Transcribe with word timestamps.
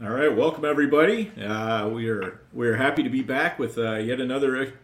All 0.00 0.10
right, 0.10 0.32
welcome 0.32 0.64
everybody. 0.64 1.32
Uh, 1.36 1.88
we 1.88 2.08
are 2.08 2.40
we 2.52 2.68
are 2.68 2.76
happy 2.76 3.02
to 3.02 3.08
be 3.10 3.20
back 3.20 3.58
with 3.58 3.76
uh, 3.76 3.96
yet 3.96 4.20
another 4.20 4.74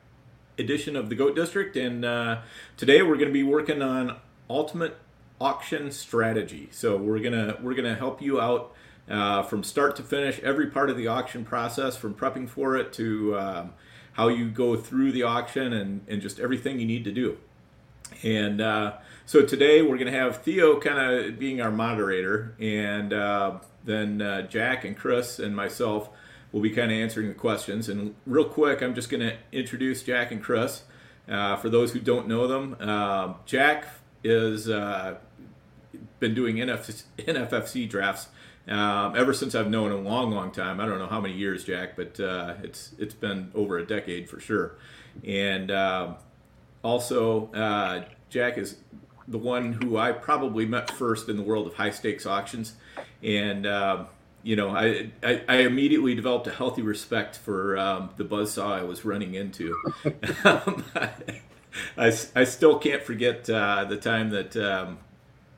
edition 0.58 0.96
of 0.96 1.08
the 1.08 1.14
Goat 1.14 1.36
District, 1.36 1.76
and 1.76 2.04
uh, 2.04 2.40
today 2.76 3.00
we're 3.00 3.14
going 3.14 3.28
to 3.28 3.32
be 3.32 3.44
working 3.44 3.80
on 3.80 4.16
ultimate 4.50 4.96
auction 5.40 5.92
strategy. 5.92 6.66
So 6.72 6.96
we're 6.96 7.20
gonna 7.20 7.58
we're 7.62 7.74
gonna 7.74 7.94
help 7.94 8.20
you 8.20 8.40
out 8.40 8.74
uh, 9.08 9.44
from 9.44 9.62
start 9.62 9.94
to 9.96 10.02
finish, 10.02 10.40
every 10.40 10.66
part 10.66 10.90
of 10.90 10.96
the 10.96 11.06
auction 11.06 11.44
process, 11.44 11.96
from 11.96 12.14
prepping 12.14 12.48
for 12.48 12.76
it 12.76 12.92
to 12.94 13.38
um, 13.38 13.72
how 14.14 14.26
you 14.26 14.50
go 14.50 14.74
through 14.74 15.12
the 15.12 15.22
auction 15.22 15.72
and, 15.72 16.00
and 16.08 16.22
just 16.22 16.40
everything 16.40 16.80
you 16.80 16.86
need 16.86 17.04
to 17.04 17.12
do. 17.12 17.38
And 18.24 18.60
uh, 18.60 18.94
so 19.26 19.42
today 19.42 19.80
we're 19.80 19.96
going 19.96 20.12
to 20.12 20.18
have 20.18 20.42
Theo 20.42 20.80
kind 20.80 20.98
of 20.98 21.38
being 21.38 21.60
our 21.60 21.70
moderator, 21.70 22.56
and 22.58 23.12
uh, 23.12 23.58
then 23.84 24.22
uh, 24.22 24.42
Jack 24.42 24.84
and 24.84 24.96
Chris 24.96 25.38
and 25.38 25.54
myself 25.54 26.08
will 26.52 26.60
be 26.60 26.70
kind 26.70 26.90
of 26.90 26.96
answering 26.98 27.28
the 27.28 27.34
questions. 27.34 27.88
And 27.88 28.14
real 28.26 28.44
quick, 28.44 28.82
I'm 28.82 28.94
just 28.94 29.10
going 29.10 29.20
to 29.20 29.36
introduce 29.52 30.02
Jack 30.02 30.30
and 30.30 30.42
Chris. 30.42 30.82
Uh, 31.28 31.56
for 31.56 31.68
those 31.68 31.92
who 31.92 32.00
don't 32.00 32.28
know 32.28 32.46
them, 32.46 32.76
uh, 32.80 33.34
Jack 33.46 33.86
is 34.22 34.68
uh, 34.68 35.16
been 36.20 36.34
doing 36.34 36.56
NF- 36.56 37.04
NFFC 37.18 37.88
drafts 37.88 38.28
um, 38.68 39.14
ever 39.16 39.32
since 39.32 39.54
I've 39.54 39.68
known 39.68 39.92
him 39.92 40.06
a 40.06 40.08
long, 40.08 40.30
long 40.30 40.50
time. 40.50 40.80
I 40.80 40.86
don't 40.86 40.98
know 40.98 41.06
how 41.06 41.20
many 41.20 41.34
years, 41.34 41.64
Jack, 41.64 41.96
but 41.96 42.18
uh, 42.20 42.54
it's 42.62 42.94
it's 42.98 43.14
been 43.14 43.50
over 43.54 43.78
a 43.78 43.86
decade 43.86 44.28
for 44.28 44.40
sure. 44.40 44.76
And 45.26 45.70
um, 45.70 46.16
also, 46.82 47.52
uh, 47.52 48.04
Jack 48.30 48.58
is 48.58 48.76
the 49.28 49.38
one 49.38 49.72
who 49.72 49.96
I 49.96 50.12
probably 50.12 50.66
met 50.66 50.90
first 50.90 51.28
in 51.28 51.36
the 51.36 51.42
world 51.42 51.66
of 51.66 51.74
high 51.74 51.90
stakes 51.90 52.26
auctions, 52.26 52.74
and 53.22 53.66
um, 53.66 54.06
you 54.42 54.56
know, 54.56 54.70
I, 54.70 55.10
I, 55.22 55.42
I 55.48 55.56
immediately 55.58 56.14
developed 56.14 56.46
a 56.46 56.52
healthy 56.52 56.82
respect 56.82 57.36
for 57.36 57.78
um, 57.78 58.10
the 58.16 58.24
buzzsaw 58.24 58.80
I 58.80 58.82
was 58.82 59.04
running 59.04 59.34
into. 59.34 59.76
Um, 60.44 60.84
I, 61.98 62.12
I 62.36 62.44
still 62.44 62.78
can't 62.78 63.02
forget 63.02 63.48
uh, 63.50 63.84
the 63.84 63.96
time 63.96 64.30
that 64.30 64.56
um, 64.56 64.98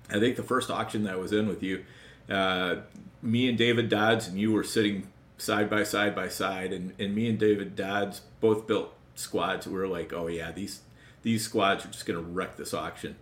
I 0.09 0.19
think 0.19 0.37
the 0.37 0.43
first 0.43 0.71
auction 0.71 1.03
that 1.05 1.15
I 1.15 1.17
was 1.17 1.33
in 1.33 1.47
with 1.47 1.63
you 1.63 1.85
uh, 2.29 2.77
me 3.23 3.49
and 3.49 3.59
David 3.59 3.89
Dodds 3.89 4.29
and 4.29 4.39
you 4.39 4.53
were 4.53 4.65
sitting 4.65 5.09
side 5.39 5.69
by 5.69 5.83
side 5.83 6.15
by 6.15 6.29
side, 6.29 6.73
and, 6.73 6.93
and 6.99 7.15
me 7.15 7.29
and 7.29 7.39
David 7.39 7.77
Dodds 7.77 8.23
both 8.41 8.67
built 8.67 8.95
squads. 9.15 9.67
We 9.67 9.75
were 9.75 9.89
like, 9.89 10.13
oh 10.13 10.27
yeah, 10.27 10.53
these 10.53 10.81
these 11.23 11.45
squads 11.45 11.85
are 11.85 11.89
just 11.89 12.07
going 12.07 12.19
to 12.19 12.31
wreck 12.31 12.57
this 12.57 12.73
auction. 12.75 13.17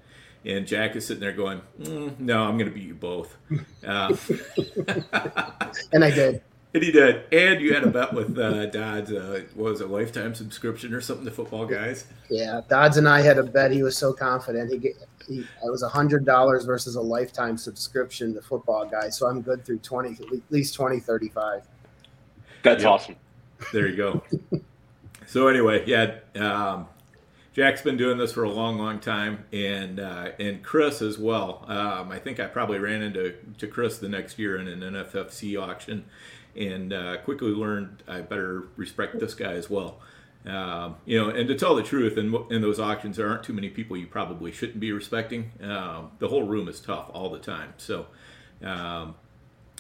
And 0.45 0.67
Jack 0.67 0.95
is 0.95 1.07
sitting 1.07 1.23
there 1.23 1.33
going, 1.33 1.63
mm, 1.81 2.19
no, 2.19 2.43
I'm 2.43 2.59
going 2.59 2.69
to 2.71 2.75
beat 2.75 2.87
you 2.87 2.95
both. 2.95 3.37
Uh, 3.87 4.15
and 5.93 6.05
I 6.05 6.11
did. 6.11 6.43
And 6.75 6.83
he 6.83 6.91
did. 6.91 7.23
And 7.33 7.61
you 7.61 7.73
had 7.73 7.85
a 7.85 7.87
bet 7.87 8.13
with 8.13 8.37
uh, 8.37 8.67
Dodds. 8.67 9.13
Uh, 9.13 9.45
was 9.55 9.81
a 9.81 9.87
lifetime 9.87 10.35
subscription 10.35 10.93
or 10.93 11.01
something 11.01 11.25
to 11.25 11.31
Footballguys? 11.31 12.05
Yeah, 12.29 12.63
Dodds 12.69 12.97
and 12.97 13.09
I 13.09 13.23
had 13.23 13.39
a 13.39 13.45
bet. 13.45 13.71
He 13.71 13.85
was 13.85 13.97
so 13.97 14.13
confident. 14.13 14.73
He, 14.73 14.95
he 15.29 15.41
it 15.41 15.71
was 15.71 15.85
a 15.85 15.89
hundred 15.89 16.25
dollars 16.25 16.65
versus 16.65 16.97
a 16.97 17.01
lifetime 17.01 17.57
subscription 17.57 18.35
to 18.35 18.41
Footballguys. 18.41 19.15
So 19.15 19.29
I'm 19.29 19.41
good 19.41 19.65
through 19.65 19.79
twenty, 19.79 20.19
at 20.21 20.43
least 20.51 20.75
20, 20.75 20.99
35. 20.99 21.63
That's 22.65 22.83
yep. 22.83 22.93
awesome. 22.93 23.17
There 23.73 23.87
you 23.87 23.97
go. 23.97 24.23
so 25.27 25.47
anyway, 25.47 25.85
yeah, 25.87 26.17
um, 26.35 26.89
Jack's 27.55 27.83
been 27.83 27.97
doing 27.97 28.19
this 28.19 28.33
for 28.33 28.43
a 28.43 28.51
long, 28.51 28.79
long 28.79 28.99
time, 28.99 29.45
and 29.53 30.01
uh, 30.01 30.33
and 30.39 30.63
Chris 30.63 31.01
as 31.01 31.19
well. 31.19 31.65
Um, 31.69 32.11
I 32.11 32.19
think 32.19 32.41
I 32.41 32.47
probably 32.47 32.79
ran 32.79 33.01
into 33.01 33.37
to 33.59 33.67
Chris 33.67 33.99
the 33.99 34.09
next 34.09 34.39
year 34.39 34.59
in 34.59 34.69
an 34.69 34.81
NFFC 34.81 35.61
auction 35.61 36.05
and 36.57 36.93
uh, 36.93 37.17
quickly 37.19 37.51
learned 37.51 38.03
I 38.07 38.21
better 38.21 38.65
respect 38.77 39.19
this 39.19 39.35
guy 39.35 39.53
as 39.53 39.69
well. 39.69 40.01
Um, 40.47 40.97
you 41.07 41.19
know, 41.19 41.31
and 41.31 41.49
to 41.49 41.55
tell 41.55 41.75
the 41.75 41.83
truth, 41.83 42.19
in, 42.19 42.35
in 42.51 42.61
those 42.61 42.79
auctions, 42.79 43.17
there 43.17 43.29
aren't 43.29 43.45
too 43.45 43.55
many 43.55 43.71
people 43.71 43.97
you 43.97 44.07
probably 44.07 44.53
shouldn't 44.53 44.79
be 44.79 44.93
respecting. 44.93 45.53
Um, 45.63 46.11
the 46.19 46.29
whole 46.29 46.43
room 46.43 46.69
is 46.69 46.81
tough 46.81 47.11
all 47.15 47.31
the 47.31 47.39
time. 47.39 47.73
So 47.79 48.07
um, 48.63 49.15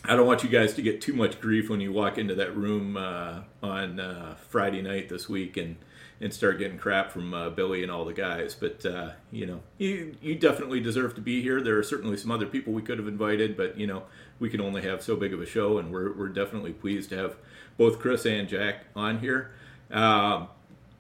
I 0.04 0.16
don't 0.16 0.26
want 0.26 0.42
you 0.42 0.48
guys 0.48 0.74
to 0.74 0.82
get 0.82 1.02
too 1.02 1.12
much 1.12 1.40
grief 1.40 1.68
when 1.68 1.80
you 1.80 1.92
walk 1.92 2.16
into 2.16 2.34
that 2.36 2.56
room 2.56 2.96
uh, 2.96 3.40
on 3.62 4.00
uh, 4.00 4.36
Friday 4.48 4.80
night 4.80 5.10
this 5.10 5.28
week 5.28 5.58
and 5.58 5.76
and 6.20 6.32
start 6.32 6.58
getting 6.58 6.78
crap 6.78 7.10
from 7.10 7.34
uh, 7.34 7.50
Billy 7.50 7.82
and 7.82 7.91
all 7.91 8.04
the 8.04 8.12
guys. 8.12 8.54
But 8.54 8.84
uh, 8.86 9.12
you 9.30 9.47
know, 9.47 9.60
you 9.78 10.16
you 10.22 10.34
definitely 10.34 10.80
deserve 10.80 11.14
to 11.16 11.20
be 11.20 11.42
here. 11.42 11.60
There 11.60 11.78
are 11.78 11.82
certainly 11.82 12.16
some 12.16 12.30
other 12.30 12.47
people 12.47 12.72
we 12.72 12.82
could 12.82 12.98
have 12.98 13.08
invited, 13.08 13.56
but 13.56 13.78
you 13.78 13.86
know, 13.86 14.04
we 14.38 14.48
can 14.48 14.60
only 14.60 14.82
have 14.82 15.02
so 15.02 15.16
big 15.16 15.32
of 15.32 15.41
a 15.41 15.47
show, 15.47 15.78
and 15.78 15.92
we're 15.92 16.12
we're 16.12 16.28
definitely 16.28 16.72
pleased 16.72 17.10
to 17.10 17.16
have 17.16 17.36
both 17.76 17.98
Chris 17.98 18.25
and 18.26 18.48
Jack 18.48 18.84
on 18.94 19.19
here. 19.19 19.52
Um, 19.91 20.48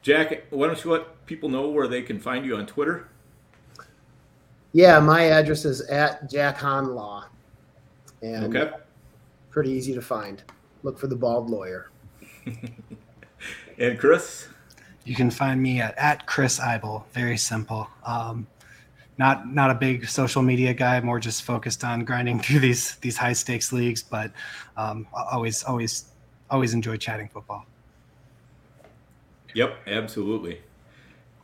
Jack, 0.02 0.44
why 0.50 0.66
don't 0.66 0.84
you 0.84 0.92
let 0.92 1.26
people 1.26 1.48
know 1.48 1.68
where 1.68 1.88
they 1.88 2.02
can 2.02 2.18
find 2.18 2.44
you 2.44 2.56
on 2.56 2.66
Twitter? 2.66 3.08
Yeah, 4.72 4.98
my 4.98 5.26
address 5.26 5.64
is 5.64 5.82
at 5.82 6.28
Jack 6.28 6.58
Haan 6.58 6.94
Law, 6.94 7.26
and 8.22 8.54
okay. 8.54 8.76
pretty 9.50 9.70
easy 9.70 9.94
to 9.94 10.02
find. 10.02 10.42
Look 10.82 10.98
for 10.98 11.06
the 11.06 11.16
bald 11.16 11.48
lawyer. 11.48 11.90
and 13.78 13.98
Chris. 13.98 14.48
You 15.04 15.14
can 15.14 15.30
find 15.30 15.62
me 15.62 15.80
at, 15.80 15.96
at 15.98 16.26
Chris 16.26 16.58
Eibl. 16.58 17.04
Very 17.12 17.36
simple. 17.36 17.88
Um, 18.04 18.46
not 19.18 19.52
not 19.52 19.70
a 19.70 19.74
big 19.74 20.08
social 20.08 20.42
media 20.42 20.74
guy, 20.74 21.00
more 21.00 21.20
just 21.20 21.42
focused 21.42 21.84
on 21.84 22.04
grinding 22.04 22.40
through 22.42 22.60
these 22.60 22.96
these 22.96 23.16
high 23.16 23.32
stakes 23.32 23.72
leagues. 23.72 24.02
But 24.02 24.32
um, 24.76 25.06
always 25.12 25.62
always 25.62 26.06
always 26.50 26.74
enjoy 26.74 26.96
chatting 26.96 27.28
football. 27.28 27.66
Yep, 29.54 29.76
absolutely. 29.86 30.60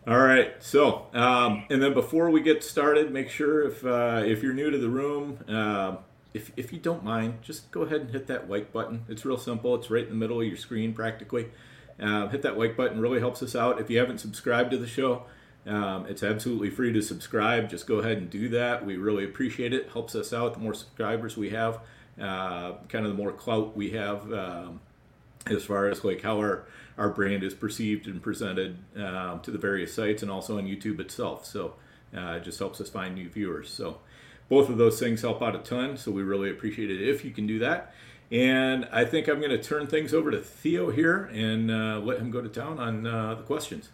All 0.06 0.19
right, 0.19 0.55
so 0.61 1.06
um, 1.12 1.64
and 1.70 1.81
then 1.81 1.94
before 1.94 2.31
we 2.31 2.40
get 2.40 2.64
started, 2.64 3.12
make 3.12 3.29
sure 3.29 3.67
if 3.69 3.84
uh, 3.84 4.23
if 4.25 4.43
you're 4.43 4.55
new 4.55 4.70
to 4.70 4.79
the 4.79 4.88
room, 4.88 5.38
uh, 5.46 5.96
if 6.34 6.50
if 6.56 6.73
you 6.73 6.79
don't 6.79 7.05
mind, 7.05 7.38
just 7.43 7.70
go 7.70 7.82
ahead 7.82 8.00
and 8.00 8.11
hit 8.11 8.26
that 8.26 8.49
like 8.50 8.73
button. 8.73 9.05
It's 9.08 9.25
real 9.25 9.37
simple. 9.37 9.75
It's 9.75 9.90
right 9.90 10.02
in 10.02 10.08
the 10.08 10.17
middle 10.17 10.40
of 10.40 10.46
your 10.46 10.56
screen, 10.56 10.94
practically. 10.94 11.46
Uh, 12.00 12.29
hit 12.29 12.43
that 12.43 12.58
like 12.58 12.76
button, 12.76 13.00
really 13.00 13.20
helps 13.20 13.43
us 13.43 13.55
out. 13.55 13.81
If 13.81 13.91
you 13.91 13.99
haven't 13.99 14.19
subscribed 14.19 14.70
to 14.70 14.79
the 14.79 14.87
show, 14.87 15.25
um, 15.67 16.06
it's 16.06 16.23
absolutely 16.23 16.70
free 16.70 16.93
to 16.93 17.02
subscribe. 17.02 17.69
Just 17.69 17.87
go 17.87 17.97
ahead 17.97 18.17
and 18.19 18.31
do 18.31 18.49
that. 18.50 18.87
We 18.87 18.97
really 18.97 19.25
appreciate 19.25 19.75
it. 19.75 19.91
Helps 19.93 20.14
us 20.14 20.32
out. 20.32 20.55
The 20.55 20.61
more 20.61 20.75
subscribers 20.75 21.37
we 21.37 21.50
have, 21.50 21.81
uh, 22.20 22.73
kind 22.88 23.05
of 23.05 23.12
the 23.12 23.23
more 23.23 23.32
clout 23.32 23.76
we 23.76 23.91
have 23.91 24.32
um, 24.32 24.81
as 25.47 25.64
far 25.64 25.88
as 25.88 26.05
like 26.05 26.23
how 26.23 26.38
our 26.38 26.67
our 26.97 27.08
brand 27.08 27.43
is 27.43 27.55
perceived 27.55 28.06
and 28.06 28.23
presented 28.23 28.76
um, 28.96 29.41
to 29.41 29.50
the 29.50 29.58
various 29.58 29.94
sites 29.94 30.23
and 30.23 30.31
also 30.31 30.58
on 30.58 30.67
YouTube 30.67 31.00
itself. 31.00 31.46
So 31.46 31.75
uh, 32.14 32.32
it 32.32 32.44
just 32.44 32.58
helps 32.58 32.81
us 32.81 32.91
find 32.91 33.14
new 33.14 33.29
viewers. 33.29 33.70
So 33.70 34.00
both 34.50 34.69
of 34.69 34.76
those 34.76 34.99
things 34.99 35.23
help 35.23 35.41
out 35.41 35.56
a 35.56 35.61
ton. 35.61 35.96
So 35.96 36.11
we 36.11 36.23
really 36.23 36.50
appreciate 36.50 36.91
it 36.91 37.00
if 37.00 37.25
you 37.25 37.31
can 37.31 37.46
do 37.46 37.58
that. 37.61 37.94
And 38.31 38.88
I 38.93 39.05
think 39.05 39.29
I'm 39.29 39.38
going 39.38 39.50
to 39.50 39.62
turn 39.62 39.87
things 39.87 40.15
over 40.15 40.31
to 40.31 40.38
Theo 40.38 40.91
here 40.91 41.25
and 41.32 41.71
uh, 41.71 41.99
let 41.99 42.19
him 42.19 42.31
go 42.31 42.41
to 42.41 42.49
town 42.49 42.79
on 42.79 43.06
uh, 43.06 43.35
the 43.35 43.43
questions. 43.43 43.91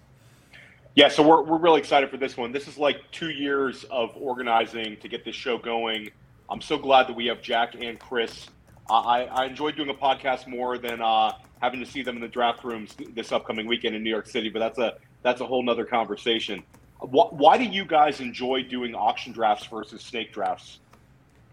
Yeah, 0.94 1.08
so 1.08 1.26
we're, 1.26 1.42
we're 1.42 1.58
really 1.58 1.80
excited 1.80 2.10
for 2.10 2.16
this 2.16 2.36
one. 2.36 2.52
This 2.52 2.68
is 2.68 2.78
like 2.78 3.02
two 3.12 3.30
years 3.30 3.84
of 3.84 4.16
organizing 4.16 4.96
to 4.98 5.08
get 5.08 5.24
this 5.24 5.34
show 5.34 5.58
going. 5.58 6.10
I'm 6.48 6.60
so 6.60 6.78
glad 6.78 7.06
that 7.08 7.16
we 7.16 7.26
have 7.26 7.42
Jack 7.42 7.74
and 7.74 7.98
Chris. 7.98 8.46
Uh, 8.88 9.00
I, 9.00 9.22
I 9.24 9.44
enjoy 9.46 9.72
doing 9.72 9.90
a 9.90 9.94
podcast 9.94 10.46
more 10.46 10.78
than 10.78 11.02
uh, 11.02 11.32
having 11.60 11.80
to 11.80 11.86
see 11.86 12.02
them 12.02 12.16
in 12.16 12.22
the 12.22 12.28
draft 12.28 12.62
rooms 12.64 12.94
this 13.14 13.32
upcoming 13.32 13.66
weekend 13.66 13.94
in 13.94 14.02
New 14.02 14.10
York 14.10 14.26
City, 14.26 14.48
but 14.48 14.60
that's 14.60 14.78
a 14.78 14.98
that's 15.22 15.40
a 15.40 15.46
whole 15.46 15.62
nother 15.62 15.84
conversation. 15.84 16.62
Why, 17.00 17.24
why 17.30 17.58
do 17.58 17.64
you 17.64 17.84
guys 17.84 18.20
enjoy 18.20 18.62
doing 18.62 18.94
auction 18.94 19.32
drafts 19.32 19.66
versus 19.66 20.02
snake 20.02 20.32
drafts? 20.32 20.78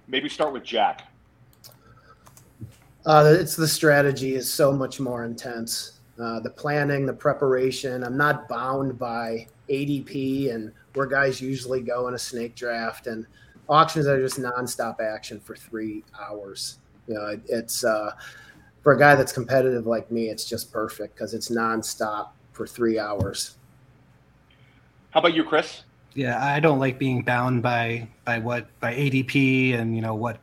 Maybe 0.07 0.29
start 0.29 0.53
with 0.53 0.63
Jack. 0.63 1.07
Uh, 3.05 3.35
it's 3.37 3.55
the 3.55 3.67
strategy 3.67 4.35
is 4.35 4.51
so 4.51 4.71
much 4.71 4.99
more 4.99 5.25
intense. 5.25 5.99
Uh, 6.19 6.39
the 6.39 6.49
planning, 6.49 7.05
the 7.05 7.13
preparation. 7.13 8.03
I'm 8.03 8.15
not 8.15 8.47
bound 8.47 8.97
by 8.97 9.47
ADP 9.69 10.53
and 10.53 10.71
where 10.93 11.07
guys 11.07 11.41
usually 11.41 11.81
go 11.81 12.07
in 12.07 12.13
a 12.13 12.19
snake 12.19 12.55
draft. 12.55 13.07
And 13.07 13.25
auctions 13.67 14.07
are 14.07 14.21
just 14.21 14.39
nonstop 14.39 15.01
action 15.01 15.39
for 15.39 15.55
three 15.55 16.03
hours. 16.19 16.79
You 17.07 17.15
know, 17.15 17.25
it, 17.27 17.41
it's 17.47 17.83
uh, 17.83 18.11
for 18.83 18.93
a 18.93 18.99
guy 18.99 19.15
that's 19.15 19.33
competitive 19.33 19.87
like 19.87 20.11
me, 20.11 20.29
it's 20.29 20.45
just 20.45 20.71
perfect 20.71 21.15
because 21.15 21.33
it's 21.33 21.49
nonstop 21.49 22.29
for 22.51 22.67
three 22.67 22.99
hours. 22.99 23.57
How 25.11 25.19
about 25.19 25.33
you, 25.33 25.43
Chris? 25.43 25.83
Yeah, 26.13 26.43
I 26.43 26.59
don't 26.59 26.79
like 26.79 26.99
being 26.99 27.23
bound 27.23 27.63
by 27.63 28.07
by 28.23 28.37
what 28.39 28.67
by 28.79 28.93
ADP 28.93 29.73
and 29.73 29.95
you 29.95 30.01
know 30.01 30.13
what 30.13 30.37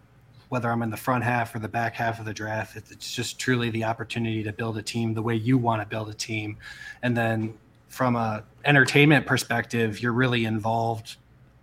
whether 0.51 0.71
I'm 0.71 0.83
in 0.83 0.91
the 0.91 0.97
front 0.97 1.25
half 1.25 1.55
or 1.55 1.61
the 1.61 1.69
back 1.69 1.95
half 1.95 2.19
of 2.19 2.27
the 2.27 2.35
draft. 2.35 2.77
It's 2.77 3.13
just 3.13 3.39
truly 3.39 3.71
the 3.71 3.85
opportunity 3.85 4.43
to 4.43 4.53
build 4.53 4.77
a 4.77 4.83
team 4.83 5.15
the 5.15 5.23
way 5.23 5.35
you 5.35 5.57
want 5.57 5.81
to 5.81 5.87
build 5.89 6.11
a 6.11 6.15
team, 6.15 6.59
and 7.03 7.17
then 7.17 7.55
from 7.89 8.15
a 8.15 8.45
entertainment 8.65 9.27
perspective, 9.27 10.01
you're 10.01 10.13
really 10.13 10.45
involved 10.45 11.17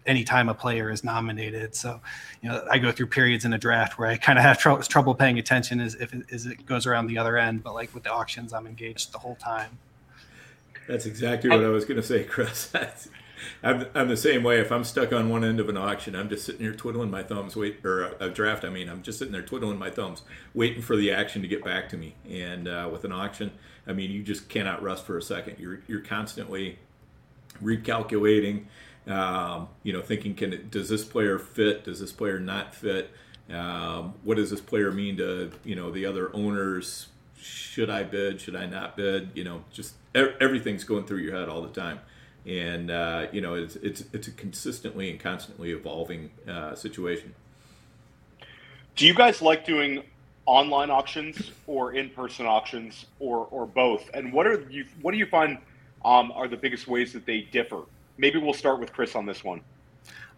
anytime 0.05 0.49
a 0.49 0.53
player 0.53 0.89
is 0.89 1.03
nominated. 1.03 1.75
So, 1.75 1.99
you 2.41 2.49
know, 2.49 2.65
I 2.71 2.79
go 2.79 2.91
through 2.91 3.07
periods 3.07 3.45
in 3.45 3.53
a 3.53 3.57
draft 3.57 3.99
where 3.99 4.07
I 4.07 4.17
kind 4.17 4.39
of 4.39 4.43
have 4.43 4.57
tr- 4.57 4.81
trouble 4.81 5.13
paying 5.13 5.37
attention 5.37 5.79
as 5.79 5.95
if 5.95 6.13
it, 6.13 6.25
as 6.31 6.45
it 6.45 6.65
goes 6.65 6.87
around 6.87 7.07
the 7.07 7.17
other 7.17 7.37
end. 7.37 7.63
But 7.63 7.73
like 7.73 7.93
with 7.93 8.03
the 8.03 8.11
auctions, 8.11 8.53
I'm 8.53 8.67
engaged 8.67 9.13
the 9.13 9.19
whole 9.19 9.35
time. 9.35 9.77
That's 10.87 11.05
exactly 11.05 11.49
what 11.49 11.59
I, 11.59 11.65
I 11.65 11.69
was 11.69 11.83
going 11.83 11.97
to 11.97 12.07
say, 12.07 12.23
Chris. 12.23 12.71
I'm, 13.63 13.85
I'm 13.93 14.07
the 14.07 14.17
same 14.17 14.43
way. 14.43 14.59
If 14.59 14.71
I'm 14.71 14.83
stuck 14.83 15.13
on 15.13 15.29
one 15.29 15.43
end 15.43 15.59
of 15.59 15.69
an 15.69 15.77
auction, 15.77 16.15
I'm 16.15 16.29
just 16.29 16.45
sitting 16.45 16.61
here 16.61 16.73
twiddling 16.73 17.11
my 17.11 17.23
thumbs. 17.23 17.55
Wait, 17.55 17.83
or 17.85 18.03
a, 18.03 18.25
a 18.25 18.29
draft. 18.29 18.63
I 18.63 18.69
mean, 18.69 18.89
I'm 18.89 19.01
just 19.01 19.19
sitting 19.19 19.31
there 19.31 19.41
twiddling 19.41 19.77
my 19.77 19.89
thumbs, 19.89 20.21
waiting 20.53 20.81
for 20.81 20.95
the 20.95 21.11
action 21.11 21.41
to 21.41 21.47
get 21.47 21.63
back 21.63 21.89
to 21.89 21.97
me. 21.97 22.15
And 22.29 22.67
uh, 22.67 22.89
with 22.91 23.03
an 23.03 23.11
auction, 23.11 23.51
I 23.85 23.93
mean, 23.93 24.11
you 24.11 24.23
just 24.23 24.49
cannot 24.49 24.83
rest 24.83 25.05
for 25.05 25.17
a 25.17 25.21
second. 25.21 25.57
You're 25.59 25.79
you're 25.87 26.01
constantly 26.01 26.79
recalculating. 27.63 28.65
Um, 29.07 29.69
you 29.83 29.93
know, 29.93 30.01
thinking, 30.01 30.35
can 30.35 30.51
it, 30.53 30.69
does 30.69 30.89
this 30.89 31.05
player 31.05 31.39
fit? 31.39 31.85
Does 31.85 31.99
this 31.99 32.11
player 32.11 32.39
not 32.39 32.75
fit? 32.75 33.11
Um, 33.49 34.15
what 34.23 34.35
does 34.35 34.49
this 34.49 34.59
player 34.59 34.91
mean 34.91 35.17
to 35.17 35.51
you 35.63 35.75
know 35.75 35.91
the 35.91 36.05
other 36.05 36.35
owners? 36.35 37.07
Should 37.39 37.89
I 37.89 38.03
bid? 38.03 38.41
Should 38.41 38.55
I 38.55 38.65
not 38.65 38.97
bid? 38.97 39.31
You 39.33 39.43
know, 39.43 39.63
just 39.71 39.93
everything's 40.13 40.83
going 40.83 41.05
through 41.05 41.19
your 41.19 41.35
head 41.35 41.47
all 41.47 41.61
the 41.61 41.69
time, 41.69 41.99
and 42.47 42.89
uh, 42.89 43.27
you 43.31 43.41
know 43.41 43.55
it's 43.55 43.75
it's 43.77 44.03
it's 44.13 44.27
a 44.27 44.31
consistently 44.31 45.11
and 45.11 45.19
constantly 45.19 45.71
evolving 45.71 46.31
uh, 46.47 46.73
situation. 46.73 47.35
Do 48.95 49.05
you 49.05 49.13
guys 49.13 49.41
like 49.41 49.65
doing 49.65 50.03
online 50.45 50.89
auctions 50.89 51.51
or 51.67 51.93
in-person 51.93 52.45
auctions 52.45 53.05
or 53.19 53.47
or 53.51 53.67
both? 53.67 54.09
And 54.13 54.31
what 54.31 54.47
are 54.47 54.65
you 54.69 54.85
what 55.01 55.11
do 55.11 55.17
you 55.17 55.25
find 55.25 55.57
um, 56.05 56.31
are 56.31 56.47
the 56.47 56.57
biggest 56.57 56.87
ways 56.87 57.13
that 57.13 57.25
they 57.25 57.41
differ? 57.41 57.81
Maybe 58.17 58.39
we'll 58.39 58.53
start 58.53 58.79
with 58.79 58.93
Chris 58.93 59.15
on 59.15 59.25
this 59.25 59.43
one. 59.43 59.61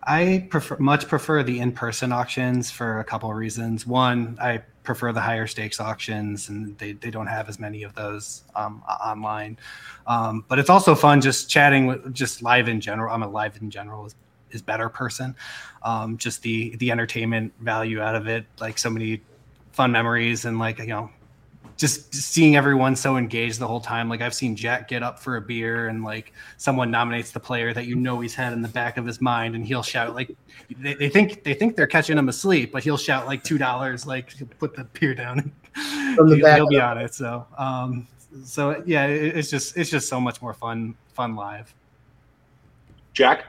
I 0.04 0.48
prefer 0.50 0.78
much 0.78 1.07
prefer 1.07 1.44
the 1.44 1.60
in-person 1.60 2.12
auctions 2.12 2.72
for 2.72 3.00
a 3.00 3.04
couple 3.04 3.30
of 3.30 3.36
reasons. 3.36 3.86
One, 3.86 4.38
I 4.42 4.63
prefer 4.84 5.12
the 5.12 5.22
higher 5.22 5.46
stakes 5.46 5.80
auctions, 5.80 6.50
and 6.50 6.78
they, 6.78 6.94
they 6.94 7.12
don't 7.12 7.28
have 7.28 7.50
as 7.50 7.60
many 7.60 7.84
of 7.84 7.94
those 7.96 8.44
um, 8.56 8.81
online. 8.88 9.57
Um, 10.07 10.46
but 10.48 10.57
it's 10.57 10.69
also 10.69 10.96
fun 10.96 11.22
just 11.22 11.50
chatting 11.50 11.86
with 11.86 12.13
just 12.13 12.42
live 12.42 12.68
in 12.68 12.80
general. 12.81 13.13
I'm 13.13 13.24
a 13.24 13.28
live 13.28 13.57
in 13.62 13.69
general 13.69 14.06
is, 14.06 14.16
is 14.51 14.62
better 14.62 14.90
person. 14.90 15.36
Um, 15.84 16.18
just 16.18 16.42
the 16.42 16.75
the 16.78 16.92
entertainment 16.92 17.54
value 17.60 18.02
out 18.02 18.16
of 18.16 18.28
it, 18.28 18.45
like 18.60 18.78
so 18.78 18.90
many 18.90 19.22
fun 19.74 19.92
memories 19.92 20.45
and 20.45 20.60
like 20.60 20.80
you 20.80 20.88
know 20.88 21.10
just 21.80 22.14
seeing 22.14 22.58
everyone 22.58 22.94
so 22.94 23.16
engaged 23.16 23.58
the 23.58 23.68
whole 23.68 23.80
time. 23.80 24.10
Like 24.10 24.20
I've 24.20 24.34
seen 24.34 24.54
Jack 24.54 24.90
get 24.90 25.02
up 25.02 25.18
for 25.18 25.38
a 25.38 25.42
beer 25.42 25.88
and 25.88 26.04
like 26.04 26.34
someone 26.58 26.92
nominates 26.92 27.31
the 27.31 27.40
player 27.40 27.74
that 27.74 27.88
you 27.88 27.96
know 27.96 28.20
he's 28.20 28.36
had 28.36 28.52
in 28.52 28.62
the 28.62 28.68
back 28.68 28.98
of 28.98 29.06
his 29.06 29.22
mind 29.22 29.56
and 29.56 29.66
he'll 29.66 29.81
shout 29.81 30.14
like 30.14 30.36
they, 30.78 30.94
they 30.96 31.08
think 31.08 31.46
they 31.46 31.54
think 31.54 31.78
they're 31.78 31.88
catching 31.88 32.18
him 32.18 32.28
asleep, 32.28 32.74
but 32.74 32.84
he'll 32.84 32.98
shout 32.98 33.28
like 33.28 33.46
two 33.46 33.58
dollars, 33.58 34.06
like 34.06 34.34
put 34.60 34.76
the 34.76 34.84
beer 35.00 35.16
down 35.16 35.54
From 36.16 36.30
the 36.30 36.42
back 36.42 36.58
he'll 36.58 36.68
be 36.68 36.81
on 36.81 36.98
it. 36.98 37.16
So 37.16 37.48
um 37.58 38.06
so 38.44 38.84
yeah, 38.86 39.06
it, 39.06 39.38
it's 39.38 39.50
just 39.50 39.78
it's 39.78 39.90
just 39.90 40.10
so 40.10 40.20
much 40.20 40.42
more 40.42 40.54
fun 40.54 40.96
fun 41.14 41.34
live. 41.34 41.74
Jack? 43.14 43.46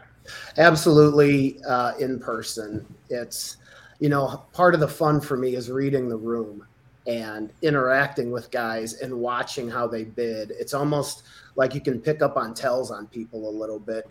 Absolutely 0.57 1.59
uh 1.65 1.95
in 1.99 2.21
person. 2.21 2.87
It's 3.09 3.57
you 3.99 4.09
know, 4.09 4.45
part 4.53 4.75
of 4.75 4.81
the 4.81 4.89
fun 4.89 5.21
for 5.21 5.37
me 5.37 5.57
is 5.57 5.69
reading 5.69 6.09
the 6.09 6.17
room 6.17 6.65
and 7.07 7.51
interacting 7.63 8.31
with 8.31 8.51
guys 8.51 8.95
and 8.95 9.13
watching 9.13 9.69
how 9.69 9.87
they 9.87 10.05
bid. 10.05 10.53
It's 10.53 10.75
almost 10.75 11.23
like 11.57 11.75
you 11.75 11.81
can 11.81 12.01
pick 12.01 12.23
up 12.23 12.37
on 12.37 12.55
tells 12.55 12.91
on 12.91 13.07
people 13.07 13.49
a 13.49 13.51
little 13.51 13.79
bit, 13.79 14.09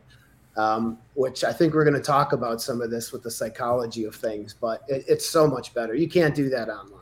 um, 0.58 0.98
which 1.14 1.44
I 1.44 1.54
think 1.54 1.74
we're 1.74 1.84
going 1.84 1.96
to 1.96 2.02
talk 2.02 2.34
about 2.34 2.62
some 2.62 2.82
of 2.82 2.90
this 2.90 3.12
with 3.12 3.24
the 3.24 3.32
psychology 3.32 4.06
of 4.06 4.16
things, 4.16 4.56
but 4.60 4.84
it, 4.88 5.06
it's 5.08 5.28
so 5.28 5.48
much 5.48 5.74
better. 5.74 5.94
You 5.94 6.10
can't 6.10 6.36
do 6.36 6.50
that 6.50 6.70
online. 6.70 6.96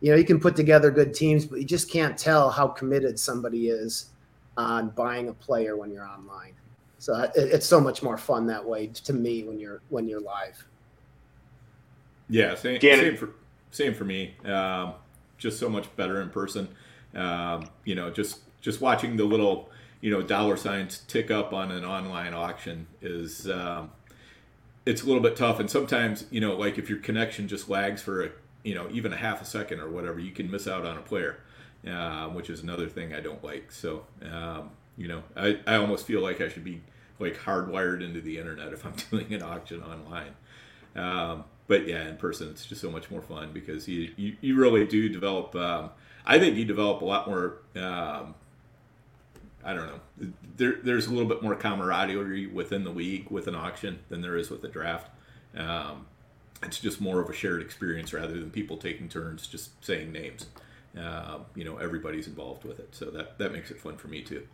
You 0.00 0.10
know, 0.10 0.16
you 0.16 0.24
can 0.24 0.40
put 0.40 0.56
together 0.56 0.90
good 0.90 1.14
teams, 1.14 1.46
but 1.46 1.60
you 1.60 1.64
just 1.64 1.90
can't 1.90 2.18
tell 2.18 2.50
how 2.50 2.68
committed 2.68 3.18
somebody 3.18 3.68
is 3.68 4.10
on 4.56 4.90
buying 4.90 5.28
a 5.28 5.32
player 5.32 5.76
when 5.76 5.90
you're 5.90 6.06
online. 6.06 6.52
So 6.98 7.14
it, 7.20 7.32
it's 7.34 7.66
so 7.66 7.80
much 7.80 8.02
more 8.02 8.18
fun 8.18 8.46
that 8.48 8.64
way 8.64 8.88
to 8.88 9.12
me 9.12 9.44
when 9.44 9.58
you're 9.58 9.82
when 9.88 10.08
you're 10.08 10.20
live. 10.20 10.66
Yeah, 12.28 12.54
same, 12.54 12.80
same 12.80 13.16
for 13.16 13.30
same 13.70 13.94
for 13.94 14.04
me. 14.04 14.34
Um, 14.44 14.94
just 15.44 15.60
so 15.60 15.68
much 15.68 15.94
better 15.94 16.20
in 16.20 16.30
person. 16.30 16.68
Um, 17.14 17.68
you 17.84 17.94
know, 17.94 18.10
just 18.10 18.40
just 18.60 18.80
watching 18.80 19.16
the 19.16 19.24
little 19.24 19.70
you 20.00 20.10
know 20.10 20.22
dollar 20.22 20.56
signs 20.56 20.98
tick 21.06 21.30
up 21.30 21.52
on 21.52 21.70
an 21.70 21.84
online 21.84 22.34
auction 22.34 22.88
is 23.00 23.48
um, 23.48 23.92
it's 24.86 25.02
a 25.02 25.06
little 25.06 25.22
bit 25.22 25.36
tough. 25.36 25.60
And 25.60 25.70
sometimes 25.70 26.24
you 26.30 26.40
know, 26.40 26.56
like 26.56 26.78
if 26.78 26.88
your 26.88 26.98
connection 26.98 27.46
just 27.46 27.68
lags 27.68 28.02
for 28.02 28.24
a 28.24 28.30
you 28.64 28.74
know 28.74 28.88
even 28.90 29.12
a 29.12 29.16
half 29.16 29.40
a 29.40 29.44
second 29.44 29.80
or 29.80 29.90
whatever, 29.90 30.18
you 30.18 30.32
can 30.32 30.50
miss 30.50 30.66
out 30.66 30.84
on 30.86 30.96
a 30.96 31.02
player, 31.02 31.38
uh, 31.86 32.26
which 32.28 32.50
is 32.50 32.62
another 32.62 32.88
thing 32.88 33.14
I 33.14 33.20
don't 33.20 33.44
like. 33.44 33.70
So 33.70 34.06
um, 34.22 34.70
you 34.96 35.08
know, 35.08 35.22
I, 35.36 35.60
I 35.66 35.76
almost 35.76 36.06
feel 36.06 36.22
like 36.22 36.40
I 36.40 36.48
should 36.48 36.64
be 36.64 36.80
like 37.20 37.36
hardwired 37.36 38.02
into 38.02 38.20
the 38.22 38.38
internet 38.38 38.72
if 38.72 38.84
I'm 38.84 38.94
doing 39.10 39.32
an 39.34 39.42
auction 39.42 39.82
online. 39.82 40.34
Um, 40.96 41.44
but 41.66 41.86
yeah, 41.86 42.08
in 42.08 42.16
person 42.16 42.48
it's 42.50 42.66
just 42.66 42.80
so 42.80 42.90
much 42.90 43.10
more 43.10 43.22
fun 43.22 43.52
because 43.52 43.88
you 43.88 44.12
you, 44.16 44.36
you 44.40 44.56
really 44.56 44.86
do 44.86 45.08
develop. 45.08 45.54
Um, 45.56 45.90
I 46.26 46.38
think 46.38 46.56
you 46.56 46.64
develop 46.64 47.02
a 47.02 47.04
lot 47.04 47.26
more. 47.26 47.58
Um, 47.76 48.34
I 49.64 49.72
don't 49.72 49.86
know. 49.86 50.32
There, 50.56 50.76
there's 50.82 51.06
a 51.06 51.10
little 51.10 51.28
bit 51.28 51.42
more 51.42 51.54
camaraderie 51.54 52.46
within 52.46 52.84
the 52.84 52.90
league 52.90 53.30
with 53.30 53.48
an 53.48 53.54
auction 53.54 54.00
than 54.10 54.20
there 54.20 54.36
is 54.36 54.50
with 54.50 54.62
a 54.64 54.68
draft. 54.68 55.08
Um, 55.56 56.06
it's 56.62 56.78
just 56.78 57.00
more 57.00 57.20
of 57.20 57.30
a 57.30 57.32
shared 57.32 57.62
experience 57.62 58.12
rather 58.12 58.32
than 58.32 58.50
people 58.50 58.76
taking 58.76 59.08
turns 59.08 59.46
just 59.46 59.84
saying 59.84 60.12
names. 60.12 60.46
Uh, 60.98 61.38
you 61.54 61.64
know, 61.64 61.78
everybody's 61.78 62.26
involved 62.26 62.64
with 62.64 62.78
it, 62.78 62.88
so 62.92 63.06
that 63.06 63.38
that 63.38 63.52
makes 63.52 63.70
it 63.70 63.80
fun 63.80 63.96
for 63.96 64.08
me 64.08 64.22
too. 64.22 64.46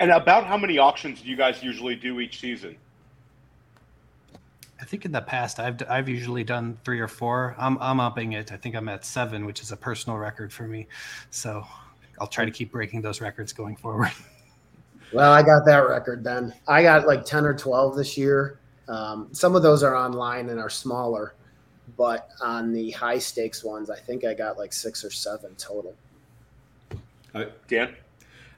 And 0.00 0.10
about 0.10 0.46
how 0.46 0.56
many 0.56 0.78
auctions 0.78 1.20
do 1.20 1.28
you 1.28 1.36
guys 1.36 1.62
usually 1.62 1.94
do 1.94 2.20
each 2.20 2.40
season? 2.40 2.76
I 4.82 4.84
think 4.84 5.04
in 5.04 5.12
the 5.12 5.20
past 5.20 5.60
I've 5.60 5.80
I've 5.88 6.08
usually 6.08 6.42
done 6.42 6.76
three 6.84 6.98
or 6.98 7.06
four. 7.06 7.54
I'm 7.56 7.78
I'm 7.80 8.00
upping 8.00 8.32
it. 8.32 8.50
I 8.50 8.56
think 8.56 8.74
I'm 8.74 8.88
at 8.88 9.04
seven, 9.04 9.46
which 9.46 9.62
is 9.62 9.70
a 9.70 9.76
personal 9.76 10.18
record 10.18 10.52
for 10.52 10.64
me. 10.64 10.88
So 11.30 11.64
I'll 12.20 12.26
try 12.26 12.44
to 12.44 12.50
keep 12.50 12.72
breaking 12.72 13.00
those 13.00 13.20
records 13.20 13.52
going 13.52 13.76
forward. 13.76 14.10
Well, 15.14 15.30
I 15.30 15.42
got 15.42 15.66
that 15.66 15.86
record 15.90 16.24
then. 16.24 16.54
I 16.66 16.82
got 16.82 17.06
like 17.06 17.26
ten 17.26 17.44
or 17.44 17.52
twelve 17.52 17.96
this 17.96 18.16
year. 18.16 18.58
Um, 18.88 19.28
some 19.32 19.54
of 19.54 19.62
those 19.62 19.82
are 19.82 19.94
online 19.94 20.48
and 20.48 20.58
are 20.58 20.70
smaller, 20.70 21.34
but 21.98 22.30
on 22.40 22.72
the 22.72 22.92
high 22.92 23.18
stakes 23.18 23.62
ones, 23.62 23.90
I 23.90 23.98
think 23.98 24.24
I 24.24 24.32
got 24.32 24.56
like 24.56 24.72
six 24.72 25.04
or 25.04 25.10
seven 25.10 25.54
total. 25.56 25.94
Uh, 27.34 27.44
Dan, 27.68 27.94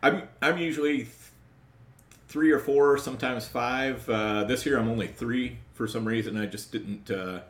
I'm 0.01 0.29
I'm 0.43 0.57
usually 0.57 1.09
three 2.29 2.53
or 2.53 2.61
four, 2.61 2.99
sometimes 2.99 3.49
five. 3.49 4.09
Uh, 4.09 4.45
this 4.45 4.65
year 4.65 4.79
I'm 4.79 4.89
only 4.89 5.09
three 5.09 5.59
for 5.75 5.87
some 5.87 6.07
reason. 6.07 6.39
I 6.39 6.47
just 6.47 6.73
didn't 6.73 7.11
uh, 7.11 7.41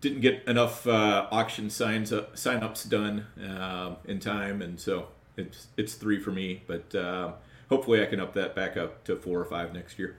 didn't 0.00 0.20
get 0.20 0.42
enough 0.48 0.86
uh, 0.86 1.28
auction 1.30 1.70
signs 1.70 2.12
up, 2.12 2.36
sign 2.36 2.62
ups 2.62 2.84
done 2.84 3.26
uh, 3.40 3.94
in 4.06 4.18
time, 4.18 4.62
and 4.62 4.80
so 4.80 5.08
it's 5.36 5.68
it's 5.76 5.94
three 5.94 6.18
for 6.18 6.32
me. 6.32 6.62
But 6.66 6.94
uh, 6.94 7.32
hopefully 7.68 8.02
I 8.02 8.06
can 8.06 8.18
up 8.18 8.34
that 8.34 8.56
back 8.56 8.76
up 8.76 9.04
to 9.04 9.16
four 9.16 9.38
or 9.38 9.44
five 9.44 9.72
next 9.72 9.98
year. 9.98 10.16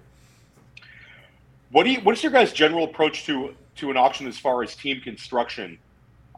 What 1.71 1.83
do 1.83 1.91
you? 1.91 1.99
What 2.01 2.15
is 2.15 2.23
your 2.23 2.31
guys' 2.31 2.53
general 2.53 2.85
approach 2.85 3.25
to 3.25 3.55
to 3.75 3.89
an 3.89 3.97
auction 3.97 4.27
as 4.27 4.37
far 4.37 4.63
as 4.63 4.75
team 4.75 5.01
construction? 5.01 5.77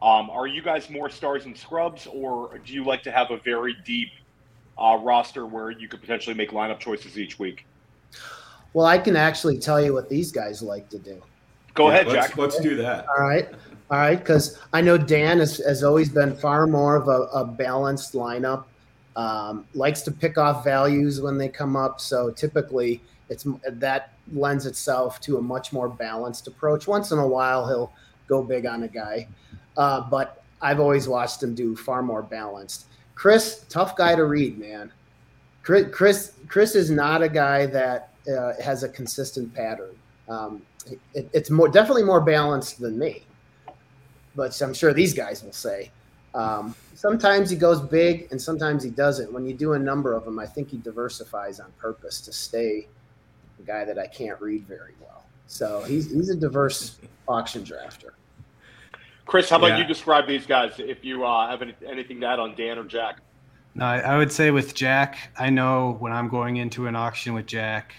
Um, 0.02 0.28
are 0.28 0.46
you 0.46 0.60
guys 0.60 0.90
more 0.90 1.08
stars 1.08 1.44
and 1.44 1.56
scrubs, 1.56 2.06
or 2.06 2.58
do 2.64 2.72
you 2.72 2.84
like 2.84 3.02
to 3.04 3.10
have 3.10 3.30
a 3.30 3.38
very 3.38 3.76
deep 3.84 4.10
uh, 4.76 4.98
roster 5.00 5.46
where 5.46 5.70
you 5.70 5.88
could 5.88 6.00
potentially 6.00 6.34
make 6.34 6.50
lineup 6.50 6.78
choices 6.78 7.18
each 7.18 7.38
week? 7.38 7.64
Well, 8.74 8.86
I 8.86 8.98
can 8.98 9.16
actually 9.16 9.58
tell 9.58 9.80
you 9.80 9.94
what 9.94 10.08
these 10.08 10.30
guys 10.30 10.62
like 10.62 10.88
to 10.90 10.98
do. 10.98 11.22
Go 11.72 11.88
Yeah, 11.88 11.94
ahead, 11.94 12.06
let's, 12.08 12.28
Jack. 12.28 12.36
Let's 12.36 12.60
do 12.60 12.76
that. 12.76 13.06
All 13.08 13.24
right. 13.24 13.48
All 13.90 13.98
right. 13.98 14.18
Because 14.18 14.58
I 14.72 14.80
know 14.80 14.98
Dan 14.98 15.38
has, 15.38 15.58
has 15.58 15.82
always 15.82 16.08
been 16.08 16.36
far 16.36 16.66
more 16.66 16.96
of 16.96 17.08
a, 17.08 17.22
a 17.32 17.44
balanced 17.44 18.14
lineup, 18.14 18.64
um, 19.16 19.66
likes 19.74 20.02
to 20.02 20.10
pick 20.10 20.38
off 20.38 20.64
values 20.64 21.20
when 21.20 21.38
they 21.38 21.48
come 21.48 21.76
up. 21.76 22.00
So 22.00 22.30
typically, 22.30 23.00
it's 23.28 23.46
that 23.66 24.12
lends 24.32 24.66
itself 24.66 25.20
to 25.22 25.38
a 25.38 25.42
much 25.42 25.72
more 25.72 25.88
balanced 25.88 26.46
approach. 26.46 26.86
Once 26.86 27.10
in 27.10 27.18
a 27.18 27.26
while, 27.26 27.66
he'll 27.66 27.92
go 28.26 28.42
big 28.42 28.66
on 28.66 28.82
a 28.82 28.88
guy, 28.88 29.28
uh, 29.76 30.00
but 30.00 30.42
I've 30.60 30.80
always 30.80 31.08
watched 31.08 31.42
him 31.42 31.54
do 31.54 31.76
far 31.76 32.02
more 32.02 32.22
balanced. 32.22 32.86
Chris, 33.14 33.64
tough 33.68 33.96
guy 33.96 34.14
to 34.14 34.24
read, 34.24 34.58
man. 34.58 34.92
Chris, 35.62 35.86
Chris, 35.92 36.32
Chris 36.48 36.74
is 36.74 36.90
not 36.90 37.22
a 37.22 37.28
guy 37.28 37.66
that 37.66 38.13
uh, 38.28 38.52
has 38.62 38.82
a 38.82 38.88
consistent 38.88 39.52
pattern. 39.54 39.94
Um, 40.28 40.62
it, 41.14 41.28
it's 41.32 41.50
more 41.50 41.68
definitely 41.68 42.04
more 42.04 42.20
balanced 42.20 42.80
than 42.80 42.98
me, 42.98 43.24
but 44.34 44.60
I'm 44.62 44.74
sure 44.74 44.92
these 44.92 45.14
guys 45.14 45.42
will 45.42 45.52
say. 45.52 45.90
Um, 46.34 46.74
sometimes 46.94 47.48
he 47.50 47.56
goes 47.56 47.80
big, 47.80 48.28
and 48.30 48.40
sometimes 48.40 48.82
he 48.82 48.90
doesn't. 48.90 49.32
When 49.32 49.46
you 49.46 49.54
do 49.54 49.74
a 49.74 49.78
number 49.78 50.14
of 50.14 50.24
them, 50.24 50.38
I 50.38 50.46
think 50.46 50.70
he 50.70 50.78
diversifies 50.78 51.60
on 51.60 51.70
purpose 51.78 52.20
to 52.22 52.32
stay 52.32 52.88
a 53.60 53.62
guy 53.62 53.84
that 53.84 53.98
I 53.98 54.06
can't 54.06 54.40
read 54.40 54.66
very 54.66 54.94
well. 55.00 55.24
So 55.46 55.82
he's 55.82 56.10
he's 56.10 56.30
a 56.30 56.36
diverse 56.36 56.98
auction 57.28 57.62
drafter. 57.62 58.10
Chris, 59.26 59.48
how 59.48 59.56
about 59.56 59.68
Yeah. 59.68 59.78
you 59.78 59.84
describe 59.84 60.26
these 60.26 60.46
guys? 60.46 60.72
If 60.78 61.04
you 61.04 61.24
uh, 61.24 61.48
have 61.48 61.62
any, 61.62 61.74
anything 61.86 62.20
to 62.20 62.26
add 62.26 62.38
on 62.38 62.54
Dan 62.56 62.78
or 62.78 62.84
Jack. 62.84 63.18
No, 63.74 63.86
I, 63.86 63.98
I 64.00 64.18
would 64.18 64.30
say 64.30 64.50
with 64.50 64.74
Jack, 64.74 65.30
I 65.38 65.50
know 65.50 65.96
when 65.98 66.12
I'm 66.12 66.28
going 66.28 66.58
into 66.58 66.86
an 66.86 66.94
auction 66.94 67.32
with 67.34 67.46
Jack, 67.46 67.94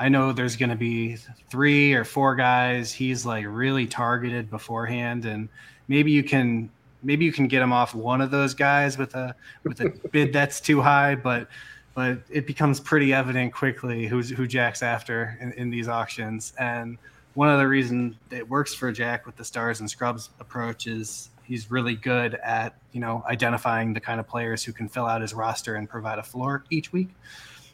I 0.00 0.08
know 0.08 0.32
there's 0.32 0.56
going 0.56 0.70
to 0.70 0.76
be 0.76 1.16
three 1.50 1.92
or 1.92 2.04
four 2.04 2.34
guys 2.34 2.90
he's 2.90 3.26
like 3.26 3.44
really 3.46 3.86
targeted 3.86 4.48
beforehand, 4.48 5.26
and 5.26 5.50
maybe 5.88 6.10
you 6.10 6.24
can 6.24 6.70
maybe 7.02 7.26
you 7.26 7.32
can 7.32 7.48
get 7.48 7.60
him 7.60 7.70
off 7.70 7.94
one 7.94 8.22
of 8.22 8.30
those 8.30 8.54
guys 8.54 8.96
with 8.96 9.14
a 9.14 9.36
with 9.62 9.78
a 9.82 9.90
bid 10.10 10.32
that's 10.32 10.58
too 10.58 10.80
high, 10.80 11.14
but 11.14 11.48
but 11.94 12.22
it 12.30 12.46
becomes 12.46 12.80
pretty 12.80 13.12
evident 13.12 13.52
quickly 13.52 14.06
who's 14.06 14.30
who 14.30 14.46
Jack's 14.46 14.82
after 14.82 15.36
in, 15.38 15.52
in 15.52 15.68
these 15.68 15.86
auctions. 15.86 16.54
And 16.58 16.96
one 17.34 17.50
of 17.50 17.58
the 17.58 17.68
reasons 17.68 18.16
it 18.30 18.48
works 18.48 18.72
for 18.72 18.90
Jack 18.92 19.26
with 19.26 19.36
the 19.36 19.44
stars 19.44 19.80
and 19.80 19.90
scrubs 19.90 20.30
approach 20.40 20.86
is 20.86 21.28
he's 21.44 21.70
really 21.70 21.94
good 21.94 22.36
at 22.36 22.74
you 22.92 23.00
know 23.00 23.22
identifying 23.28 23.92
the 23.92 24.00
kind 24.00 24.18
of 24.18 24.26
players 24.26 24.64
who 24.64 24.72
can 24.72 24.88
fill 24.88 25.04
out 25.04 25.20
his 25.20 25.34
roster 25.34 25.74
and 25.74 25.90
provide 25.90 26.18
a 26.18 26.22
floor 26.22 26.64
each 26.70 26.90
week. 26.90 27.10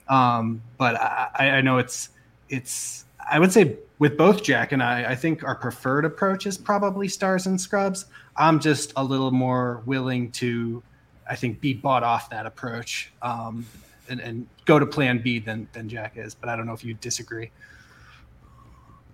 Um, 0.08 0.60
but 0.76 0.96
I, 0.96 1.50
I 1.50 1.60
know 1.60 1.78
it's 1.78 2.10
it's 2.48 3.04
I 3.28 3.38
would 3.38 3.52
say 3.52 3.76
with 3.98 4.16
both 4.16 4.42
Jack 4.42 4.72
and 4.72 4.82
I, 4.82 5.10
I 5.10 5.14
think 5.14 5.42
our 5.42 5.54
preferred 5.54 6.04
approach 6.04 6.46
is 6.46 6.56
probably 6.56 7.08
stars 7.08 7.46
and 7.46 7.60
scrubs. 7.60 8.06
I'm 8.36 8.60
just 8.60 8.92
a 8.96 9.02
little 9.02 9.30
more 9.30 9.82
willing 9.86 10.30
to, 10.32 10.82
I 11.28 11.34
think, 11.34 11.60
be 11.60 11.74
bought 11.74 12.02
off 12.02 12.30
that 12.30 12.46
approach 12.46 13.10
um, 13.22 13.66
and, 14.08 14.20
and 14.20 14.46
go 14.64 14.78
to 14.78 14.86
Plan 14.86 15.18
B 15.18 15.38
than 15.38 15.68
than 15.72 15.88
Jack 15.88 16.16
is. 16.16 16.34
But 16.34 16.48
I 16.48 16.56
don't 16.56 16.66
know 16.66 16.74
if 16.74 16.84
you 16.84 16.94
disagree. 16.94 17.50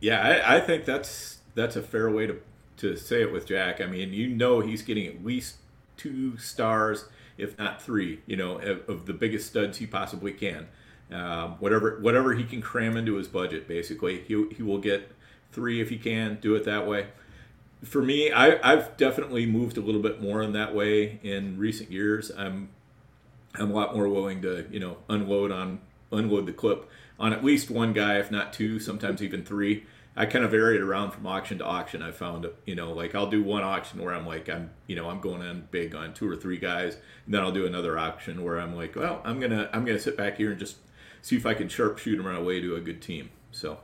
Yeah, 0.00 0.20
I, 0.20 0.56
I 0.56 0.60
think 0.60 0.84
that's 0.84 1.38
that's 1.54 1.76
a 1.76 1.82
fair 1.82 2.10
way 2.10 2.26
to 2.26 2.38
to 2.78 2.96
say 2.96 3.22
it 3.22 3.32
with 3.32 3.46
Jack. 3.46 3.80
I 3.80 3.86
mean, 3.86 4.12
you 4.12 4.28
know, 4.28 4.60
he's 4.60 4.82
getting 4.82 5.06
at 5.06 5.24
least 5.24 5.56
two 5.96 6.36
stars, 6.38 7.06
if 7.38 7.56
not 7.58 7.80
three. 7.80 8.20
You 8.26 8.36
know, 8.36 8.58
of, 8.58 8.88
of 8.88 9.06
the 9.06 9.14
biggest 9.14 9.46
studs 9.48 9.78
he 9.78 9.86
possibly 9.86 10.32
can. 10.32 10.66
Um, 11.12 11.52
whatever 11.58 11.98
whatever 12.00 12.34
he 12.34 12.44
can 12.44 12.60
cram 12.60 12.96
into 12.96 13.14
his 13.14 13.28
budget, 13.28 13.68
basically, 13.68 14.20
he 14.22 14.46
he 14.56 14.62
will 14.62 14.78
get 14.78 15.12
three 15.52 15.80
if 15.80 15.90
he 15.90 15.98
can 15.98 16.38
do 16.40 16.54
it 16.54 16.64
that 16.64 16.86
way. 16.86 17.08
For 17.84 18.00
me, 18.00 18.30
I, 18.30 18.58
I've 18.62 18.96
definitely 18.96 19.44
moved 19.44 19.76
a 19.76 19.80
little 19.80 20.00
bit 20.00 20.22
more 20.22 20.40
in 20.42 20.52
that 20.52 20.74
way 20.74 21.18
in 21.22 21.58
recent 21.58 21.90
years. 21.90 22.30
I'm 22.36 22.70
I'm 23.54 23.70
a 23.70 23.74
lot 23.74 23.94
more 23.94 24.08
willing 24.08 24.42
to 24.42 24.66
you 24.70 24.80
know 24.80 24.98
unload 25.08 25.50
on 25.50 25.80
unload 26.10 26.46
the 26.46 26.52
clip 26.52 26.88
on 27.18 27.32
at 27.32 27.44
least 27.44 27.70
one 27.70 27.92
guy, 27.92 28.18
if 28.18 28.30
not 28.30 28.52
two, 28.52 28.78
sometimes 28.78 29.22
even 29.22 29.44
three. 29.44 29.84
I 30.14 30.26
kind 30.26 30.44
of 30.44 30.50
vary 30.50 30.76
it 30.76 30.82
around 30.82 31.12
from 31.12 31.26
auction 31.26 31.58
to 31.58 31.64
auction. 31.64 32.02
I 32.02 32.10
found, 32.10 32.46
you 32.66 32.74
know, 32.74 32.92
like 32.92 33.14
I'll 33.14 33.30
do 33.30 33.42
one 33.42 33.62
auction 33.62 34.02
where 34.02 34.12
I'm 34.12 34.26
like, 34.26 34.48
I'm, 34.50 34.70
you 34.86 34.94
know, 34.94 35.08
I'm 35.08 35.20
going 35.20 35.40
in 35.40 35.68
big 35.70 35.94
on 35.94 36.12
two 36.12 36.28
or 36.28 36.36
three 36.36 36.58
guys, 36.58 36.96
and 37.24 37.32
then 37.32 37.40
I'll 37.40 37.52
do 37.52 37.64
another 37.64 37.98
auction 37.98 38.44
where 38.44 38.60
I'm 38.60 38.76
like, 38.76 38.94
well, 38.94 39.22
I'm 39.24 39.40
gonna, 39.40 39.70
I'm 39.72 39.86
gonna 39.86 39.98
sit 39.98 40.16
back 40.16 40.36
here 40.36 40.50
and 40.50 40.58
just 40.58 40.76
see 41.22 41.36
if 41.36 41.46
I 41.46 41.54
can 41.54 41.68
sharpshoot 41.68 42.22
my 42.22 42.40
way 42.40 42.60
to 42.60 42.76
a 42.76 42.80
good 42.80 43.00
team. 43.00 43.30
So, 43.52 43.78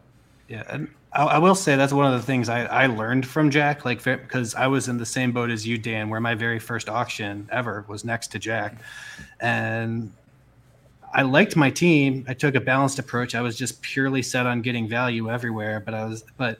Yeah, 0.48 0.64
and 0.68 0.88
I, 1.12 1.24
I 1.24 1.38
will 1.38 1.54
say 1.54 1.76
that's 1.76 1.92
one 1.92 2.12
of 2.12 2.20
the 2.20 2.26
things 2.26 2.48
I, 2.48 2.64
I 2.64 2.86
learned 2.86 3.26
from 3.26 3.50
Jack, 3.50 3.84
like 3.84 4.02
because 4.02 4.54
I 4.54 4.66
was 4.66 4.88
in 4.88 4.98
the 4.98 5.06
same 5.06 5.32
boat 5.32 5.50
as 5.50 5.66
you, 5.66 5.78
Dan, 5.78 6.10
where 6.10 6.20
my 6.20 6.34
very 6.34 6.58
first 6.58 6.88
auction 6.88 7.48
ever 7.50 7.84
was 7.88 8.04
next 8.04 8.28
to 8.28 8.38
Jack, 8.38 8.80
and 9.40 10.12
I 11.12 11.22
liked 11.22 11.56
my 11.56 11.70
team. 11.70 12.24
I 12.28 12.34
took 12.34 12.54
a 12.54 12.60
balanced 12.60 12.98
approach. 12.98 13.34
I 13.34 13.40
was 13.40 13.56
just 13.56 13.80
purely 13.80 14.22
set 14.22 14.46
on 14.46 14.60
getting 14.60 14.88
value 14.88 15.30
everywhere, 15.30 15.80
but 15.80 15.94
I 15.94 16.04
was, 16.04 16.24
but 16.36 16.58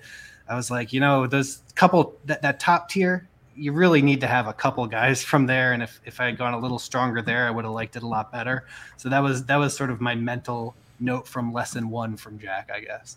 I 0.48 0.54
was 0.54 0.70
like, 0.70 0.92
you 0.92 1.00
know, 1.00 1.26
those 1.26 1.60
couple 1.74 2.16
that, 2.24 2.40
that 2.42 2.58
top 2.58 2.88
tier, 2.88 3.28
you 3.58 3.72
really 3.72 4.00
need 4.02 4.20
to 4.20 4.26
have 4.26 4.46
a 4.46 4.52
couple 4.52 4.86
guys 4.86 5.22
from 5.22 5.46
there. 5.46 5.72
And 5.72 5.82
if, 5.82 6.00
if 6.04 6.20
I 6.20 6.26
had 6.26 6.38
gone 6.38 6.54
a 6.54 6.58
little 6.58 6.78
stronger 6.78 7.20
there, 7.22 7.46
I 7.46 7.50
would 7.50 7.64
have 7.64 7.74
liked 7.74 7.96
it 7.96 8.02
a 8.02 8.06
lot 8.06 8.30
better. 8.32 8.66
So 8.96 9.08
that 9.08 9.18
was 9.22 9.44
that 9.46 9.56
was 9.56 9.76
sort 9.76 9.90
of 9.90 10.00
my 10.00 10.14
mental 10.14 10.74
note 11.00 11.26
from 11.26 11.52
lesson 11.52 11.90
one 11.90 12.16
from 12.16 12.38
Jack, 12.38 12.70
I 12.74 12.80
guess. 12.80 13.16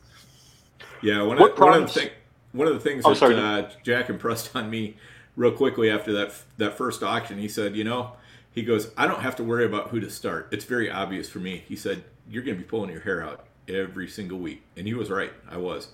yeah, 1.01 1.21
one 1.21 1.37
What 1.37 1.37
of, 1.37 1.39
one 1.39 1.47
of 1.49 1.55
the 1.55 1.55
problems- 1.55 1.93
thing, 1.93 2.09
one 2.53 2.67
of 2.67 2.73
the 2.73 2.79
things 2.79 3.03
Oh, 3.05 3.09
that 3.11 3.15
sorry. 3.17 3.35
uh, 3.35 3.69
Jack 3.83 4.09
impressed 4.09 4.55
on 4.55 4.69
me 4.69 4.97
real 5.35 5.51
quickly 5.51 5.89
after 5.89 6.11
that 6.13 6.33
that 6.57 6.77
first 6.77 7.03
auction, 7.03 7.37
he 7.39 7.47
said, 7.47 7.75
you 7.75 7.83
know, 7.83 8.11
he 8.51 8.63
goes, 8.63 8.91
I 8.97 9.07
don't 9.07 9.21
have 9.21 9.35
to 9.37 9.43
worry 9.43 9.65
about 9.65 9.89
who 9.89 9.99
to 10.01 10.09
start. 10.09 10.49
It's 10.51 10.65
very 10.65 10.89
obvious 10.91 11.29
for 11.29 11.39
me. 11.39 11.63
He 11.67 11.75
said, 11.75 12.03
you're 12.29 12.43
going 12.43 12.57
to 12.57 12.63
be 12.63 12.67
pulling 12.67 12.89
your 12.89 12.99
hair 13.01 13.23
out 13.23 13.45
every 13.67 14.07
single 14.07 14.37
week, 14.39 14.61
and 14.75 14.85
he 14.87 14.93
was 14.93 15.09
right. 15.09 15.31
I 15.49 15.57
was. 15.57 15.87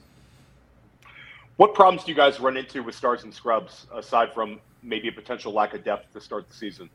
What 1.58 1.74
problems 1.74 2.04
do 2.04 2.12
you 2.12 2.16
guys 2.16 2.40
run 2.40 2.56
into 2.56 2.84
with 2.84 2.96
stars 2.96 3.24
and 3.24 3.34
scrubs 3.34 3.88
aside 3.94 4.34
from 4.34 4.60
maybe 4.84 5.08
a 5.08 5.12
potential 5.12 5.52
lack 5.52 5.74
of 5.74 5.84
depth 5.84 6.14
to 6.14 6.22
start 6.22 6.48
the 6.48 6.56
season? 6.56 6.90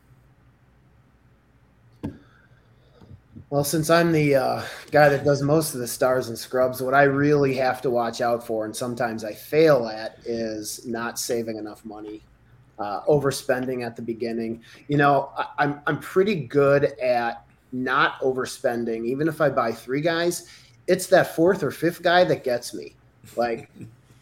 Well, 3.51 3.65
since 3.65 3.91
I'm 3.91 4.13
the 4.13 4.37
uh, 4.37 4.63
guy 4.91 5.11
that 5.11 5.25
does 5.25 5.43
most 5.43 5.75
of 5.75 5.81
the 5.81 5.87
stars 5.87 6.29
and 6.29 6.39
scrubs, 6.39 6.81
what 6.81 6.95
I 6.95 7.03
really 7.03 7.55
have 7.57 7.83
to 7.83 7.91
watch 7.91 8.21
out 8.21 8.47
for, 8.47 8.65
and 8.65 8.75
sometimes 8.75 9.25
I 9.25 9.35
fail 9.35 9.89
at, 9.89 10.19
is 10.25 10.87
not 10.87 11.19
saving 11.19 11.59
enough 11.59 11.85
money, 11.85 12.23
uh, 12.79 13.03
overspending 13.03 13.85
at 13.85 13.95
the 13.95 14.01
beginning. 14.01 14.63
You 14.89 14.97
know, 14.97 15.33
I, 15.37 15.49
I'm 15.59 15.81
I'm 15.87 15.99
pretty 15.99 16.35
good 16.35 16.99
at 16.99 17.45
not 17.73 18.19
overspending, 18.21 19.05
even 19.07 19.29
if 19.29 19.41
I 19.41 19.51
buy 19.51 19.73
three 19.73 20.01
guys. 20.01 20.47
It's 20.87 21.07
that 21.09 21.35
fourth 21.37 21.63
or 21.63 21.71
fifth 21.71 22.03
guy 22.03 22.25
that 22.25 22.45
gets 22.45 22.73
me. 22.73 22.95
Like, 23.37 23.71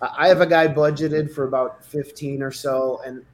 I 0.02 0.28
have 0.28 0.40
a 0.40 0.47
guy 0.47 0.66
budgeted 0.66 1.33
for 1.33 1.45
about 1.45 1.85
15 1.85 2.42
or 2.42 2.50
so, 2.50 3.00
and 3.04 3.25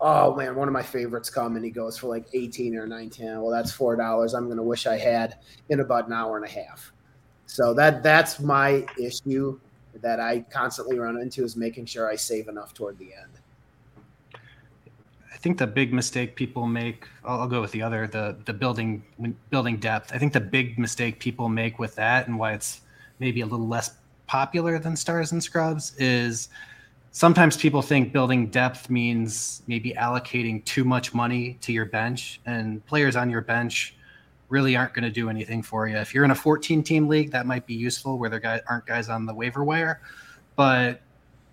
oh 0.00 0.34
man, 0.34 0.56
one 0.56 0.68
of 0.68 0.72
my 0.72 0.82
favorites 0.82 1.28
come 1.28 1.56
and 1.56 1.64
he 1.64 1.70
goes 1.70 1.98
for 1.98 2.08
like 2.08 2.26
18 2.32 2.76
or 2.76 2.86
19. 2.86 3.42
Well, 3.42 3.50
that's 3.50 3.72
four 3.72 3.96
dollars. 3.96 4.34
I'm 4.34 4.48
gonna 4.48 4.62
wish 4.62 4.86
I 4.86 4.96
had 4.96 5.36
in 5.68 5.80
about 5.80 6.06
an 6.06 6.12
hour 6.12 6.36
and 6.36 6.46
a 6.46 6.48
half. 6.48 6.92
So 7.46 7.74
that 7.74 8.02
that's 8.02 8.40
my 8.40 8.86
issue 8.98 9.58
that 10.00 10.20
I 10.20 10.40
constantly 10.50 10.98
run 10.98 11.20
into 11.20 11.44
is 11.44 11.56
making 11.56 11.86
sure 11.86 12.08
I 12.08 12.16
save 12.16 12.48
enough 12.48 12.74
toward 12.74 12.98
the 12.98 13.10
end. 13.14 14.40
I 15.32 15.36
think 15.36 15.58
the 15.58 15.66
big 15.66 15.92
mistake 15.92 16.36
people 16.36 16.66
make. 16.66 17.06
I'll, 17.24 17.42
I'll 17.42 17.48
go 17.48 17.60
with 17.60 17.72
the 17.72 17.82
other, 17.82 18.06
the 18.06 18.36
the 18.44 18.52
building 18.52 19.02
building 19.50 19.76
depth. 19.76 20.12
I 20.12 20.18
think 20.18 20.32
the 20.32 20.40
big 20.40 20.78
mistake 20.78 21.20
people 21.20 21.48
make 21.48 21.78
with 21.78 21.94
that, 21.96 22.26
and 22.28 22.38
why 22.38 22.52
it's 22.54 22.80
maybe 23.20 23.42
a 23.42 23.46
little 23.46 23.68
less 23.68 23.94
popular 24.34 24.80
than 24.80 24.96
stars 24.96 25.30
and 25.30 25.40
scrubs, 25.40 25.94
is 25.96 26.48
sometimes 27.12 27.56
people 27.56 27.80
think 27.80 28.12
building 28.12 28.48
depth 28.48 28.90
means 28.90 29.62
maybe 29.68 29.92
allocating 29.92 30.64
too 30.64 30.82
much 30.82 31.14
money 31.14 31.56
to 31.60 31.72
your 31.72 31.84
bench, 31.84 32.40
and 32.44 32.84
players 32.84 33.14
on 33.14 33.30
your 33.30 33.42
bench 33.42 33.94
really 34.48 34.74
aren't 34.74 34.92
going 34.92 35.04
to 35.04 35.10
do 35.22 35.30
anything 35.30 35.62
for 35.62 35.86
you. 35.86 35.96
If 35.98 36.12
you're 36.12 36.24
in 36.24 36.32
a 36.32 36.34
14 36.34 36.82
team 36.82 37.06
league, 37.06 37.30
that 37.30 37.46
might 37.46 37.64
be 37.64 37.74
useful 37.74 38.18
where 38.18 38.28
there 38.28 38.40
guy, 38.40 38.60
aren't 38.68 38.86
guys 38.86 39.08
on 39.08 39.24
the 39.24 39.32
waiver 39.32 39.62
wire, 39.62 40.00
but 40.56 41.00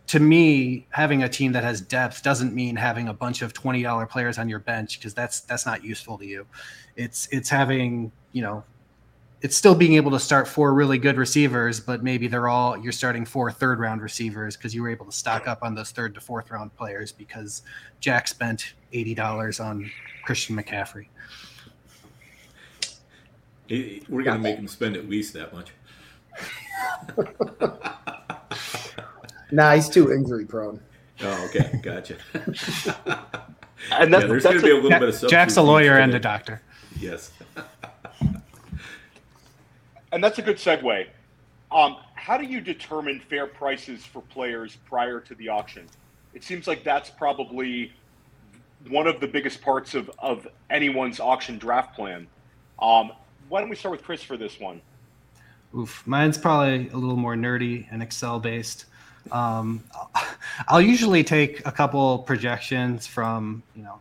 to 0.08 0.20
me, 0.20 0.88
having 0.90 1.22
a 1.22 1.30
team 1.30 1.52
that 1.52 1.64
has 1.64 1.82
depth 1.82 2.24
doesn't 2.24 2.52
mean 2.52 2.76
having 2.76 3.10
a 3.10 3.14
bunch 3.14 3.44
of 3.44 3.54
twenty 3.54 3.84
dollar 3.84 4.08
players 4.08 4.40
on 4.40 4.50
your 4.50 4.60
bench 4.60 4.98
because 4.98 5.14
that's 5.14 5.42
that's 5.42 5.68
not 5.68 5.84
useful 5.84 6.18
to 6.18 6.26
you. 6.26 6.48
It's 6.96 7.28
it's 7.32 7.48
having 7.48 8.12
you 8.32 8.42
know 8.42 8.64
it's 9.42 9.56
still 9.56 9.74
being 9.74 9.94
able 9.94 10.12
to 10.12 10.20
start 10.20 10.48
four 10.48 10.74
really 10.74 11.00
good 11.00 11.18
receivers, 11.18 11.80
but 11.80 12.04
maybe 12.04 12.28
they're 12.28 12.48
all 12.48 12.78
you're 12.78 12.92
starting 12.92 13.26
four 13.26 13.52
third 13.52 13.80
round 13.80 14.02
receivers 14.02 14.56
because 14.56 14.76
you 14.76 14.84
were 14.84 14.90
able 14.90 15.06
to 15.06 15.12
stock 15.12 15.48
up 15.48 15.64
on 15.64 15.74
those 15.74 15.92
third 15.92 16.14
to 16.16 16.22
fourth 16.22 16.52
round 16.52 16.76
players 16.76 17.12
because 17.12 17.64
Jack 18.00 18.28
spent 18.28 18.74
eighty 18.94 19.16
dollars 19.16 19.60
on 19.60 19.90
Christian 20.24 20.56
McCaffrey. 20.56 21.08
We're 24.10 24.24
gonna 24.24 24.40
make 24.40 24.58
him 24.58 24.68
spend 24.68 24.96
at 24.96 25.10
least 25.10 25.34
that 25.34 25.54
much. 25.54 25.72
nah, 29.52 29.74
he's 29.74 29.90
too 29.90 30.12
injury 30.12 30.46
prone. 30.46 30.80
Oh, 31.24 31.46
okay, 31.46 31.80
gotcha. 31.82 32.18
and 32.34 32.56
that's, 34.14 34.24
yeah, 34.24 34.28
there's 34.28 34.44
that's 34.44 34.44
going 34.44 34.60
to 34.60 34.62
be 34.62 34.72
a 34.72 34.76
little 34.76 35.00
bit 35.00 35.24
of 35.24 35.30
Jack's 35.30 35.58
a 35.58 35.62
lawyer 35.62 35.98
and 35.98 36.14
a 36.14 36.20
doctor. 36.20 36.62
Yes. 37.00 37.32
And 40.12 40.24
that's 40.24 40.40
a 40.40 40.42
good 40.42 40.58
segue. 40.58 41.08
Um, 41.72 41.98
how 42.16 42.38
do 42.38 42.46
you 42.46 42.60
determine 42.60 43.20
fair 43.20 43.48
prices 43.48 44.06
for 44.06 44.22
players 44.22 44.78
prior 44.86 45.20
to 45.22 45.36
the 45.36 45.50
auction? 45.50 45.88
It 46.34 46.44
seems 46.44 46.68
like 46.68 46.84
that's 46.84 47.10
probably 47.10 47.94
one 48.90 49.08
of 49.08 49.20
the 49.20 49.28
biggest 49.28 49.62
parts 49.62 49.94
of, 49.94 50.12
of 50.20 50.48
anyone's 50.70 51.20
auction 51.20 51.58
draft 51.58 51.96
plan. 51.96 52.28
Um, 52.80 53.12
why 53.48 53.62
don't 53.62 53.70
we 53.70 53.76
start 53.76 53.92
with 53.92 54.04
Chris 54.04 54.24
for 54.24 54.38
this 54.38 54.60
one? 54.60 54.82
Oof, 55.78 56.06
mine's 56.06 56.38
probably 56.38 56.90
a 56.90 56.98
little 56.98 57.16
more 57.16 57.36
nerdy 57.36 57.88
and 57.92 58.04
Excel 58.04 58.40
based. 58.40 58.86
Um, 59.32 59.84
I'll 60.68 60.82
usually 60.82 61.24
take 61.24 61.66
a 61.66 61.72
couple 61.72 62.20
projections 62.20 63.08
from 63.08 63.64
you 63.76 63.84
know 63.84 64.00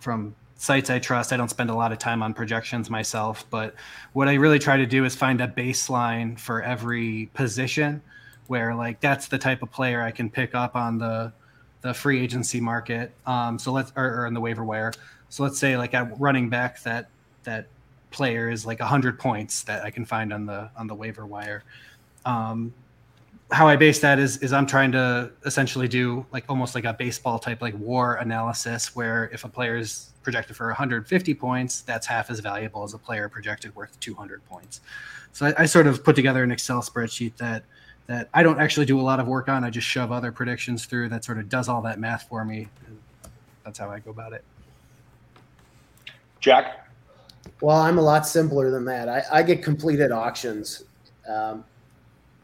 from 0.00 0.34
sites 0.58 0.90
I 0.90 0.98
trust. 0.98 1.32
I 1.32 1.36
don't 1.36 1.48
spend 1.48 1.70
a 1.70 1.74
lot 1.74 1.92
of 1.92 1.98
time 1.98 2.22
on 2.22 2.34
projections 2.34 2.90
myself, 2.90 3.46
but 3.48 3.74
what 4.12 4.28
I 4.28 4.34
really 4.34 4.58
try 4.58 4.76
to 4.76 4.86
do 4.86 5.04
is 5.04 5.14
find 5.14 5.40
a 5.40 5.48
baseline 5.48 6.38
for 6.38 6.62
every 6.62 7.30
position 7.32 8.02
where 8.48 8.74
like 8.74 9.00
that's 9.00 9.28
the 9.28 9.38
type 9.38 9.62
of 9.62 9.70
player 9.70 10.02
I 10.02 10.10
can 10.10 10.28
pick 10.28 10.54
up 10.54 10.76
on 10.76 10.98
the 10.98 11.32
the 11.80 11.94
free 11.94 12.20
agency 12.20 12.60
market. 12.60 13.12
Um, 13.24 13.58
so 13.58 13.72
let's 13.72 13.92
or, 13.96 14.22
or 14.22 14.26
in 14.26 14.34
the 14.34 14.40
waiver 14.40 14.64
wire. 14.64 14.92
So 15.28 15.44
let's 15.44 15.58
say 15.58 15.76
like 15.76 15.94
at 15.94 16.18
running 16.18 16.48
back 16.48 16.82
that 16.82 17.08
that 17.44 17.68
player 18.10 18.50
is 18.50 18.66
like 18.66 18.80
100 18.80 19.18
points 19.18 19.62
that 19.64 19.84
I 19.84 19.90
can 19.90 20.04
find 20.04 20.32
on 20.32 20.44
the 20.44 20.70
on 20.76 20.88
the 20.88 20.94
waiver 20.94 21.24
wire. 21.24 21.62
Um, 22.24 22.74
how 23.50 23.66
I 23.66 23.76
base 23.76 23.98
that 24.00 24.18
is 24.18 24.36
is 24.38 24.52
I'm 24.52 24.66
trying 24.66 24.92
to 24.92 25.30
essentially 25.46 25.88
do 25.88 26.26
like 26.32 26.44
almost 26.48 26.74
like 26.74 26.84
a 26.84 26.92
baseball 26.92 27.38
type 27.38 27.62
like 27.62 27.74
WAR 27.78 28.16
analysis 28.16 28.94
where 28.94 29.30
if 29.32 29.44
a 29.44 29.48
player 29.48 29.76
is 29.76 30.12
projected 30.22 30.56
for 30.56 30.66
150 30.66 31.34
points, 31.34 31.80
that's 31.80 32.06
half 32.06 32.30
as 32.30 32.40
valuable 32.40 32.84
as 32.84 32.92
a 32.92 32.98
player 32.98 33.28
projected 33.28 33.74
worth 33.74 33.98
200 34.00 34.44
points. 34.46 34.80
So 35.32 35.46
I, 35.46 35.62
I 35.62 35.66
sort 35.66 35.86
of 35.86 36.04
put 36.04 36.14
together 36.14 36.42
an 36.42 36.50
Excel 36.50 36.82
spreadsheet 36.82 37.36
that 37.36 37.64
that 38.06 38.28
I 38.32 38.42
don't 38.42 38.58
actually 38.58 38.86
do 38.86 38.98
a 38.98 39.02
lot 39.02 39.20
of 39.20 39.26
work 39.26 39.48
on. 39.48 39.64
I 39.64 39.70
just 39.70 39.86
shove 39.86 40.12
other 40.12 40.32
predictions 40.32 40.86
through 40.86 41.10
that 41.10 41.24
sort 41.24 41.38
of 41.38 41.48
does 41.48 41.68
all 41.68 41.82
that 41.82 41.98
math 41.98 42.28
for 42.28 42.44
me. 42.44 42.68
That's 43.64 43.78
how 43.78 43.90
I 43.90 43.98
go 43.98 44.10
about 44.10 44.32
it. 44.32 44.44
Jack. 46.40 46.88
Well, 47.60 47.76
I'm 47.76 47.98
a 47.98 48.02
lot 48.02 48.26
simpler 48.26 48.70
than 48.70 48.84
that. 48.86 49.08
I, 49.08 49.22
I 49.32 49.42
get 49.42 49.62
completed 49.62 50.10
auctions. 50.10 50.84
Um, 51.28 51.64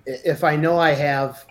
if 0.06 0.44
I 0.44 0.56
know 0.56 0.78
I 0.78 0.90
have 0.90 1.46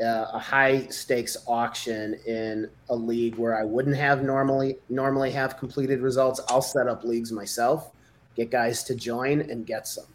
uh, 0.00 0.26
a 0.32 0.38
high 0.38 0.86
stakes 0.86 1.36
auction 1.46 2.14
in 2.26 2.70
a 2.88 2.94
league 2.94 3.36
where 3.36 3.58
I 3.58 3.64
wouldn't 3.64 3.96
have 3.96 4.22
normally 4.22 4.78
normally 4.88 5.30
have 5.32 5.58
completed 5.58 6.00
results, 6.00 6.40
I'll 6.48 6.62
set 6.62 6.88
up 6.88 7.04
leagues 7.04 7.32
myself, 7.32 7.90
get 8.36 8.50
guys 8.50 8.82
to 8.84 8.94
join, 8.94 9.42
and 9.42 9.66
get 9.66 9.86
some. 9.86 10.06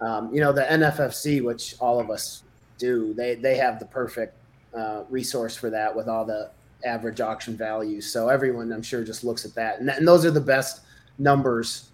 Um, 0.00 0.32
you 0.34 0.40
know, 0.40 0.52
the 0.52 0.62
NFFC, 0.62 1.42
which 1.42 1.76
all 1.78 2.00
of 2.00 2.10
us 2.10 2.42
do, 2.78 3.14
they 3.14 3.36
they 3.36 3.56
have 3.56 3.78
the 3.78 3.86
perfect 3.86 4.34
uh, 4.76 5.04
resource 5.08 5.56
for 5.56 5.70
that 5.70 5.94
with 5.94 6.08
all 6.08 6.24
the 6.24 6.50
average 6.84 7.20
auction 7.20 7.56
values. 7.56 8.10
So 8.10 8.28
everyone, 8.28 8.72
I'm 8.72 8.82
sure, 8.82 9.04
just 9.04 9.24
looks 9.24 9.44
at 9.44 9.54
that, 9.54 9.80
and, 9.80 9.88
and 9.88 10.06
those 10.06 10.24
are 10.24 10.30
the 10.30 10.40
best 10.40 10.82
numbers 11.18 11.89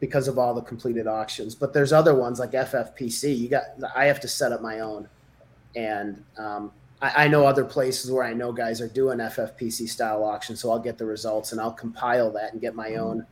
because 0.00 0.28
of 0.28 0.38
all 0.38 0.54
the 0.54 0.62
completed 0.62 1.06
auctions. 1.06 1.54
But 1.54 1.72
there's 1.72 1.92
other 1.92 2.14
ones 2.14 2.38
like 2.38 2.52
FFPC. 2.52 3.38
You 3.38 3.48
got 3.48 3.64
I 3.94 4.06
have 4.06 4.20
to 4.20 4.28
set 4.28 4.52
up 4.52 4.62
my 4.62 4.80
own, 4.80 5.08
and 5.76 6.22
um, 6.36 6.72
I, 7.00 7.24
I, 7.24 7.28
know 7.28 7.46
other 7.46 7.64
places 7.64 8.10
where 8.10 8.24
I 8.24 8.32
know 8.32 8.52
guys 8.52 8.80
are 8.80 8.88
doing 8.88 9.18
FFPC 9.18 9.88
style 9.88 10.24
auctions. 10.24 10.60
So 10.60 10.70
I'll 10.70 10.78
get 10.78 10.98
the 10.98 11.06
results 11.06 11.52
and 11.52 11.60
I'll 11.60 11.72
compile 11.72 12.30
that 12.32 12.52
and 12.52 12.60
get 12.60 12.74
my 12.74 12.90
mm-hmm. 12.90 13.02
own 13.02 13.26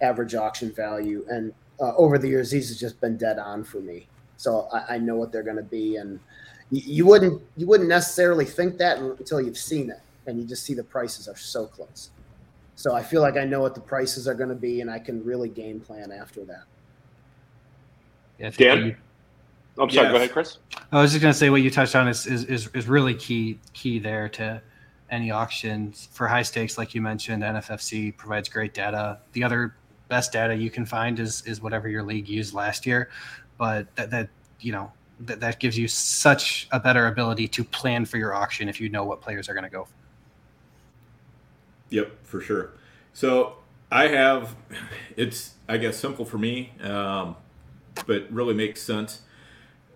average 0.00 0.34
auction 0.34 0.72
value. 0.72 1.24
And 1.28 1.52
uh, 1.80 1.94
over 1.96 2.18
the 2.18 2.28
years, 2.28 2.50
these 2.50 2.68
have 2.68 2.78
just 2.78 3.00
been 3.00 3.16
dead 3.16 3.38
on 3.38 3.64
for 3.64 3.78
me. 3.78 4.06
So 4.36 4.68
I, 4.72 4.94
I 4.94 4.98
know 4.98 5.16
what 5.16 5.32
they're 5.32 5.42
going 5.42 5.56
to 5.56 5.62
be, 5.62 5.96
and 5.96 6.20
you, 6.70 6.82
you 6.84 7.06
wouldn't 7.06 7.40
you 7.56 7.66
wouldn't 7.66 7.88
necessarily 7.88 8.44
think 8.44 8.78
that 8.78 8.98
until 8.98 9.40
you've 9.40 9.58
seen 9.58 9.90
it, 9.90 10.00
and 10.26 10.38
you 10.38 10.46
just 10.46 10.64
see 10.64 10.74
the 10.74 10.84
prices 10.84 11.28
are 11.28 11.36
so 11.36 11.66
close. 11.66 12.10
So 12.76 12.94
I 12.94 13.02
feel 13.02 13.22
like 13.22 13.36
I 13.36 13.44
know 13.44 13.60
what 13.60 13.74
the 13.74 13.80
prices 13.80 14.26
are 14.26 14.34
going 14.34 14.48
to 14.48 14.54
be, 14.54 14.80
and 14.80 14.90
I 14.90 14.98
can 14.98 15.24
really 15.24 15.48
game 15.48 15.80
plan 15.80 16.10
after 16.10 16.44
that. 16.44 16.64
Yeah, 18.38 18.50
Dan, 18.50 18.86
you, 18.86 18.96
I'm 19.78 19.90
sorry. 19.90 20.06
Yes. 20.06 20.12
Go 20.12 20.16
ahead, 20.16 20.32
Chris. 20.32 20.58
I 20.90 21.00
was 21.00 21.12
just 21.12 21.22
going 21.22 21.32
to 21.32 21.38
say 21.38 21.50
what 21.50 21.62
you 21.62 21.70
touched 21.70 21.94
on 21.94 22.08
is, 22.08 22.26
is 22.26 22.44
is 22.44 22.68
is 22.68 22.88
really 22.88 23.14
key 23.14 23.60
key 23.72 23.98
there 23.98 24.28
to 24.30 24.60
any 25.10 25.30
auctions 25.30 26.08
for 26.12 26.26
high 26.26 26.42
stakes, 26.42 26.76
like 26.76 26.94
you 26.94 27.00
mentioned. 27.00 27.42
NFFC 27.42 28.16
provides 28.16 28.48
great 28.48 28.74
data. 28.74 29.18
The 29.32 29.44
other 29.44 29.76
best 30.08 30.32
data 30.32 30.54
you 30.54 30.70
can 30.70 30.84
find 30.84 31.18
is 31.18 31.42
is 31.42 31.60
whatever 31.60 31.88
your 31.88 32.02
league 32.02 32.28
used 32.28 32.54
last 32.54 32.86
year, 32.86 33.08
but 33.56 33.94
that 33.94 34.10
that 34.10 34.28
you 34.60 34.72
know 34.72 34.92
that, 35.20 35.40
that 35.40 35.60
gives 35.60 35.78
you 35.78 35.86
such 35.86 36.68
a 36.72 36.80
better 36.80 37.06
ability 37.06 37.46
to 37.48 37.64
plan 37.64 38.04
for 38.04 38.18
your 38.18 38.34
auction 38.34 38.68
if 38.68 38.80
you 38.80 38.88
know 38.88 39.04
what 39.04 39.20
players 39.20 39.48
are 39.48 39.54
going 39.54 39.64
to 39.64 39.70
go. 39.70 39.86
Yep, 41.90 42.24
for 42.24 42.40
sure. 42.40 42.72
So 43.12 43.56
I 43.90 44.08
have, 44.08 44.56
it's 45.16 45.54
I 45.68 45.76
guess 45.76 45.96
simple 45.96 46.24
for 46.24 46.38
me, 46.38 46.72
um, 46.82 47.36
but 48.06 48.30
really 48.30 48.54
makes 48.54 48.82
sense. 48.82 49.22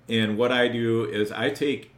And 0.09 0.38
what 0.38 0.53
I 0.53 0.68
do 0.68 1.05
is 1.05 1.31
I 1.33 1.51
take 1.51 1.92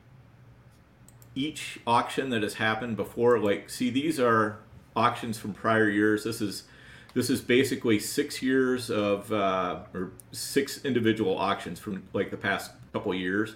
each 1.34 1.78
auction 1.86 2.30
that 2.30 2.42
has 2.42 2.54
happened 2.54 2.96
before. 2.96 3.38
Like, 3.38 3.70
see, 3.70 3.90
these 3.90 4.18
are 4.18 4.58
auctions 4.96 5.38
from 5.38 5.54
prior 5.54 5.88
years. 5.88 6.24
This 6.24 6.40
is 6.40 6.64
this 7.12 7.28
is 7.28 7.40
basically 7.40 7.98
six 7.98 8.40
years 8.40 8.90
of 8.90 9.32
uh, 9.32 9.80
or 9.92 10.12
six 10.32 10.84
individual 10.84 11.36
auctions 11.36 11.78
from 11.78 12.04
like 12.12 12.30
the 12.30 12.36
past 12.36 12.72
couple 12.92 13.12
years 13.14 13.54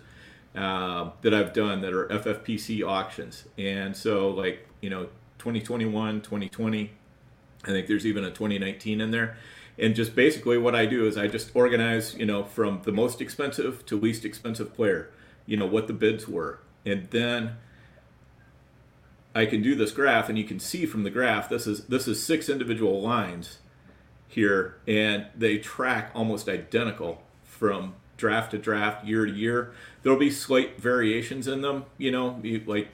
uh, 0.54 1.10
that 1.22 1.32
I've 1.34 1.52
done 1.52 1.80
that 1.82 1.92
are 1.92 2.06
FFPC 2.08 2.86
auctions. 2.86 3.44
And 3.58 3.96
so, 3.96 4.30
like 4.30 4.68
you 4.80 4.90
know, 4.90 5.08
2021, 5.44 6.22
2020. 6.22 6.90
I 7.64 7.66
think 7.66 7.86
there's 7.86 8.06
even 8.06 8.24
a 8.24 8.30
2019 8.30 9.02
in 9.02 9.10
there. 9.10 9.36
And 9.78 9.94
just 9.94 10.14
basically 10.16 10.56
what 10.56 10.74
I 10.74 10.86
do 10.86 11.06
is 11.06 11.18
I 11.18 11.26
just 11.26 11.54
organize, 11.54 12.14
you 12.14 12.24
know, 12.24 12.44
from 12.44 12.80
the 12.84 12.92
most 12.92 13.20
expensive 13.20 13.84
to 13.84 14.00
least 14.00 14.24
expensive 14.24 14.72
player, 14.72 15.10
you 15.44 15.58
know, 15.58 15.66
what 15.66 15.86
the 15.86 15.92
bids 15.92 16.26
were. 16.26 16.60
And 16.86 17.10
then 17.10 17.58
I 19.34 19.44
can 19.44 19.60
do 19.60 19.74
this 19.74 19.92
graph 19.92 20.30
and 20.30 20.38
you 20.38 20.44
can 20.44 20.58
see 20.58 20.86
from 20.86 21.02
the 21.02 21.10
graph 21.10 21.50
this 21.50 21.66
is 21.66 21.86
this 21.86 22.08
is 22.08 22.24
six 22.24 22.48
individual 22.48 23.02
lines 23.02 23.58
here 24.26 24.76
and 24.88 25.26
they 25.36 25.58
track 25.58 26.10
almost 26.14 26.48
identical 26.48 27.22
from 27.42 27.96
draft 28.16 28.52
to 28.52 28.58
draft, 28.58 29.04
year 29.04 29.26
to 29.26 29.32
year. 29.32 29.72
There'll 30.02 30.18
be 30.18 30.30
slight 30.30 30.80
variations 30.80 31.46
in 31.46 31.60
them, 31.60 31.84
you 31.98 32.10
know, 32.10 32.40
like 32.64 32.88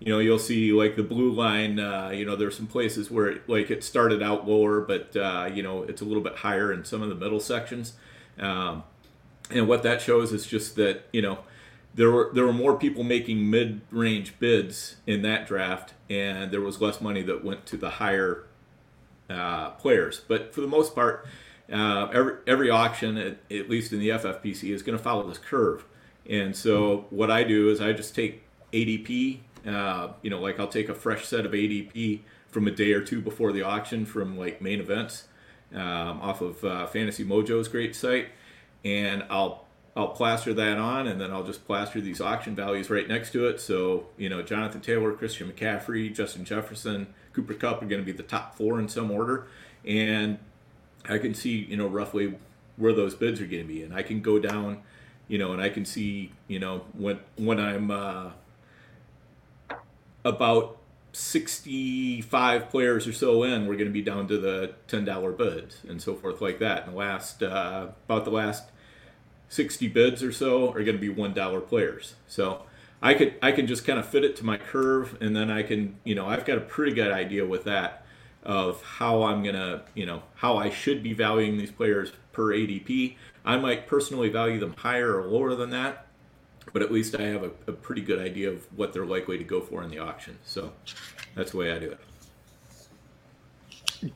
you 0.00 0.10
know 0.10 0.18
you'll 0.18 0.38
see 0.38 0.72
like 0.72 0.96
the 0.96 1.02
blue 1.02 1.30
line 1.30 1.78
uh, 1.78 2.10
you 2.12 2.24
know 2.24 2.34
there's 2.34 2.56
some 2.56 2.66
places 2.66 3.10
where 3.10 3.28
it, 3.28 3.48
like 3.48 3.70
it 3.70 3.84
started 3.84 4.22
out 4.22 4.48
lower 4.48 4.80
but 4.80 5.14
uh, 5.14 5.48
you 5.52 5.62
know 5.62 5.82
it's 5.84 6.00
a 6.00 6.04
little 6.04 6.22
bit 6.22 6.36
higher 6.36 6.72
in 6.72 6.84
some 6.84 7.02
of 7.02 7.08
the 7.08 7.14
middle 7.14 7.40
sections. 7.40 7.92
Um, 8.38 8.84
and 9.50 9.68
what 9.68 9.82
that 9.82 10.00
shows 10.00 10.32
is 10.32 10.46
just 10.46 10.76
that 10.76 11.02
you 11.12 11.22
know 11.22 11.40
there 11.94 12.10
were 12.10 12.30
there 12.32 12.44
were 12.44 12.52
more 12.52 12.76
people 12.76 13.04
making 13.04 13.50
mid-range 13.50 14.38
bids 14.38 14.96
in 15.06 15.22
that 15.22 15.46
draft 15.46 15.94
and 16.08 16.50
there 16.50 16.60
was 16.60 16.80
less 16.80 17.00
money 17.00 17.22
that 17.22 17.44
went 17.44 17.66
to 17.66 17.76
the 17.76 17.90
higher 17.90 18.44
uh, 19.28 19.70
players. 19.70 20.22
But 20.26 20.54
for 20.54 20.60
the 20.60 20.66
most 20.66 20.94
part 20.94 21.26
uh, 21.70 22.08
every, 22.12 22.34
every 22.46 22.70
auction 22.70 23.16
at, 23.16 23.38
at 23.50 23.70
least 23.70 23.92
in 23.92 24.00
the 24.00 24.08
ffpc 24.08 24.72
is 24.72 24.82
going 24.82 24.96
to 24.96 25.02
follow 25.02 25.28
this 25.28 25.38
curve. 25.38 25.84
And 26.28 26.56
so 26.56 27.06
what 27.10 27.30
i 27.30 27.44
do 27.44 27.68
is 27.70 27.80
i 27.80 27.92
just 27.92 28.14
take 28.14 28.42
adp 28.72 29.38
uh, 29.66 30.12
you 30.22 30.30
know, 30.30 30.40
like 30.40 30.58
I'll 30.58 30.68
take 30.68 30.88
a 30.88 30.94
fresh 30.94 31.26
set 31.26 31.46
of 31.46 31.52
ADP 31.52 32.20
from 32.48 32.66
a 32.66 32.70
day 32.70 32.92
or 32.92 33.00
two 33.00 33.20
before 33.20 33.52
the 33.52 33.62
auction 33.62 34.04
from 34.04 34.38
like 34.38 34.60
main 34.60 34.80
events 34.80 35.24
um, 35.74 36.20
off 36.20 36.40
of 36.40 36.64
uh, 36.64 36.86
Fantasy 36.86 37.24
Mojo's 37.24 37.68
great 37.68 37.94
site, 37.94 38.28
and 38.84 39.24
I'll 39.30 39.66
I'll 39.96 40.08
plaster 40.08 40.54
that 40.54 40.78
on, 40.78 41.06
and 41.06 41.20
then 41.20 41.32
I'll 41.32 41.44
just 41.44 41.66
plaster 41.66 42.00
these 42.00 42.20
auction 42.20 42.54
values 42.54 42.90
right 42.90 43.06
next 43.06 43.32
to 43.32 43.46
it. 43.46 43.60
So 43.60 44.06
you 44.16 44.28
know, 44.28 44.42
Jonathan 44.42 44.80
Taylor, 44.80 45.12
Christian 45.12 45.50
McCaffrey, 45.50 46.14
Justin 46.14 46.44
Jefferson, 46.44 47.08
Cooper 47.32 47.54
Kupp 47.54 47.82
are 47.82 47.86
going 47.86 48.00
to 48.00 48.06
be 48.06 48.12
the 48.12 48.22
top 48.22 48.56
four 48.56 48.78
in 48.78 48.88
some 48.88 49.10
order, 49.10 49.46
and 49.84 50.38
I 51.08 51.18
can 51.18 51.34
see 51.34 51.56
you 51.56 51.76
know 51.76 51.86
roughly 51.86 52.36
where 52.76 52.92
those 52.92 53.14
bids 53.14 53.40
are 53.40 53.46
going 53.46 53.62
to 53.62 53.68
be, 53.68 53.82
and 53.82 53.94
I 53.94 54.02
can 54.02 54.22
go 54.22 54.38
down, 54.38 54.82
you 55.28 55.38
know, 55.38 55.52
and 55.52 55.60
I 55.60 55.68
can 55.68 55.84
see, 55.84 56.32
you 56.48 56.58
know, 56.58 56.82
when 56.94 57.20
when 57.36 57.60
I'm 57.60 57.90
uh, 57.90 58.30
about 60.24 60.78
65 61.12 62.68
players 62.70 63.06
or 63.06 63.12
so 63.12 63.42
in, 63.42 63.66
we're 63.66 63.74
going 63.74 63.86
to 63.86 63.92
be 63.92 64.02
down 64.02 64.28
to 64.28 64.38
the 64.38 64.74
$10 64.88 65.36
bids 65.36 65.82
and 65.88 66.00
so 66.00 66.14
forth 66.14 66.40
like 66.40 66.58
that. 66.60 66.84
And 66.84 66.92
the 66.92 66.98
last, 66.98 67.42
uh, 67.42 67.88
about 68.06 68.24
the 68.24 68.30
last 68.30 68.70
60 69.48 69.88
bids 69.88 70.22
or 70.22 70.32
so 70.32 70.70
are 70.70 70.84
going 70.84 70.98
to 70.98 70.98
be 70.98 71.12
$1 71.12 71.66
players. 71.68 72.14
So 72.28 72.62
I 73.02 73.14
could, 73.14 73.34
I 73.42 73.52
can 73.52 73.66
just 73.66 73.84
kind 73.84 73.98
of 73.98 74.06
fit 74.06 74.24
it 74.24 74.36
to 74.36 74.44
my 74.44 74.56
curve 74.56 75.16
and 75.20 75.34
then 75.34 75.50
I 75.50 75.62
can, 75.62 75.96
you 76.04 76.14
know, 76.14 76.26
I've 76.26 76.44
got 76.44 76.58
a 76.58 76.62
pretty 76.62 76.92
good 76.92 77.10
idea 77.10 77.46
with 77.46 77.64
that 77.64 78.04
of 78.42 78.82
how 78.82 79.24
I'm 79.24 79.42
going 79.42 79.56
to, 79.56 79.82
you 79.94 80.06
know, 80.06 80.22
how 80.36 80.56
I 80.56 80.70
should 80.70 81.02
be 81.02 81.12
valuing 81.12 81.58
these 81.58 81.70
players 81.70 82.12
per 82.32 82.54
ADP. 82.54 83.16
I 83.44 83.56
might 83.56 83.86
personally 83.86 84.28
value 84.28 84.60
them 84.60 84.74
higher 84.78 85.20
or 85.20 85.26
lower 85.26 85.54
than 85.54 85.70
that 85.70 86.06
but 86.72 86.82
at 86.82 86.92
least 86.92 87.14
I 87.14 87.22
have 87.22 87.42
a, 87.42 87.50
a, 87.66 87.72
pretty 87.72 88.02
good 88.02 88.18
idea 88.18 88.50
of 88.50 88.66
what 88.76 88.92
they're 88.92 89.06
likely 89.06 89.38
to 89.38 89.44
go 89.44 89.60
for 89.60 89.82
in 89.82 89.90
the 89.90 89.98
auction. 89.98 90.38
So 90.44 90.72
that's 91.34 91.52
the 91.52 91.56
way 91.56 91.72
I 91.72 91.78
do 91.78 91.90
it. 91.90 92.00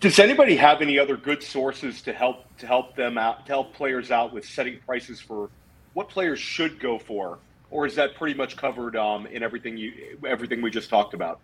Does 0.00 0.18
anybody 0.18 0.56
have 0.56 0.80
any 0.80 0.98
other 0.98 1.16
good 1.16 1.42
sources 1.42 2.00
to 2.02 2.12
help 2.12 2.44
to 2.56 2.66
help 2.66 2.96
them 2.96 3.18
out 3.18 3.44
to 3.46 3.52
help 3.52 3.74
players 3.74 4.10
out 4.10 4.32
with 4.32 4.46
setting 4.46 4.78
prices 4.86 5.20
for 5.20 5.50
what 5.92 6.08
players 6.08 6.38
should 6.38 6.80
go 6.80 6.98
for, 6.98 7.38
or 7.70 7.84
is 7.84 7.94
that 7.96 8.14
pretty 8.14 8.34
much 8.34 8.56
covered 8.56 8.96
um, 8.96 9.26
in 9.26 9.42
everything 9.42 9.76
you 9.76 10.18
everything 10.26 10.62
we 10.62 10.70
just 10.70 10.88
talked 10.88 11.12
about? 11.12 11.40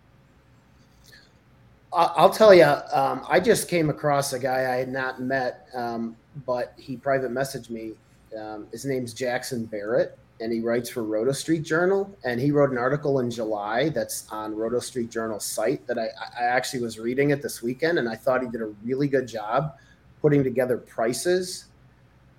I'll 1.93 2.29
tell 2.29 2.53
you, 2.53 2.63
um, 2.63 3.25
I 3.27 3.39
just 3.39 3.67
came 3.67 3.89
across 3.89 4.31
a 4.31 4.39
guy 4.39 4.73
I 4.73 4.77
had 4.77 4.87
not 4.87 5.21
met, 5.21 5.67
um, 5.75 6.15
but 6.45 6.73
he 6.77 6.95
private 6.95 7.31
messaged 7.31 7.69
me. 7.69 7.93
Um, 8.37 8.67
his 8.71 8.85
name's 8.85 9.13
Jackson 9.13 9.65
Barrett, 9.65 10.17
and 10.41 10.51
he 10.51 10.59
writes 10.59 10.89
for 10.89 11.03
Roto 11.03 11.31
Street 11.31 11.63
Journal. 11.63 12.13
And 12.25 12.39
he 12.39 12.51
wrote 12.51 12.71
an 12.71 12.77
article 12.77 13.19
in 13.19 13.29
July 13.29 13.89
that's 13.89 14.27
on 14.31 14.55
Roto 14.55 14.79
Street 14.79 15.09
Journal's 15.09 15.45
site 15.45 15.85
that 15.87 15.97
I, 15.97 16.07
I 16.39 16.43
actually 16.43 16.81
was 16.81 16.99
reading 16.99 17.29
it 17.29 17.41
this 17.41 17.61
weekend, 17.61 17.99
and 17.99 18.09
I 18.09 18.15
thought 18.15 18.41
he 18.41 18.49
did 18.49 18.61
a 18.61 18.73
really 18.83 19.07
good 19.07 19.27
job 19.27 19.75
putting 20.21 20.43
together 20.43 20.77
prices 20.77 21.65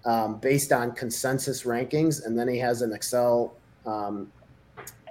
um, 0.05 0.39
based 0.39 0.73
on 0.73 0.93
consensus 0.93 1.63
rankings, 1.63 2.27
and 2.27 2.39
then 2.39 2.49
he 2.49 2.59
has 2.59 2.83
an 2.83 2.93
Excel 2.93 3.55
um, 3.87 4.31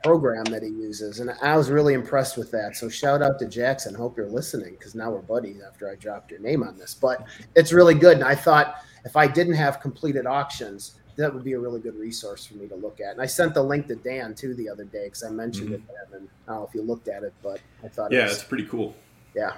program 0.03 0.43
that 0.45 0.63
he 0.63 0.69
uses, 0.69 1.19
and 1.19 1.31
I 1.41 1.55
was 1.55 1.69
really 1.69 1.93
impressed 1.93 2.37
with 2.37 2.51
that. 2.51 2.75
So 2.75 2.89
shout 2.89 3.21
out 3.21 3.39
to 3.39 3.45
Jackson. 3.45 3.93
Hope 3.93 4.17
you're 4.17 4.29
listening 4.29 4.71
because 4.71 4.95
now 4.95 5.11
we're 5.11 5.21
buddies 5.21 5.61
after 5.65 5.89
I 5.89 5.95
dropped 5.95 6.31
your 6.31 6.39
name 6.39 6.63
on 6.63 6.77
this. 6.77 6.93
But 6.93 7.25
it's 7.55 7.71
really 7.71 7.95
good, 7.95 8.17
and 8.17 8.23
I 8.25 8.35
thought 8.35 8.83
if 9.05 9.15
I 9.15 9.27
didn't 9.27 9.53
have 9.53 9.79
completed 9.79 10.25
auctions 10.25 10.95
that 11.21 11.33
would 11.33 11.43
be 11.43 11.53
a 11.53 11.59
really 11.59 11.79
good 11.79 11.95
resource 11.95 12.45
for 12.45 12.55
me 12.55 12.67
to 12.67 12.75
look 12.75 12.99
at. 12.99 13.13
And 13.13 13.21
I 13.21 13.25
sent 13.25 13.53
the 13.53 13.63
link 13.63 13.87
to 13.87 13.95
Dan 13.95 14.35
too 14.35 14.53
the 14.53 14.69
other 14.69 14.83
day 14.83 15.05
because 15.05 15.23
I 15.23 15.29
mentioned 15.29 15.69
mm-hmm. 15.69 15.75
it 15.75 15.87
to 15.87 15.93
him. 15.93 16.21
And 16.21 16.29
I 16.47 16.51
don't 16.51 16.61
know 16.61 16.67
if 16.67 16.75
you 16.75 16.81
looked 16.81 17.07
at 17.07 17.23
it, 17.23 17.33
but 17.41 17.59
I 17.83 17.87
thought 17.87 18.11
yeah, 18.11 18.21
it 18.21 18.23
was, 18.23 18.33
it's 18.33 18.43
pretty 18.43 18.65
cool. 18.65 18.95
Yeah. 19.35 19.53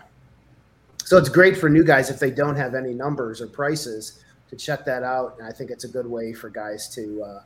So 1.05 1.17
it's 1.17 1.29
great 1.29 1.57
for 1.57 1.69
new 1.69 1.83
guys 1.83 2.09
if 2.09 2.19
they 2.19 2.31
don't 2.31 2.55
have 2.55 2.75
any 2.75 2.93
numbers 2.93 3.41
or 3.41 3.47
prices 3.47 4.23
to 4.49 4.55
check 4.55 4.85
that 4.85 5.03
out. 5.03 5.37
And 5.39 5.47
I 5.47 5.51
think 5.51 5.71
it's 5.71 5.83
a 5.83 5.89
good 5.89 6.07
way 6.07 6.33
for 6.33 6.49
guys 6.49 6.87
to 6.95 7.23
uh, 7.23 7.43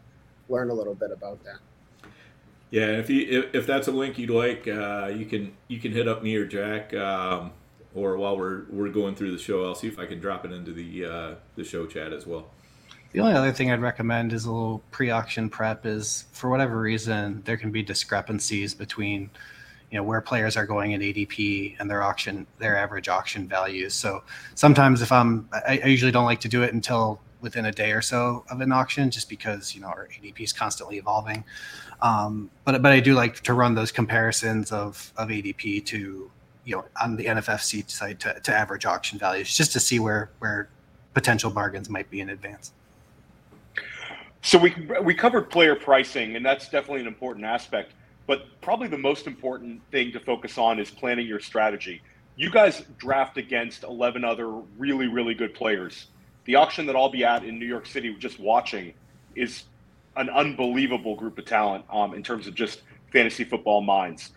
learn 0.49 0.69
a 0.69 0.73
little 0.73 0.95
bit 0.95 1.11
about 1.11 1.43
that. 1.43 1.57
Yeah, 2.69 2.87
if 2.87 3.09
you 3.09 3.25
if, 3.43 3.55
if 3.55 3.65
that's 3.65 3.87
a 3.87 3.91
link 3.91 4.17
you'd 4.17 4.29
like, 4.29 4.67
uh, 4.67 5.09
you 5.15 5.25
can 5.25 5.53
you 5.69 5.79
can 5.79 5.93
hit 5.93 6.07
up 6.07 6.21
me 6.21 6.35
or 6.35 6.45
Jack, 6.45 6.93
um, 6.93 7.51
or 7.95 8.17
while 8.17 8.37
we're 8.37 8.63
we're 8.69 8.89
going 8.89 9.15
through 9.15 9.31
the 9.31 9.37
show, 9.37 9.65
I'll 9.65 9.75
see 9.75 9.87
if 9.87 9.97
I 9.97 10.05
can 10.05 10.19
drop 10.19 10.43
it 10.43 10.51
into 10.51 10.73
the 10.73 11.05
uh, 11.05 11.35
the 11.55 11.63
show 11.63 11.85
chat 11.85 12.11
as 12.11 12.27
well. 12.27 12.47
The 13.17 13.23
only 13.23 13.33
other 13.33 13.51
thing 13.51 13.71
I'd 13.71 13.81
recommend 13.81 14.31
is 14.31 14.45
a 14.45 14.51
little 14.51 14.83
pre-auction 14.91 15.49
prep. 15.49 15.87
Is 15.87 16.25
for 16.33 16.51
whatever 16.51 16.79
reason 16.79 17.41
there 17.45 17.57
can 17.57 17.71
be 17.71 17.81
discrepancies 17.81 18.75
between, 18.75 19.31
you 19.89 19.97
know, 19.97 20.03
where 20.03 20.21
players 20.21 20.55
are 20.55 20.67
going 20.67 20.91
in 20.91 21.01
ADP 21.01 21.77
and 21.79 21.89
their 21.89 22.03
auction, 22.03 22.45
their 22.59 22.77
average 22.77 23.09
auction 23.09 23.47
values. 23.47 23.95
So 23.95 24.21
sometimes 24.53 25.01
if 25.01 25.11
I'm, 25.11 25.49
I, 25.51 25.81
I 25.83 25.87
usually 25.87 26.11
don't 26.11 26.25
like 26.25 26.41
to 26.41 26.47
do 26.47 26.61
it 26.61 26.75
until 26.75 27.19
within 27.41 27.65
a 27.65 27.71
day 27.71 27.91
or 27.91 28.03
so 28.03 28.45
of 28.51 28.61
an 28.61 28.71
auction, 28.71 29.09
just 29.09 29.29
because 29.29 29.73
you 29.73 29.81
know 29.81 29.87
our 29.87 30.07
ADP 30.09 30.39
is 30.39 30.53
constantly 30.53 30.97
evolving. 30.97 31.43
Um, 32.03 32.51
but 32.65 32.83
but 32.83 32.91
I 32.91 32.99
do 32.99 33.15
like 33.15 33.39
to 33.39 33.55
run 33.55 33.73
those 33.73 33.91
comparisons 33.91 34.71
of 34.71 35.11
of 35.17 35.29
ADP 35.29 35.87
to 35.87 36.29
you 36.65 36.75
know 36.75 36.85
on 37.01 37.15
the 37.15 37.25
NFFC 37.25 37.89
site 37.89 38.19
to, 38.19 38.39
to 38.41 38.53
average 38.53 38.85
auction 38.85 39.17
values, 39.17 39.57
just 39.57 39.73
to 39.73 39.79
see 39.79 39.97
where 39.97 40.29
where 40.37 40.69
potential 41.15 41.49
bargains 41.49 41.89
might 41.89 42.11
be 42.11 42.21
in 42.21 42.29
advance. 42.29 42.73
So 44.41 44.57
we 44.57 44.73
we 45.01 45.13
covered 45.13 45.49
player 45.49 45.75
pricing, 45.75 46.35
and 46.35 46.45
that's 46.45 46.69
definitely 46.69 47.01
an 47.01 47.07
important 47.07 47.45
aspect. 47.45 47.93
But 48.27 48.45
probably 48.61 48.87
the 48.87 48.97
most 48.97 49.25
important 49.25 49.81
thing 49.91 50.11
to 50.11 50.19
focus 50.19 50.57
on 50.57 50.79
is 50.79 50.91
planning 50.91 51.25
your 51.25 51.39
strategy. 51.39 52.01
You 52.35 52.51
guys 52.51 52.83
draft 52.97 53.37
against 53.37 53.83
11 53.83 54.23
other 54.23 54.49
really, 54.77 55.07
really 55.07 55.33
good 55.33 55.53
players. 55.53 56.07
The 56.45 56.55
auction 56.55 56.85
that 56.85 56.95
I'll 56.95 57.09
be 57.09 57.23
at 57.23 57.43
in 57.43 57.57
New 57.57 57.65
York 57.65 57.87
City, 57.87 58.13
just 58.19 58.39
watching, 58.39 58.93
is 59.35 59.63
an 60.17 60.29
unbelievable 60.29 61.15
group 61.15 61.37
of 61.37 61.45
talent 61.45 61.85
um, 61.89 62.13
in 62.13 62.21
terms 62.21 62.47
of 62.47 62.53
just 62.53 62.81
fantasy 63.11 63.43
football 63.43 63.81
minds. 63.81 64.31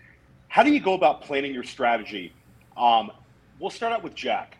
How 0.49 0.63
do 0.63 0.73
you 0.73 0.81
go 0.81 0.95
about 0.95 1.23
planning 1.23 1.53
your 1.53 1.65
strategy? 1.65 2.33
Um, 2.77 3.11
we'll 3.59 3.71
start 3.71 3.93
out 3.93 4.03
with 4.03 4.15
Jack. 4.15 4.57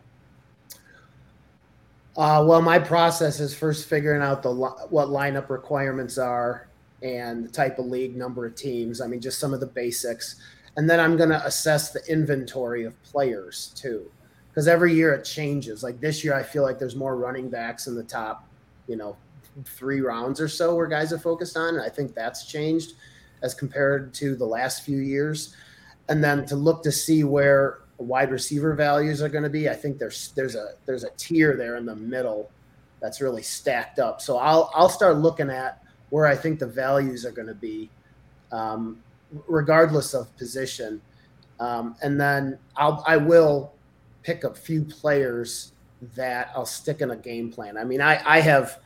Uh, 2.17 2.43
well, 2.45 2.61
my 2.61 2.77
process 2.77 3.39
is 3.39 3.55
first 3.55 3.87
figuring 3.87 4.21
out 4.21 4.43
the 4.43 4.51
what 4.51 5.07
lineup 5.07 5.49
requirements 5.49 6.17
are 6.17 6.67
and 7.01 7.45
the 7.45 7.49
type 7.49 7.79
of 7.79 7.85
league, 7.85 8.15
number 8.15 8.45
of 8.45 8.55
teams. 8.55 8.99
I 8.99 9.07
mean, 9.07 9.21
just 9.21 9.39
some 9.39 9.53
of 9.53 9.59
the 9.59 9.67
basics, 9.67 10.35
and 10.75 10.89
then 10.89 10.99
I'm 10.99 11.15
going 11.15 11.29
to 11.29 11.45
assess 11.45 11.91
the 11.91 12.01
inventory 12.11 12.83
of 12.83 13.01
players 13.03 13.71
too, 13.75 14.11
because 14.49 14.67
every 14.67 14.93
year 14.93 15.13
it 15.13 15.23
changes. 15.23 15.83
Like 15.83 16.01
this 16.01 16.23
year, 16.23 16.33
I 16.33 16.43
feel 16.43 16.63
like 16.63 16.79
there's 16.79 16.95
more 16.95 17.15
running 17.15 17.49
backs 17.49 17.87
in 17.87 17.95
the 17.95 18.03
top, 18.03 18.47
you 18.87 18.97
know, 18.97 19.15
three 19.65 20.01
rounds 20.01 20.41
or 20.41 20.47
so 20.47 20.75
where 20.75 20.87
guys 20.87 21.13
are 21.13 21.19
focused 21.19 21.55
on. 21.55 21.75
And 21.75 21.83
I 21.83 21.89
think 21.89 22.13
that's 22.13 22.45
changed 22.45 22.93
as 23.41 23.53
compared 23.53 24.13
to 24.15 24.35
the 24.35 24.45
last 24.45 24.83
few 24.83 24.97
years. 24.97 25.55
And 26.09 26.23
then 26.23 26.45
to 26.47 26.55
look 26.55 26.83
to 26.83 26.91
see 26.91 27.23
where 27.23 27.79
wide 28.01 28.31
receiver 28.31 28.73
values 28.73 29.21
are 29.21 29.29
going 29.29 29.43
to 29.43 29.49
be. 29.49 29.69
I 29.69 29.73
think 29.73 29.97
there's 29.97 30.31
there's 30.35 30.55
a 30.55 30.73
there's 30.85 31.03
a 31.03 31.09
tier 31.17 31.55
there 31.55 31.77
in 31.77 31.85
the 31.85 31.95
middle 31.95 32.49
that's 32.99 33.21
really 33.21 33.41
stacked 33.41 33.99
up. 33.99 34.21
So 34.21 34.37
I'll 34.37 34.71
I'll 34.73 34.89
start 34.89 35.17
looking 35.17 35.49
at 35.49 35.83
where 36.09 36.25
I 36.25 36.35
think 36.35 36.59
the 36.59 36.67
values 36.67 37.25
are 37.25 37.31
going 37.31 37.47
to 37.47 37.55
be, 37.55 37.89
um, 38.51 39.01
regardless 39.47 40.13
of 40.13 40.35
position, 40.37 41.01
um, 41.59 41.95
and 42.01 42.19
then 42.19 42.57
I'll 42.75 43.03
I 43.07 43.17
will 43.17 43.73
pick 44.23 44.43
a 44.43 44.53
few 44.53 44.83
players 44.83 45.71
that 46.15 46.51
I'll 46.55 46.65
stick 46.65 47.01
in 47.01 47.11
a 47.11 47.15
game 47.15 47.51
plan. 47.51 47.77
I 47.77 47.83
mean 47.83 48.01
I 48.01 48.21
I 48.25 48.41
have. 48.41 48.79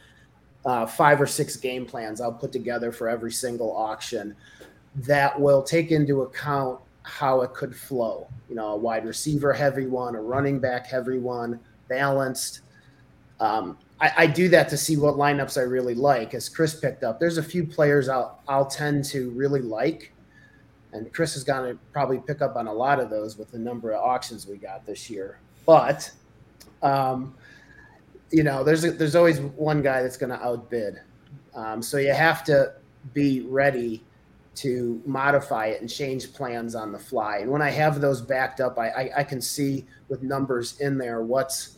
Uh, 0.66 0.84
five 0.84 1.22
or 1.22 1.28
six 1.28 1.56
game 1.56 1.86
plans 1.86 2.20
I'll 2.20 2.34
put 2.34 2.52
together 2.52 2.92
for 2.92 3.08
every 3.08 3.32
single 3.32 3.78
auction 3.78 4.36
that 4.96 5.40
will 5.40 5.62
take 5.62 5.92
into 5.92 6.24
account 6.24 6.80
how 7.06 7.42
it 7.42 7.54
could 7.54 7.76
flow. 7.76 8.28
You 8.50 8.56
know, 8.56 8.70
a 8.70 8.76
wide 8.76 9.06
receiver 9.06 9.54
heavy 9.54 9.86
one, 9.86 10.16
a 10.16 10.22
running 10.22 10.60
back 10.60 10.88
heavy 10.88 11.20
one, 11.20 11.60
balanced. 11.88 12.62
Um, 13.40 13.78
I, 14.02 14.12
I, 14.18 14.28
do 14.28 14.50
that 14.50 14.70
to 14.70 14.78
see 14.78 14.98
what 14.98 15.16
lineups 15.16 15.58
I 15.58 15.64
really 15.64 15.94
like. 15.94 16.34
As 16.34 16.50
Chris 16.50 16.80
picked 16.80 17.04
up, 17.04 17.20
there's 17.20 17.38
a 17.38 17.44
few 17.44 17.66
players 17.66 18.08
I'll 18.08 18.40
I'll 18.48 18.66
tend 18.66 19.04
to 19.06 19.30
really 19.32 19.62
like, 19.62 20.14
and 20.94 21.12
Chris 21.14 21.36
is 21.36 21.44
going 21.44 21.74
to 21.74 21.80
probably 21.92 22.20
pick 22.20 22.42
up 22.42 22.56
on 22.56 22.68
a 22.68 22.74
lot 22.74 23.00
of 23.00 23.10
those 23.10 23.38
with 23.38 23.52
the 23.52 23.60
number 23.60 23.92
of 23.92 24.02
auctions 24.02 24.48
we 24.48 24.58
got 24.58 24.86
this 24.86 25.10
year. 25.10 25.40
But, 25.66 26.10
um, 26.82 27.36
you 28.32 28.44
know, 28.44 28.64
there's 28.64 28.86
a, 28.86 28.92
there's 28.92 29.16
always 29.16 29.42
one 29.42 29.82
guy 29.82 30.02
that's 30.02 30.18
going 30.18 30.32
to 30.32 30.42
outbid. 30.44 31.02
Um, 31.54 31.82
so 31.82 31.98
you 31.98 32.14
have 32.14 32.44
to 32.46 32.74
be 33.14 33.42
ready 33.42 34.04
to 34.56 35.02
modify 35.06 35.68
it 35.68 35.82
and 35.82 35.90
change 35.90 36.34
plans 36.34 36.76
on 36.76 36.92
the 36.92 37.00
fly. 37.00 37.40
And 37.40 37.52
when 37.52 37.62
I 37.62 37.70
have 37.70 38.02
those 38.02 38.22
backed 38.22 38.62
up, 38.62 38.80
I, 38.80 38.90
I, 38.90 39.12
I 39.18 39.24
can 39.24 39.42
see 39.42 39.86
with 40.08 40.24
numbers 40.24 40.80
in 40.80 40.98
there 40.98 41.22
what's 41.22 41.78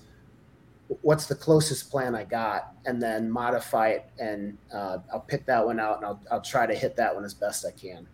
what's 1.02 1.26
the 1.26 1.36
closest 1.36 1.92
plan 1.92 2.16
I 2.16 2.24
got, 2.24 2.74
and 2.86 3.02
then 3.02 3.30
modify 3.30 3.90
it, 3.90 4.10
and 4.20 4.58
uh, 4.74 5.00
I'll 5.12 5.20
pick 5.20 5.46
that 5.46 5.66
one 5.66 5.80
out, 5.80 5.98
and 5.98 6.06
I'll 6.06 6.22
I'll 6.32 6.42
try 6.42 6.66
to 6.66 6.74
hit 6.74 6.96
that 6.96 7.14
one 7.14 7.26
as 7.26 7.34
best 7.34 7.66
I 7.66 7.72
can. 7.72 8.08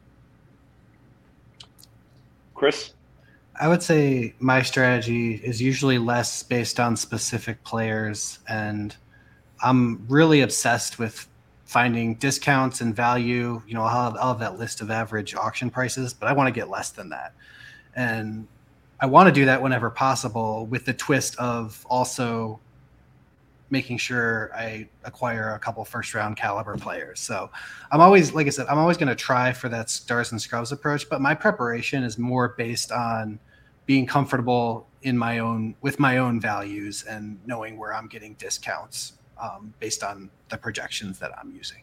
Chris, 2.56 2.94
I 3.60 3.68
would 3.68 3.84
say 3.84 4.34
my 4.40 4.62
strategy 4.62 5.36
is 5.36 5.62
usually 5.62 6.00
less 6.00 6.42
based 6.42 6.80
on 6.80 6.96
specific 6.96 7.64
players, 7.64 8.40
and 8.48 8.96
I'm 9.62 10.06
really 10.08 10.42
obsessed 10.42 10.98
with 10.98 11.28
finding 11.74 12.14
discounts 12.16 12.82
and 12.82 12.96
value. 12.96 13.60
You 13.68 13.74
know, 13.74 13.82
I'll 13.82 14.12
have, 14.12 14.16
I'll 14.22 14.28
have 14.28 14.40
that 14.40 14.60
list 14.60 14.80
of 14.80 14.92
average 14.92 15.34
auction 15.34 15.72
prices, 15.72 16.14
but 16.14 16.28
I 16.30 16.34
want 16.34 16.48
to 16.48 16.52
get 16.52 16.70
less 16.70 16.92
than 16.92 17.10
that. 17.10 17.34
And 17.96 18.48
I 19.00 19.08
want 19.08 19.28
to 19.28 19.34
do 19.34 19.46
that 19.46 19.60
whenever 19.60 19.90
possible 19.90 20.68
with 20.68 20.86
the 20.86 20.94
twist 20.94 21.36
of 21.40 21.84
also 21.90 22.60
making 23.72 23.98
sure 23.98 24.52
I 24.56 24.88
acquire 25.04 25.56
a 25.56 25.60
couple 25.60 25.84
first 25.84 26.14
round 26.14 26.38
caliber 26.38 26.78
players. 26.78 27.20
So 27.20 27.50
I'm 27.92 28.02
always, 28.02 28.34
like 28.34 28.46
I 28.46 28.52
said, 28.52 28.68
I'm 28.68 28.78
always 28.78 28.98
going 28.98 29.10
to 29.10 29.16
try 29.16 29.52
for 29.52 29.68
that 29.70 29.90
stars 29.90 30.32
and 30.32 30.40
scrubs 30.40 30.72
approach, 30.72 31.10
but 31.10 31.22
my 31.22 31.34
preparation 31.34 32.04
is 32.04 32.20
more 32.20 32.50
based 32.56 32.92
on 32.92 33.40
being 33.88 34.06
comfortable 34.06 34.88
in 35.02 35.18
my 35.18 35.40
own 35.40 35.74
with 35.82 36.00
my 36.00 36.20
own 36.20 36.40
values 36.40 37.04
and 37.10 37.40
knowing 37.48 37.78
where 37.78 37.96
I'm 37.96 38.08
getting 38.08 38.36
discounts 38.36 39.14
um, 39.42 39.74
based 39.80 40.04
on 40.04 40.30
the 40.50 40.58
projections 40.58 41.20
that 41.20 41.32
I'm 41.38 41.54
using. 41.56 41.82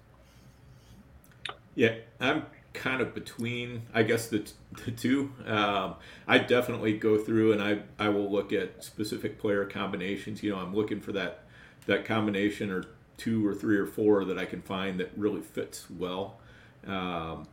Yeah, 1.74 1.94
I'm 2.20 2.46
kind 2.72 3.00
of 3.00 3.14
between, 3.14 3.82
I 3.94 4.02
guess, 4.02 4.28
the, 4.28 4.50
the 4.84 4.90
two. 4.90 5.32
Um, 5.46 5.94
I 6.26 6.38
definitely 6.38 6.94
go 6.98 7.18
through 7.18 7.52
and 7.52 7.62
I, 7.62 7.80
I 7.98 8.08
will 8.08 8.30
look 8.30 8.52
at 8.52 8.84
specific 8.84 9.38
player 9.38 9.64
combinations. 9.64 10.42
You 10.42 10.50
know, 10.50 10.58
I'm 10.58 10.74
looking 10.74 11.00
for 11.00 11.12
that 11.12 11.44
that 11.86 12.04
combination 12.04 12.70
or 12.70 12.84
two 13.16 13.44
or 13.46 13.54
three 13.54 13.76
or 13.76 13.86
four 13.86 14.24
that 14.24 14.38
I 14.38 14.44
can 14.44 14.62
find 14.62 15.00
that 15.00 15.10
really 15.16 15.40
fits 15.40 15.90
well. 15.90 16.38
Um, 16.86 17.48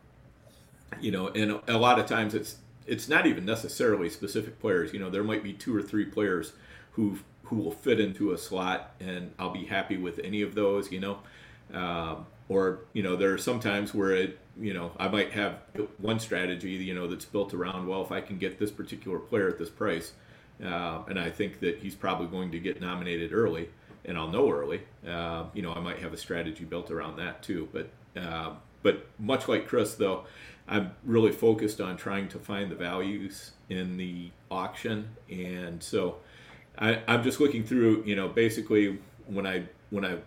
you 1.00 1.10
know, 1.10 1.28
and 1.28 1.60
a 1.66 1.78
lot 1.78 1.98
of 1.98 2.06
times 2.06 2.34
it's 2.34 2.56
it's 2.86 3.08
not 3.08 3.26
even 3.26 3.44
necessarily 3.44 4.08
specific 4.08 4.58
players. 4.60 4.92
You 4.92 5.00
know, 5.00 5.10
there 5.10 5.24
might 5.24 5.42
be 5.42 5.52
two 5.52 5.76
or 5.76 5.82
three 5.82 6.06
players 6.06 6.52
who 6.92 7.18
who 7.48 7.56
will 7.56 7.72
fit 7.72 7.98
into 8.00 8.32
a 8.32 8.38
slot, 8.38 8.94
and 9.00 9.32
I'll 9.38 9.52
be 9.52 9.64
happy 9.64 9.96
with 9.96 10.20
any 10.22 10.42
of 10.42 10.54
those. 10.54 10.92
You 10.92 11.00
know, 11.00 11.18
um, 11.72 12.26
or 12.48 12.80
you 12.92 13.02
know, 13.02 13.16
there 13.16 13.32
are 13.32 13.38
some 13.38 13.60
times 13.60 13.94
where 13.94 14.12
it 14.12 14.38
you 14.60 14.74
know 14.74 14.92
I 14.98 15.08
might 15.08 15.32
have 15.32 15.58
one 15.98 16.20
strategy 16.20 16.70
you 16.70 16.94
know 16.94 17.06
that's 17.06 17.24
built 17.24 17.54
around 17.54 17.86
well 17.86 18.02
if 18.02 18.12
I 18.12 18.20
can 18.20 18.38
get 18.38 18.58
this 18.58 18.70
particular 18.70 19.18
player 19.18 19.48
at 19.48 19.58
this 19.58 19.70
price, 19.70 20.12
uh, 20.62 21.02
and 21.08 21.18
I 21.18 21.30
think 21.30 21.60
that 21.60 21.78
he's 21.78 21.94
probably 21.94 22.26
going 22.26 22.50
to 22.52 22.58
get 22.58 22.80
nominated 22.80 23.32
early, 23.32 23.68
and 24.04 24.18
I'll 24.18 24.30
know 24.30 24.50
early. 24.50 24.82
Uh, 25.06 25.44
you 25.54 25.62
know, 25.62 25.72
I 25.72 25.80
might 25.80 25.98
have 26.00 26.12
a 26.12 26.18
strategy 26.18 26.64
built 26.64 26.90
around 26.90 27.16
that 27.16 27.42
too, 27.42 27.68
but. 27.72 27.90
Uh, 28.16 28.54
but 28.80 29.06
much 29.18 29.48
like 29.48 29.66
Chris, 29.66 29.96
though, 29.96 30.24
I'm 30.68 30.92
really 31.04 31.32
focused 31.32 31.80
on 31.80 31.96
trying 31.96 32.28
to 32.28 32.38
find 32.38 32.70
the 32.70 32.76
values 32.76 33.52
in 33.68 33.96
the 33.96 34.30
auction, 34.50 35.16
and 35.30 35.82
so 35.82 36.18
I, 36.78 37.02
I'm 37.06 37.22
just 37.22 37.40
looking 37.40 37.64
through. 37.64 38.04
You 38.04 38.16
know, 38.16 38.28
basically 38.28 38.98
when 39.26 39.46
I 39.46 39.64
when 39.90 40.04
I 40.04 40.18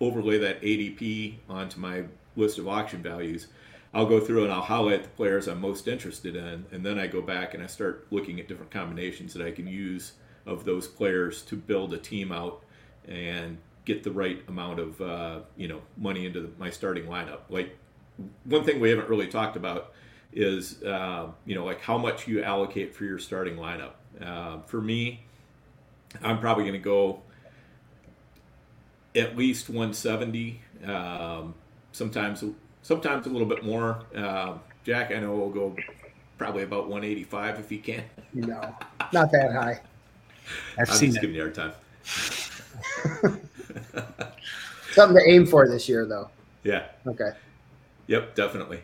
overlay 0.00 0.38
that 0.38 0.60
ADP 0.62 1.36
onto 1.48 1.80
my 1.80 2.04
list 2.36 2.58
of 2.58 2.68
auction 2.68 3.02
values, 3.02 3.48
I'll 3.94 4.06
go 4.06 4.20
through 4.20 4.44
and 4.44 4.52
I'll 4.52 4.62
highlight 4.62 5.04
the 5.04 5.08
players 5.10 5.46
I'm 5.46 5.60
most 5.60 5.88
interested 5.88 6.36
in, 6.36 6.66
and 6.70 6.84
then 6.84 6.98
I 6.98 7.06
go 7.06 7.22
back 7.22 7.54
and 7.54 7.62
I 7.62 7.66
start 7.66 8.06
looking 8.10 8.40
at 8.40 8.48
different 8.48 8.70
combinations 8.70 9.32
that 9.34 9.46
I 9.46 9.50
can 9.50 9.66
use 9.66 10.12
of 10.44 10.64
those 10.64 10.86
players 10.86 11.42
to 11.42 11.56
build 11.56 11.92
a 11.92 11.98
team 11.98 12.30
out 12.30 12.62
and 13.08 13.58
get 13.84 14.02
the 14.02 14.10
right 14.10 14.42
amount 14.48 14.80
of 14.80 15.00
uh, 15.00 15.40
you 15.56 15.68
know 15.68 15.80
money 15.96 16.26
into 16.26 16.40
the, 16.40 16.50
my 16.58 16.70
starting 16.70 17.04
lineup. 17.04 17.40
Like 17.48 17.76
one 18.44 18.64
thing 18.64 18.80
we 18.80 18.90
haven't 18.90 19.08
really 19.08 19.28
talked 19.28 19.56
about 19.56 19.92
is 20.32 20.82
uh, 20.82 21.28
you 21.44 21.54
know 21.54 21.64
like 21.64 21.80
how 21.80 21.96
much 21.96 22.28
you 22.28 22.42
allocate 22.42 22.94
for 22.94 23.04
your 23.04 23.18
starting 23.18 23.56
lineup. 23.56 23.92
Uh, 24.20 24.60
for 24.62 24.80
me, 24.80 25.25
I'm 26.22 26.38
probably 26.38 26.64
going 26.64 26.74
to 26.74 26.78
go 26.78 27.20
at 29.14 29.36
least 29.36 29.68
170. 29.68 30.60
Um, 30.84 31.54
sometimes 31.92 32.44
sometimes 32.82 33.26
a 33.26 33.30
little 33.30 33.48
bit 33.48 33.64
more. 33.64 34.04
Uh, 34.14 34.54
Jack, 34.84 35.10
I 35.10 35.18
know 35.18 35.34
will 35.34 35.50
go 35.50 35.74
probably 36.38 36.62
about 36.62 36.88
185 36.88 37.60
if 37.60 37.68
he 37.70 37.78
can. 37.78 38.04
No, 38.34 38.74
not 39.12 39.30
that 39.32 39.52
high. 39.52 39.80
I've 40.78 40.88
I'm 40.90 40.96
seen 40.96 41.08
just 41.10 41.18
it. 41.18 41.20
giving 41.22 41.36
you 41.36 41.42
a 41.42 41.44
hard 41.44 41.54
time. 41.54 41.72
Something 44.92 45.16
to 45.18 45.28
aim 45.28 45.46
for 45.46 45.68
this 45.68 45.88
year, 45.88 46.06
though. 46.06 46.30
Yeah. 46.62 46.84
Okay. 47.06 47.30
Yep. 48.06 48.34
Definitely. 48.34 48.80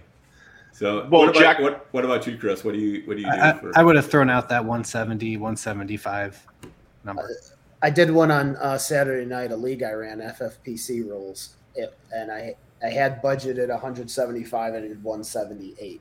So, 0.72 1.06
Well, 1.08 1.20
what 1.20 1.28
about, 1.30 1.40
Jack- 1.40 1.60
what, 1.60 1.86
what 1.92 2.04
about 2.04 2.26
you, 2.26 2.36
Chris? 2.36 2.64
What 2.64 2.74
do 2.74 2.80
you 2.80 3.06
what 3.06 3.16
do 3.16 3.22
you 3.22 3.30
do? 3.30 3.38
I, 3.38 3.52
for, 3.52 3.70
I 3.78 3.82
would 3.82 3.94
have 3.94 4.10
thrown 4.10 4.28
out 4.28 4.48
that 4.48 4.64
170, 4.64 5.36
175 5.36 6.46
number. 7.04 7.30
I 7.82 7.90
did 7.90 8.10
one 8.10 8.30
on 8.30 8.56
uh, 8.56 8.78
Saturday 8.78 9.26
night, 9.26 9.50
a 9.50 9.56
league 9.56 9.82
I 9.82 9.92
ran, 9.92 10.20
FFPC 10.20 11.04
rules, 11.06 11.56
it, 11.74 11.96
and 12.12 12.30
I 12.30 12.54
I 12.84 12.88
had 12.88 13.22
budgeted 13.22 13.68
175 13.68 14.74
and 14.74 14.84
I 14.84 14.88
did 14.88 15.02
178. 15.02 16.00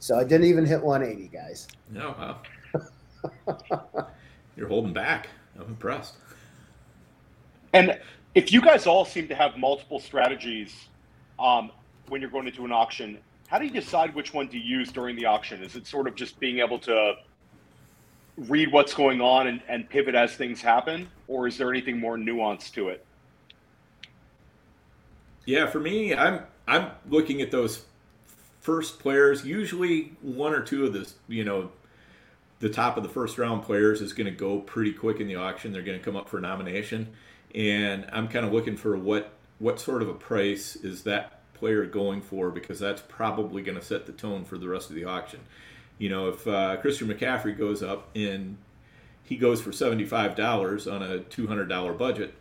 So 0.00 0.18
I 0.18 0.24
didn't 0.24 0.46
even 0.46 0.66
hit 0.66 0.82
180, 0.82 1.28
guys. 1.28 1.68
Oh 1.96 2.38
wow. 3.46 4.06
You're 4.56 4.68
holding 4.68 4.92
back. 4.92 5.28
I'm 5.56 5.66
impressed. 5.66 6.16
And 7.72 7.98
if 8.34 8.52
you 8.52 8.60
guys 8.60 8.86
all 8.86 9.04
seem 9.04 9.28
to 9.28 9.34
have 9.34 9.56
multiple 9.56 10.00
strategies 10.00 10.88
um, 11.38 11.70
when 12.08 12.20
you're 12.20 12.30
going 12.30 12.46
into 12.46 12.64
an 12.64 12.72
auction, 12.72 13.18
how 13.48 13.58
do 13.58 13.64
you 13.64 13.70
decide 13.70 14.14
which 14.14 14.32
one 14.32 14.48
to 14.48 14.58
use 14.58 14.90
during 14.90 15.16
the 15.16 15.26
auction? 15.26 15.62
Is 15.62 15.76
it 15.76 15.86
sort 15.86 16.08
of 16.08 16.14
just 16.14 16.38
being 16.40 16.58
able 16.58 16.78
to 16.80 17.14
read 18.46 18.72
what's 18.72 18.94
going 18.94 19.20
on 19.20 19.48
and, 19.48 19.62
and 19.68 19.88
pivot 19.88 20.14
as 20.14 20.34
things 20.34 20.60
happen, 20.60 21.08
or 21.26 21.46
is 21.48 21.58
there 21.58 21.70
anything 21.70 21.98
more 21.98 22.16
nuanced 22.16 22.72
to 22.74 22.88
it? 22.88 23.04
Yeah, 25.44 25.66
for 25.66 25.80
me, 25.80 26.14
I'm 26.14 26.42
I'm 26.66 26.90
looking 27.08 27.40
at 27.40 27.50
those 27.50 27.84
first 28.60 28.98
players. 28.98 29.46
Usually, 29.46 30.12
one 30.20 30.52
or 30.52 30.60
two 30.60 30.84
of 30.86 30.92
the 30.92 31.10
you 31.26 31.44
know 31.44 31.70
the 32.60 32.68
top 32.68 32.96
of 32.96 33.02
the 33.02 33.08
first 33.08 33.38
round 33.38 33.62
players 33.62 34.00
is 34.00 34.12
going 34.12 34.26
to 34.26 34.30
go 34.30 34.58
pretty 34.60 34.92
quick 34.92 35.20
in 35.20 35.26
the 35.26 35.36
auction. 35.36 35.72
They're 35.72 35.82
going 35.82 35.98
to 35.98 36.04
come 36.04 36.16
up 36.16 36.28
for 36.28 36.40
nomination, 36.40 37.08
and 37.54 38.06
I'm 38.12 38.28
kind 38.28 38.44
of 38.44 38.52
looking 38.52 38.76
for 38.76 38.96
what 38.96 39.32
what 39.58 39.80
sort 39.80 40.02
of 40.02 40.08
a 40.08 40.14
price 40.14 40.76
is 40.76 41.02
that 41.04 41.40
player 41.54 41.84
going 41.86 42.20
for 42.20 42.50
because 42.50 42.78
that's 42.78 43.02
probably 43.08 43.62
going 43.62 43.78
to 43.78 43.84
set 43.84 44.06
the 44.06 44.12
tone 44.12 44.44
for 44.44 44.58
the 44.58 44.68
rest 44.68 44.90
of 44.90 44.96
the 44.96 45.04
auction. 45.04 45.40
You 45.98 46.08
know, 46.08 46.28
if 46.28 46.46
uh, 46.46 46.76
Christian 46.76 47.08
McCaffrey 47.08 47.56
goes 47.58 47.82
up 47.82 48.08
and 48.14 48.56
he 49.24 49.36
goes 49.36 49.60
for 49.60 49.72
seventy-five 49.72 50.36
dollars 50.36 50.86
on 50.86 51.02
a 51.02 51.18
two 51.20 51.46
hundred 51.48 51.68
dollar 51.68 51.92
budget, 51.92 52.34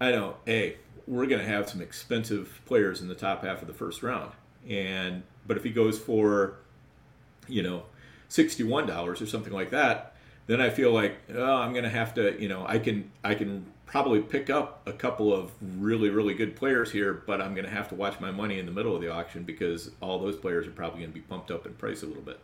I 0.00 0.10
know, 0.10 0.36
hey, 0.44 0.76
we're 1.06 1.26
going 1.26 1.40
to 1.40 1.46
have 1.46 1.68
some 1.68 1.80
expensive 1.80 2.60
players 2.66 3.00
in 3.00 3.08
the 3.08 3.14
top 3.14 3.44
half 3.44 3.60
of 3.62 3.68
the 3.68 3.74
first 3.74 4.02
round, 4.02 4.32
and 4.68 5.22
but 5.46 5.56
if 5.56 5.62
he 5.62 5.70
goes 5.70 5.98
for, 5.98 6.56
you 7.46 7.62
know, 7.62 7.84
sixty-one 8.28 8.86
dollars 8.86 9.20
or 9.20 9.26
something 9.26 9.52
like 9.52 9.70
that, 9.70 10.16
then 10.46 10.60
I 10.60 10.70
feel 10.70 10.92
like 10.92 11.18
oh, 11.34 11.54
I'm 11.54 11.72
going 11.72 11.84
to 11.84 11.90
have 11.90 12.14
to, 12.14 12.40
you 12.40 12.48
know, 12.48 12.64
I 12.66 12.78
can 12.78 13.10
I 13.22 13.34
can 13.34 13.66
probably 13.84 14.20
pick 14.20 14.50
up 14.50 14.82
a 14.86 14.92
couple 14.92 15.32
of 15.32 15.52
really 15.78 16.08
really 16.08 16.34
good 16.34 16.56
players 16.56 16.90
here, 16.90 17.22
but 17.26 17.40
I'm 17.40 17.54
going 17.54 17.66
to 17.66 17.70
have 17.70 17.88
to 17.90 17.94
watch 17.94 18.18
my 18.20 18.30
money 18.30 18.58
in 18.58 18.66
the 18.66 18.72
middle 18.72 18.96
of 18.96 19.02
the 19.02 19.12
auction 19.12 19.44
because 19.44 19.90
all 20.00 20.18
those 20.18 20.36
players 20.36 20.66
are 20.66 20.72
probably 20.72 21.00
going 21.00 21.12
to 21.12 21.14
be 21.14 21.20
pumped 21.20 21.50
up 21.50 21.66
in 21.66 21.74
price 21.74 22.02
a 22.02 22.06
little 22.06 22.22
bit. 22.22 22.40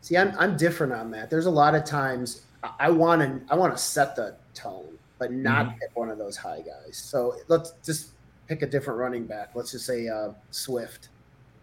See, 0.00 0.16
I'm 0.16 0.32
I'm 0.38 0.56
different 0.56 0.92
on 0.92 1.10
that. 1.12 1.30
There's 1.30 1.46
a 1.46 1.50
lot 1.50 1.74
of 1.74 1.84
times 1.84 2.42
I 2.78 2.90
want 2.90 3.20
to 3.22 3.52
I 3.52 3.56
want 3.56 3.76
to 3.76 3.82
set 3.82 4.16
the 4.16 4.36
tone, 4.54 4.98
but 5.18 5.32
not 5.32 5.66
Mhm. 5.66 5.78
pick 5.80 5.90
one 5.96 6.10
of 6.10 6.18
those 6.18 6.36
high 6.36 6.60
guys. 6.62 6.96
So 6.96 7.36
let's 7.48 7.72
just 7.84 8.10
pick 8.46 8.62
a 8.62 8.66
different 8.66 8.98
running 8.98 9.26
back. 9.26 9.50
Let's 9.54 9.72
just 9.72 9.86
say 9.86 10.08
uh, 10.08 10.30
Swift, 10.50 11.08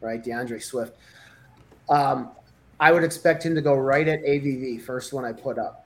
right? 0.02 0.24
D'Andre 0.24 0.60
Swift. 0.60 0.96
Um, 1.90 2.32
I 2.80 2.92
would 2.92 3.04
expect 3.04 3.46
him 3.46 3.56
to 3.56 3.62
go 3.62 3.76
right 3.76 4.08
at 4.08 4.22
AAV, 4.24 4.82
first 4.82 5.14
one 5.14 5.24
I 5.26 5.32
put 5.32 5.58
up. 5.58 5.86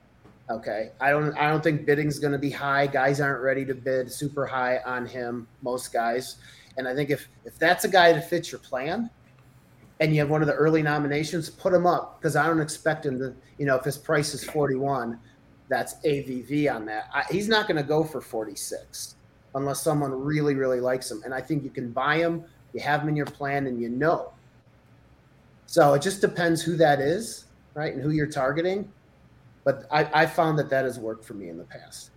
Okay, 0.50 0.90
I 1.00 1.10
don't 1.10 1.32
I 1.36 1.48
don't 1.48 1.62
think 1.62 1.86
bidding's 1.86 2.18
going 2.18 2.32
to 2.32 2.38
be 2.38 2.50
high. 2.50 2.88
Guys 2.88 3.20
aren't 3.20 3.40
ready 3.42 3.64
to 3.64 3.74
bid 3.74 4.10
super 4.10 4.44
high 4.44 4.78
on 4.84 5.06
him. 5.06 5.46
Most 5.62 5.92
guys, 5.92 6.36
and 6.76 6.88
I 6.88 6.94
think 6.94 7.10
if 7.10 7.28
if 7.44 7.56
that's 7.58 7.84
a 7.84 7.88
guy 7.88 8.12
that 8.12 8.28
fits 8.28 8.50
your 8.50 8.58
plan, 8.58 9.08
and 10.00 10.14
you 10.14 10.20
have 10.20 10.30
one 10.30 10.40
of 10.40 10.48
the 10.48 10.54
early 10.54 10.82
nominations, 10.82 11.50
put 11.50 11.72
him 11.72 11.86
up 11.86 12.18
because 12.18 12.34
I 12.34 12.46
don't 12.46 12.60
expect 12.60 13.04
him 13.06 13.18
to. 13.18 13.34
You 13.58 13.66
know, 13.66 13.76
if 13.76 13.84
his 13.84 13.98
price 13.98 14.34
is 14.34 14.42
forty 14.42 14.74
one, 14.74 15.18
that's 15.68 15.94
AAV 16.04 16.74
on 16.74 16.86
that. 16.86 17.10
I, 17.14 17.24
he's 17.30 17.48
not 17.48 17.68
going 17.68 17.76
to 17.76 17.86
go 17.86 18.02
for 18.02 18.20
forty 18.20 18.56
six 18.56 19.16
unless 19.54 19.82
someone 19.82 20.12
really 20.12 20.54
really 20.54 20.80
likes 20.80 21.10
him. 21.10 21.22
And 21.24 21.34
I 21.34 21.40
think 21.40 21.62
you 21.62 21.70
can 21.70 21.92
buy 21.92 22.16
him. 22.16 22.44
You 22.72 22.80
have 22.80 23.02
him 23.02 23.10
in 23.10 23.16
your 23.16 23.26
plan, 23.26 23.66
and 23.66 23.80
you 23.80 23.90
know. 23.90 24.32
So 25.66 25.94
it 25.94 26.02
just 26.02 26.20
depends 26.20 26.62
who 26.62 26.76
that 26.76 27.00
is, 27.00 27.44
right, 27.74 27.92
and 27.92 28.02
who 28.02 28.10
you're 28.10 28.26
targeting. 28.26 28.90
But 29.64 29.86
I, 29.90 30.22
I 30.22 30.26
found 30.26 30.58
that 30.58 30.70
that 30.70 30.84
has 30.84 30.98
worked 30.98 31.24
for 31.24 31.34
me 31.34 31.48
in 31.48 31.58
the 31.58 31.64
past. 31.64 32.10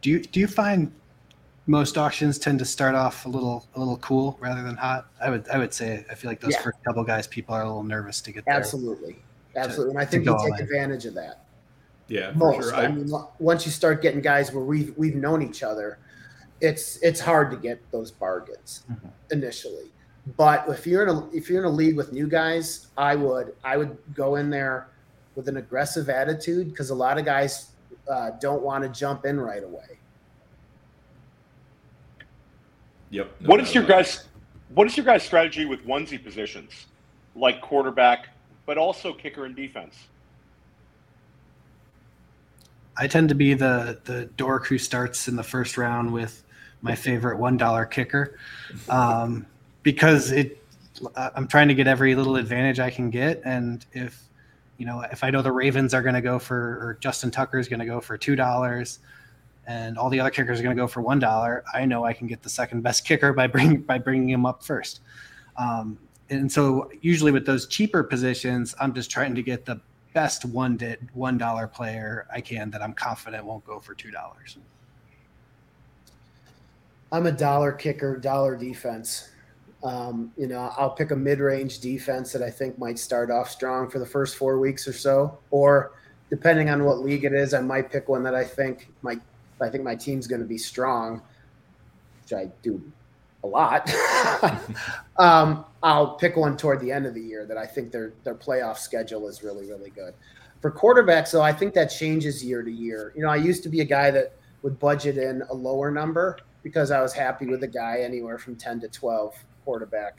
Do 0.00 0.10
you 0.10 0.20
do 0.20 0.38
you 0.38 0.46
find 0.46 0.92
most 1.68 1.98
auctions 1.98 2.38
tend 2.38 2.58
to 2.58 2.64
start 2.64 2.94
off 2.94 3.26
a 3.26 3.28
little 3.28 3.68
a 3.76 3.78
little 3.78 3.98
cool 3.98 4.36
rather 4.40 4.62
than 4.62 4.74
hot? 4.76 5.06
I 5.22 5.30
would 5.30 5.48
I 5.50 5.58
would 5.58 5.72
say 5.72 6.04
I 6.10 6.14
feel 6.14 6.30
like 6.30 6.40
those 6.40 6.52
Yeah. 6.54 6.62
first 6.62 6.82
couple 6.82 7.04
guys 7.04 7.26
people 7.26 7.54
are 7.54 7.62
a 7.62 7.66
little 7.66 7.84
nervous 7.84 8.20
to 8.22 8.32
get 8.32 8.44
there. 8.46 8.54
Absolutely, 8.54 9.18
absolutely, 9.54 9.90
and 9.92 10.00
I 10.00 10.04
think 10.04 10.24
you 10.24 10.36
take 10.42 10.58
in. 10.58 10.64
advantage 10.64 11.04
of 11.06 11.14
that. 11.14 11.44
Yeah, 12.08 12.32
for 12.32 12.38
most. 12.38 12.70
sure. 12.70 12.74
I, 12.74 12.84
I, 12.84 12.88
mean, 12.88 13.12
once 13.38 13.66
you 13.66 13.70
start 13.70 14.00
getting 14.00 14.22
guys 14.22 14.50
where 14.52 14.64
we've 14.64 14.96
we've 14.96 15.14
known 15.14 15.42
each 15.42 15.62
other, 15.62 15.98
it's 16.62 16.96
it's 17.02 17.20
hard 17.20 17.50
to 17.50 17.56
get 17.58 17.78
those 17.92 18.10
bargains 18.10 18.82
Mhm. 18.90 19.10
initially. 19.30 19.92
But 20.38 20.66
if 20.68 20.86
you're 20.86 21.02
in 21.02 21.10
a 21.10 21.28
if 21.36 21.50
you're 21.50 21.60
in 21.60 21.66
a 21.66 21.70
league 21.74 21.96
with 21.96 22.12
new 22.12 22.26
guys, 22.26 22.86
I 22.96 23.14
would 23.14 23.54
I 23.62 23.76
would 23.76 23.96
go 24.14 24.36
in 24.36 24.48
there 24.48 24.88
with 25.34 25.48
an 25.48 25.58
aggressive 25.58 26.08
attitude 26.08 26.70
because 26.70 26.88
a 26.90 26.94
lot 26.94 27.18
of 27.18 27.24
guys 27.26 27.72
uh, 28.10 28.30
don't 28.40 28.62
want 28.62 28.82
to 28.84 28.88
jump 28.90 29.26
in 29.26 29.38
right 29.38 29.62
away. 29.62 29.97
Yep. 33.10 33.40
No 33.40 33.48
what 33.48 33.60
is 33.60 33.74
your 33.74 33.84
guys? 33.84 34.26
What 34.74 34.86
is 34.86 34.96
your 34.96 35.06
guys' 35.06 35.22
strategy 35.22 35.64
with 35.64 35.86
onesie 35.86 36.22
positions, 36.22 36.86
like 37.34 37.60
quarterback, 37.60 38.28
but 38.66 38.76
also 38.76 39.12
kicker 39.12 39.46
and 39.46 39.56
defense? 39.56 40.08
I 42.96 43.06
tend 43.06 43.28
to 43.30 43.34
be 43.34 43.54
the 43.54 44.00
the 44.04 44.26
dork 44.36 44.66
who 44.66 44.76
starts 44.76 45.28
in 45.28 45.36
the 45.36 45.42
first 45.42 45.78
round 45.78 46.12
with 46.12 46.42
my 46.82 46.94
favorite 46.94 47.38
one 47.38 47.56
dollar 47.56 47.86
kicker, 47.86 48.38
um, 48.88 49.46
because 49.82 50.32
it. 50.32 50.56
I'm 51.14 51.46
trying 51.46 51.68
to 51.68 51.74
get 51.74 51.86
every 51.86 52.16
little 52.16 52.34
advantage 52.34 52.80
I 52.80 52.90
can 52.90 53.08
get, 53.08 53.40
and 53.44 53.86
if 53.92 54.20
you 54.78 54.86
know 54.86 55.02
if 55.12 55.22
I 55.22 55.30
know 55.30 55.42
the 55.42 55.52
Ravens 55.52 55.94
are 55.94 56.02
going 56.02 56.16
to 56.16 56.20
go 56.20 56.40
for 56.40 56.56
or 56.56 56.98
Justin 57.00 57.30
Tucker 57.30 57.60
is 57.60 57.68
going 57.68 57.78
to 57.78 57.86
go 57.86 58.00
for 58.00 58.18
two 58.18 58.34
dollars, 58.34 58.98
and 59.68 59.98
all 59.98 60.08
the 60.08 60.18
other 60.18 60.30
kickers 60.30 60.58
are 60.58 60.62
going 60.62 60.74
to 60.74 60.82
go 60.82 60.88
for 60.88 61.02
one 61.02 61.18
dollar, 61.18 61.62
I 61.72 61.84
know 61.84 62.04
I 62.04 62.14
can 62.14 62.26
get 62.26 62.42
the 62.42 62.48
second 62.48 62.80
best 62.82 63.04
kicker 63.04 63.32
by 63.34 63.46
bring 63.46 63.82
by 63.82 63.98
bringing 63.98 64.30
him 64.30 64.46
up 64.46 64.64
first. 64.64 65.00
Um, 65.56 65.98
and 66.30 66.50
so 66.50 66.90
usually 67.00 67.32
with 67.32 67.46
those 67.46 67.66
cheaper 67.66 68.02
positions, 68.02 68.74
I'm 68.80 68.94
just 68.94 69.10
trying 69.10 69.34
to 69.34 69.42
get 69.42 69.64
the 69.66 69.80
best 70.14 70.46
one 70.46 70.76
did 70.76 71.06
one 71.12 71.36
dollar 71.36 71.66
player 71.66 72.26
I 72.32 72.40
can 72.40 72.70
that 72.70 72.82
I'm 72.82 72.94
confident 72.94 73.44
won't 73.44 73.64
go 73.64 73.78
for 73.78 73.94
two 73.94 74.10
dollars. 74.10 74.56
I'm 77.12 77.26
a 77.26 77.32
dollar 77.32 77.72
kicker, 77.72 78.16
dollar 78.16 78.56
defense. 78.56 79.30
Um, 79.84 80.32
you 80.36 80.48
know, 80.48 80.72
I'll 80.76 80.90
pick 80.90 81.12
a 81.12 81.16
mid-range 81.16 81.78
defense 81.78 82.32
that 82.32 82.42
I 82.42 82.50
think 82.50 82.78
might 82.78 82.98
start 82.98 83.30
off 83.30 83.48
strong 83.50 83.88
for 83.88 83.98
the 83.98 84.06
first 84.06 84.36
four 84.36 84.58
weeks 84.58 84.88
or 84.88 84.92
so, 84.92 85.38
or 85.50 85.92
depending 86.30 86.68
on 86.68 86.84
what 86.84 86.98
league 86.98 87.24
it 87.24 87.32
is, 87.32 87.54
I 87.54 87.60
might 87.60 87.90
pick 87.90 88.08
one 88.08 88.22
that 88.24 88.34
I 88.34 88.44
think 88.44 88.88
might 89.02 89.20
I 89.60 89.68
think 89.68 89.84
my 89.84 89.94
team's 89.94 90.26
going 90.26 90.40
to 90.40 90.46
be 90.46 90.58
strong, 90.58 91.22
which 92.22 92.32
I 92.32 92.50
do 92.62 92.80
a 93.44 93.46
lot. 93.46 93.90
um, 95.18 95.64
I'll 95.82 96.14
pick 96.14 96.36
one 96.36 96.56
toward 96.56 96.80
the 96.80 96.90
end 96.90 97.06
of 97.06 97.14
the 97.14 97.20
year 97.20 97.46
that 97.46 97.56
I 97.56 97.66
think 97.66 97.92
their 97.92 98.12
their 98.24 98.34
playoff 98.34 98.78
schedule 98.78 99.28
is 99.28 99.42
really 99.42 99.66
really 99.66 99.90
good. 99.90 100.14
For 100.60 100.72
quarterbacks, 100.72 101.30
though, 101.30 101.42
I 101.42 101.52
think 101.52 101.74
that 101.74 101.86
changes 101.86 102.44
year 102.44 102.62
to 102.62 102.70
year. 102.70 103.12
You 103.14 103.22
know, 103.22 103.30
I 103.30 103.36
used 103.36 103.62
to 103.62 103.68
be 103.68 103.80
a 103.80 103.84
guy 103.84 104.10
that 104.10 104.32
would 104.62 104.78
budget 104.78 105.16
in 105.16 105.42
a 105.50 105.54
lower 105.54 105.90
number 105.90 106.38
because 106.64 106.90
I 106.90 107.00
was 107.00 107.12
happy 107.12 107.46
with 107.46 107.62
a 107.62 107.68
guy 107.68 107.98
anywhere 108.00 108.38
from 108.38 108.56
ten 108.56 108.80
to 108.80 108.88
twelve 108.88 109.36
quarterback. 109.64 110.18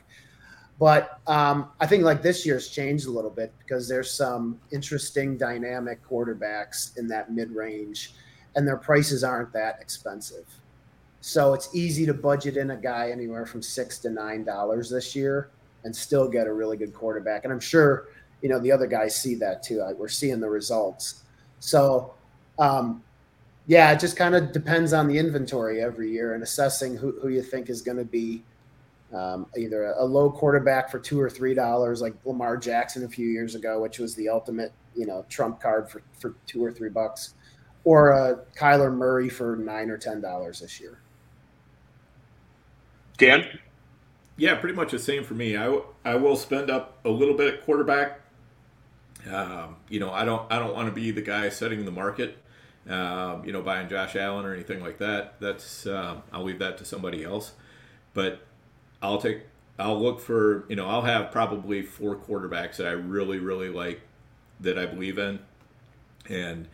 But 0.78 1.20
um, 1.26 1.68
I 1.78 1.86
think 1.86 2.04
like 2.04 2.22
this 2.22 2.46
year's 2.46 2.70
changed 2.70 3.06
a 3.06 3.10
little 3.10 3.30
bit 3.30 3.52
because 3.58 3.86
there's 3.86 4.10
some 4.10 4.58
interesting 4.72 5.36
dynamic 5.36 6.02
quarterbacks 6.08 6.96
in 6.96 7.06
that 7.08 7.30
mid 7.30 7.50
range, 7.50 8.14
and 8.56 8.66
their 8.66 8.76
prices 8.76 9.22
aren't 9.24 9.52
that 9.52 9.78
expensive. 9.80 10.46
So 11.20 11.54
it's 11.54 11.74
easy 11.74 12.06
to 12.06 12.14
budget 12.14 12.56
in 12.56 12.70
a 12.70 12.76
guy 12.76 13.10
anywhere 13.10 13.46
from 13.46 13.62
six 13.62 13.98
to 14.00 14.10
nine 14.10 14.44
dollars 14.44 14.88
this 14.88 15.14
year 15.14 15.50
and 15.84 15.94
still 15.94 16.28
get 16.28 16.46
a 16.46 16.52
really 16.52 16.76
good 16.76 16.94
quarterback. 16.94 17.44
And 17.44 17.52
I'm 17.52 17.60
sure 17.60 18.08
you 18.42 18.48
know 18.48 18.58
the 18.58 18.72
other 18.72 18.86
guys 18.86 19.14
see 19.14 19.34
that 19.36 19.62
too. 19.62 19.82
We're 19.98 20.08
seeing 20.08 20.40
the 20.40 20.48
results. 20.48 21.24
So 21.60 22.14
um, 22.58 23.02
yeah, 23.66 23.92
it 23.92 24.00
just 24.00 24.16
kind 24.16 24.34
of 24.34 24.52
depends 24.52 24.92
on 24.92 25.06
the 25.08 25.18
inventory 25.18 25.82
every 25.82 26.10
year 26.10 26.34
and 26.34 26.42
assessing 26.42 26.96
who, 26.96 27.12
who 27.20 27.28
you 27.28 27.42
think 27.42 27.70
is 27.70 27.82
going 27.82 27.98
to 27.98 28.04
be 28.04 28.42
um, 29.14 29.46
either 29.56 29.84
a, 29.84 30.02
a, 30.02 30.04
low 30.04 30.30
quarterback 30.30 30.90
for 30.90 30.98
two 30.98 31.20
or 31.20 31.28
three 31.28 31.54
dollars, 31.54 32.00
like 32.00 32.14
Lamar 32.24 32.56
Jackson 32.56 33.04
a 33.04 33.08
few 33.08 33.26
years 33.26 33.54
ago, 33.54 33.80
which 33.80 33.98
was 33.98 34.14
the 34.14 34.28
ultimate 34.28 34.72
you 34.94 35.06
know 35.06 35.24
trump 35.28 35.60
card 35.60 35.90
for 35.90 36.02
for 36.18 36.34
two 36.46 36.64
or 36.64 36.72
three 36.72 36.88
bucks, 36.88 37.34
or 37.84 38.10
a 38.10 38.40
Kyler 38.56 38.94
Murray 38.94 39.28
for 39.28 39.56
nine 39.56 39.90
or 39.90 39.98
ten 39.98 40.20
dollars 40.20 40.60
this 40.60 40.80
year. 40.80 40.98
Dan? 43.18 43.46
Yeah, 44.36 44.54
pretty 44.54 44.74
much 44.74 44.92
the 44.92 44.98
same 44.98 45.24
for 45.24 45.34
me. 45.34 45.56
I, 45.56 45.80
I 46.04 46.14
will 46.14 46.36
spend 46.36 46.70
up 46.70 46.98
a 47.04 47.10
little 47.10 47.34
bit 47.34 47.52
at 47.52 47.64
quarterback. 47.64 48.20
Um, 49.30 49.76
you 49.90 50.00
know, 50.00 50.10
I 50.10 50.24
don't 50.24 50.50
I 50.50 50.58
don't 50.58 50.74
want 50.74 50.88
to 50.88 50.94
be 50.94 51.10
the 51.10 51.20
guy 51.20 51.50
setting 51.50 51.84
the 51.84 51.90
market. 51.90 52.38
Um, 52.88 53.44
you 53.44 53.52
know, 53.52 53.60
buying 53.60 53.88
Josh 53.88 54.16
Allen 54.16 54.46
or 54.46 54.54
anything 54.54 54.80
like 54.80 54.98
that. 54.98 55.38
That's 55.40 55.86
um, 55.86 56.22
I'll 56.32 56.42
leave 56.44 56.58
that 56.60 56.78
to 56.78 56.86
somebody 56.86 57.22
else. 57.22 57.52
But 58.14 58.40
I'll 59.02 59.18
take 59.20 59.42
I'll 59.78 60.00
look 60.00 60.20
for 60.20 60.64
you 60.68 60.76
know 60.76 60.88
I'll 60.88 61.02
have 61.02 61.30
probably 61.30 61.82
four 61.82 62.16
quarterbacks 62.16 62.76
that 62.76 62.86
I 62.86 62.92
really 62.92 63.38
really 63.38 63.68
like 63.68 64.00
that 64.60 64.78
I 64.78 64.86
believe 64.86 65.18
in, 65.18 65.40
and 66.28 66.68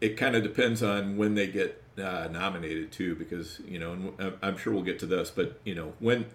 it 0.00 0.16
kind 0.16 0.36
of 0.36 0.42
depends 0.42 0.82
on 0.82 1.16
when 1.16 1.34
they 1.34 1.46
get 1.46 1.82
uh, 1.98 2.28
nominated 2.30 2.92
too, 2.92 3.14
because 3.14 3.60
you 3.66 3.78
know, 3.78 3.92
and 4.18 4.34
I'm 4.42 4.56
sure 4.56 4.72
we'll 4.72 4.82
get 4.82 4.98
to 5.00 5.06
this, 5.06 5.30
but 5.30 5.58
you 5.64 5.74
know, 5.74 5.92
when 5.98 6.26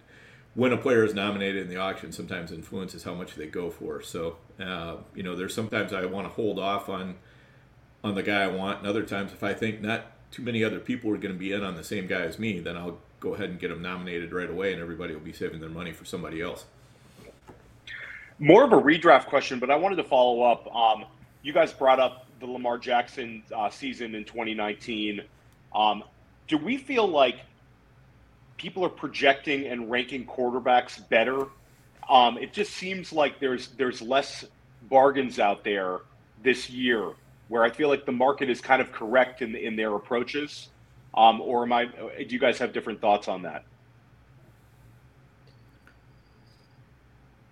when 0.54 0.74
a 0.74 0.78
player 0.78 1.06
is 1.06 1.14
nominated 1.14 1.62
in 1.62 1.70
the 1.70 1.78
auction, 1.78 2.12
sometimes 2.12 2.52
influences 2.52 3.04
how 3.04 3.14
much 3.14 3.36
they 3.36 3.48
go 3.48 3.70
for. 3.70 4.02
So, 4.02 4.38
uh, 4.60 4.98
you 5.16 5.24
know, 5.24 5.36
there's 5.36 5.54
sometimes 5.54 5.94
I 5.94 6.06
want 6.06 6.28
to 6.28 6.34
hold 6.34 6.60
off 6.60 6.90
on 6.90 7.16
on 8.04 8.16
the 8.16 8.24
guy 8.24 8.44
I 8.44 8.48
want, 8.48 8.80
and 8.80 8.88
other 8.88 9.04
times 9.04 9.32
if 9.32 9.44
I 9.44 9.54
think 9.54 9.82
not 9.82 10.06
too 10.32 10.42
many 10.42 10.64
other 10.64 10.80
people 10.80 11.12
are 11.12 11.18
going 11.18 11.34
to 11.34 11.40
be 11.40 11.52
in 11.52 11.64
on 11.64 11.76
the 11.76 11.84
same 11.84 12.08
guy 12.08 12.22
as 12.22 12.40
me, 12.40 12.60
then 12.60 12.76
I'll 12.76 12.98
go 13.20 13.36
ahead 13.36 13.50
and 13.50 13.60
get 13.60 13.68
them 13.68 13.82
nominated 13.82 14.34
right 14.34 14.50
away, 14.50 14.74
and 14.74 14.82
everybody 14.82 15.14
will 15.14 15.22
be 15.22 15.34
saving 15.34 15.60
their 15.60 15.70
money 15.70 15.92
for 15.92 16.06
somebody 16.06 16.42
else. 16.42 16.66
More 18.40 18.64
of 18.64 18.74
a 18.74 18.82
redraft 18.82 19.28
question, 19.28 19.60
but 19.60 19.70
I 19.70 19.76
wanted 19.76 19.98
to 19.98 20.04
follow 20.04 20.42
up. 20.42 20.74
Um, 20.76 21.06
you 21.44 21.54
guys 21.54 21.72
brought 21.72 22.00
up 22.00 22.26
the 22.42 22.48
Lamar 22.48 22.78
Jackson 22.78 23.44
uh, 23.56 23.70
season 23.70 24.16
in 24.16 24.26
2019. 24.26 25.22
Um, 25.74 26.04
do 26.48 26.58
we 26.58 26.76
feel 26.76 27.08
like 27.08 27.38
people 28.58 28.84
are 28.84 28.90
projecting 28.90 29.68
and 29.68 29.90
ranking 29.90 30.26
quarterbacks 30.26 31.08
better? 31.08 31.46
Um, 32.10 32.38
it 32.38 32.52
just 32.52 32.74
seems 32.74 33.14
like 33.14 33.40
there's 33.40 33.70
there's 33.78 34.02
less 34.02 34.44
bargains 34.90 35.40
out 35.40 35.64
there 35.64 36.00
this 36.44 36.70
year, 36.70 37.14
where 37.48 37.64
I 37.64 37.70
feel 37.70 37.88
like 37.88 38.06
the 38.06 38.12
market 38.12 38.50
is 38.50 38.60
kind 38.60 38.82
of 38.82 38.92
correct 38.92 39.42
in 39.42 39.56
in 39.56 39.78
their 39.78 39.96
approaches. 39.96 40.70
Um, 41.14 41.40
or 41.42 41.64
am 41.64 41.72
I? 41.72 41.86
Do 41.86 42.26
you 42.28 42.40
guys 42.40 42.58
have 42.58 42.74
different 42.74 43.00
thoughts 43.00 43.28
on 43.28 43.44
that? 43.44 43.64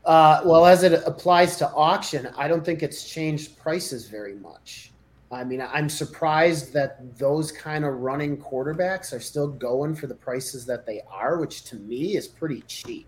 Uh, 0.10 0.42
well, 0.44 0.66
as 0.66 0.82
it 0.82 1.04
applies 1.06 1.56
to 1.56 1.70
auction, 1.74 2.28
I 2.36 2.48
don't 2.48 2.66
think 2.66 2.82
it's 2.82 3.08
changed 3.08 3.56
prices 3.60 4.08
very 4.08 4.34
much. 4.34 4.92
I 5.32 5.44
mean, 5.44 5.62
I'm 5.62 5.88
surprised 5.88 6.74
that 6.74 7.16
those 7.20 7.52
kind 7.52 7.86
of 7.86 7.94
running 7.94 8.36
quarterbacks 8.36 9.14
are 9.14 9.20
still 9.20 9.48
going 9.48 9.94
for 9.94 10.08
the 10.08 10.16
prices 10.16 10.66
that 10.66 10.88
they 10.88 11.02
are, 11.12 11.38
which 11.38 11.64
to 11.66 11.76
me 11.76 12.18
is 12.18 12.28
pretty 12.28 12.62
cheap. 12.62 13.08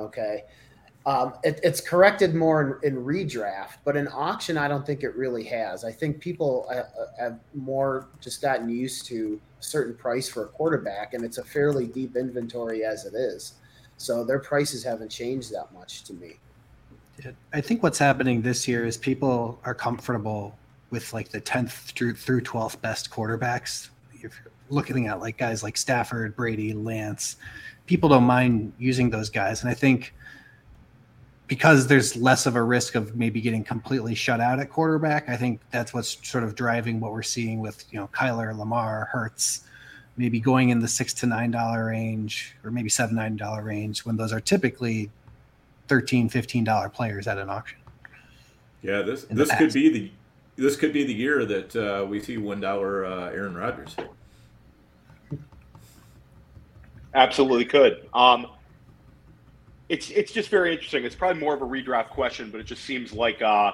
Okay. 0.00 0.42
Um, 1.06 1.34
it, 1.44 1.60
it's 1.62 1.80
corrected 1.80 2.34
more 2.34 2.80
in, 2.82 2.96
in, 2.96 3.04
redraft, 3.04 3.76
but 3.84 3.96
in 3.96 4.08
auction, 4.08 4.58
I 4.58 4.66
don't 4.66 4.84
think 4.84 5.04
it 5.04 5.14
really 5.14 5.44
has. 5.44 5.84
I 5.84 5.92
think 5.92 6.18
people 6.18 6.66
uh, 6.68 6.78
uh, 6.78 7.06
have 7.16 7.38
more 7.54 8.08
just 8.20 8.42
gotten 8.42 8.68
used 8.68 9.06
to 9.06 9.40
a 9.60 9.62
certain 9.62 9.94
price 9.94 10.28
for 10.28 10.46
a 10.46 10.48
quarterback, 10.48 11.14
and 11.14 11.24
it's 11.24 11.38
a 11.38 11.44
fairly 11.44 11.86
deep 11.86 12.16
inventory 12.16 12.84
as 12.84 13.04
it 13.04 13.14
is. 13.14 13.54
So 14.02 14.24
their 14.24 14.40
prices 14.40 14.82
haven't 14.82 15.10
changed 15.10 15.52
that 15.52 15.72
much 15.72 16.02
to 16.04 16.12
me. 16.14 16.38
I 17.52 17.60
think 17.60 17.84
what's 17.84 17.98
happening 17.98 18.42
this 18.42 18.66
year 18.66 18.84
is 18.84 18.96
people 18.96 19.60
are 19.64 19.74
comfortable 19.74 20.58
with 20.90 21.12
like 21.12 21.28
the 21.28 21.40
10th 21.40 21.92
through 21.92 22.14
through 22.14 22.40
12th 22.40 22.80
best 22.80 23.10
quarterbacks. 23.10 23.90
If 24.14 24.22
you're 24.22 24.52
looking 24.70 25.06
at 25.06 25.20
like 25.20 25.36
guys 25.36 25.62
like 25.62 25.76
Stafford, 25.76 26.34
Brady, 26.34 26.72
Lance, 26.72 27.36
people 27.86 28.08
don't 28.08 28.24
mind 28.24 28.72
using 28.76 29.08
those 29.08 29.30
guys. 29.30 29.62
And 29.62 29.70
I 29.70 29.74
think 29.74 30.12
because 31.46 31.86
there's 31.86 32.16
less 32.16 32.46
of 32.46 32.56
a 32.56 32.62
risk 32.62 32.96
of 32.96 33.14
maybe 33.14 33.40
getting 33.40 33.62
completely 33.62 34.16
shut 34.16 34.40
out 34.40 34.58
at 34.58 34.68
quarterback, 34.68 35.28
I 35.28 35.36
think 35.36 35.60
that's 35.70 35.94
what's 35.94 36.18
sort 36.28 36.42
of 36.42 36.56
driving 36.56 36.98
what 36.98 37.12
we're 37.12 37.22
seeing 37.22 37.60
with, 37.60 37.84
you 37.92 38.00
know, 38.00 38.08
Kyler, 38.08 38.56
Lamar, 38.56 39.08
Hurts, 39.12 39.64
maybe 40.16 40.40
going 40.40 40.70
in 40.70 40.80
the 40.80 40.88
six 40.88 41.12
to 41.14 41.26
nine 41.26 41.50
dollar 41.50 41.86
range 41.86 42.56
or 42.64 42.70
maybe 42.70 42.88
seven, 42.88 43.16
nine 43.16 43.36
dollar 43.36 43.62
range 43.62 44.04
when 44.04 44.16
those 44.16 44.32
are 44.32 44.40
typically 44.40 45.10
13 45.88 46.28
15 46.28 46.64
dollar 46.64 46.88
players 46.88 47.26
at 47.26 47.38
an 47.38 47.50
auction 47.50 47.78
yeah 48.82 49.02
this 49.02 49.24
this 49.30 49.50
could 49.56 49.72
be 49.72 49.88
the 49.88 50.10
this 50.56 50.76
could 50.76 50.92
be 50.92 51.04
the 51.04 51.14
year 51.14 51.44
that 51.44 51.76
uh, 51.76 52.04
we 52.06 52.20
see 52.20 52.36
one 52.36 52.60
dollar 52.60 53.04
uh, 53.04 53.30
Aaron 53.30 53.54
Rodgers. 53.54 53.96
Absolutely 57.14 57.64
could. 57.64 58.08
Um, 58.14 58.46
it's 59.88 60.10
it's 60.10 60.32
just 60.32 60.48
very 60.48 60.72
interesting. 60.72 61.04
It's 61.04 61.14
probably 61.14 61.40
more 61.40 61.54
of 61.54 61.62
a 61.62 61.66
redraft 61.66 62.10
question, 62.10 62.50
but 62.50 62.60
it 62.60 62.64
just 62.64 62.84
seems 62.84 63.12
like 63.12 63.42
uh, 63.42 63.72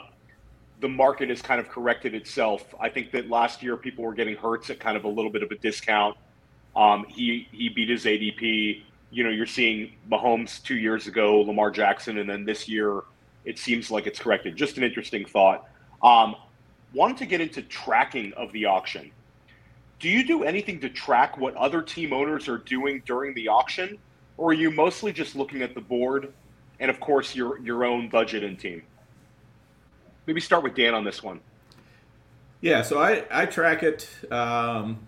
the 0.80 0.88
market 0.88 1.28
has 1.28 1.42
kind 1.42 1.60
of 1.60 1.68
corrected 1.68 2.14
itself. 2.14 2.74
I 2.80 2.88
think 2.88 3.12
that 3.12 3.28
last 3.28 3.62
year 3.62 3.76
people 3.76 4.04
were 4.04 4.14
getting 4.14 4.36
Hurts 4.36 4.70
at 4.70 4.80
kind 4.80 4.96
of 4.96 5.04
a 5.04 5.08
little 5.08 5.30
bit 5.30 5.42
of 5.42 5.50
a 5.50 5.56
discount. 5.56 6.16
Um, 6.78 7.04
he 7.08 7.48
he 7.50 7.68
beat 7.68 7.88
his 7.88 8.04
ADP. 8.04 8.82
You 9.10 9.24
know, 9.24 9.30
you're 9.30 9.46
seeing 9.46 9.92
Mahomes 10.10 10.62
two 10.62 10.76
years 10.76 11.08
ago, 11.08 11.40
Lamar 11.40 11.70
Jackson, 11.72 12.18
and 12.18 12.30
then 12.30 12.44
this 12.44 12.68
year 12.68 13.02
it 13.44 13.58
seems 13.58 13.90
like 13.90 14.06
it's 14.06 14.18
corrected. 14.20 14.54
Just 14.54 14.76
an 14.76 14.84
interesting 14.84 15.24
thought. 15.24 15.68
Um, 16.02 16.36
wanted 16.94 17.16
to 17.18 17.26
get 17.26 17.40
into 17.40 17.62
tracking 17.62 18.32
of 18.34 18.52
the 18.52 18.66
auction. 18.66 19.10
do 19.98 20.08
you 20.08 20.24
do 20.24 20.44
anything 20.44 20.78
to 20.80 20.88
track 20.88 21.36
what 21.38 21.54
other 21.56 21.82
team 21.82 22.12
owners 22.12 22.48
are 22.48 22.58
doing 22.58 23.02
during 23.04 23.34
the 23.34 23.48
auction, 23.48 23.98
or 24.36 24.50
are 24.50 24.54
you 24.54 24.70
mostly 24.70 25.12
just 25.12 25.34
looking 25.34 25.62
at 25.62 25.74
the 25.74 25.80
board 25.80 26.32
and, 26.80 26.90
of 26.90 27.00
course, 27.00 27.34
your 27.34 27.58
your 27.60 27.84
own 27.84 28.08
budget 28.08 28.44
and 28.44 28.58
team? 28.58 28.82
Maybe 30.26 30.40
start 30.40 30.62
with 30.62 30.74
Dan 30.74 30.94
on 30.94 31.04
this 31.04 31.22
one. 31.22 31.40
Yeah, 32.60 32.82
so 32.82 33.00
I, 33.00 33.24
I 33.30 33.46
track 33.46 33.82
it 33.82 34.08
um, 34.30 34.98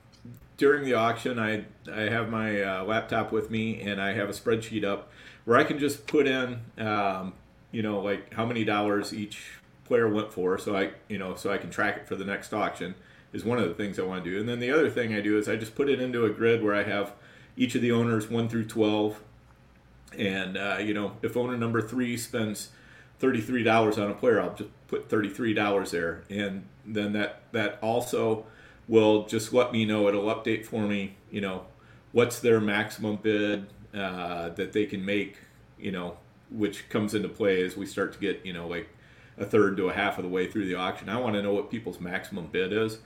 during 0.60 0.84
the 0.84 0.92
auction. 0.92 1.38
I 1.38 1.64
I 1.90 2.02
have 2.02 2.28
my 2.28 2.62
uh, 2.62 2.84
laptop 2.84 3.32
with 3.32 3.50
me 3.50 3.80
and 3.80 4.00
I 4.00 4.12
have 4.12 4.28
a 4.28 4.32
spreadsheet 4.32 4.84
up 4.84 5.10
where 5.46 5.56
I 5.56 5.64
can 5.64 5.78
just 5.78 6.06
put 6.06 6.26
in, 6.26 6.60
um, 6.76 7.32
you 7.72 7.82
know, 7.82 8.00
like 8.00 8.34
how 8.34 8.44
many 8.44 8.62
dollars 8.62 9.14
each 9.14 9.52
player 9.86 10.06
went 10.06 10.30
for, 10.30 10.58
so 10.58 10.76
I 10.76 10.90
you 11.08 11.16
know 11.18 11.34
so 11.34 11.50
I 11.50 11.56
can 11.56 11.70
track 11.70 11.96
it 11.96 12.06
for 12.06 12.14
the 12.14 12.26
next 12.26 12.52
auction 12.52 12.94
is 13.32 13.42
one 13.42 13.58
of 13.58 13.68
the 13.68 13.74
things 13.74 13.98
I 13.98 14.02
want 14.02 14.22
to 14.22 14.30
do. 14.30 14.38
And 14.38 14.48
then 14.48 14.60
the 14.60 14.70
other 14.70 14.90
thing 14.90 15.14
I 15.14 15.22
do 15.22 15.38
is 15.38 15.48
I 15.48 15.56
just 15.56 15.74
put 15.74 15.88
it 15.88 15.98
into 15.98 16.26
a 16.26 16.30
grid 16.30 16.62
where 16.62 16.74
I 16.74 16.82
have 16.82 17.14
each 17.56 17.74
of 17.74 17.80
the 17.80 17.92
owners 17.92 18.28
one 18.28 18.46
through 18.46 18.66
twelve, 18.66 19.22
and 20.16 20.58
uh, 20.58 20.76
you 20.78 20.92
know 20.92 21.16
if 21.22 21.38
owner 21.38 21.56
number 21.56 21.80
three 21.80 22.18
spends 22.18 22.68
thirty 23.18 23.40
three 23.40 23.62
dollars 23.62 23.96
on 23.96 24.10
a 24.10 24.14
player, 24.14 24.38
I'll 24.42 24.54
just 24.54 24.70
put 24.88 25.08
thirty 25.08 25.30
three 25.30 25.54
dollars 25.54 25.90
there, 25.90 26.22
and 26.28 26.66
then 26.84 27.14
that 27.14 27.44
that 27.52 27.78
also 27.80 28.44
will 28.90 29.24
just 29.26 29.52
let 29.54 29.72
me 29.72 29.86
know. 29.86 30.08
It'll 30.08 30.24
update 30.24 30.66
for 30.66 30.82
me 30.82 31.14
you 31.30 31.40
know 31.40 31.64
what's 32.12 32.40
their 32.40 32.60
maximum 32.60 33.16
bid 33.16 33.66
uh, 33.94 34.50
that 34.50 34.72
they 34.72 34.86
can 34.86 35.04
make 35.04 35.38
you 35.78 35.92
know 35.92 36.16
which 36.50 36.88
comes 36.88 37.14
into 37.14 37.28
play 37.28 37.62
as 37.62 37.76
we 37.76 37.86
start 37.86 38.12
to 38.12 38.18
get 38.18 38.44
you 38.44 38.52
know 38.52 38.66
like 38.66 38.88
a 39.38 39.44
third 39.44 39.76
to 39.76 39.88
a 39.88 39.92
half 39.92 40.18
of 40.18 40.24
the 40.24 40.28
way 40.28 40.50
through 40.50 40.66
the 40.66 40.74
auction. 40.74 41.08
I 41.08 41.18
want 41.18 41.34
to 41.34 41.42
know 41.42 41.54
what 41.54 41.70
people's 41.70 42.00
maximum 42.00 42.48
bid 42.48 42.72
is. 42.72 42.98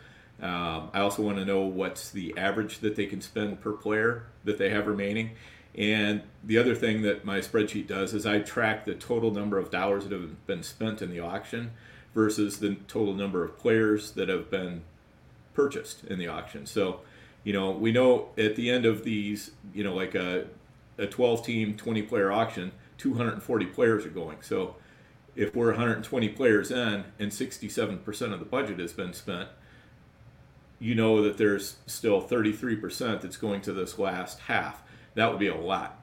Um, 0.42 0.90
i 0.92 0.98
also 0.98 1.22
want 1.22 1.38
to 1.38 1.44
know 1.44 1.60
what's 1.60 2.10
the 2.10 2.36
average 2.36 2.80
that 2.80 2.96
they 2.96 3.06
can 3.06 3.20
spend 3.20 3.60
per 3.60 3.70
player 3.70 4.24
that 4.42 4.58
they 4.58 4.70
have 4.70 4.88
remaining. 4.88 5.30
And 5.76 6.22
the 6.42 6.58
other 6.58 6.74
thing 6.74 7.02
that 7.02 7.24
my 7.24 7.38
spreadsheet 7.38 7.86
does 7.86 8.14
is 8.14 8.26
i 8.26 8.40
track 8.40 8.84
the 8.84 8.94
total 8.94 9.30
number 9.30 9.58
of 9.58 9.70
dollars 9.70 10.04
that 10.04 10.12
have 10.12 10.44
been 10.46 10.64
spent 10.64 11.02
in 11.02 11.10
the 11.10 11.20
auction 11.20 11.70
versus 12.14 12.58
the 12.58 12.74
total 12.88 13.14
number 13.14 13.44
of 13.44 13.56
players 13.58 14.12
that 14.12 14.28
have 14.28 14.50
been 14.50 14.82
purchased 15.54 16.04
in 16.04 16.18
the 16.18 16.28
auction. 16.28 16.66
So, 16.66 17.00
you 17.44 17.52
know, 17.52 17.70
we 17.70 17.92
know 17.92 18.28
at 18.36 18.56
the 18.56 18.70
end 18.70 18.84
of 18.84 19.04
these, 19.04 19.52
you 19.72 19.84
know, 19.84 19.94
like 19.94 20.14
a, 20.14 20.46
a 20.98 21.06
12 21.06 21.44
team, 21.44 21.76
20 21.76 22.02
player 22.02 22.30
auction, 22.30 22.72
240 22.98 23.66
players 23.66 24.04
are 24.04 24.10
going. 24.10 24.38
So, 24.42 24.76
if 25.36 25.54
we're 25.56 25.70
120 25.70 26.28
players 26.30 26.70
in 26.70 27.04
and 27.18 27.32
67% 27.32 28.32
of 28.32 28.38
the 28.38 28.44
budget 28.44 28.78
has 28.78 28.92
been 28.92 29.12
spent, 29.12 29.48
you 30.78 30.94
know 30.94 31.22
that 31.22 31.38
there's 31.38 31.76
still 31.86 32.22
33% 32.22 33.20
that's 33.20 33.36
going 33.36 33.60
to 33.62 33.72
this 33.72 33.98
last 33.98 34.40
half. 34.40 34.82
That 35.14 35.30
would 35.30 35.38
be 35.38 35.48
a 35.48 35.56
lot. 35.56 36.00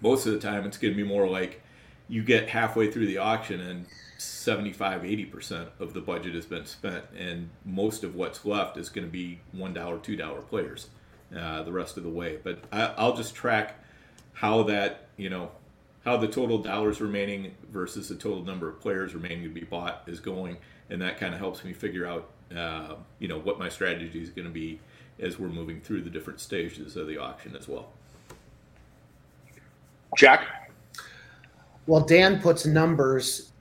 Most 0.00 0.26
of 0.26 0.32
the 0.32 0.38
time, 0.38 0.66
it's 0.66 0.76
going 0.76 0.92
to 0.92 0.96
be 0.96 1.08
more 1.08 1.28
like 1.28 1.62
you 2.08 2.22
get 2.22 2.48
halfway 2.48 2.90
through 2.90 3.06
the 3.06 3.18
auction 3.18 3.60
and 3.60 3.86
75 4.18 5.02
80% 5.02 5.68
of 5.80 5.92
the 5.92 6.00
budget 6.00 6.34
has 6.34 6.46
been 6.46 6.66
spent 6.66 7.04
and 7.16 7.50
most 7.64 8.04
of 8.04 8.14
what's 8.14 8.44
left 8.44 8.76
is 8.76 8.88
going 8.88 9.06
to 9.06 9.10
be 9.10 9.40
$1 9.56 9.74
$2 9.74 10.48
players 10.48 10.88
uh, 11.36 11.62
the 11.62 11.72
rest 11.72 11.96
of 11.96 12.02
the 12.02 12.10
way. 12.10 12.38
But 12.42 12.60
I, 12.72 12.94
i'll 12.96 13.16
just 13.16 13.34
track 13.34 13.78
how 14.34 14.62
that 14.64 15.08
you 15.16 15.30
know 15.30 15.50
how 16.04 16.16
the 16.16 16.28
total 16.28 16.58
dollars 16.58 17.00
remaining 17.00 17.54
versus 17.72 18.08
the 18.08 18.14
total 18.14 18.42
number 18.42 18.68
of 18.68 18.80
players 18.80 19.14
remaining 19.14 19.44
to 19.44 19.48
be 19.48 19.62
bought 19.62 20.02
is 20.06 20.20
going 20.20 20.58
and 20.90 21.00
that 21.00 21.18
kind 21.18 21.32
of 21.32 21.40
helps 21.40 21.64
me 21.64 21.72
figure 21.72 22.06
out 22.06 22.28
uh, 22.56 22.94
you 23.18 23.28
know 23.28 23.38
what 23.38 23.58
my 23.58 23.68
strategy 23.68 24.20
is 24.20 24.30
going 24.30 24.46
to 24.46 24.52
be 24.52 24.78
as 25.18 25.38
we're 25.38 25.48
moving 25.48 25.80
through 25.80 26.02
the 26.02 26.10
different 26.10 26.40
stages 26.40 26.96
of 26.96 27.06
the 27.06 27.16
auction 27.16 27.56
as 27.56 27.68
well. 27.68 27.88
Jack 30.16 30.63
well 31.86 32.00
dan 32.00 32.40
puts 32.40 32.66
numbers 32.66 33.52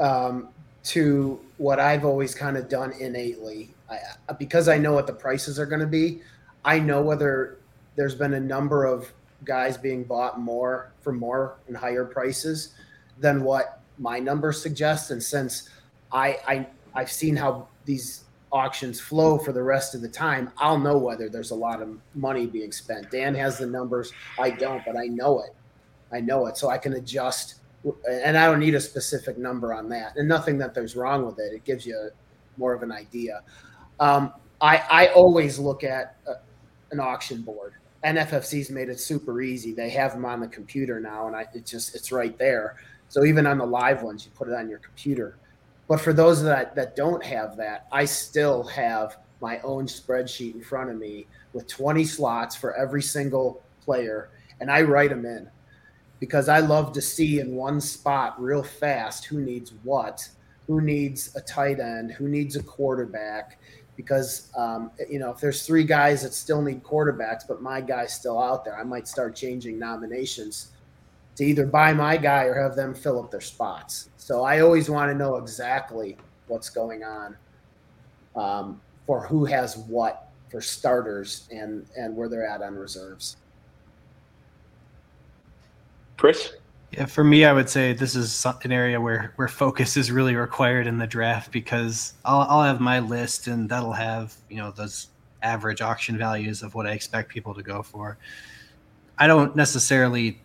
um, 0.00 0.48
to 0.84 1.40
what 1.58 1.78
I've 1.78 2.04
always 2.04 2.34
kind 2.34 2.56
of 2.56 2.68
done 2.68 2.92
innately. 2.92 3.70
I, 3.90 3.98
because 4.38 4.68
I 4.68 4.78
know 4.78 4.92
what 4.92 5.06
the 5.06 5.12
prices 5.12 5.58
are 5.58 5.66
going 5.66 5.80
to 5.80 5.86
be, 5.86 6.20
I 6.64 6.78
know 6.78 7.02
whether 7.02 7.58
there's 7.96 8.14
been 8.14 8.34
a 8.34 8.40
number 8.40 8.84
of 8.84 9.12
guys 9.44 9.76
being 9.76 10.04
bought 10.04 10.40
more 10.40 10.90
for 11.00 11.12
more 11.12 11.56
and 11.68 11.76
higher 11.76 12.04
prices 12.04 12.74
than 13.18 13.44
what 13.44 13.80
my 13.98 14.18
numbers 14.18 14.60
suggest. 14.60 15.10
And 15.10 15.22
since 15.22 15.68
I, 16.12 16.38
I 16.46 16.66
I've 16.94 17.12
seen 17.12 17.36
how 17.36 17.68
these 17.84 18.24
auctions 18.50 19.00
flow 19.00 19.36
for 19.38 19.52
the 19.52 19.62
rest 19.62 19.94
of 19.94 20.00
the 20.00 20.08
time, 20.08 20.50
I'll 20.58 20.78
know 20.78 20.96
whether 20.96 21.28
there's 21.28 21.50
a 21.50 21.56
lot 21.56 21.82
of 21.82 21.98
money 22.14 22.46
being 22.46 22.72
spent. 22.72 23.10
Dan 23.10 23.34
has 23.34 23.58
the 23.58 23.66
numbers, 23.66 24.12
I 24.38 24.50
don't, 24.50 24.84
but 24.84 24.96
I 24.96 25.06
know 25.06 25.40
it. 25.40 25.54
I 26.12 26.20
know 26.20 26.46
it, 26.46 26.56
so 26.56 26.68
I 26.70 26.78
can 26.78 26.94
adjust 26.94 27.56
and 28.10 28.36
I 28.36 28.46
don't 28.46 28.60
need 28.60 28.74
a 28.74 28.80
specific 28.80 29.36
number 29.38 29.74
on 29.74 29.88
that, 29.90 30.16
and 30.16 30.26
nothing 30.28 30.58
that 30.58 30.74
there's 30.74 30.96
wrong 30.96 31.26
with 31.26 31.38
it. 31.38 31.52
It 31.52 31.64
gives 31.64 31.84
you 31.84 32.10
more 32.56 32.72
of 32.72 32.82
an 32.82 32.92
idea. 32.92 33.42
Um, 34.00 34.32
I 34.60 34.76
I 34.90 35.06
always 35.08 35.58
look 35.58 35.84
at 35.84 36.16
a, 36.26 36.34
an 36.92 37.00
auction 37.00 37.42
board. 37.42 37.74
NFFC's 38.04 38.70
made 38.70 38.88
it 38.88 39.00
super 39.00 39.40
easy. 39.40 39.72
They 39.72 39.90
have 39.90 40.12
them 40.12 40.24
on 40.24 40.40
the 40.40 40.48
computer 40.48 41.00
now, 41.00 41.26
and 41.26 41.36
I 41.36 41.46
it 41.54 41.66
just 41.66 41.94
it's 41.94 42.12
right 42.12 42.36
there. 42.38 42.76
So 43.08 43.24
even 43.24 43.46
on 43.46 43.58
the 43.58 43.66
live 43.66 44.02
ones, 44.02 44.24
you 44.24 44.32
put 44.32 44.48
it 44.48 44.54
on 44.54 44.68
your 44.68 44.78
computer. 44.78 45.36
But 45.86 46.00
for 46.00 46.12
those 46.12 46.42
that 46.42 46.74
that 46.76 46.96
don't 46.96 47.22
have 47.24 47.56
that, 47.58 47.86
I 47.92 48.06
still 48.06 48.62
have 48.64 49.18
my 49.40 49.60
own 49.60 49.86
spreadsheet 49.86 50.54
in 50.54 50.62
front 50.62 50.88
of 50.88 50.96
me 50.96 51.26
with 51.52 51.68
20 51.68 52.04
slots 52.04 52.56
for 52.56 52.74
every 52.74 53.02
single 53.02 53.62
player, 53.82 54.30
and 54.60 54.70
I 54.70 54.82
write 54.82 55.10
them 55.10 55.26
in 55.26 55.50
because 56.24 56.48
I 56.48 56.60
love 56.60 56.94
to 56.94 57.02
see 57.02 57.40
in 57.40 57.54
one 57.54 57.82
spot 57.82 58.40
real 58.40 58.62
fast 58.62 59.26
who 59.26 59.42
needs 59.42 59.74
what, 59.82 60.26
who 60.66 60.80
needs 60.80 61.36
a 61.36 61.40
tight 61.42 61.80
end, 61.80 62.12
who 62.12 62.28
needs 62.28 62.56
a 62.56 62.62
quarterback. 62.62 63.58
Because 63.94 64.48
um, 64.56 64.90
you 65.10 65.18
know, 65.18 65.30
if 65.30 65.38
there's 65.38 65.66
three 65.66 65.84
guys 65.84 66.22
that 66.22 66.32
still 66.32 66.62
need 66.62 66.82
quarterbacks, 66.82 67.46
but 67.46 67.60
my 67.60 67.82
guy's 67.82 68.14
still 68.14 68.40
out 68.40 68.64
there, 68.64 68.74
I 68.74 68.84
might 68.84 69.06
start 69.06 69.36
changing 69.36 69.78
nominations 69.78 70.72
to 71.36 71.44
either 71.44 71.66
buy 71.66 71.92
my 71.92 72.16
guy 72.16 72.44
or 72.44 72.58
have 72.58 72.74
them 72.74 72.94
fill 72.94 73.20
up 73.20 73.30
their 73.30 73.42
spots. 73.42 74.08
So 74.16 74.44
I 74.44 74.60
always 74.60 74.88
want 74.88 75.12
to 75.12 75.14
know 75.14 75.36
exactly 75.36 76.16
what's 76.46 76.70
going 76.70 77.04
on 77.04 77.36
um, 78.34 78.80
for 79.06 79.26
who 79.26 79.44
has 79.44 79.76
what 79.76 80.30
for 80.50 80.62
starters 80.62 81.48
and 81.52 81.84
and 81.98 82.16
where 82.16 82.30
they're 82.30 82.48
at 82.48 82.62
on 82.62 82.76
reserves. 82.76 83.36
Chris? 86.16 86.52
Yeah, 86.92 87.06
for 87.06 87.24
me, 87.24 87.44
I 87.44 87.52
would 87.52 87.68
say 87.68 87.92
this 87.92 88.14
is 88.14 88.46
an 88.62 88.70
area 88.70 89.00
where 89.00 89.32
where 89.36 89.48
focus 89.48 89.96
is 89.96 90.12
really 90.12 90.36
required 90.36 90.86
in 90.86 90.98
the 90.98 91.06
draft 91.06 91.50
because 91.50 92.14
I'll 92.24 92.42
I'll 92.42 92.62
have 92.62 92.80
my 92.80 93.00
list 93.00 93.48
and 93.48 93.68
that'll 93.68 93.92
have 93.92 94.34
you 94.48 94.58
know 94.58 94.70
those 94.70 95.08
average 95.42 95.80
auction 95.80 96.16
values 96.16 96.62
of 96.62 96.74
what 96.74 96.86
I 96.86 96.92
expect 96.92 97.30
people 97.30 97.52
to 97.54 97.62
go 97.62 97.82
for. 97.82 98.16
I 99.18 99.26
don't 99.26 99.56
necessarily 99.56 100.40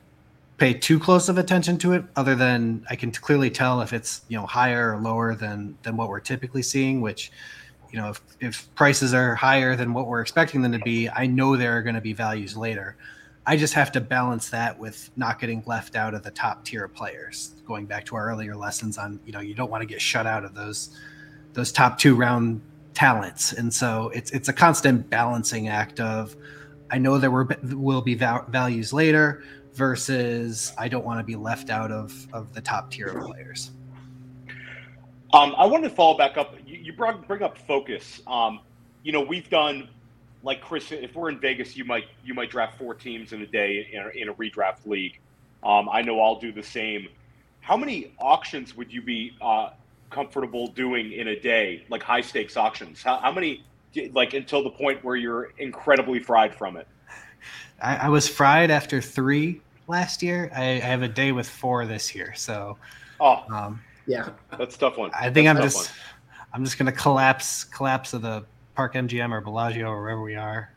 pay 0.57 0.73
too 0.73 0.99
close 0.99 1.29
of 1.29 1.37
attention 1.37 1.77
to 1.79 1.93
it, 1.93 2.03
other 2.15 2.35
than 2.35 2.85
I 2.89 2.95
can 2.95 3.11
clearly 3.11 3.49
tell 3.49 3.81
if 3.81 3.93
it's 3.93 4.21
you 4.27 4.37
know 4.37 4.45
higher 4.45 4.93
or 4.93 4.99
lower 4.99 5.35
than 5.35 5.77
than 5.83 5.97
what 5.97 6.09
we're 6.09 6.19
typically 6.19 6.63
seeing. 6.63 6.99
Which, 7.01 7.31
you 7.91 7.99
know, 7.99 8.09
if 8.09 8.21
if 8.39 8.75
prices 8.75 9.13
are 9.13 9.35
higher 9.35 9.75
than 9.75 9.93
what 9.93 10.07
we're 10.07 10.21
expecting 10.21 10.61
them 10.61 10.71
to 10.71 10.79
be, 10.79 11.09
I 11.09 11.27
know 11.27 11.55
there 11.55 11.77
are 11.77 11.81
going 11.81 11.95
to 11.95 12.01
be 12.01 12.13
values 12.13 12.57
later. 12.57 12.97
I 13.49 13.57
just 13.57 13.73
have 13.73 13.91
to 13.93 14.01
balance 14.01 14.51
that 14.51 14.77
with 14.77 15.09
not 15.15 15.39
getting 15.39 15.63
left 15.65 15.95
out 15.95 16.13
of 16.13 16.21
the 16.21 16.29
top 16.29 16.63
tier 16.63 16.85
of 16.85 16.93
players. 16.93 17.55
Going 17.65 17.87
back 17.87 18.05
to 18.05 18.15
our 18.15 18.29
earlier 18.29 18.55
lessons 18.55 18.99
on, 18.99 19.19
you 19.25 19.31
know, 19.31 19.39
you 19.39 19.55
don't 19.55 19.71
want 19.71 19.81
to 19.81 19.87
get 19.87 19.99
shut 19.99 20.27
out 20.27 20.45
of 20.45 20.53
those 20.53 20.95
those 21.53 21.71
top 21.71 21.97
two 21.97 22.13
round 22.13 22.61
talents, 22.93 23.53
and 23.53 23.73
so 23.73 24.11
it's 24.13 24.29
it's 24.29 24.49
a 24.49 24.53
constant 24.53 25.09
balancing 25.09 25.67
act 25.67 25.99
of 25.99 26.35
I 26.91 26.99
know 26.99 27.17
there 27.17 27.31
were, 27.31 27.49
will 27.63 28.03
be 28.03 28.13
val- 28.13 28.45
values 28.49 28.93
later 28.93 29.43
versus 29.73 30.71
I 30.77 30.87
don't 30.87 31.03
want 31.03 31.19
to 31.19 31.23
be 31.23 31.35
left 31.35 31.71
out 31.71 31.91
of 31.91 32.27
of 32.31 32.53
the 32.53 32.61
top 32.61 32.91
tier 32.91 33.07
of 33.07 33.25
players. 33.25 33.71
Um, 35.33 35.55
I 35.57 35.65
wanted 35.65 35.89
to 35.89 35.95
follow 35.95 36.15
back 36.15 36.37
up. 36.37 36.53
You, 36.67 36.77
you 36.77 36.93
brought 36.93 37.27
bring 37.27 37.41
up 37.41 37.57
focus. 37.57 38.21
Um, 38.27 38.59
you 39.01 39.11
know, 39.11 39.21
we've 39.21 39.49
done 39.49 39.89
like 40.43 40.61
Chris, 40.61 40.91
if 40.91 41.15
we're 41.15 41.29
in 41.29 41.39
Vegas, 41.39 41.75
you 41.75 41.85
might 41.85 42.05
you 42.23 42.33
might 42.33 42.49
draft 42.49 42.77
four 42.77 42.93
teams 42.93 43.33
in 43.33 43.41
a 43.41 43.47
day 43.47 43.89
in 43.91 44.01
a, 44.01 44.09
in 44.09 44.29
a 44.29 44.33
redraft 44.33 44.85
league. 44.85 45.19
Um, 45.63 45.89
I 45.89 46.01
know 46.01 46.21
I'll 46.21 46.39
do 46.39 46.51
the 46.51 46.63
same. 46.63 47.09
How 47.59 47.75
many 47.75 48.13
auctions 48.19 48.75
would 48.77 48.91
you 48.91 49.01
be 49.01 49.33
uh, 49.41 49.71
comfortable 50.09 50.67
doing 50.67 51.11
in 51.11 51.29
a 51.29 51.39
day, 51.39 51.85
like 51.89 52.01
high 52.01 52.21
stakes 52.21 52.55
auctions? 52.57 53.03
How, 53.03 53.17
how, 53.17 53.31
many, 53.31 53.63
like 54.13 54.33
until 54.33 54.63
the 54.63 54.69
point 54.69 55.03
where 55.03 55.17
you're 55.17 55.51
incredibly 55.57 56.19
fried 56.19 56.55
from 56.55 56.77
it? 56.77 56.87
I, 57.81 57.97
I 57.97 58.09
was 58.09 58.27
fried 58.27 58.71
after 58.71 59.01
three 59.01 59.61
last 59.87 60.23
year. 60.23 60.51
I, 60.55 60.63
I, 60.63 60.79
have 60.79 61.01
a 61.01 61.07
day 61.07 61.31
with 61.31 61.47
four 61.47 61.85
this 61.85 62.15
year, 62.15 62.33
so. 62.35 62.77
Oh, 63.19 63.43
um, 63.53 63.81
yeah, 64.07 64.29
that's 64.57 64.77
tough 64.77 64.97
one. 64.97 65.11
I 65.13 65.29
think 65.29 65.45
that's 65.45 65.57
I'm 65.57 65.63
just, 65.63 65.77
one. 65.77 65.87
I'm 66.53 66.63
just 66.63 66.77
gonna 66.77 66.91
collapse 66.91 67.63
collapse 67.65 68.13
of 68.13 68.21
the 68.21 68.45
Park 68.75 68.93
MGM 68.93 69.31
or 69.31 69.41
Bellagio 69.41 69.87
or 69.89 70.01
wherever 70.01 70.21
we 70.21 70.35
are, 70.35 70.71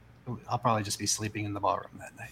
I'll 0.48 0.58
probably 0.58 0.82
just 0.82 0.98
be 0.98 1.06
sleeping 1.06 1.44
in 1.44 1.52
the 1.52 1.60
ballroom 1.60 1.98
that 1.98 2.16
night. 2.16 2.30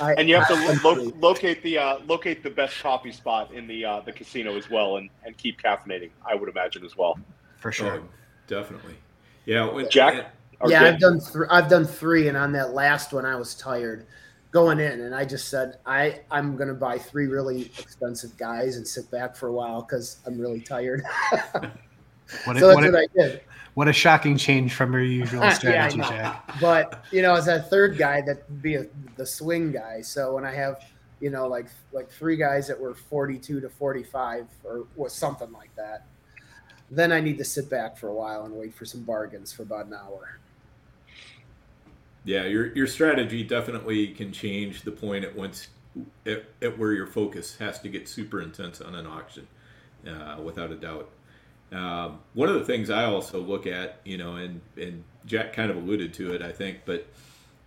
I, 0.00 0.14
And 0.14 0.28
you 0.28 0.36
have 0.36 0.48
to 0.48 0.80
lo- 0.84 1.12
locate 1.18 1.62
the 1.62 1.78
uh, 1.78 1.98
locate 2.06 2.42
the 2.42 2.50
best 2.50 2.80
coffee 2.80 3.12
spot 3.12 3.52
in 3.52 3.66
the 3.66 3.84
uh, 3.84 4.00
the 4.00 4.12
casino 4.12 4.56
as 4.56 4.70
well, 4.70 4.96
and, 4.96 5.10
and 5.24 5.36
keep 5.36 5.60
caffeinating. 5.60 6.10
I 6.28 6.34
would 6.34 6.48
imagine 6.48 6.84
as 6.84 6.96
well. 6.96 7.18
For 7.56 7.72
sure. 7.72 8.00
Oh, 8.00 8.08
definitely. 8.46 8.94
Yeah. 9.44 9.70
when- 9.70 9.88
Jack? 9.90 10.32
Yeah, 10.66 10.82
Dan? 10.82 10.94
I've 10.94 11.00
done 11.00 11.20
th- 11.20 11.44
I've 11.50 11.68
done 11.68 11.84
three, 11.84 12.28
and 12.28 12.36
on 12.36 12.52
that 12.52 12.74
last 12.74 13.12
one, 13.12 13.24
I 13.24 13.36
was 13.36 13.54
tired 13.54 14.06
going 14.50 14.80
in, 14.80 15.00
and 15.02 15.14
I 15.14 15.24
just 15.24 15.48
said 15.48 15.78
I 15.86 16.20
I'm 16.32 16.56
gonna 16.56 16.74
buy 16.74 16.98
three 16.98 17.26
really 17.26 17.66
expensive 17.78 18.36
guys 18.36 18.76
and 18.76 18.86
sit 18.86 19.08
back 19.10 19.36
for 19.36 19.48
a 19.48 19.52
while 19.52 19.82
because 19.82 20.18
I'm 20.26 20.38
really 20.40 20.60
tired. 20.60 21.02
What 22.44 22.56
a, 22.56 22.60
so 22.60 22.66
that's 22.66 22.76
what, 22.76 22.92
what 22.92 22.94
a, 22.94 22.98
I 22.98 23.06
did. 23.16 23.40
What 23.78 23.86
a 23.86 23.92
shocking 23.92 24.36
change 24.36 24.74
from 24.74 24.92
your 24.92 25.04
usual 25.04 25.48
strategy, 25.52 25.98
know. 25.98 26.08
Jack. 26.08 26.60
But 26.60 27.04
you 27.12 27.22
know, 27.22 27.36
as 27.36 27.46
that 27.46 27.70
third 27.70 27.96
guy, 27.96 28.20
that 28.22 28.60
be 28.60 28.74
a, 28.74 28.86
the 29.16 29.24
swing 29.24 29.70
guy. 29.70 30.00
So 30.00 30.34
when 30.34 30.44
I 30.44 30.52
have 30.52 30.84
you 31.20 31.30
know 31.30 31.46
like 31.46 31.66
like 31.92 32.10
three 32.10 32.36
guys 32.36 32.66
that 32.66 32.80
were 32.80 32.92
42 32.92 33.60
to 33.60 33.68
45 33.68 34.48
or 34.64 34.84
was 34.96 35.12
something 35.12 35.52
like 35.52 35.72
that, 35.76 36.06
then 36.90 37.12
I 37.12 37.20
need 37.20 37.38
to 37.38 37.44
sit 37.44 37.70
back 37.70 37.96
for 37.96 38.08
a 38.08 38.12
while 38.12 38.46
and 38.46 38.54
wait 38.54 38.74
for 38.74 38.84
some 38.84 39.02
bargains 39.02 39.52
for 39.52 39.62
about 39.62 39.86
an 39.86 39.94
hour. 39.94 40.40
Yeah, 42.24 42.46
your 42.46 42.74
your 42.74 42.88
strategy 42.88 43.44
definitely 43.44 44.08
can 44.08 44.32
change 44.32 44.82
the 44.82 44.90
point 44.90 45.24
at 45.24 45.36
once 45.36 45.68
at, 46.26 46.46
at 46.60 46.76
where 46.76 46.94
your 46.94 47.06
focus 47.06 47.56
has 47.58 47.78
to 47.82 47.88
get 47.88 48.08
super 48.08 48.42
intense 48.42 48.80
on 48.80 48.96
an 48.96 49.06
auction, 49.06 49.46
uh, 50.04 50.40
without 50.42 50.72
a 50.72 50.76
doubt. 50.76 51.10
Um, 51.72 52.20
one 52.34 52.48
of 52.48 52.54
the 52.54 52.64
things 52.64 52.88
I 52.90 53.04
also 53.04 53.40
look 53.40 53.66
at, 53.66 54.00
you 54.04 54.16
know, 54.16 54.36
and 54.36 54.60
and 54.76 55.04
Jack 55.26 55.52
kind 55.52 55.70
of 55.70 55.76
alluded 55.76 56.14
to 56.14 56.32
it, 56.34 56.42
I 56.42 56.52
think, 56.52 56.80
but 56.84 57.06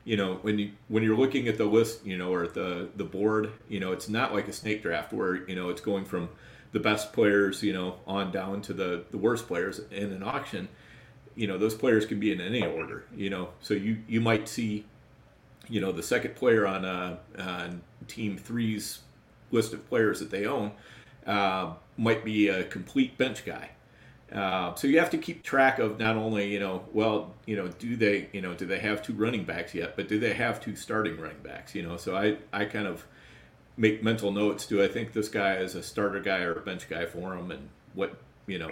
you 0.04 0.18
know, 0.18 0.36
when 0.42 0.58
you 0.58 0.72
when 0.88 1.04
you're 1.04 1.18
looking 1.18 1.48
at 1.48 1.58
the 1.58 1.66
list, 1.66 2.06
you 2.06 2.18
know, 2.18 2.34
or 2.34 2.48
the 2.48 2.90
the 2.96 3.04
board, 3.04 3.52
you 3.70 3.80
know, 3.80 3.92
it's 3.92 4.10
not 4.10 4.34
like 4.34 4.48
a 4.48 4.54
snake 4.54 4.82
draft 4.82 5.14
where 5.14 5.48
you 5.48 5.56
know 5.56 5.70
it's 5.70 5.82
going 5.82 6.06
from 6.06 6.30
the 6.72 6.80
best 6.80 7.14
players, 7.14 7.62
you 7.62 7.74
know, 7.74 7.98
on 8.08 8.32
down 8.32 8.62
to 8.64 8.74
the 8.74 9.04
the 9.12 9.18
worst 9.18 9.48
players 9.48 9.80
in 9.92 10.12
an 10.12 10.24
auction. 10.24 10.68
You 11.36 11.48
know 11.48 11.58
those 11.58 11.76
players 11.76 12.06
can 12.06 12.20
be 12.20 12.32
in 12.34 12.42
any 12.42 12.62
order 12.62 13.06
you 13.16 13.30
know 13.30 13.50
so 13.62 13.74
you 13.74 14.00
you 14.06 14.20
might 14.20 14.50
see 14.50 14.86
you 15.70 15.80
know 15.80 15.94
the 15.94 16.04
second 16.04 16.36
player 16.36 16.68
on 16.68 16.84
uh 16.84 17.18
on 17.40 17.82
team 18.08 18.38
three's 18.38 19.00
list 19.52 19.74
of 19.74 19.88
players 19.88 20.20
that 20.20 20.30
they 20.30 20.46
own 20.46 20.72
uh, 21.26 21.74
might 21.98 22.26
be 22.26 22.48
a 22.48 22.64
complete 22.64 23.18
bench 23.18 23.46
guy 23.46 23.70
uh, 24.34 24.74
so 24.76 24.88
you 24.88 25.00
have 25.00 25.10
to 25.10 25.18
keep 25.18 25.44
track 25.44 25.80
of 25.80 26.00
not 26.00 26.16
only 26.16 26.52
you 26.52 26.60
know 26.60 26.84
well 26.94 27.34
you 27.46 27.56
know 27.56 27.68
do 27.68 27.96
they 27.96 28.30
you 28.34 28.42
know 28.42 28.54
do 28.54 28.66
they 28.66 28.80
have 28.80 29.02
two 29.02 29.14
running 29.14 29.44
backs 29.44 29.74
yet 29.74 29.96
but 29.96 30.08
do 30.08 30.20
they 30.20 30.34
have 30.34 30.62
two 30.62 30.76
starting 30.76 31.20
running 31.20 31.42
backs 31.44 31.76
you 31.76 31.82
know 31.84 31.98
so 31.98 32.16
i 32.16 32.38
i 32.54 32.66
kind 32.66 32.88
of 32.88 33.06
make 33.78 34.04
mental 34.04 34.32
notes 34.32 34.66
do 34.66 34.84
i 34.84 34.88
think 34.88 35.14
this 35.14 35.28
guy 35.30 35.56
is 35.56 35.76
a 35.76 35.84
starter 35.84 36.20
guy 36.20 36.40
or 36.40 36.54
a 36.54 36.62
bench 36.62 36.90
guy 36.90 37.06
for 37.06 37.36
him 37.36 37.52
and 37.52 37.70
what 37.94 38.16
you 38.48 38.58
know 38.58 38.72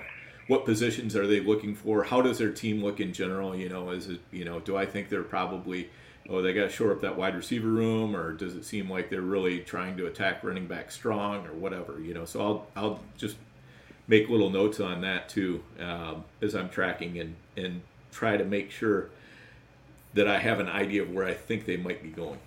what 0.49 0.65
positions 0.65 1.15
are 1.15 1.27
they 1.27 1.39
looking 1.41 1.75
for? 1.75 2.03
How 2.03 2.23
does 2.23 2.39
their 2.39 2.51
team 2.51 2.83
look 2.83 2.99
in 2.99 3.13
general? 3.13 3.55
You 3.55 3.69
know, 3.69 3.91
is 3.91 4.07
it 4.07 4.19
you 4.31 4.43
know, 4.43 4.59
do 4.59 4.75
I 4.75 4.85
think 4.85 5.07
they're 5.07 5.21
probably 5.21 5.89
oh 6.27 6.41
they 6.41 6.53
got 6.53 6.63
to 6.63 6.69
shore 6.69 6.91
up 6.91 7.01
that 7.01 7.15
wide 7.15 7.35
receiver 7.35 7.67
room, 7.67 8.15
or 8.15 8.33
does 8.33 8.55
it 8.55 8.65
seem 8.65 8.89
like 8.89 9.11
they're 9.11 9.21
really 9.21 9.59
trying 9.59 9.95
to 9.97 10.07
attack 10.07 10.43
running 10.43 10.65
back 10.65 10.89
strong 10.91 11.45
or 11.45 11.53
whatever? 11.53 12.01
You 12.01 12.15
know, 12.15 12.25
so 12.25 12.41
I'll 12.41 12.67
I'll 12.75 12.99
just 13.15 13.37
make 14.09 14.27
little 14.27 14.49
notes 14.49 14.81
on 14.81 15.01
that 15.01 15.29
too 15.29 15.63
um, 15.79 16.25
as 16.41 16.55
I'm 16.55 16.67
tracking 16.67 17.19
and 17.19 17.35
and 17.55 17.81
try 18.11 18.35
to 18.35 18.43
make 18.43 18.71
sure 18.71 19.09
that 20.15 20.27
I 20.27 20.39
have 20.39 20.59
an 20.59 20.67
idea 20.67 21.03
of 21.03 21.11
where 21.11 21.25
I 21.25 21.33
think 21.33 21.65
they 21.65 21.77
might 21.77 22.01
be 22.01 22.09
going. 22.09 22.39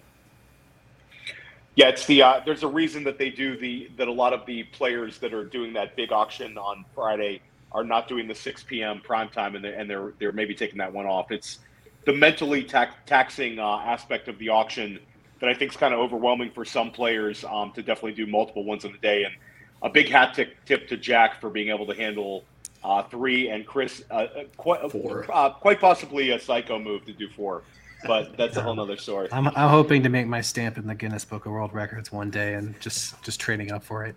Yeah, 1.77 1.89
it's 1.89 2.05
the 2.05 2.23
uh, 2.23 2.41
there's 2.45 2.65
a 2.65 2.69
reason 2.69 3.05
that 3.05 3.17
they 3.17 3.31
do 3.31 3.57
the 3.57 3.91
that 3.97 4.09
a 4.09 4.13
lot 4.13 4.35
of 4.35 4.45
the 4.45 4.65
players 4.65 5.19
that 5.21 5.33
are 5.33 5.45
doing 5.45 5.73
that 5.73 5.97
big 5.97 6.13
auction 6.13 6.59
on 6.59 6.85
Friday 6.95 7.41
are 7.71 7.85
not 7.85 8.09
doing 8.09 8.29
the 8.29 8.35
6 8.35 8.65
p.m. 8.65 9.01
prime 9.01 9.31
time 9.31 9.55
and 9.55 9.65
they're 9.65 9.79
and 9.79 9.89
they're 9.89 10.13
they're 10.19 10.33
maybe 10.33 10.55
taking 10.55 10.79
that 10.79 10.93
one 10.93 11.07
off. 11.07 11.31
It's 11.31 11.61
the 12.05 12.13
mentally 12.13 12.65
tax, 12.65 12.95
taxing 13.07 13.61
uh, 13.61 13.79
aspect 13.79 14.27
of 14.27 14.37
the 14.39 14.49
auction 14.49 14.99
that 15.41 15.49
I 15.49 15.55
think 15.55 15.71
is 15.71 15.77
kind 15.77 15.95
of 15.95 16.01
overwhelming 16.01 16.51
for 16.51 16.65
some 16.65 16.91
players 16.91 17.45
um, 17.45 17.73
to 17.73 17.83
definitely 17.83 18.13
do 18.13 18.27
multiple 18.27 18.65
ones 18.65 18.85
in 18.85 18.95
a 18.95 18.99
day. 18.99 19.25
And 19.25 19.35
a 19.83 19.89
big 19.91 20.09
hat 20.09 20.35
tip, 20.35 20.57
tip 20.65 20.89
to 20.89 20.97
Jack 20.97 21.41
for 21.41 21.51
being 21.51 21.69
able 21.69 21.87
to 21.87 21.95
handle 21.95 22.45
uh, 22.85 23.03
three 23.05 23.49
and 23.49 23.67
Chris 23.67 24.05
uh, 24.11 24.15
uh, 24.15 24.45
quite 24.57 24.91
Four. 24.91 25.27
Uh, 25.33 25.51
quite 25.51 25.81
possibly 25.81 26.31
a 26.31 26.41
psycho 26.41 26.79
move 26.79 27.05
to 27.07 27.13
do 27.13 27.29
four, 27.29 27.63
but 28.07 28.37
that's 28.37 28.57
a 28.57 28.63
whole 28.63 28.75
nother 28.75 28.97
story. 28.97 29.29
I'm, 29.31 29.47
I'm 29.49 29.69
hoping 29.69 30.03
to 30.03 30.09
make 30.09 30.27
my 30.27 30.41
stamp 30.41 30.79
in 30.79 30.87
the 30.87 30.95
Guinness 30.95 31.25
Book 31.25 31.47
of 31.47 31.53
World 31.53 31.73
Records 31.73 32.11
one 32.11 32.31
day 32.31 32.55
and 32.55 32.79
just 32.81 33.21
just 33.23 33.41
training 33.41 33.71
up 33.71 33.85
for 33.85 34.05
it. 34.05 34.17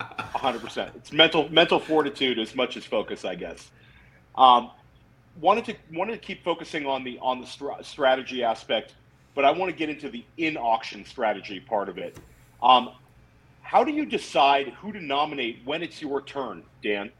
hundred 0.00 0.60
percent. 0.60 0.92
It's 0.96 1.12
mental 1.12 1.48
mental 1.50 1.78
fortitude 1.78 2.38
as 2.38 2.54
much 2.54 2.76
as 2.76 2.84
focus, 2.84 3.24
I 3.24 3.36
guess. 3.36 3.70
Um, 4.36 4.70
wanted 5.40 5.64
to 5.66 5.76
wanted 5.92 6.12
to 6.12 6.18
keep 6.18 6.42
focusing 6.42 6.86
on 6.86 7.04
the 7.04 7.18
on 7.20 7.40
the 7.40 7.46
stra- 7.46 7.82
strategy 7.82 8.42
aspect, 8.42 8.94
but 9.36 9.44
I 9.44 9.52
want 9.52 9.70
to 9.70 9.76
get 9.76 9.88
into 9.88 10.08
the 10.08 10.24
in 10.36 10.56
auction 10.56 11.04
strategy 11.04 11.60
part 11.60 11.88
of 11.88 11.96
it. 11.98 12.16
Um, 12.60 12.90
how 13.62 13.84
do 13.84 13.92
you 13.92 14.04
decide 14.04 14.68
who 14.80 14.92
to 14.92 15.00
nominate 15.00 15.60
when 15.64 15.82
it's 15.82 16.02
your 16.02 16.22
turn, 16.22 16.62
Dan? 16.82 17.10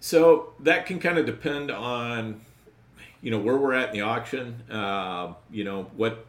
So 0.00 0.52
that 0.60 0.86
can 0.86 1.00
kind 1.00 1.18
of 1.18 1.26
depend 1.26 1.70
on, 1.70 2.40
you 3.20 3.30
know, 3.30 3.38
where 3.38 3.56
we're 3.56 3.74
at 3.74 3.88
in 3.88 3.94
the 3.94 4.02
auction. 4.02 4.62
Uh, 4.70 5.34
you 5.50 5.64
know 5.64 5.90
what 5.96 6.26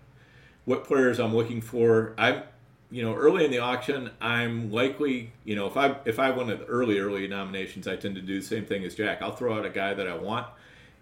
what 0.66 0.84
players 0.84 1.20
I'm 1.20 1.36
looking 1.36 1.62
for. 1.62 2.14
I'm, 2.18 2.43
you 2.91 3.03
know, 3.03 3.16
early 3.16 3.45
in 3.45 3.51
the 3.51 3.60
auction, 3.60 4.12
I'm 4.22 4.72
likely, 4.72 5.32
you 5.43 5.55
know, 5.55 5.68
if 5.68 5.78
I 5.78 5.95
if 6.05 6.20
I 6.20 6.32
win 6.32 6.47
the 6.47 6.64
early 6.66 6.99
early 6.99 7.28
nominations, 7.28 7.88
I 7.88 7.95
tend 7.95 8.16
to 8.16 8.22
do 8.22 8.39
the 8.39 8.45
same 8.45 8.66
thing 8.66 8.84
as 8.84 8.95
Jack. 8.95 9.22
I'll 9.22 9.36
throw 9.36 9.57
out 9.57 9.66
a 9.66 9.70
guy 9.70 9.93
that 9.93 10.07
I 10.07 10.16
want 10.16 10.47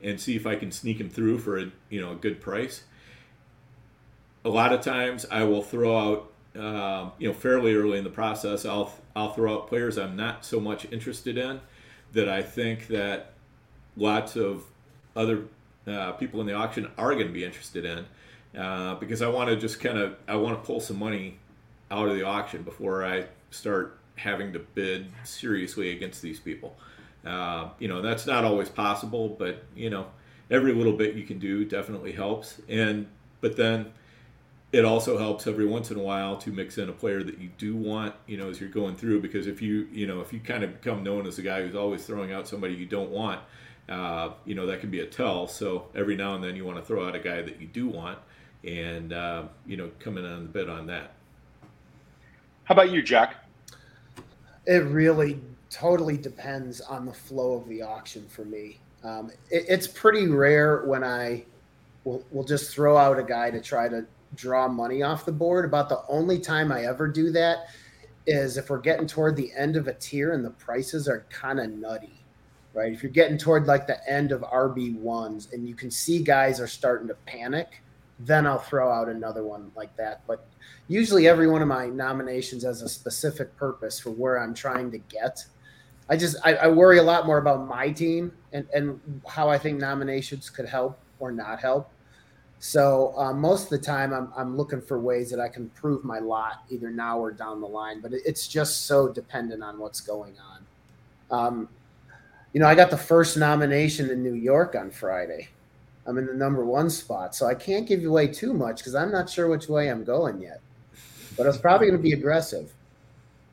and 0.02 0.20
see 0.20 0.36
if 0.36 0.46
I 0.46 0.56
can 0.56 0.72
sneak 0.72 1.00
him 1.00 1.10
through 1.10 1.40
for 1.40 1.58
a 1.58 1.72
you 1.90 2.02
know 2.02 2.12
a 2.12 2.16
good 2.16 2.42
price. 2.42 2.84
A 4.46 4.50
lot 4.50 4.72
of 4.72 4.82
times, 4.82 5.26
I 5.30 5.44
will 5.44 5.64
throw 5.64 5.98
out. 5.98 6.32
Um, 6.58 7.12
you 7.20 7.28
know, 7.28 7.34
fairly 7.34 7.76
early 7.76 7.98
in 7.98 8.04
the 8.04 8.10
process, 8.10 8.66
I'll 8.66 8.94
I'll 9.16 9.34
throw 9.34 9.56
out 9.56 9.68
players 9.68 9.98
I'm 9.98 10.16
not 10.16 10.46
so 10.46 10.60
much 10.60 10.88
interested 10.92 11.38
in 11.38 11.62
that 12.14 12.28
I 12.30 12.42
think 12.42 12.88
that 12.88 13.34
lots 13.96 14.36
of 14.36 14.64
other 15.16 15.46
uh, 15.88 16.14
people 16.14 16.42
in 16.42 16.48
the 16.48 16.54
auction 16.54 16.90
are 16.98 17.14
going 17.14 17.28
to 17.28 17.34
be 17.34 17.44
interested 17.44 17.86
in 17.86 18.06
uh, 18.60 18.96
because 18.96 19.22
I 19.22 19.28
want 19.28 19.50
to 19.50 19.56
just 19.56 19.80
kind 19.80 19.98
of 19.98 20.16
I 20.28 20.36
want 20.36 20.62
to 20.62 20.66
pull 20.66 20.80
some 20.80 20.98
money 20.98 21.40
out 21.92 22.08
of 22.08 22.16
the 22.16 22.24
auction 22.24 22.64
before 22.64 23.06
I 23.06 23.26
start 23.52 23.98
having 24.16 24.54
to 24.54 24.60
bid 24.60 25.08
seriously 25.24 25.92
against 25.92 26.22
these 26.22 26.40
people. 26.40 26.76
Uh, 27.26 27.70
you 27.80 27.88
know 27.88 28.02
that's 28.02 28.26
not 28.26 28.44
always 28.44 28.70
possible, 28.70 29.30
but 29.30 29.64
you 29.76 29.90
know 29.90 30.08
every 30.50 30.74
little 30.74 30.94
bit 30.94 31.16
you 31.16 31.24
can 31.24 31.40
do 31.40 31.66
definitely 31.66 32.12
helps. 32.12 32.62
And 32.70 33.08
but 33.42 33.58
then 33.58 33.92
it 34.72 34.84
also 34.84 35.18
helps 35.18 35.48
every 35.48 35.66
once 35.66 35.92
in 35.92 35.98
a 35.98 36.02
while 36.02 36.36
to 36.38 36.52
mix 36.52 36.78
in 36.78 36.90
a 36.90 36.94
player 36.94 37.24
that 37.24 37.40
you 37.40 37.50
do 37.58 37.76
want, 37.76 38.14
you 38.26 38.38
know, 38.38 38.50
as 38.50 38.60
you're 38.60 38.70
going 38.70 38.96
through. 38.96 39.22
Because 39.22 39.48
if 39.48 39.62
you, 39.62 39.88
you 39.92 40.08
know, 40.08 40.20
if 40.20 40.34
you 40.34 40.40
kind 40.40 40.64
of 40.64 40.82
become 40.82 41.04
known 41.04 41.26
as 41.26 41.38
the 41.38 41.42
guy 41.42 41.62
who's 41.62 41.76
always 41.76 42.06
throwing 42.06 42.34
out 42.34 42.48
somebody 42.48 42.74
you 42.74 42.86
don't 42.86 43.10
want, 43.10 43.40
uh, 43.88 44.32
you 44.46 44.56
know, 44.56 44.66
that 44.66 44.82
can 44.82 44.92
be 44.92 45.00
a 45.00 45.06
tell. 45.06 45.48
So 45.48 45.88
every 45.96 46.18
now 46.18 46.36
and 46.36 46.44
then 46.44 46.56
you 46.56 46.66
want 46.66 46.78
to 46.78 46.84
throw 46.84 47.08
out 47.08 47.16
a 47.16 47.20
guy 47.20 47.42
that 47.42 47.62
you 47.62 47.68
do 47.68 47.88
want, 47.88 48.20
and 48.66 49.14
uh, 49.14 49.44
you 49.66 49.78
know, 49.78 49.90
come 50.00 50.18
in 50.18 50.26
on 50.26 50.44
the 50.44 50.50
bid 50.50 50.70
on 50.70 50.88
that. 50.88 51.14
How 52.66 52.74
about 52.74 52.92
you, 52.92 53.02
Jack? 53.02 53.38
It 54.66 54.84
really 54.84 55.40
totally 55.70 56.18
depends 56.18 56.82
on 56.82 57.06
the 57.06 57.14
flow 57.14 57.54
of 57.54 57.70
the 57.70 57.82
auction 57.82 58.26
for 58.28 58.44
me. 58.44 58.80
Um, 59.06 59.32
it, 59.50 59.66
it's 59.70 59.88
pretty 59.88 60.28
rare 60.28 60.84
when 60.84 61.06
I 61.06 61.46
will, 62.04 62.26
will 62.32 62.44
just 62.44 62.74
throw 62.74 62.98
out 62.98 63.18
a 63.18 63.24
guy 63.24 63.52
to 63.52 63.62
try 63.62 63.88
to 63.88 64.06
draw 64.36 64.68
money 64.68 65.04
off 65.04 65.26
the 65.26 65.32
board. 65.32 65.66
About 65.66 65.90
the 65.90 66.04
only 66.08 66.40
time 66.40 66.72
I 66.72 66.86
ever 66.86 67.08
do 67.08 67.32
that 67.32 67.68
is 68.26 68.58
if 68.58 68.70
we're 68.70 68.80
getting 68.80 69.08
toward 69.08 69.36
the 69.36 69.52
end 69.56 69.76
of 69.76 69.88
a 69.88 69.94
tier 69.94 70.34
and 70.34 70.44
the 70.44 70.52
prices 70.52 71.08
are 71.08 71.26
kind 71.30 71.60
of 71.60 71.70
nutty, 71.72 72.24
right? 72.74 72.92
If 72.92 73.02
you're 73.02 73.12
getting 73.12 73.38
toward 73.38 73.68
like 73.68 73.88
the 73.88 74.00
end 74.10 74.32
of 74.32 74.42
RB 74.42 74.98
ones 75.00 75.50
and 75.54 75.68
you 75.68 75.76
can 75.76 75.90
see 75.90 76.22
guys 76.22 76.60
are 76.60 76.68
starting 76.68 77.08
to 77.08 77.16
panic, 77.26 77.82
then 78.20 78.46
I'll 78.46 78.60
throw 78.60 78.92
out 78.92 79.10
another 79.10 79.44
one 79.44 79.72
like 79.76 79.96
that. 79.98 80.26
But 80.28 80.46
usually 80.88 81.28
every 81.28 81.48
one 81.48 81.62
of 81.62 81.68
my 81.68 81.88
nominations 81.88 82.64
has 82.64 82.82
a 82.82 82.90
specific 82.90 83.56
purpose 83.56 84.00
for 84.00 84.12
where 84.12 84.42
I'm 84.42 84.54
trying 84.54 84.92
to 84.92 84.98
get. 84.98 85.46
I 86.10 86.18
just 86.18 86.38
I, 86.44 86.56
I 86.56 86.68
worry 86.68 87.00
a 87.00 87.04
lot 87.04 87.26
more 87.26 87.38
about 87.38 87.68
my 87.68 87.92
team 87.92 88.32
and 88.54 88.68
and 88.74 89.00
how 89.28 89.50
I 89.50 89.58
think 89.58 89.80
nominations 89.80 90.50
could 90.50 90.66
help 90.66 90.98
or 91.20 91.32
not 91.32 91.60
help. 91.60 91.92
So 92.60 93.14
uh, 93.18 93.34
most 93.34 93.66
of 93.66 93.70
the 93.70 93.78
time, 93.78 94.14
I'm 94.14 94.32
I'm 94.36 94.58
looking 94.58 94.82
for 94.82 95.00
ways 95.00 95.30
that 95.30 95.40
I 95.40 95.48
can 95.48 95.70
prove 95.70 96.04
my 96.04 96.20
lot 96.20 96.64
either 96.70 96.90
now 96.90 97.20
or 97.20 97.32
down 97.32 97.62
the 97.62 97.68
line. 97.68 98.02
But 98.02 98.14
it's 98.14 98.48
just 98.48 98.86
so 98.86 99.08
dependent 99.08 99.64
on 99.64 99.78
what's 99.78 100.02
going 100.02 100.34
on. 100.40 101.40
Um, 101.40 101.70
you 102.54 102.60
know, 102.60 102.68
I 102.68 102.76
got 102.76 102.90
the 102.90 102.98
first 102.98 103.38
nomination 103.38 104.10
in 104.10 104.24
New 104.24 104.34
York 104.34 104.76
on 104.76 104.90
Friday. 104.90 105.50
I'm 106.08 106.18
in 106.18 106.26
the 106.26 106.34
number 106.34 106.66
one 106.66 106.90
spot, 106.90 107.36
so 107.36 107.46
I 107.46 107.54
can't 107.54 107.86
give 107.86 108.04
away 108.04 108.28
too 108.28 108.54
much 108.54 108.78
because 108.78 108.96
I'm 108.96 109.12
not 109.12 109.30
sure 109.30 109.50
which 109.50 109.68
way 109.68 109.90
I'm 109.90 110.04
going 110.04 110.42
yet. 110.42 110.62
But 111.38 111.46
it's 111.46 111.58
probably 111.58 111.88
going 111.88 112.00
to 112.00 112.04
be 112.04 112.14
aggressive. 112.14 112.74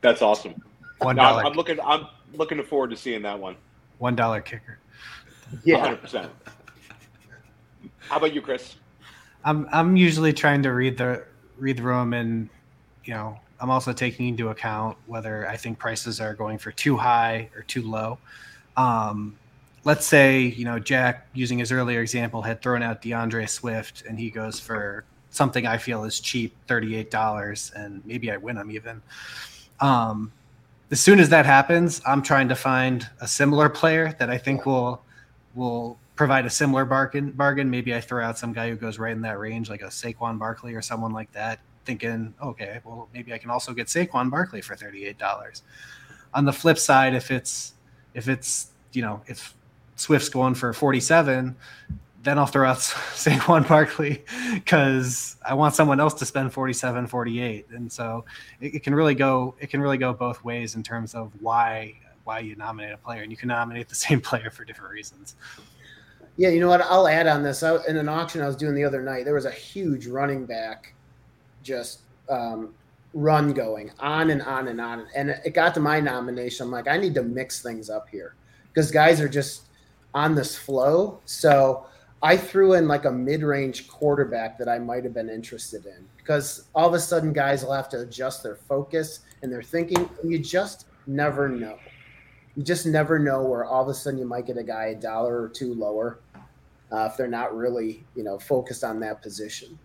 That's 0.01 0.21
awesome. 0.21 0.55
One 0.99 1.17
No, 1.17 1.23
I'm, 1.23 1.47
I'm 1.47 1.53
looking. 1.53 1.79
I'm 1.81 2.07
looking 2.33 2.63
forward 2.63 2.89
to 2.91 2.97
seeing 2.97 3.21
that 3.23 3.37
one. 3.37 3.55
one 3.99 4.15
dollar 4.15 4.41
kicker. 4.41 4.79
Yeah, 5.63 5.77
100. 5.77 6.01
percent 6.01 6.31
How 7.99 8.17
about 8.17 8.33
you, 8.33 8.41
Chris? 8.41 8.75
I'm 9.45 9.69
I'm 9.71 9.95
usually 9.95 10.33
trying 10.33 10.63
to 10.63 10.73
read 10.73 10.97
the 10.97 11.23
read 11.57 11.77
the 11.77 11.83
room, 11.83 12.13
and 12.13 12.49
you 13.05 13.13
know, 13.13 13.39
I'm 13.59 13.69
also 13.69 13.93
taking 13.93 14.27
into 14.27 14.49
account 14.49 14.97
whether 15.05 15.47
I 15.47 15.55
think 15.55 15.77
prices 15.77 16.19
are 16.19 16.33
going 16.33 16.57
for 16.57 16.71
too 16.71 16.97
high 16.97 17.49
or 17.55 17.61
too 17.61 17.83
low. 17.83 18.17
Um, 18.75 19.37
let's 19.83 20.05
say 20.05 20.41
you 20.41 20.65
know 20.65 20.79
Jack, 20.79 21.27
using 21.33 21.59
his 21.59 21.71
earlier 21.71 22.01
example, 22.01 22.41
had 22.41 22.61
thrown 22.61 22.81
out 22.81 23.03
D'Andre 23.03 23.45
Swift, 23.45 24.03
and 24.09 24.19
he 24.19 24.31
goes 24.31 24.59
for 24.59 25.05
something 25.29 25.67
I 25.67 25.77
feel 25.77 26.03
is 26.05 26.19
cheap, 26.19 26.55
thirty 26.67 26.95
eight 26.95 27.11
dollars, 27.11 27.71
and 27.75 28.03
maybe 28.03 28.31
I 28.31 28.37
win 28.37 28.57
him 28.57 28.71
even. 28.71 29.01
Um, 29.79 30.31
as 30.91 30.99
soon 30.99 31.19
as 31.19 31.29
that 31.29 31.45
happens, 31.45 32.01
I'm 32.05 32.21
trying 32.23 32.47
to 32.49 32.55
find 32.55 33.07
a 33.21 33.27
similar 33.27 33.69
player 33.69 34.15
that 34.17 34.29
I 34.29 34.39
think 34.39 34.65
will 34.65 35.03
will 35.53 35.99
provide 36.15 36.45
a 36.45 36.49
similar 36.49 36.85
bargain. 36.85 37.31
Bargain. 37.31 37.69
Maybe 37.69 37.93
I 37.93 38.01
throw 38.01 38.23
out 38.23 38.37
some 38.37 38.53
guy 38.53 38.69
who 38.69 38.75
goes 38.75 38.99
right 38.99 39.11
in 39.11 39.21
that 39.21 39.39
range, 39.39 39.69
like 39.69 39.81
a 39.81 39.87
Saquon 39.87 40.39
Barkley 40.39 40.73
or 40.73 40.81
someone 40.81 41.11
like 41.11 41.31
that. 41.33 41.59
Thinking, 41.85 42.33
okay, 42.41 42.79
well, 42.83 43.07
maybe 43.13 43.31
I 43.33 43.37
can 43.37 43.51
also 43.51 43.71
get 43.73 43.87
Saquon 43.87 44.31
Barkley 44.31 44.61
for 44.61 44.75
thirty-eight 44.75 45.17
dollars. 45.17 45.63
On 46.33 46.45
the 46.45 46.53
flip 46.53 46.79
side, 46.79 47.13
if 47.13 47.31
it's 47.31 47.73
if 48.13 48.27
it's 48.27 48.71
you 48.93 49.01
know 49.01 49.21
if 49.27 49.53
Swift's 49.95 50.29
going 50.29 50.55
for 50.55 50.73
forty-seven, 50.73 51.55
then 52.23 52.39
I'll 52.39 52.47
throw 52.47 52.67
out 52.67 52.77
Saquon 52.79 53.67
Barkley 53.67 54.23
because 54.53 55.37
I 55.45 55.53
want 55.53 55.75
someone 55.75 55.99
else 55.99 56.15
to 56.15 56.25
spend 56.25 56.51
47, 56.51 57.05
48. 57.05 57.67
And 57.69 57.91
so 57.91 58.25
it, 58.59 58.75
it 58.75 58.83
can 58.83 58.95
really 58.95 59.13
go 59.13 59.53
it 59.59 59.67
can 59.67 59.79
really 59.79 59.99
go 59.99 60.11
both 60.11 60.43
ways 60.43 60.75
in 60.75 60.81
terms 60.81 61.13
of 61.13 61.31
why 61.39 61.93
why 62.23 62.39
you 62.39 62.55
nominate 62.55 62.93
a 62.93 62.97
player, 62.97 63.21
and 63.21 63.31
you 63.31 63.37
can 63.37 63.49
nominate 63.49 63.87
the 63.87 63.95
same 63.95 64.19
player 64.29 64.49
for 64.49 64.65
different 64.65 64.91
reasons. 64.91 65.35
Yeah, 66.37 66.49
you 66.49 66.59
know 66.59 66.67
what? 66.67 66.81
I'll 66.81 67.07
add 67.07 67.27
on 67.27 67.43
this. 67.43 67.63
I, 67.63 67.77
in 67.87 67.95
an 67.95 68.09
auction 68.09 68.41
I 68.41 68.47
was 68.47 68.57
doing 68.57 68.75
the 68.75 68.83
other 68.83 69.01
night, 69.01 69.25
there 69.25 69.33
was 69.33 69.45
a 69.45 69.51
huge 69.51 70.07
running 70.07 70.45
back, 70.45 70.93
just 71.63 72.01
um, 72.29 72.73
run 73.13 73.53
going 73.53 73.91
on 73.99 74.29
and 74.29 74.41
on 74.41 74.67
and 74.67 74.81
on. 74.81 75.07
And 75.15 75.29
it 75.29 75.53
got 75.53 75.73
to 75.75 75.79
my 75.79 75.99
nomination. 75.99 76.65
I'm 76.65 76.71
like, 76.71 76.87
I 76.87 76.97
need 76.97 77.15
to 77.15 77.23
mix 77.23 77.61
things 77.61 77.89
up 77.89 78.09
here 78.09 78.35
because 78.67 78.91
guys 78.91 79.21
are 79.21 79.29
just 79.29 79.67
on 80.13 80.35
this 80.35 80.57
flow. 80.57 81.19
So 81.25 81.85
I 82.21 82.35
threw 82.35 82.73
in 82.73 82.87
like 82.87 83.05
a 83.05 83.11
mid 83.11 83.41
range 83.41 83.87
quarterback 83.87 84.57
that 84.57 84.67
I 84.67 84.77
might 84.77 85.05
have 85.05 85.13
been 85.13 85.29
interested 85.29 85.85
in 85.85 86.05
because 86.17 86.65
all 86.75 86.87
of 86.87 86.93
a 86.93 86.99
sudden 86.99 87.31
guys 87.31 87.63
will 87.63 87.73
have 87.73 87.89
to 87.89 88.01
adjust 88.01 88.43
their 88.43 88.55
focus 88.55 89.21
and 89.41 89.51
their 89.51 89.63
thinking. 89.63 90.09
And 90.21 90.31
you 90.31 90.39
just 90.39 90.87
never 91.07 91.47
know. 91.47 91.77
You 92.57 92.63
just 92.63 92.85
never 92.85 93.19
know 93.19 93.43
where 93.43 93.63
all 93.65 93.83
of 93.83 93.89
a 93.89 93.93
sudden 93.93 94.19
you 94.19 94.25
might 94.25 94.47
get 94.47 94.57
a 94.57 94.63
guy 94.63 94.87
a 94.87 94.95
dollar 94.95 95.41
or 95.41 95.49
two 95.49 95.73
lower 95.73 96.19
uh, 96.91 97.09
if 97.11 97.17
they're 97.17 97.27
not 97.27 97.55
really, 97.55 98.05
you 98.15 98.23
know, 98.23 98.37
focused 98.37 98.83
on 98.83 98.99
that 99.01 99.21
position. 99.21 99.77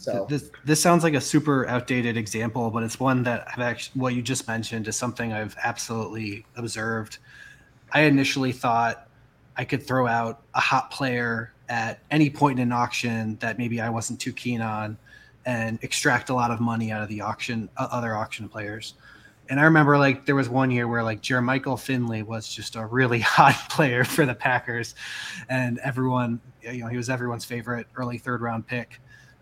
So 0.00 0.26
this 0.30 0.50
this 0.64 0.80
sounds 0.80 1.04
like 1.04 1.12
a 1.12 1.20
super 1.20 1.66
outdated 1.68 2.16
example, 2.16 2.70
but 2.70 2.82
it's 2.82 2.98
one 2.98 3.22
that 3.24 3.46
I've 3.52 3.60
actually 3.60 4.00
what 4.00 4.14
you 4.14 4.22
just 4.22 4.48
mentioned 4.48 4.88
is 4.88 4.96
something 4.96 5.32
I've 5.32 5.54
absolutely 5.62 6.46
observed. 6.56 7.18
I 7.92 8.02
initially 8.02 8.52
thought 8.52 9.08
I 9.58 9.64
could 9.66 9.86
throw 9.86 10.06
out 10.06 10.40
a 10.54 10.60
hot 10.60 10.90
player 10.90 11.52
at 11.68 12.00
any 12.10 12.30
point 12.30 12.58
in 12.58 12.68
an 12.68 12.72
auction 12.72 13.36
that 13.40 13.58
maybe 13.58 13.78
I 13.78 13.90
wasn't 13.90 14.18
too 14.20 14.32
keen 14.32 14.62
on 14.62 14.96
and 15.44 15.78
extract 15.82 16.30
a 16.30 16.34
lot 16.34 16.50
of 16.50 16.60
money 16.60 16.90
out 16.90 17.02
of 17.02 17.08
the 17.10 17.20
auction 17.20 17.68
uh, 17.76 17.88
other 17.90 18.16
auction 18.16 18.48
players. 18.48 18.94
And 19.50 19.58
I 19.58 19.64
remember 19.64 19.98
like 19.98 20.26
there 20.26 20.36
was 20.36 20.48
one 20.48 20.70
year 20.70 20.86
where 20.86 21.02
like 21.02 21.20
Jermichael 21.20 21.78
Finley 21.78 22.22
was 22.22 22.48
just 22.48 22.76
a 22.76 22.86
really 22.86 23.18
hot 23.20 23.68
player 23.68 24.04
for 24.04 24.24
the 24.24 24.34
Packers, 24.34 24.94
and 25.48 25.78
everyone, 25.80 26.40
you 26.62 26.84
know, 26.84 26.86
he 26.86 26.96
was 26.96 27.10
everyone's 27.10 27.44
favorite 27.44 27.88
early 27.96 28.16
third 28.16 28.40
round 28.40 28.68
pick. 28.68 29.00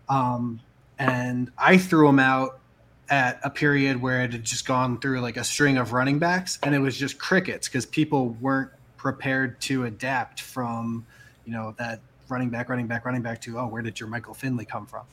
Um, 0.09 0.59
and 0.97 1.51
I 1.57 1.77
threw 1.77 2.09
him 2.09 2.19
out 2.19 2.59
at 3.07 3.39
a 3.43 3.49
period 3.51 4.01
where 4.01 4.23
it 4.23 4.33
had 4.33 4.43
just 4.43 4.67
gone 4.67 4.99
through 4.99 5.21
like 5.21 5.37
a 5.37 5.43
string 5.43 5.77
of 5.77 5.93
running 5.93 6.17
backs, 6.17 6.57
and 6.63 6.73
it 6.73 6.79
was 6.79 6.97
just 6.97 7.19
crickets 7.19 7.67
because 7.67 7.85
people 7.85 8.29
weren't 8.41 8.71
prepared 8.97 9.61
to 9.61 9.85
adapt 9.85 10.41
from, 10.41 11.05
you 11.45 11.53
know, 11.53 11.75
that 11.77 12.01
running 12.29 12.49
back, 12.49 12.69
running 12.69 12.87
back, 12.87 13.05
running 13.05 13.21
back 13.21 13.41
to 13.41 13.59
oh, 13.59 13.67
where 13.67 13.81
did 13.81 13.95
Jermichael 13.95 14.35
Finley 14.35 14.65
come 14.65 14.85
from? 14.85 15.05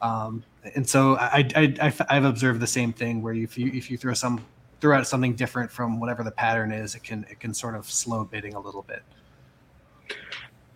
Um, 0.00 0.44
and 0.74 0.88
so 0.88 1.16
I, 1.16 1.48
I, 1.54 1.92
I, 2.08 2.14
have 2.14 2.24
observed 2.24 2.60
the 2.60 2.66
same 2.66 2.92
thing 2.92 3.20
where 3.20 3.34
if 3.34 3.58
you 3.58 3.70
if 3.72 3.90
you 3.90 3.96
throw 3.96 4.14
some 4.14 4.44
throw 4.80 4.96
out 4.96 5.06
something 5.06 5.34
different 5.34 5.70
from 5.70 5.98
whatever 5.98 6.22
the 6.22 6.30
pattern 6.30 6.72
is, 6.72 6.94
it 6.94 7.02
can 7.02 7.26
it 7.30 7.40
can 7.40 7.52
sort 7.52 7.74
of 7.74 7.90
slow 7.90 8.24
bidding 8.24 8.54
a 8.54 8.60
little 8.60 8.82
bit. 8.82 9.02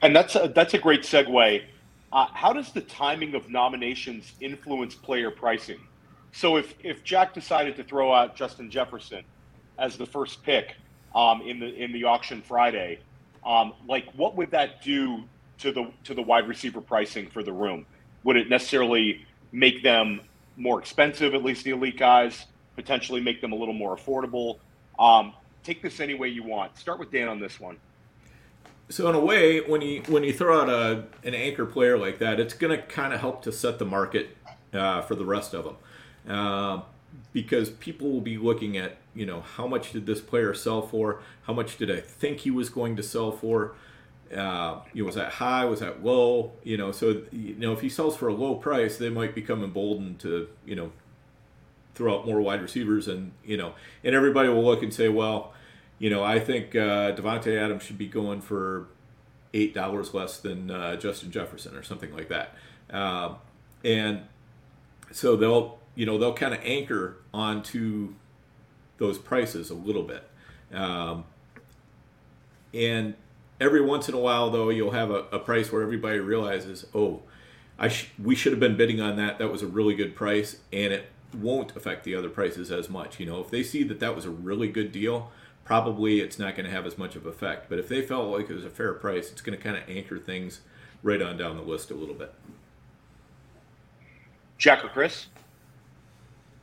And 0.03 0.15
that's 0.15 0.35
a, 0.35 0.51
that's 0.55 0.75
a 0.75 0.79
great 0.79 1.03
segue. 1.03 1.63
Uh, 2.13 2.27
how 2.33 2.53
does 2.53 2.73
the 2.73 2.81
timing 2.81 3.35
of 3.35 3.49
nominations 3.49 4.33
influence 4.41 4.95
player 4.95 5.31
pricing? 5.31 5.81
So 6.33 6.57
if 6.57 6.75
if 6.83 7.05
Jack 7.05 7.35
decided 7.35 7.77
to 7.77 7.85
throw 7.85 8.13
out 8.13 8.35
Justin 8.35 8.71
Jefferson 8.71 9.23
as 9.79 9.97
the 9.97 10.07
first 10.07 10.43
pick 10.43 10.75
um, 11.15 11.43
in 11.43 11.61
the 11.61 11.73
in 11.75 11.93
the 11.93 12.05
auction 12.05 12.43
Friday, 12.43 12.99
um, 13.45 13.75
like 13.87 14.11
what 14.15 14.37
would 14.37 14.51
that 14.51 14.83
do 14.83 15.25
to 15.63 15.73
the 15.73 15.91
to 16.05 16.15
the 16.15 16.23
wide 16.23 16.49
receiver 16.49 16.81
pricing 16.81 17.29
for 17.29 17.43
the 17.43 17.53
room? 17.53 17.87
Would 18.25 18.37
it 18.37 18.49
necessarily 18.49 19.25
make 19.53 19.83
them 19.83 20.21
more 20.57 20.79
expensive, 20.79 21.35
at 21.35 21.43
least 21.43 21.65
the 21.65 21.71
elite 21.71 21.99
guys, 21.99 22.47
potentially 22.77 23.21
make 23.21 23.41
them 23.41 23.53
a 23.53 23.57
little 23.57 23.75
more 23.75 23.97
affordable? 23.97 24.59
Um, 24.99 25.33
take 25.63 25.81
this 25.83 26.01
any 26.01 26.15
way 26.15 26.29
you 26.29 26.43
want. 26.43 26.77
Start 26.77 26.99
with 26.99 27.11
Dan 27.11 27.29
on 27.29 27.41
this 27.41 27.59
one. 27.59 27.79
So 28.89 29.09
in 29.09 29.15
a 29.15 29.21
way, 29.21 29.61
when 29.61 29.81
you 29.81 30.03
when 30.09 30.25
you 30.25 30.33
throw 30.33 30.61
out 30.61 30.69
a 30.69 31.05
an 31.25 31.35
anchor 31.35 31.65
player 31.65 31.97
like 31.97 32.19
that, 32.19 32.41
it's 32.41 32.55
going 32.55 32.77
to 32.77 32.83
kind 32.83 33.15
of 33.15 33.21
help 33.21 33.43
to 33.43 33.53
set 33.53 33.79
the 33.79 33.87
market 33.87 34.37
uh, 34.75 35.03
for 35.03 35.15
the 35.15 35.25
rest 35.25 35.55
of 35.55 35.65
them, 35.65 35.77
uh, 36.29 36.83
because 37.33 37.71
people 37.71 38.11
will 38.11 38.21
be 38.21 38.37
looking 38.37 38.77
at 38.77 38.97
you 39.15 39.25
know 39.25 39.41
how 39.41 39.67
much 39.67 39.93
did 39.93 40.07
this 40.07 40.21
player 40.21 40.53
sell 40.53 40.83
for, 40.83 41.21
how 41.45 41.53
much 41.53 41.79
did 41.79 41.91
I 41.91 42.01
think 42.01 42.41
he 42.41 42.51
was 42.51 42.69
going 42.69 42.97
to 42.97 43.03
sell 43.03 43.31
for, 43.31 43.75
uh, 44.37 44.81
you 44.93 45.03
know, 45.03 45.07
was 45.07 45.15
that 45.17 45.33
high, 45.33 45.65
was 45.65 45.81
that 45.81 46.05
low, 46.05 46.53
you 46.63 46.77
know, 46.77 46.93
so 46.93 47.23
you 47.31 47.55
know 47.57 47.73
if 47.73 47.81
he 47.81 47.89
sells 47.89 48.17
for 48.17 48.29
a 48.29 48.35
low 48.35 48.55
price, 48.55 48.97
they 48.97 49.11
might 49.11 49.35
become 49.35 49.63
emboldened 49.63 50.19
to 50.21 50.49
you 50.65 50.75
know 50.75 50.93
throw 51.95 52.19
out 52.19 52.27
more 52.27 52.41
wide 52.41 52.63
receivers, 52.63 53.09
and 53.09 53.33
you 53.45 53.57
know, 53.57 53.75
and 54.03 54.15
everybody 54.15 54.49
will 54.49 54.65
look 54.65 54.83
and 54.83 54.93
say, 54.93 55.09
well 55.09 55.53
you 56.03 56.11
know, 56.11 56.25
I 56.25 56.41
think 56.41 56.75
uh, 56.75 57.13
Davante 57.13 57.57
Adams 57.57 57.85
should 57.85 57.97
be 57.97 58.09
going 58.09 58.41
for 58.41 58.89
eight 59.55 59.73
dollars 59.73 60.13
less 60.13 60.37
than 60.37 60.69
uh, 60.69 60.97
Justin 60.97 61.31
Jefferson 61.31 61.77
or 61.77 61.85
something 61.85 62.13
like 62.13 62.29
that, 62.29 62.57
uh, 62.91 63.35
and 63.85 64.23
so 65.13 65.37
they'll 65.37 65.79
you 65.95 66.05
know 66.05 66.19
they'll 66.19 66.35
kind 66.35 66.55
of 66.55 66.61
anchor 66.65 67.19
onto 67.33 68.15
those 68.99 69.17
prices 69.17 69.71
a 69.71 69.75
little 69.75 70.03
bit, 70.03 70.29
um, 70.75 71.23
and 72.75 73.15
every 73.63 73.81
once 73.81 74.09
in 74.09 74.15
a 74.15 74.19
while 74.19 74.51
though 74.51 74.69
you'll 74.69 74.91
have 74.91 75.11
a, 75.11 75.25
a 75.33 75.39
price 75.39 75.73
where 75.73 75.83
everybody 75.83 76.19
realizes, 76.19 76.87
oh, 76.95 77.23
I 77.79 77.89
sh- 77.89 78.11
we 78.23 78.35
should 78.35 78.53
have 78.53 78.61
been 78.61 78.77
bidding 78.77 79.01
on 79.01 79.17
that. 79.17 79.39
That 79.39 79.51
was 79.51 79.63
a 79.63 79.67
really 79.67 79.95
good 79.95 80.15
price, 80.15 80.57
and 80.73 80.93
it 80.93 81.07
won't 81.33 81.75
affect 81.75 82.05
the 82.05 82.15
other 82.15 82.29
prices 82.29 82.71
as 82.71 82.91
much. 82.91 83.19
You 83.19 83.27
know, 83.27 83.41
if 83.41 83.51
they 83.51 83.63
see 83.63 83.83
that 83.85 84.01
that 84.01 84.15
was 84.15 84.25
a 84.25 84.31
really 84.31 84.69
good 84.69 84.93
deal 84.93 85.31
probably 85.65 86.21
it's 86.21 86.39
not 86.39 86.57
going 86.57 86.67
to 86.67 86.71
have 86.73 86.87
as 86.87 86.99
much 86.99 87.17
of 87.17 87.27
effect. 87.27 87.69
But 87.69 87.79
if 87.79 87.89
they 87.89 88.03
felt 88.03 88.31
like 88.31 88.51
it 88.51 88.55
was 88.55 88.65
a 88.65 88.71
fair 88.71 88.93
price, 88.95 89.31
it's 89.31 89.41
going 89.41 89.57
to 89.57 89.63
kind 89.63 89.77
of 89.77 89.89
anchor 89.89 90.19
things 90.19 90.61
right 91.03 91.21
on 91.21 91.37
down 91.37 91.57
the 91.57 91.63
list 91.63 91.91
a 91.91 91.95
little 91.95 92.15
bit. 92.15 92.33
Jack 94.59 94.85
or 94.85 94.89
Chris? 94.89 95.27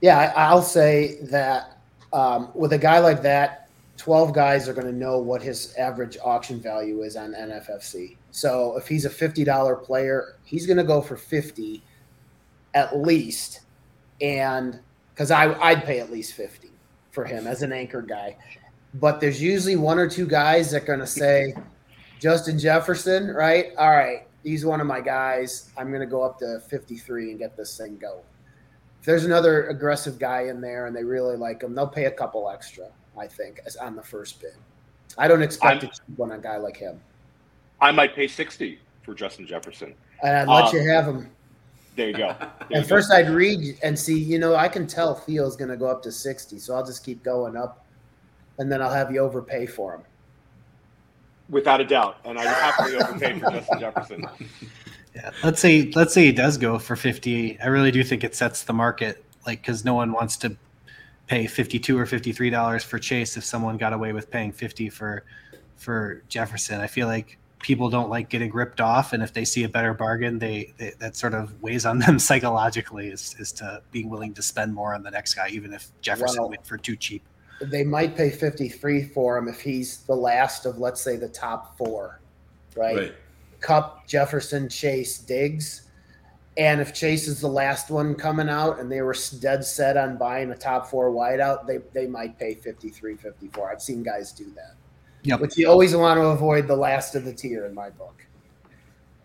Yeah, 0.02 0.34
I'll 0.36 0.62
say 0.62 1.18
that 1.24 1.78
um, 2.14 2.50
with 2.54 2.72
a 2.74 2.78
guy 2.78 3.00
like 3.00 3.22
that, 3.24 3.69
12 4.00 4.34
guys 4.34 4.68
are 4.68 4.74
going 4.74 4.88
to 4.88 4.94
know 4.94 5.20
what 5.20 5.42
his 5.42 5.76
average 5.76 6.18
auction 6.24 6.60
value 6.60 7.04
is 7.04 7.16
on 7.16 7.34
NFFC. 7.34 8.18
So 8.32 8.76
if 8.78 8.88
he's 8.88 9.06
a 9.06 9.10
$50 9.10 9.84
player, 9.84 10.38
he's 10.44 10.66
going 10.66 10.78
to 10.78 10.84
go 10.84 11.02
for 11.02 11.18
50 11.18 11.84
at 12.74 12.98
least. 12.98 13.62
And 14.22 14.80
because 15.14 15.30
I'd 15.32 15.84
pay 15.84 16.00
at 16.00 16.12
least 16.12 16.34
50 16.34 16.70
for 17.12 17.26
him 17.26 17.46
as 17.46 17.62
an 17.62 17.74
anchor 17.74 18.02
guy 18.02 18.38
but 18.96 19.20
there's 19.20 19.42
usually 19.42 19.76
one 19.76 20.00
or 20.00 20.10
two 20.10 20.26
guys 20.26 20.72
that 20.72 20.84
are 20.84 20.86
going 20.86 21.00
to 21.00 21.08
say, 21.08 21.54
Justin 22.20 22.58
Jefferson, 22.58 23.30
right? 23.34 23.68
All 23.78 23.90
right, 23.90 24.28
he's 24.44 24.66
one 24.66 24.82
of 24.82 24.88
my 24.88 25.02
guys. 25.02 25.72
I'm 25.78 25.90
going 25.90 26.02
to 26.02 26.08
go 26.08 26.24
up 26.24 26.40
to 26.40 26.60
53 26.68 27.32
and 27.32 27.40
get 27.40 27.56
this 27.56 27.78
thing 27.78 27.98
going. 27.98 28.24
If 29.00 29.06
there's 29.06 29.26
another 29.26 29.68
aggressive 29.68 30.20
guy 30.20 30.44
in 30.48 30.60
there 30.60 30.88
and 30.88 30.96
they 30.96 31.04
really 31.04 31.38
like 31.38 31.62
him, 31.62 31.74
they'll 31.74 31.88
pay 31.88 32.06
a 32.06 32.12
couple 32.12 32.50
extra, 32.50 32.88
I 33.20 33.28
think, 33.28 33.60
as 33.66 33.76
on 33.76 33.96
the 33.96 34.02
first 34.04 34.40
bid. 34.42 34.54
I 35.18 35.28
don't 35.28 35.42
expect 35.44 35.84
I'm- 35.84 35.92
a 35.92 35.94
cheap 35.94 36.18
one 36.18 36.32
on 36.32 36.40
a 36.40 36.42
guy 36.42 36.58
like 36.58 36.78
him. 36.78 37.00
I 37.82 37.92
might 37.92 38.16
pay 38.16 38.28
sixty 38.28 38.80
for 39.04 39.14
Justin 39.14 39.46
Jefferson. 39.48 39.94
And 40.24 40.36
I'd 40.38 40.48
let 40.54 40.66
Uh, 40.74 40.78
you 40.78 40.90
have 40.90 41.06
him. 41.06 41.30
There 41.96 42.08
you 42.08 42.14
go. 42.14 42.36
There 42.40 42.50
you 42.70 42.76
And 42.78 42.84
go. 42.84 42.88
first, 42.96 43.12
I'd 43.12 43.30
read 43.30 43.78
and 43.84 43.98
see. 43.98 44.18
You 44.20 44.38
know, 44.40 44.56
I 44.56 44.68
can 44.68 44.86
tell 44.88 45.16
Theo's 45.16 45.56
going 45.56 45.70
to 45.72 45.78
go 45.78 45.88
up 45.88 46.02
to 46.04 46.12
sixty, 46.12 46.60
so 46.60 46.76
I'll 46.76 46.86
just 46.86 47.04
keep 47.06 47.24
going 47.24 47.56
up, 47.58 47.86
and 48.58 48.72
then 48.72 48.82
I'll 48.82 48.94
have 48.94 49.12
you 49.12 49.20
overpay 49.20 49.66
for 49.66 49.94
him. 49.96 50.02
without 51.50 51.82
a 51.82 51.86
doubt, 51.86 52.18
and 52.26 52.38
I 52.38 52.44
would 52.46 52.54
happily 52.54 52.96
overpay 52.98 53.40
for 53.40 53.50
Justin 53.52 53.80
Jefferson. 53.86 54.26
Yeah, 55.16 55.32
let's 55.44 55.60
say 55.60 55.92
let's 55.96 56.14
say 56.14 56.26
he 56.26 56.32
does 56.32 56.58
go 56.58 56.78
for 56.78 56.96
58. 56.96 57.58
I 57.64 57.68
really 57.68 57.92
do 57.92 58.04
think 58.04 58.24
it 58.24 58.36
sets 58.36 58.64
the 58.64 58.74
market 58.74 59.24
like 59.48 59.64
cuz 59.64 59.84
no 59.84 59.96
one 59.96 60.12
wants 60.12 60.38
to 60.38 60.56
pay 61.30 61.46
52 61.46 61.98
or 61.98 62.06
53 62.08 62.50
dollars 62.50 62.84
for 62.84 62.98
Chase 62.98 63.38
if 63.38 63.46
someone 63.46 63.78
got 63.78 63.94
away 63.94 64.12
with 64.12 64.30
paying 64.30 64.52
50 64.52 64.90
for 64.90 65.24
for 65.78 66.24
Jefferson. 66.28 66.82
I 66.82 66.88
feel 66.88 67.08
like 67.08 67.38
people 67.60 67.90
don't 67.90 68.10
like 68.10 68.30
getting 68.30 68.52
ripped 68.52 68.82
off 68.82 69.14
and 69.14 69.22
if 69.22 69.32
they 69.32 69.46
see 69.46 69.64
a 69.64 69.70
better 69.70 69.94
bargain, 69.94 70.40
they, 70.40 70.74
they 70.78 70.94
that 71.00 71.16
sort 71.16 71.34
of 71.36 71.62
weighs 71.62 71.86
on 71.86 72.00
them 72.06 72.18
psychologically 72.20 73.08
is 73.10 73.36
is 73.40 73.52
to 73.54 73.82
being 73.92 74.10
willing 74.10 74.34
to 74.34 74.42
spend 74.42 74.74
more 74.74 74.94
on 74.94 75.04
the 75.04 75.12
next 75.12 75.36
guy 75.36 75.48
even 75.50 75.72
if 75.72 75.90
Jefferson 76.02 76.42
Well- 76.42 76.50
went 76.50 76.66
for 76.66 76.78
too 76.78 76.98
cheap. 76.98 77.24
They 77.62 77.84
might 77.84 78.16
pay 78.16 78.30
fifty-three 78.30 79.04
for 79.10 79.38
him 79.38 79.50
if 79.50 79.60
he's 79.60 79.98
the 80.04 80.16
last 80.16 80.66
of, 80.66 80.78
let's 80.78 81.02
say, 81.02 81.18
the 81.18 81.28
top 81.28 81.78
four, 81.78 82.22
right? 82.74 82.96
Right. 82.96 83.16
Kupp, 83.60 84.08
Jefferson, 84.08 84.70
Chase, 84.70 85.18
Diggs. 85.18 85.89
And 86.60 86.82
if 86.82 86.94
Chase 86.94 87.30
is 87.30 87.40
the 87.40 87.48
last 87.48 87.90
one 87.90 88.14
coming 88.14 88.50
out 88.50 88.82
and 88.82 88.92
they 88.92 89.02
were 89.02 89.16
dead 89.40 89.64
set 89.64 89.96
on 89.96 90.18
buying 90.18 90.52
a 90.52 90.58
top 90.58 90.88
four 90.88 91.10
wideout, 91.10 91.66
they, 91.66 91.78
they 91.94 92.06
might 92.06 92.38
pay 92.38 92.54
53, 92.54 93.16
54. 93.16 93.72
I've 93.72 93.82
seen 93.82 94.04
guys 94.04 94.34
do 94.34 94.44
that. 94.56 94.76
Yep. 95.24 95.40
But 95.40 95.56
you 95.56 95.70
always 95.70 95.96
want 95.96 96.18
to 96.18 96.26
avoid 96.26 96.68
the 96.68 96.76
last 96.76 97.16
of 97.16 97.24
the 97.24 97.34
tier 97.34 97.66
in 97.66 97.74
my 97.74 97.90
book. 97.90 98.26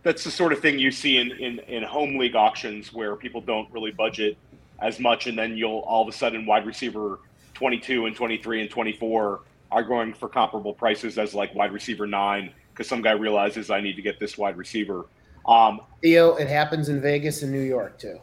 That's 0.04 0.22
the 0.22 0.30
sort 0.30 0.52
of 0.52 0.60
thing 0.60 0.78
you 0.78 0.92
see 0.92 1.16
in, 1.16 1.32
in, 1.32 1.58
in 1.58 1.82
home 1.82 2.16
league 2.18 2.36
auctions 2.36 2.92
where 2.92 3.16
people 3.16 3.40
don't 3.40 3.68
really 3.72 3.90
budget 3.90 4.36
as 4.78 5.00
much, 5.00 5.26
and 5.26 5.36
then 5.36 5.56
you'll 5.56 5.80
all 5.80 6.02
of 6.02 6.08
a 6.08 6.16
sudden 6.16 6.46
wide 6.46 6.66
receiver 6.66 7.18
22 7.54 8.06
and 8.06 8.14
23 8.14 8.60
and 8.60 8.70
24 8.70 9.40
are 9.72 9.82
going 9.82 10.14
for 10.14 10.28
comparable 10.28 10.72
prices 10.72 11.18
as 11.18 11.34
like 11.34 11.52
wide 11.52 11.72
receiver 11.72 12.06
nine 12.06 12.52
because 12.70 12.86
some 12.86 13.02
guy 13.02 13.12
realizes 13.12 13.70
I 13.70 13.80
need 13.80 13.96
to 13.96 14.02
get 14.02 14.20
this 14.20 14.38
wide 14.38 14.56
receiver. 14.56 15.06
Um, 15.46 15.80
Theo, 16.02 16.34
it 16.36 16.48
happens 16.48 16.88
in 16.88 17.00
Vegas 17.00 17.42
and 17.42 17.52
New 17.52 17.60
York 17.60 17.98
too. 17.98 18.20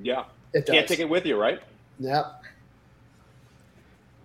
yeah, 0.00 0.24
It 0.52 0.66
does. 0.66 0.74
can't 0.74 0.88
take 0.88 0.98
it 1.00 1.08
with 1.08 1.24
you, 1.26 1.36
right? 1.36 1.60
Yep. 1.98 2.42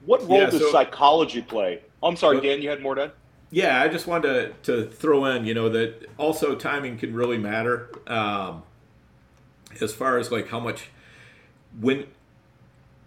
What 0.06 0.22
role 0.28 0.40
Yeah, 0.40 0.50
does 0.50 0.60
so- 0.62 0.72
psychology 0.72 1.42
play? 1.42 1.82
Oh, 2.02 2.08
I'm 2.08 2.16
sorry, 2.16 2.38
Well- 2.38 2.44
Dan. 2.46 2.62
You 2.62 2.70
had 2.70 2.82
more 2.82 2.96
to. 2.96 3.12
Yeah, 3.54 3.82
I 3.82 3.90
just 3.90 4.08
wanted 4.08 4.64
to, 4.64 4.84
to 4.86 4.90
throw 4.90 5.26
in, 5.26 5.46
you 5.46 5.54
know, 5.54 5.68
that 5.70 6.10
also 6.18 6.56
timing 6.56 6.98
can 6.98 7.14
really 7.14 7.38
matter 7.38 7.90
um, 8.08 8.64
as 9.82 9.94
far 9.94 10.18
as 10.18 10.32
like 10.32 10.48
how 10.50 10.60
much 10.60 10.90
when 11.80 12.06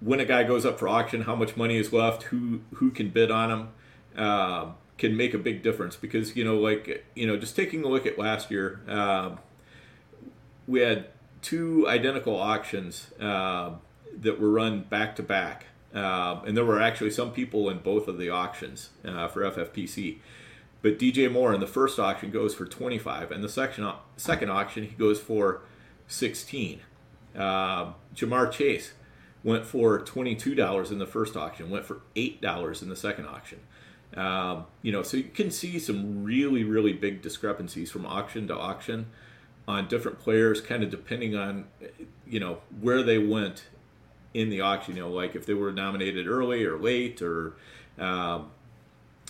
when 0.01 0.21
a 0.21 0.25
guy 0.27 0.45
goes 0.45 0.67
up 0.67 0.79
for 0.79 0.87
auction, 0.87 1.23
how 1.23 1.35
much 1.35 1.57
money 1.57 1.79
is 1.79 1.95
left, 1.95 2.25
who 2.25 2.61
who 2.75 2.91
can 2.91 3.09
bid 3.09 3.31
on 3.31 3.51
him, 3.51 4.23
um, 4.23 4.75
can 4.97 5.17
make 5.17 5.35
a 5.35 5.39
big 5.39 5.63
difference 5.63 5.97
because 5.97 6.37
you 6.37 6.45
know, 6.45 6.57
like 6.57 7.05
you 7.15 7.27
know, 7.27 7.37
just 7.37 7.57
taking 7.57 7.85
a 7.85 7.89
look 7.89 8.07
at 8.07 8.19
last 8.19 8.51
year, 8.51 8.81
um, 8.89 9.39
we 10.67 10.81
had 10.81 11.07
two 11.43 11.87
identical 11.89 12.37
auctions 12.37 13.09
um 13.21 13.81
that 14.17 14.41
were 14.41 14.51
run 14.51 14.83
back 14.83 15.17
to 15.17 15.23
back. 15.23 15.67
Um, 15.93 16.43
and 16.45 16.57
there 16.57 16.65
were 16.65 16.81
actually 16.81 17.11
some 17.11 17.33
people 17.33 17.69
in 17.69 17.79
both 17.79 18.09
of 18.09 18.19
the 18.19 18.31
auctions 18.31 18.91
uh, 19.05 19.29
for 19.29 19.43
FFPC. 19.43 20.19
But 20.83 20.99
DJ 20.99 21.31
Moore 21.31 21.55
in 21.55 21.61
the 21.61 21.69
first 21.69 21.99
auction 21.99 22.31
goes 22.31 22.55
for 22.55 22.67
25, 22.67 23.31
and 23.31 23.43
the 23.43 23.49
section 23.49 23.91
second 24.17 24.51
auction 24.51 24.85
he 24.85 24.95
goes 24.97 25.21
for 25.21 25.63
16. 26.09 26.81
Um 27.35 27.95
Ja'Marr 28.15 28.51
Chase 28.53 28.93
went 29.43 29.67
for 29.67 30.01
$22 30.01 30.91
in 30.91 30.99
the 30.99 31.07
first 31.07 31.37
auction, 31.37 31.69
went 31.69 31.85
for 31.85 32.01
$8 32.17 32.83
in 32.83 32.89
the 32.89 32.97
second 32.97 33.27
auction. 33.27 33.61
Um, 34.17 34.67
you 34.83 34.93
know, 34.93 35.03
so 35.03 35.17
you 35.17 35.25
can 35.25 35.51
see 35.51 35.79
some 35.79 36.23
really, 36.23 36.63
really 36.63 36.93
big 36.93 37.21
discrepancies 37.21 37.91
from 37.91 38.07
auction 38.07 38.47
to 38.49 38.57
auction 38.57 39.07
on 39.67 39.89
different 39.89 40.21
players, 40.21 40.61
kind 40.61 40.83
of 40.83 40.91
depending 40.91 41.35
on, 41.35 41.67
you 42.27 42.39
know, 42.39 42.59
where 42.81 43.03
they 43.03 43.19
went 43.19 43.65
in 44.33 44.51
the 44.51 44.61
auction. 44.61 44.97
You 44.97 45.03
know, 45.03 45.11
like 45.11 45.35
if 45.35 45.47
they 45.47 45.55
were 45.55 45.73
nominated 45.73 46.27
early 46.27 46.65
or 46.65 46.79
late 46.79 47.23
or 47.23 47.55
um, 47.99 48.51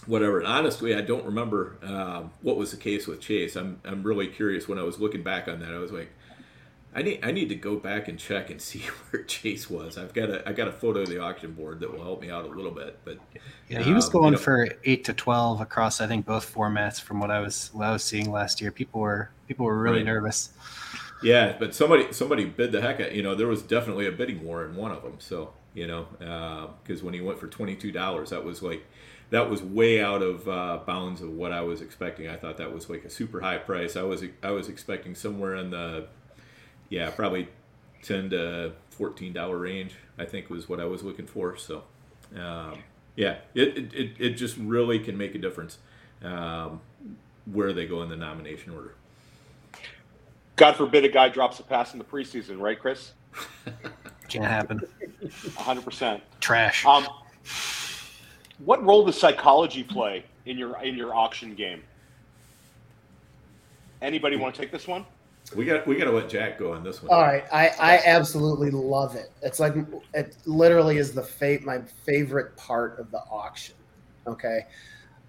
whatever. 0.06 0.38
And 0.38 0.46
honestly, 0.46 0.94
I 0.94 1.00
don't 1.00 1.24
remember 1.24 1.76
um, 1.82 2.32
what 2.42 2.56
was 2.56 2.70
the 2.70 2.76
case 2.76 3.06
with 3.06 3.20
Chase. 3.20 3.56
I'm 3.56 3.80
I'm 3.84 4.02
really 4.02 4.26
curious. 4.26 4.68
When 4.68 4.78
I 4.78 4.82
was 4.82 4.98
looking 4.98 5.22
back 5.22 5.48
on 5.48 5.60
that, 5.60 5.72
I 5.72 5.78
was 5.78 5.92
like, 5.92 6.10
I 6.94 7.02
need 7.02 7.20
I 7.24 7.32
need 7.32 7.48
to 7.48 7.54
go 7.54 7.76
back 7.76 8.08
and 8.08 8.18
check 8.18 8.50
and 8.50 8.60
see 8.68 8.80
where 9.10 9.22
Chase 9.24 9.68
was. 9.68 9.98
I've 9.98 10.14
got 10.14 10.30
a 10.30 10.48
I 10.48 10.52
got 10.52 10.68
a 10.68 10.72
photo 10.72 11.00
of 11.00 11.08
the 11.08 11.18
auction 11.20 11.52
board 11.52 11.80
that 11.80 11.92
will 11.92 12.02
help 12.02 12.20
me 12.20 12.30
out 12.30 12.44
a 12.44 12.48
little 12.48 12.70
bit. 12.70 12.98
But 13.04 13.18
Yeah, 13.68 13.82
he 13.82 13.92
was 13.92 14.06
um, 14.06 14.12
going 14.12 14.24
you 14.26 14.30
know- 14.32 14.36
for 14.38 14.68
eight 14.84 15.04
to 15.04 15.12
twelve 15.12 15.60
across 15.60 16.00
I 16.00 16.06
think 16.06 16.24
both 16.26 16.52
formats 16.54 17.00
from 17.00 17.18
what 17.20 17.30
I 17.30 17.40
was 17.40 17.70
what 17.72 17.86
I 17.86 17.92
was 17.92 18.04
seeing 18.04 18.30
last 18.30 18.60
year. 18.60 18.70
People 18.70 19.00
were 19.00 19.30
people 19.48 19.66
were 19.66 19.78
really 19.78 19.98
Right. 19.98 20.06
nervous. 20.06 20.50
Yeah, 21.22 21.56
but 21.58 21.74
somebody 21.74 22.12
somebody 22.12 22.44
bid 22.44 22.70
the 22.72 22.80
heck 22.80 23.00
out. 23.00 23.12
You 23.12 23.22
know, 23.22 23.34
there 23.34 23.46
was 23.48 23.62
definitely 23.62 24.06
a 24.06 24.12
bidding 24.12 24.44
war 24.44 24.64
in 24.64 24.76
one 24.76 24.90
of 24.92 25.02
them. 25.02 25.14
So 25.18 25.52
you 25.74 25.86
know, 25.88 26.06
because 26.82 27.02
when 27.02 27.14
he 27.14 27.20
went 27.20 27.38
for 27.40 27.46
twenty 27.48 27.74
two 27.76 27.90
dollars, 27.92 28.30
that 28.30 28.44
was 28.44 28.62
like 28.62 28.84
that 29.30 29.48
was 29.50 29.62
way 29.62 30.00
out 30.02 30.22
of 30.22 30.46
uh, 30.48 30.78
bounds 30.86 31.20
of 31.22 31.30
what 31.30 31.50
I 31.50 31.62
was 31.62 31.80
expecting. 31.80 32.28
I 32.28 32.36
thought 32.36 32.58
that 32.58 32.72
was 32.72 32.88
like 32.90 33.04
a 33.04 33.10
super 33.10 33.40
high 33.40 33.58
price. 33.58 33.96
I 33.96 34.02
was 34.02 34.22
I 34.42 34.50
was 34.50 34.68
expecting 34.68 35.14
somewhere 35.14 35.56
in 35.56 35.70
the 35.70 36.06
yeah 36.88 37.10
probably 37.10 37.48
ten 38.02 38.30
to 38.30 38.72
fourteen 38.90 39.32
dollar 39.32 39.58
range. 39.58 39.94
I 40.18 40.24
think 40.24 40.50
was 40.50 40.68
what 40.68 40.80
I 40.80 40.84
was 40.84 41.02
looking 41.02 41.26
for. 41.26 41.56
So 41.56 41.82
um, 42.36 42.78
yeah, 43.16 43.38
it, 43.54 43.76
it 43.76 43.94
it 43.94 44.10
it 44.18 44.30
just 44.30 44.56
really 44.56 44.98
can 44.98 45.16
make 45.16 45.34
a 45.34 45.38
difference 45.38 45.78
um, 46.22 46.80
where 47.52 47.72
they 47.72 47.86
go 47.86 48.02
in 48.02 48.08
the 48.08 48.16
nomination 48.16 48.72
order. 48.72 48.94
God 50.56 50.76
forbid 50.76 51.04
a 51.04 51.08
guy 51.08 51.28
drops 51.28 51.58
a 51.58 51.64
pass 51.64 51.92
in 51.92 51.98
the 51.98 52.04
preseason, 52.04 52.60
right, 52.60 52.78
Chris? 52.78 53.12
Can't 54.28 54.44
happen. 54.44 54.80
100%. 55.22 56.20
Trash. 56.40 56.86
Um, 56.86 57.06
what 58.64 58.84
role 58.84 59.04
does 59.04 59.18
psychology 59.18 59.82
play 59.82 60.24
in 60.46 60.56
your 60.56 60.80
in 60.82 60.94
your 60.94 61.14
auction 61.14 61.54
game? 61.54 61.82
Anybody 64.00 64.36
want 64.36 64.54
to 64.54 64.60
take 64.60 64.70
this 64.70 64.86
one? 64.86 65.04
We 65.54 65.66
got 65.66 65.86
we 65.86 65.96
got 65.96 66.06
to 66.06 66.10
let 66.10 66.28
Jack 66.28 66.58
go 66.58 66.72
on 66.72 66.82
this 66.82 67.02
one. 67.02 67.12
All 67.12 67.22
right, 67.22 67.44
I, 67.52 67.68
I 67.78 68.02
absolutely 68.06 68.70
love 68.70 69.14
it. 69.14 69.30
It's 69.42 69.60
like 69.60 69.74
it 70.14 70.36
literally 70.46 70.96
is 70.96 71.12
the 71.12 71.22
fate 71.22 71.64
my 71.64 71.80
favorite 71.80 72.56
part 72.56 72.98
of 72.98 73.10
the 73.10 73.20
auction. 73.30 73.74
Okay, 74.26 74.66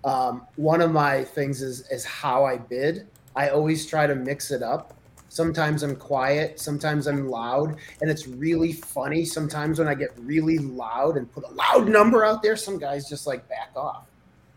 um, 0.06 0.48
one 0.56 0.82
of 0.82 0.92
my 0.92 1.24
things 1.24 1.62
is 1.62 1.90
is 1.92 2.06
how 2.06 2.46
I 2.46 2.58
bid. 2.58 3.08
I 3.36 3.50
always 3.50 3.86
try 3.86 4.08
to 4.08 4.16
mix 4.16 4.52
it 4.52 4.64
up. 4.64 4.94
Sometimes 5.28 5.84
I'm 5.84 5.98
quiet, 5.98 6.62
sometimes 6.62 7.08
I'm 7.08 7.28
loud, 7.28 7.76
and 8.00 8.10
it's 8.10 8.26
really 8.26 8.72
funny. 8.72 9.26
Sometimes 9.26 9.80
when 9.80 9.88
I 9.90 9.94
get 9.94 10.14
really 10.18 10.60
loud 10.60 11.18
and 11.18 11.30
put 11.30 11.44
a 11.44 11.50
loud 11.50 11.90
number 11.90 12.24
out 12.24 12.42
there, 12.42 12.56
some 12.56 12.80
guys 12.80 13.10
just 13.10 13.28
like 13.28 13.48
back 13.50 13.72
off. 13.76 14.06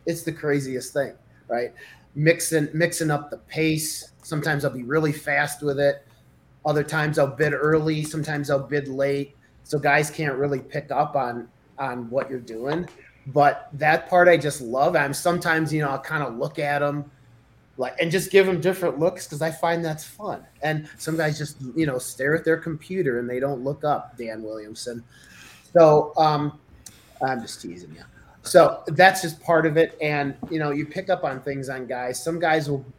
It's 0.07 0.23
the 0.23 0.33
craziest 0.33 0.93
thing, 0.93 1.15
right? 1.49 1.73
Mixing 2.15 2.69
mixing 2.73 3.11
up 3.11 3.29
the 3.31 3.39
pace. 3.39 4.13
Sometimes 4.29 4.63
I'll 4.67 4.71
be 4.71 4.83
really 4.83 5.13
fast 5.13 5.63
with 5.63 5.81
it. 5.81 6.07
Other 6.67 6.85
times 6.85 7.19
I'll 7.19 7.27
bid 7.27 7.55
early. 7.55 8.05
Sometimes 8.05 8.51
I'll 8.51 8.59
bid 8.59 8.87
late. 8.87 9.35
So 9.65 9.79
guys 9.79 10.11
can't 10.11 10.35
really 10.35 10.61
pick 10.61 10.91
up 10.91 11.17
on 11.17 11.49
on 11.79 12.11
what 12.11 12.29
you're 12.29 12.39
doing. 12.39 12.87
But 13.29 13.71
that 13.73 14.07
part 14.07 14.29
I 14.29 14.37
just 14.37 14.61
love. 14.61 14.97
I'm 14.97 15.15
sometimes 15.15 15.73
you 15.73 15.81
know 15.81 15.89
I'll 15.89 15.99
kind 15.99 16.23
of 16.23 16.37
look 16.37 16.59
at 16.59 16.81
them 16.81 17.11
like 17.79 17.95
and 18.01 18.11
just 18.11 18.31
give 18.31 18.45
them 18.45 18.61
different 18.61 18.99
looks 18.99 19.25
because 19.27 19.41
I 19.41 19.51
find 19.51 19.83
that's 19.83 20.05
fun. 20.05 20.45
And 20.63 20.91
some 20.99 21.17
guys 21.17 21.39
just 21.39 21.57
you 21.75 21.87
know 21.87 21.97
stare 21.97 22.37
at 22.37 22.45
their 22.45 22.59
computer 22.59 23.21
and 23.21 23.31
they 23.31 23.41
don't 23.41 23.65
look 23.65 23.83
up. 23.83 24.19
Dan 24.19 24.43
Williamson. 24.43 25.03
So 25.73 26.13
um, 26.19 26.59
I'm 27.27 27.41
just 27.41 27.63
teasing 27.63 27.95
you. 27.95 28.05
So 28.43 28.83
that's 28.89 29.23
just 29.23 29.41
part 29.43 29.65
of 29.65 29.79
it. 29.79 29.97
And 30.03 30.35
you 30.51 30.59
know 30.59 30.71
you 30.71 30.85
pick 30.85 31.09
up 31.09 31.25
on 31.25 31.41
things 31.41 31.71
on 31.71 31.87
guys. 31.87 32.23
Some 32.23 32.39
guys 32.39 32.69
will, 32.69 32.79
will 32.79 32.95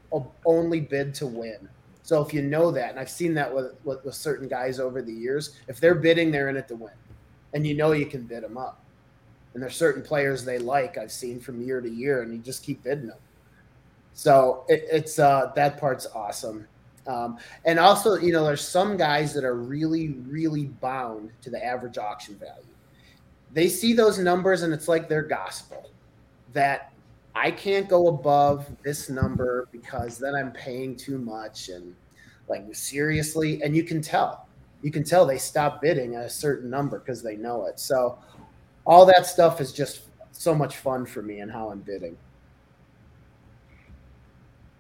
only 0.46 0.82
bid 0.82 1.14
to 1.16 1.28
win. 1.28 1.70
So 2.04 2.24
if 2.26 2.34
you 2.34 2.42
know 2.42 2.72
that, 2.72 2.92
and 2.92 3.00
I've 3.00 3.10
seen 3.10 3.34
that 3.36 3.54
with, 3.54 3.74
with 3.84 4.04
with 4.04 4.16
certain 4.16 4.48
guys 4.48 4.80
over 4.80 5.02
the 5.02 5.14
years, 5.14 5.56
if 5.68 5.80
they're 5.80 5.96
bidding, 5.96 6.32
they're 6.32 6.50
in 6.50 6.58
it 6.58 6.68
to 6.70 6.76
win, 6.76 6.94
and 7.54 7.66
you 7.68 7.76
know 7.76 7.92
you 7.92 8.06
can 8.06 8.24
bid 8.24 8.44
them 8.44 8.58
up. 8.58 8.82
And 9.54 9.62
there's 9.62 9.76
certain 9.76 10.02
players 10.02 10.44
they 10.44 10.60
like 10.60 10.98
I've 10.98 11.12
seen 11.12 11.40
from 11.40 11.62
year 11.62 11.82
to 11.82 11.90
year, 11.90 12.22
and 12.22 12.34
you 12.34 12.40
just 12.40 12.64
keep 12.64 12.84
bidding 12.84 13.08
them. 13.08 13.18
So 14.14 14.66
it, 14.68 14.86
it's 14.92 15.20
uh, 15.20 15.52
that 15.56 15.78
part's 15.78 16.08
awesome. 16.14 16.68
Um, 17.08 17.38
and 17.66 17.80
also, 17.80 18.16
you 18.16 18.32
know, 18.32 18.44
there's 18.44 18.68
some 18.68 18.96
guys 18.98 19.34
that 19.34 19.44
are 19.44 19.56
really, 19.56 20.10
really 20.28 20.66
bound 20.66 21.32
to 21.42 21.50
the 21.50 21.64
average 21.64 21.98
auction 21.98 22.36
value. 22.36 22.76
They 23.54 23.68
see 23.68 23.94
those 23.94 24.20
numbers 24.20 24.62
and 24.62 24.72
it's 24.72 24.88
like 24.88 25.10
their 25.10 25.24
gospel 25.24 25.90
that 26.54 26.89
I 27.40 27.52
can't 27.52 27.88
go 27.88 28.08
above 28.08 28.70
this 28.84 29.10
number 29.10 29.70
because 29.72 30.18
then 30.18 30.36
I'm 30.36 30.52
paying 30.52 30.98
too 30.98 31.18
much. 31.18 31.70
And 31.70 31.96
like, 32.50 32.64
seriously. 32.76 33.64
And 33.64 33.76
you 33.76 33.84
can 33.84 34.02
tell, 34.02 34.48
you 34.82 34.92
can 34.92 35.06
tell 35.06 35.26
they 35.26 35.38
stop 35.38 35.82
bidding 35.82 36.16
at 36.16 36.26
a 36.26 36.30
certain 36.30 36.70
number 36.70 37.00
because 37.00 37.24
they 37.24 37.38
know 37.38 37.66
it. 37.66 37.80
So 37.80 38.20
all 38.86 39.06
that 39.06 39.26
stuff 39.26 39.62
is 39.62 39.72
just 39.72 40.02
so 40.34 40.54
much 40.54 40.76
fun 40.78 41.06
for 41.06 41.22
me 41.22 41.40
and 41.40 41.50
how 41.50 41.70
I'm 41.72 41.80
bidding. 41.80 42.18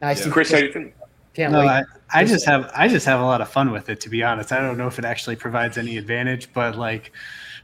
I 0.01 0.09
yeah. 0.09 0.13
see 0.15 0.29
Chris, 0.29 0.51
how 0.51 0.57
you 0.57 0.73
think? 0.73 0.95
Can't 1.33 1.53
no, 1.53 1.59
wait. 1.59 1.69
I, 1.69 1.83
I 2.11 2.25
just 2.25 2.45
have 2.45 2.71
I 2.75 2.87
just 2.87 3.05
have 3.05 3.19
a 3.19 3.23
lot 3.23 3.39
of 3.39 3.49
fun 3.49 3.71
with 3.71 3.89
it 3.89 4.01
to 4.01 4.09
be 4.09 4.23
honest. 4.23 4.51
I 4.51 4.59
don't 4.59 4.77
know 4.77 4.87
if 4.87 4.99
it 4.99 5.05
actually 5.05 5.35
provides 5.35 5.77
any 5.77 5.97
advantage, 5.97 6.51
but 6.53 6.75
like 6.75 7.11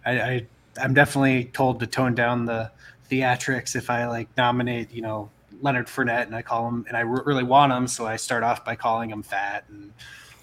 I, 0.06 0.20
I 0.20 0.46
I'm 0.82 0.94
definitely 0.94 1.46
told 1.46 1.80
to 1.80 1.88
tone 1.88 2.16
down 2.16 2.46
the 2.46 2.72
theatrics 3.10 3.76
if 3.76 3.90
I 3.90 4.08
like 4.08 4.28
nominate, 4.38 4.92
you 4.92 5.02
know, 5.02 5.30
Leonard 5.62 5.88
Fournette 5.88 6.26
and 6.26 6.36
I 6.36 6.42
call 6.42 6.68
him 6.68 6.86
and 6.88 6.98
I 6.98 7.04
r- 7.04 7.24
really 7.26 7.44
want 7.44 7.72
him, 7.72 7.88
so 7.88 8.06
I 8.06 8.16
start 8.18 8.44
off 8.44 8.66
by 8.66 8.76
calling 8.76 9.10
him 9.10 9.24
fat 9.24 9.66
and 9.70 9.92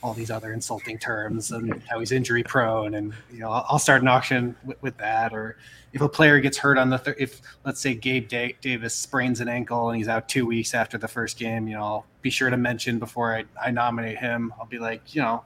all 0.02 0.14
these 0.14 0.30
other 0.30 0.52
insulting 0.52 0.98
terms 0.98 1.52
and 1.52 1.80
how 1.88 2.00
he's 2.00 2.10
injury 2.10 2.42
prone 2.42 2.94
and 2.94 3.14
you 3.32 3.38
know 3.38 3.50
I'll 3.50 3.78
start 3.78 4.02
an 4.02 4.08
auction 4.08 4.56
with, 4.64 4.82
with 4.82 4.96
that. 4.98 5.32
Or 5.32 5.56
if 5.92 6.00
a 6.00 6.08
player 6.08 6.40
gets 6.40 6.58
hurt 6.58 6.76
on 6.76 6.90
the 6.90 6.98
thir- 6.98 7.16
if 7.18 7.40
let's 7.64 7.80
say 7.80 7.94
Gabe 7.94 8.26
da- 8.28 8.56
Davis 8.60 8.94
sprains 8.94 9.40
an 9.40 9.48
ankle 9.48 9.90
and 9.90 9.98
he's 9.98 10.08
out 10.08 10.28
two 10.28 10.44
weeks 10.44 10.74
after 10.74 10.98
the 10.98 11.08
first 11.08 11.38
game 11.38 11.68
you 11.68 11.74
know 11.74 11.82
I'll 11.84 12.06
be 12.20 12.30
sure 12.30 12.50
to 12.50 12.56
mention 12.56 12.98
before 12.98 13.34
I, 13.34 13.44
I 13.62 13.70
nominate 13.70 14.18
him. 14.18 14.52
I'll 14.58 14.66
be 14.66 14.78
like 14.78 15.14
you 15.14 15.22
know 15.22 15.44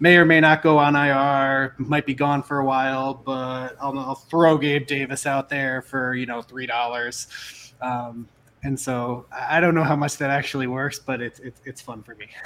may 0.00 0.16
or 0.16 0.24
may 0.24 0.40
not 0.40 0.62
go 0.62 0.78
on 0.78 0.96
IR 0.96 1.74
might 1.78 2.06
be 2.06 2.14
gone 2.14 2.42
for 2.42 2.58
a 2.58 2.64
while 2.64 3.14
but 3.14 3.76
I'll, 3.80 3.98
I'll 3.98 4.14
throw 4.14 4.58
Gabe 4.58 4.86
Davis 4.86 5.26
out 5.26 5.48
there 5.48 5.82
for 5.82 6.14
you 6.14 6.26
know 6.26 6.42
three 6.42 6.66
dollars 6.66 7.72
um, 7.80 8.28
and 8.62 8.78
so 8.78 9.26
I 9.32 9.60
don't 9.60 9.74
know 9.74 9.84
how 9.84 9.96
much 9.96 10.16
that 10.18 10.30
actually 10.30 10.66
works 10.66 10.98
but 10.98 11.20
it's 11.20 11.40
it's, 11.40 11.60
it's 11.64 11.80
fun 11.80 12.02
for 12.02 12.14
me 12.14 12.28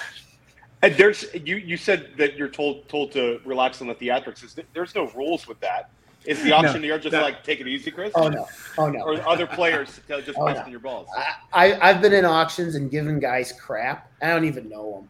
And 0.83 0.95
there's 0.95 1.27
you 1.35 1.57
you 1.57 1.77
said 1.77 2.11
that 2.19 2.37
you're 2.37 2.49
told 2.49 2.89
told 2.89 3.11
to 3.13 3.41
relax 3.45 3.81
on 3.81 3.89
the 3.89 3.95
theatrics. 3.95 4.45
Is 4.45 4.57
there's 4.75 4.95
no 4.95 5.09
rules 5.09 5.49
with 5.49 5.59
that? 5.61 5.91
Is 6.25 6.43
the 6.43 6.53
auctioneer 6.53 6.93
no, 6.93 6.99
just 6.99 7.13
no. 7.13 7.23
like 7.23 7.43
take 7.43 7.61
it 7.61 7.67
easy, 7.67 7.91
Chris? 7.91 8.13
Oh 8.15 8.29
no, 8.29 8.47
oh 8.77 8.89
no. 8.91 9.01
Or 9.01 9.27
other 9.27 9.47
players 9.47 10.01
just 10.09 10.39
oh, 10.39 10.47
no. 10.47 10.67
your 10.67 10.81
balls? 10.81 11.09
I, 11.53 11.73
I 11.81 11.93
have 11.93 12.03
been 12.03 12.13
in 12.13 12.25
auctions 12.25 12.75
and 12.75 12.91
given 12.91 13.19
guys 13.19 13.53
crap. 13.53 14.11
I 14.23 14.29
don't 14.29 14.45
even 14.45 14.69
know 14.69 14.93
them. 14.93 15.09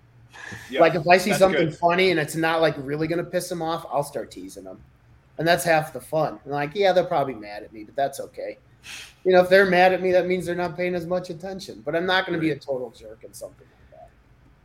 Yeah, 0.71 0.81
like 0.81 0.95
if 0.95 1.07
I 1.07 1.19
see 1.19 1.33
something 1.33 1.67
good. 1.67 1.77
funny 1.77 2.11
and 2.11 2.21
it's 2.21 2.35
not 2.35 2.61
like 2.61 2.75
really 2.79 3.07
gonna 3.07 3.25
piss 3.25 3.49
them 3.49 3.63
off, 3.63 3.87
I'll 3.93 4.03
start 4.03 4.31
teasing 4.31 4.65
them, 4.65 4.81
and 5.39 5.47
that's 5.47 5.65
half 5.65 5.93
the 5.93 6.01
fun. 6.01 6.39
And 6.45 6.53
like, 6.53 6.73
yeah, 6.75 6.93
they're 6.93 7.05
probably 7.05 7.35
mad 7.35 7.63
at 7.63 7.73
me, 7.73 7.85
but 7.85 7.97
that's 7.97 8.21
okay. 8.21 8.59
You 9.25 9.33
know, 9.33 9.41
if 9.41 9.49
they're 9.49 9.67
mad 9.67 9.93
at 9.93 10.03
me, 10.03 10.13
that 10.13 10.27
means 10.27 10.47
they're 10.47 10.55
not 10.55 10.77
paying 10.77 10.95
as 10.95 11.07
much 11.07 11.31
attention. 11.31 11.83
But 11.85 11.97
I'm 11.97 12.07
not 12.07 12.27
gonna 12.27 12.39
be 12.39 12.51
a 12.51 12.59
total 12.59 12.91
jerk 12.91 13.25
and 13.25 13.35
something 13.35 13.67
like 13.67 14.01
that. 14.01 14.11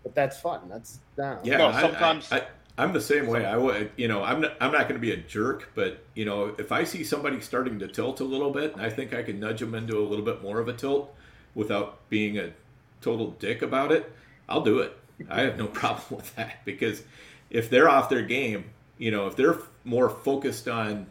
but 0.03 0.15
that's 0.15 0.39
fun. 0.39 0.61
That's 0.69 0.99
no. 1.17 1.39
yeah. 1.43 1.57
No, 1.57 1.71
sometimes 1.71 2.31
I, 2.31 2.43
I, 2.77 2.83
am 2.83 2.93
the 2.93 3.01
same 3.01 3.27
way. 3.27 3.45
I 3.45 3.57
would, 3.57 3.91
you 3.97 4.07
know, 4.07 4.23
I'm 4.23 4.41
not, 4.41 4.55
I'm 4.59 4.71
not 4.71 4.83
going 4.83 4.95
to 4.95 4.99
be 4.99 5.11
a 5.11 5.17
jerk, 5.17 5.69
but 5.75 6.03
you 6.15 6.25
know, 6.25 6.55
if 6.57 6.71
I 6.71 6.83
see 6.83 7.03
somebody 7.03 7.39
starting 7.41 7.79
to 7.79 7.87
tilt 7.87 8.19
a 8.19 8.23
little 8.23 8.51
bit, 8.51 8.73
and 8.73 8.81
I 8.81 8.89
think 8.89 9.13
I 9.13 9.21
can 9.23 9.39
nudge 9.39 9.59
them 9.59 9.75
into 9.75 9.97
a 9.97 10.05
little 10.05 10.25
bit 10.25 10.41
more 10.41 10.59
of 10.59 10.67
a 10.67 10.73
tilt 10.73 11.13
without 11.55 12.07
being 12.09 12.39
a 12.39 12.51
total 13.01 13.31
dick 13.31 13.61
about 13.61 13.91
it, 13.91 14.11
I'll 14.49 14.61
do 14.61 14.79
it. 14.79 14.97
I 15.29 15.41
have 15.41 15.57
no 15.57 15.67
problem 15.81 16.05
with 16.09 16.35
that 16.35 16.63
because 16.65 17.03
if 17.49 17.69
they're 17.69 17.89
off 17.89 18.09
their 18.09 18.23
game, 18.23 18.65
you 18.97 19.11
know, 19.11 19.27
if 19.27 19.35
they're 19.35 19.57
more 19.83 20.09
focused 20.09 20.67
on 20.67 21.07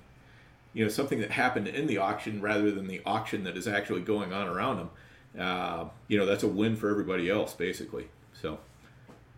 you 0.72 0.82
know 0.82 0.88
something 0.88 1.20
that 1.20 1.30
happened 1.30 1.68
in 1.68 1.86
the 1.86 1.98
auction 1.98 2.40
rather 2.40 2.70
than 2.70 2.86
the 2.86 3.02
auction 3.04 3.44
that 3.44 3.58
is 3.58 3.68
actually 3.68 4.00
going 4.00 4.32
on 4.32 4.48
around 4.48 4.78
them 4.78 4.90
uh, 5.38 5.84
you 6.08 6.16
know 6.16 6.24
that's 6.24 6.44
a 6.44 6.48
win 6.48 6.76
for 6.76 6.88
everybody 6.88 7.28
else 7.28 7.52
basically 7.52 8.08
so 8.32 8.58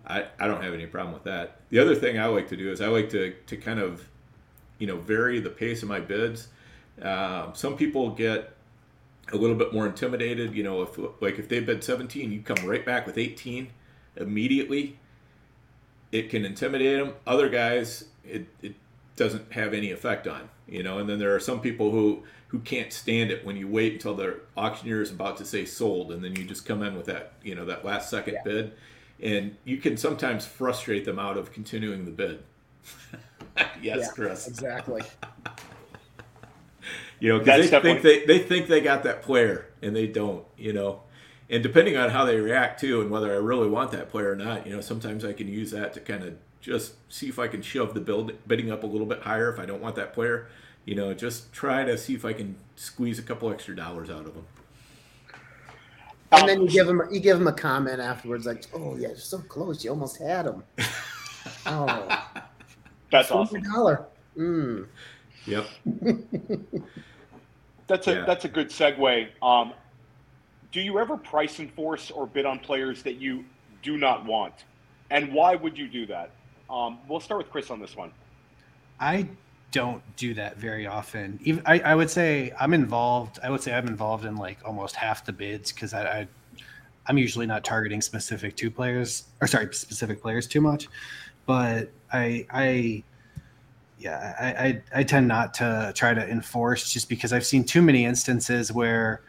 I, 0.07 0.27
I 0.39 0.47
don't 0.47 0.63
have 0.63 0.75
any 0.75 0.87
problem 0.87 1.15
with 1.15 1.25
that. 1.25 1.61
The 1.71 1.79
other 1.79 1.95
thing 1.95 2.19
I 2.19 2.27
like 2.27 2.49
to 2.49 2.57
do 2.57 2.71
is 2.71 2.81
I 2.81 2.89
like 2.89 3.11
to, 3.11 3.33
to 3.47 3.57
kind 3.57 3.81
of, 3.81 4.07
you 4.79 4.87
know, 4.87 4.97
vary 4.97 5.41
the 5.41 5.51
pace 5.51 5.83
of 5.83 5.89
my 5.89 6.01
bids. 6.01 6.49
Uh, 7.01 7.53
some 7.55 7.77
people 7.77 8.11
get 8.11 8.55
a 9.33 9.37
little 9.37 9.57
bit 9.57 9.73
more 9.73 9.87
intimidated. 9.87 10.55
You 10.55 10.63
know, 10.63 10.83
if 10.83 10.99
like 11.21 11.39
if 11.39 11.49
they 11.49 11.61
bid 11.61 11.83
17, 11.83 12.31
you 12.31 12.43
come 12.43 12.67
right 12.67 12.85
back 12.85 13.07
with 13.07 13.17
18 13.17 13.69
immediately. 14.17 14.99
It 16.13 16.31
can 16.31 16.45
intimidate 16.45 16.99
them. 16.99 17.15
Other 17.27 17.49
guys, 17.49 18.05
it, 18.25 18.47
it 18.63 18.75
doesn't 19.17 19.53
have 19.53 19.75
any 19.75 19.91
effect 19.91 20.27
on. 20.27 20.49
You 20.69 20.83
know, 20.83 20.99
and 20.99 21.09
then 21.09 21.19
there 21.19 21.35
are 21.35 21.41
some 21.41 21.61
people 21.61 21.91
who 21.91 22.23
who 22.49 22.61
can't 22.61 22.93
stand 22.93 23.31
it 23.31 23.45
when 23.45 23.57
you 23.57 23.67
wait 23.67 23.95
until 23.95 24.15
the 24.15 24.41
auctioneer 24.57 25.03
is 25.03 25.11
about 25.11 25.37
to 25.39 25.45
say 25.45 25.65
sold, 25.65 26.13
and 26.13 26.25
then 26.25 26.37
you 26.37 26.45
just 26.45 26.65
come 26.65 26.83
in 26.83 26.97
with 26.97 27.07
that 27.07 27.33
you 27.43 27.55
know 27.55 27.65
that 27.67 27.85
last 27.85 28.09
second 28.09 28.35
yeah. 28.35 28.43
bid 28.45 28.73
and 29.23 29.57
you 29.65 29.79
can 29.79 29.97
sometimes 29.97 30.47
frustrate 30.47 31.05
them 31.05 31.19
out 31.19 31.37
of 31.37 31.53
continuing 31.53 32.05
the 32.05 32.11
bid. 32.11 32.43
yes, 33.81 33.99
yeah, 33.99 34.07
Chris. 34.15 34.47
Exactly. 34.47 35.03
you 37.21 37.33
know, 37.33 37.39
because 37.39 37.71
they 37.71 37.81
think 37.81 38.03
they, 38.03 38.25
they 38.27 38.39
think 38.41 38.69
they 38.69 38.81
got 38.81 39.03
that 39.05 39.23
player 39.23 39.67
and 39.83 39.95
they 39.95 40.07
don't. 40.07 40.45
You 40.57 40.73
know, 40.73 41.03
and 41.51 41.63
depending 41.63 41.97
on 41.97 42.11
how 42.11 42.25
they 42.25 42.39
react 42.39 42.81
too, 42.81 43.01
and 43.01 43.11
whether 43.11 43.33
I 43.33 43.37
really 43.37 43.69
want 43.69 43.91
that 43.93 44.11
player 44.11 44.33
or 44.33 44.37
not, 44.37 44.67
you 44.67 44.75
know, 44.75 44.81
sometimes 44.81 45.25
I 45.25 45.33
can 45.33 45.49
use 45.49 45.71
that 45.71 45.95
to 45.95 46.01
kind 46.01 46.25
of 46.25 46.37
just 46.61 46.95
see 47.13 47.29
if 47.29 47.39
I 47.39 47.49
can 47.49 47.63
shove 47.63 47.95
the 47.95 48.01
build 48.01 48.33
bidding 48.47 48.71
up 48.71 48.83
a 48.83 48.87
little 48.87 49.07
bit 49.07 49.23
higher 49.23 49.53
if 49.53 49.59
I 49.59 49.67
don't 49.67 49.83
want 49.83 49.97
that 49.97 50.15
player. 50.15 50.49
You 50.85 50.95
know, 50.95 51.15
just 51.15 51.53
try 51.53 51.85
to 51.85 51.97
see 51.97 52.15
if 52.15 52.25
I 52.25 52.33
can 52.33 52.57
squeeze 52.77 53.19
a 53.19 53.23
couple 53.23 53.51
extra 53.51 53.75
dollars 53.75 54.11
out 54.11 54.27
of 54.27 54.35
them 54.35 54.45
and 56.35 56.49
then 56.49 56.63
you 56.63 56.69
give 56.69 56.87
them 56.87 57.03
you 57.11 57.21
give 57.21 57.41
him 57.41 57.47
a 57.47 57.53
comment 57.53 58.01
afterwards, 58.01 58.47
like, 58.47 58.65
"Oh 58.73 58.97
yeah, 58.97 59.09
you're 59.09 59.17
so 59.17 59.39
close. 59.39 59.85
You 59.85 59.91
almost 59.91 60.19
had 60.19 60.47
him." 60.47 60.65
oh, 61.67 62.27
that's 63.11 63.31
awesome. 63.31 63.63
Dollar. 63.63 64.07
Mm. 64.37 64.87
Yep. 65.47 65.67
that's 67.87 68.09
a 68.09 68.15
yeah. 68.15 68.25
that's 68.25 68.45
a 68.45 68.49
good 68.49 68.71
segue. 68.71 69.29
Um, 69.43 69.73
do 70.75 70.81
you 70.81 70.99
ever 70.99 71.17
price 71.17 71.61
enforce 71.61 72.11
or 72.11 72.27
bid 72.27 72.45
on 72.45 72.59
players 72.59 73.05
that 73.05 73.15
you 73.15 73.45
do 73.83 73.97
not 73.97 74.25
want, 74.27 74.53
and 75.11 75.33
why 75.33 75.55
would 75.55 75.79
you 75.79 75.87
do 75.87 76.05
that? 76.07 76.31
Um, 76.69 76.99
we'll 77.09 77.21
start 77.21 77.39
with 77.39 77.51
Chris 77.51 77.71
on 77.71 77.79
this 77.79 77.97
one. 77.97 78.11
I 78.99 79.29
don't 79.71 80.03
do 80.17 80.35
that 80.35 80.57
very 80.57 80.89
often. 80.89 81.39
Even 81.45 81.63
I, 81.65 81.79
I 81.79 81.95
would 81.95 82.11
say 82.11 82.53
I'm 82.59 82.75
involved. 82.75 83.39
I 83.41 83.51
would 83.51 83.63
say 83.63 83.73
I'm 83.73 83.87
involved 83.87 84.25
in 84.25 84.35
like 84.35 84.59
almost 84.65 84.97
half 84.97 85.25
the 85.25 85.33
bids 85.33 85.71
because 85.71 85.95
I, 85.95 86.03
I 86.03 86.29
I'm 87.07 87.19
usually 87.19 87.47
not 87.47 87.63
targeting 87.63 88.03
specific 88.03 88.57
two 88.57 88.71
players 88.71 89.25
or 89.41 89.47
sorry 89.47 89.73
specific 89.73 90.21
players 90.21 90.49
too 90.49 90.61
much, 90.61 90.89
but 91.47 91.93
I 92.13 92.47
I 92.51 93.05
yeah 94.01 94.35
I, 94.41 94.47
I 94.47 94.83
I 95.01 95.03
tend 95.05 95.29
not 95.29 95.55
to 95.55 95.93
try 95.95 96.15
to 96.15 96.29
enforce 96.29 96.93
just 96.93 97.09
because 97.09 97.33
I've 97.33 97.47
seen 97.47 97.63
too 97.63 97.81
many 97.81 98.05
instances 98.05 98.73
where 98.73 99.21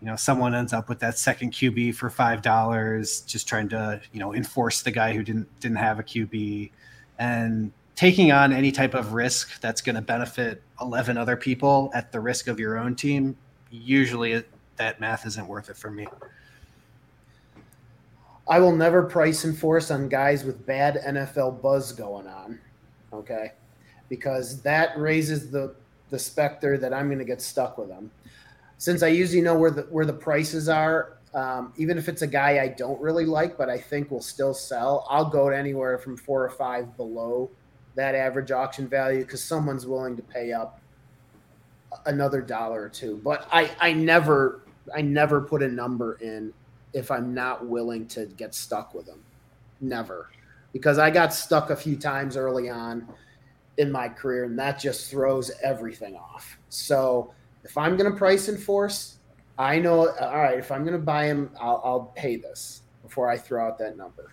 you 0.00 0.06
know 0.06 0.16
someone 0.16 0.54
ends 0.54 0.72
up 0.72 0.88
with 0.88 0.98
that 1.00 1.18
second 1.18 1.52
QB 1.52 1.94
for 1.94 2.10
five 2.10 2.42
dollars 2.42 3.20
just 3.22 3.46
trying 3.46 3.68
to 3.70 4.00
you 4.12 4.20
know 4.20 4.34
enforce 4.34 4.82
the 4.82 4.90
guy 4.90 5.12
who 5.12 5.22
didn't 5.22 5.60
didn't 5.60 5.76
have 5.76 5.98
a 5.98 6.02
QB 6.02 6.70
and 7.18 7.72
taking 8.00 8.32
on 8.32 8.50
any 8.50 8.72
type 8.72 8.94
of 8.94 9.12
risk 9.12 9.60
that's 9.60 9.82
going 9.82 9.94
to 9.94 10.00
benefit 10.00 10.62
11 10.80 11.18
other 11.18 11.36
people 11.36 11.90
at 11.92 12.10
the 12.12 12.18
risk 12.18 12.48
of 12.48 12.58
your 12.58 12.78
own 12.78 12.96
team, 12.96 13.36
usually 13.70 14.42
that 14.76 14.98
math 15.00 15.26
isn't 15.26 15.46
worth 15.46 15.68
it 15.68 15.76
for 15.76 15.90
me. 15.90 16.06
I 18.48 18.58
will 18.58 18.74
never 18.74 19.02
price 19.02 19.44
enforce 19.44 19.90
on 19.90 20.08
guys 20.08 20.44
with 20.44 20.64
bad 20.64 21.02
NFL 21.06 21.60
buzz 21.60 21.92
going 21.92 22.26
on. 22.26 22.58
Okay. 23.12 23.52
Because 24.08 24.62
that 24.62 24.98
raises 24.98 25.50
the, 25.50 25.74
the 26.08 26.18
specter 26.18 26.78
that 26.78 26.94
I'm 26.94 27.08
going 27.08 27.18
to 27.18 27.24
get 27.26 27.42
stuck 27.42 27.76
with 27.76 27.90
them. 27.90 28.10
Since 28.80 29.02
I 29.02 29.08
usually 29.08 29.42
know 29.42 29.58
where 29.58 29.70
the, 29.70 29.82
where 29.82 30.06
the 30.06 30.14
prices 30.14 30.66
are, 30.66 31.18
um, 31.34 31.74
even 31.76 31.98
if 31.98 32.08
it's 32.08 32.22
a 32.22 32.26
guy 32.26 32.60
I 32.60 32.68
don't 32.68 32.98
really 32.98 33.26
like, 33.26 33.58
but 33.58 33.68
I 33.68 33.76
think 33.76 34.10
will 34.10 34.22
still 34.22 34.54
sell, 34.54 35.06
I'll 35.10 35.28
go 35.28 35.50
to 35.50 35.54
anywhere 35.56 35.98
from 35.98 36.16
four 36.16 36.42
or 36.42 36.48
five 36.48 36.96
below 36.96 37.50
that 37.94 38.14
average 38.14 38.50
auction 38.50 38.88
value 38.88 39.20
because 39.20 39.44
someone's 39.44 39.86
willing 39.86 40.16
to 40.16 40.22
pay 40.22 40.54
up 40.54 40.80
another 42.06 42.40
dollar 42.40 42.80
or 42.80 42.88
two. 42.88 43.20
But 43.22 43.46
I, 43.52 43.70
I 43.80 43.92
never 43.92 44.62
I 44.94 45.02
never 45.02 45.42
put 45.42 45.62
a 45.62 45.68
number 45.68 46.14
in 46.14 46.50
if 46.94 47.10
I'm 47.10 47.34
not 47.34 47.66
willing 47.66 48.08
to 48.08 48.24
get 48.24 48.54
stuck 48.54 48.94
with 48.94 49.04
them. 49.04 49.22
Never. 49.82 50.30
Because 50.72 50.96
I 50.96 51.10
got 51.10 51.34
stuck 51.34 51.68
a 51.68 51.76
few 51.76 51.96
times 51.96 52.34
early 52.34 52.70
on 52.70 53.06
in 53.76 53.92
my 53.92 54.08
career 54.08 54.44
and 54.44 54.58
that 54.58 54.80
just 54.80 55.10
throws 55.10 55.50
everything 55.62 56.16
off. 56.16 56.58
So 56.70 57.34
if 57.64 57.76
I'm 57.76 57.96
going 57.96 58.10
to 58.10 58.16
price 58.16 58.48
enforce, 58.48 59.16
I 59.58 59.78
know, 59.78 60.08
all 60.08 60.36
right, 60.36 60.58
if 60.58 60.70
I'm 60.72 60.84
going 60.84 60.96
to 60.96 61.04
buy 61.04 61.26
him, 61.26 61.50
I'll, 61.60 61.80
I'll 61.84 62.12
pay 62.16 62.36
this 62.36 62.82
before 63.02 63.28
I 63.28 63.36
throw 63.36 63.66
out 63.66 63.78
that 63.78 63.96
number. 63.96 64.32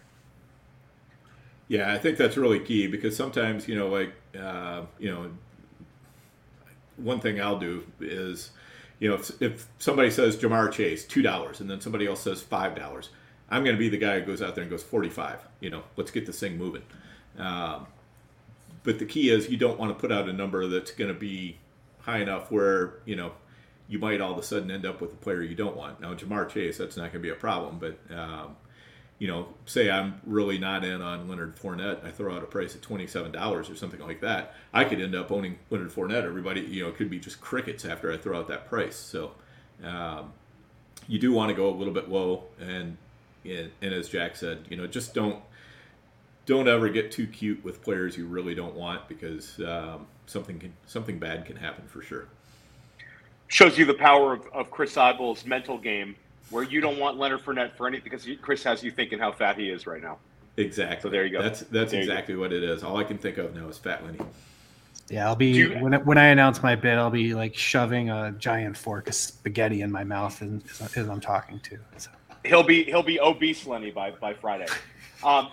Yeah, 1.68 1.94
I 1.94 1.98
think 1.98 2.18
that's 2.18 2.38
really 2.38 2.62
key 2.62 2.88
because 2.88 3.16
sometimes, 3.16 3.68
you 3.68 3.76
know, 3.76 3.88
like, 3.88 4.14
uh, 4.40 4.84
you 5.00 5.12
know, 5.12 5.32
one 6.96 7.20
thing 7.20 7.42
I'll 7.42 7.60
do 7.60 7.86
is 8.00 8.52
you 9.00 9.10
know, 9.10 9.16
if, 9.16 9.42
if 9.42 9.68
somebody 9.78 10.10
says 10.10 10.38
Ja'Marr 10.38 10.72
Chase 10.72 11.06
two 11.06 11.22
dollars, 11.22 11.60
and 11.60 11.70
then 11.70 11.80
somebody 11.82 12.08
else 12.08 12.22
says 12.22 12.42
five 12.42 12.76
dollars, 12.76 13.10
I'm 13.50 13.64
going 13.64 13.76
to 13.76 13.80
be 13.80 13.90
the 13.90 13.98
guy 13.98 14.20
who 14.20 14.26
goes 14.26 14.42
out 14.42 14.56
there 14.56 14.64
and 14.64 14.72
goes 14.72 14.84
forty 14.84 15.10
five. 15.10 15.40
You 15.60 15.70
know, 15.70 15.84
let's 15.96 16.12
get 16.12 16.26
this 16.26 16.40
thing 16.40 16.58
moving. 16.58 16.84
Um, 17.38 17.88
but 18.84 19.00
the 19.00 19.06
key 19.06 19.30
is 19.30 19.50
you 19.50 19.58
don't 19.58 19.78
want 19.78 19.96
to 19.96 20.00
put 20.00 20.12
out 20.12 20.28
a 20.30 20.34
number 20.34 20.68
that's 20.68 20.92
going 20.92 21.14
to 21.14 21.20
be 21.20 21.58
high 22.08 22.20
enough 22.20 22.50
where 22.50 22.96
you 23.06 23.16
know 23.16 23.34
you 23.88 24.00
might 24.00 24.20
all 24.20 24.32
of 24.32 24.38
a 24.38 24.44
sudden 24.44 24.72
end 24.72 24.86
up 24.86 25.00
with 25.00 25.14
a 25.14 25.18
player 25.18 25.42
you 25.42 25.56
don't 25.56 25.78
want. 25.78 26.02
Now, 26.02 26.14
Ja'Marr 26.14 26.50
Chase, 26.50 26.78
that's 26.78 26.98
not 26.98 27.04
going 27.04 27.14
to 27.14 27.20
be 27.20 27.30
a 27.30 27.36
problem, 27.36 27.80
but 27.80 28.00
um, 28.16 28.56
you 29.20 29.28
know, 29.28 29.48
say 29.66 29.90
I'm 29.90 30.22
really 30.26 30.58
not 30.58 30.84
in 30.84 31.02
on 31.02 31.28
Leonard 31.28 31.56
Fournette, 31.56 32.06
I 32.06 32.12
throw 32.12 32.36
out 32.36 32.44
a 32.44 32.48
price 32.48 32.76
of 32.76 32.82
twenty 32.82 33.08
seven 33.08 33.32
dollars 33.32 33.70
or 33.70 33.76
something 33.76 34.00
like 34.00 34.22
that. 34.22 34.54
I 34.74 34.84
could 34.84 35.02
end 35.02 35.16
up 35.16 35.32
owning 35.32 35.60
Leonard 35.70 35.92
Fournette. 35.92 36.24
Everybody, 36.24 36.62
you 36.62 36.84
know, 36.84 36.90
it 36.90 36.96
could 36.96 37.10
be 37.10 37.20
just 37.20 37.42
crickets 37.42 37.86
after 37.86 38.12
I 38.12 38.18
throw 38.18 38.40
out 38.40 38.48
that 38.48 38.68
price. 38.68 38.96
So 38.96 39.32
um, 39.84 40.34
you 41.08 41.20
do 41.20 41.32
want 41.34 41.50
to 41.50 41.56
go 41.56 41.70
a 41.70 41.76
little 41.76 41.94
bit 41.94 42.10
low, 42.10 42.44
and 42.60 42.98
and, 43.46 43.72
and 43.82 43.94
as 43.94 44.10
Jack 44.10 44.36
said, 44.36 44.66
you 44.70 44.78
know, 44.78 44.88
just 44.88 45.14
don't 45.14 45.42
don't 46.48 46.68
ever 46.68 46.90
get 46.90 47.12
too 47.12 47.28
cute 47.28 47.64
with 47.64 47.84
players 47.84 48.18
you 48.18 48.26
really 48.26 48.56
don't 48.56 48.74
want 48.74 49.08
because 49.08 49.60
um, 49.60 50.08
something 50.26 50.58
can 50.58 50.74
something 50.88 51.20
bad 51.20 51.46
can 51.46 51.58
happen 51.58 51.86
for 51.88 52.02
sure. 52.02 52.30
Shows 53.50 53.78
you 53.78 53.86
the 53.86 53.94
power 53.94 54.34
of, 54.34 54.48
of 54.54 54.72
Chris 54.72 54.96
Eibl's 54.96 55.46
mental 55.46 55.78
game 55.78 56.16
where 56.50 56.64
you 56.64 56.82
don't 56.82 56.98
want 56.98 57.18
Leonard 57.18 57.44
Fournette 57.44 57.76
for 57.76 57.86
anything 57.86 58.06
because 58.10 58.28
Chris 58.42 58.64
has 58.64 58.82
you 58.82 58.90
thinking 58.90 59.20
how 59.20 59.32
fat 59.32 59.58
he 59.58 59.70
is 59.70 59.86
right 59.86 60.02
now. 60.02 60.18
Exactly. 60.56 61.02
So 61.02 61.10
there 61.10 61.26
you 61.26 61.32
go. 61.32 61.44
That's 61.44 61.60
that's 61.62 61.92
There 61.92 62.00
exactly 62.02 62.36
what 62.36 62.52
it 62.54 62.64
is. 62.64 62.82
All 62.82 62.98
I 62.98 63.04
can 63.04 63.18
think 63.18 63.38
of 63.38 63.54
now 63.54 63.68
is 63.68 63.78
Fat 63.78 64.04
Lenny. 64.06 64.20
Yeah, 65.10 65.28
I'll 65.28 65.36
be 65.36 65.48
you- 65.48 65.78
when 65.80 65.94
I- 65.94 65.98
when 66.00 66.18
I 66.18 66.28
announce 66.28 66.64
my 66.64 66.76
bid, 66.76 66.98
I'll 66.98 67.10
be 67.10 67.34
like 67.34 67.56
shoving 67.56 68.10
a 68.10 68.32
giant 68.32 68.76
fork 68.78 69.10
of 69.10 69.16
spaghetti 69.16 69.82
in 69.82 69.92
my 69.92 70.04
mouth 70.06 70.42
as, 70.42 70.98
as 70.98 71.10
I'm 71.10 71.22
talking 71.22 71.60
to. 71.60 71.78
So. 71.98 72.10
He'll 72.46 72.64
be 72.64 72.86
he'll 72.86 73.04
be 73.04 73.20
obese 73.20 73.68
Lenny 73.68 73.92
by 73.92 74.12
by 74.12 74.34
Friday. 74.34 74.68
Um, 75.24 75.50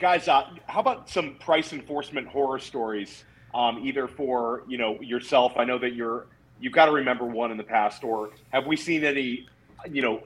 guys, 0.00 0.26
uh, 0.26 0.48
how 0.66 0.80
about 0.80 1.08
some 1.08 1.36
price 1.36 1.72
enforcement 1.72 2.26
horror 2.26 2.58
stories? 2.58 3.24
Um, 3.54 3.84
either 3.84 4.06
for 4.08 4.62
you 4.68 4.78
know 4.78 5.00
yourself. 5.00 5.52
I 5.56 5.64
know 5.64 5.78
that 5.78 5.94
you're 5.94 6.26
you've 6.60 6.72
got 6.72 6.86
to 6.86 6.92
remember 6.92 7.24
one 7.24 7.50
in 7.50 7.56
the 7.56 7.64
past, 7.64 8.04
or 8.04 8.30
have 8.50 8.66
we 8.66 8.76
seen 8.76 9.04
any 9.04 9.46
you 9.90 10.02
know 10.02 10.22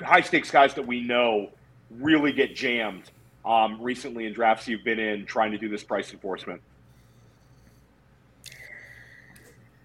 high 0.00 0.20
stakes 0.20 0.50
guys 0.50 0.74
that 0.74 0.86
we 0.86 1.00
know 1.00 1.50
really 1.90 2.32
get 2.32 2.56
jammed 2.56 3.10
um, 3.44 3.80
recently 3.80 4.26
in 4.26 4.32
drafts 4.32 4.66
you've 4.68 4.84
been 4.84 4.98
in 4.98 5.26
trying 5.26 5.52
to 5.52 5.58
do 5.58 5.68
this 5.68 5.84
price 5.84 6.12
enforcement? 6.12 6.60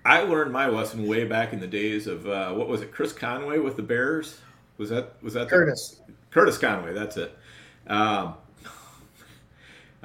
I 0.03 0.21
learned 0.21 0.51
my 0.51 0.67
lesson 0.67 1.07
way 1.07 1.25
back 1.25 1.53
in 1.53 1.59
the 1.59 1.67
days 1.67 2.07
of 2.07 2.27
uh, 2.27 2.51
what 2.53 2.67
was 2.67 2.81
it, 2.81 2.91
Chris 2.91 3.11
Conway 3.11 3.59
with 3.59 3.75
the 3.75 3.83
Bears? 3.83 4.39
Was 4.77 4.89
that 4.89 5.21
was 5.21 5.33
that 5.35 5.49
the- 5.49 5.55
Curtis. 5.55 6.01
Curtis 6.31 6.57
Conway, 6.57 6.93
that's 6.93 7.15
it. 7.17 7.37
Um, 7.87 8.35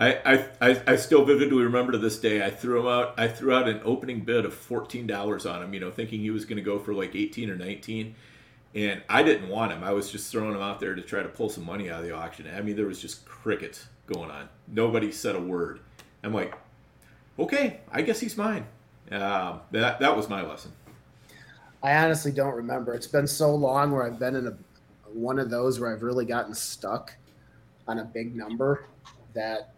I, 0.00 0.48
I, 0.62 0.82
I, 0.86 0.96
still 0.96 1.26
vividly 1.26 1.62
remember 1.62 1.92
to 1.92 1.98
this 1.98 2.18
day. 2.18 2.42
I 2.42 2.48
threw 2.48 2.80
him 2.80 2.86
out. 2.86 3.12
I 3.18 3.28
threw 3.28 3.52
out 3.52 3.68
an 3.68 3.82
opening 3.84 4.20
bid 4.20 4.46
of 4.46 4.54
fourteen 4.54 5.06
dollars 5.06 5.44
on 5.44 5.62
him. 5.62 5.74
You 5.74 5.80
know, 5.80 5.90
thinking 5.90 6.20
he 6.20 6.30
was 6.30 6.46
going 6.46 6.56
to 6.56 6.62
go 6.62 6.78
for 6.78 6.94
like 6.94 7.14
eighteen 7.14 7.50
or 7.50 7.56
nineteen, 7.56 8.14
and 8.74 9.02
I 9.10 9.22
didn't 9.22 9.50
want 9.50 9.72
him. 9.72 9.84
I 9.84 9.92
was 9.92 10.10
just 10.10 10.32
throwing 10.32 10.54
him 10.54 10.62
out 10.62 10.80
there 10.80 10.94
to 10.94 11.02
try 11.02 11.22
to 11.22 11.28
pull 11.28 11.50
some 11.50 11.66
money 11.66 11.90
out 11.90 12.00
of 12.00 12.06
the 12.06 12.14
auction. 12.14 12.48
I 12.56 12.62
mean, 12.62 12.76
there 12.76 12.86
was 12.86 12.98
just 12.98 13.26
crickets 13.26 13.88
going 14.06 14.30
on. 14.30 14.48
Nobody 14.66 15.12
said 15.12 15.36
a 15.36 15.40
word. 15.40 15.80
I'm 16.24 16.32
like, 16.32 16.54
okay, 17.38 17.80
I 17.92 18.00
guess 18.00 18.20
he's 18.20 18.38
mine. 18.38 18.66
Um, 19.10 19.60
that 19.70 20.00
that 20.00 20.16
was 20.16 20.30
my 20.30 20.40
lesson. 20.40 20.72
I 21.82 21.94
honestly 21.96 22.32
don't 22.32 22.54
remember. 22.54 22.94
It's 22.94 23.06
been 23.06 23.26
so 23.26 23.54
long 23.54 23.92
where 23.92 24.06
I've 24.06 24.18
been 24.18 24.34
in 24.34 24.46
a 24.46 24.56
one 25.12 25.38
of 25.38 25.50
those 25.50 25.78
where 25.78 25.92
I've 25.92 26.02
really 26.02 26.24
gotten 26.24 26.54
stuck 26.54 27.14
on 27.86 27.98
a 27.98 28.04
big 28.04 28.34
number 28.34 28.86
that 29.34 29.74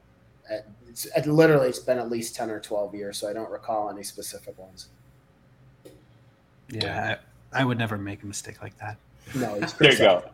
it's 0.88 1.06
it 1.06 1.26
literally 1.26 1.68
it's 1.68 1.78
been 1.78 1.98
at 1.98 2.10
least 2.10 2.34
10 2.34 2.50
or 2.50 2.60
12 2.60 2.94
years 2.94 3.18
so 3.18 3.28
I 3.28 3.32
don't 3.32 3.50
recall 3.50 3.90
any 3.90 4.02
specific 4.02 4.58
ones. 4.58 4.88
Yeah, 6.68 7.16
I, 7.52 7.60
I 7.60 7.64
would 7.64 7.78
never 7.78 7.98
make 7.98 8.22
a 8.22 8.26
mistake 8.26 8.62
like 8.62 8.76
that. 8.78 8.96
No, 9.34 9.54
it's 9.54 9.72
There 9.74 9.92
you 9.92 9.98
go. 9.98 10.24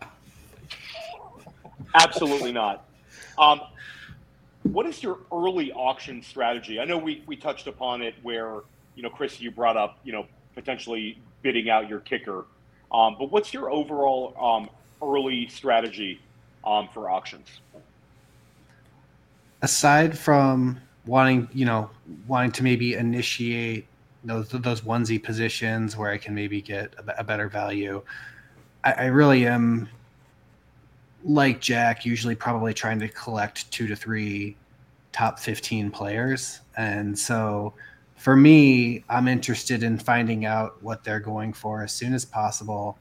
Absolutely 1.95 2.53
not. 2.53 2.85
Um, 3.39 3.61
what 4.63 4.87
is 4.87 5.03
your 5.03 5.19
early 5.33 5.73
auction 5.73 6.23
strategy? 6.23 6.81
I 6.81 6.85
know 6.85 6.99
we, 6.99 7.23
we 7.27 7.37
touched 7.37 7.67
upon 7.67 8.03
it 8.03 8.15
where, 8.23 8.61
you 8.95 9.03
know, 9.03 9.11
Chris, 9.11 9.41
you 9.41 9.51
brought 9.51 9.77
up, 9.77 9.99
you 10.05 10.13
know, 10.13 10.27
potentially 10.55 11.19
bidding 11.43 11.71
out 11.71 11.89
your 11.89 12.01
kicker. 12.01 12.45
Um, 12.93 13.17
but 13.19 13.31
what's 13.31 13.53
your 13.55 13.71
overall 13.71 14.35
um, 14.39 14.71
early 15.03 15.49
strategy 15.49 16.21
um, 16.65 16.89
for 16.93 17.11
auctions? 17.11 17.49
Aside 19.63 20.17
from 20.19 20.81
wanting 21.07 21.49
you 21.53 21.65
know 21.65 21.91
wanting 22.27 22.53
to 22.53 22.63
maybe 22.63 22.95
initiate 22.95 23.87
those 24.25 24.49
those 24.49 24.83
onesie 24.83 25.23
positions 25.23 25.97
where 25.97 26.11
I 26.11 26.19
can 26.19 26.35
maybe 26.35 26.61
get 26.61 26.95
a, 26.99 27.21
a 27.21 27.25
better 27.25 27.49
value, 27.49 28.03
I, 28.85 28.93
I 28.93 29.05
really 29.07 29.47
am 29.47 29.89
like 31.25 31.61
Jack, 31.61 32.05
usually 32.05 32.35
probably 32.35 32.75
trying 32.75 33.01
to 33.01 33.09
collect 33.09 33.71
two 33.71 33.87
to 33.87 33.97
three 33.97 34.57
top 35.13 35.39
fifteen 35.39 35.91
players, 35.91 36.61
and 36.77 37.19
so 37.19 37.75
for 38.17 38.35
me, 38.35 39.05
I'm 39.09 39.29
interested 39.29 39.85
in 39.85 39.97
finding 39.97 40.45
out 40.45 40.83
what 40.83 41.05
they're 41.05 41.21
going 41.21 41.53
for 41.53 41.85
as 41.85 41.93
soon 41.93 42.13
as 42.13 42.25
possible 42.25 42.99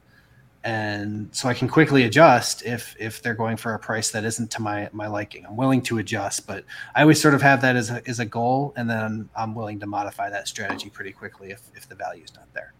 and 0.64 1.30
so 1.32 1.48
I 1.48 1.54
can 1.54 1.68
quickly 1.68 2.04
adjust 2.04 2.66
if 2.66 2.96
if 3.00 3.22
they're 3.22 3.34
going 3.34 3.58
for 3.58 3.74
a 3.74 3.80
price 3.80 4.12
that 4.12 4.26
isn't 4.26 4.52
to 4.52 4.62
my 4.62 4.90
my 4.92 5.08
liking. 5.08 5.46
I'm 5.46 5.56
willing 5.56 5.82
to 5.84 6.00
adjust, 6.00 6.48
but 6.48 6.64
I 6.96 7.02
always 7.02 7.22
sort 7.22 7.34
of 7.34 7.42
have 7.42 7.62
that 7.62 7.76
as 7.76 7.90
a 7.90 8.02
as 8.08 8.20
a 8.20 8.26
goal, 8.26 8.74
and 8.76 8.90
then 8.90 9.30
I'm 9.36 9.56
willing 9.56 9.80
to 9.80 9.88
modify 9.88 10.30
that 10.30 10.48
strategy 10.48 10.90
pretty 10.90 11.12
quickly 11.12 11.52
if 11.52 11.62
if 11.76 11.88
the 11.88 11.96
value 11.96 12.24
is 12.24 12.34
not 12.36 12.52
there. 12.54 12.74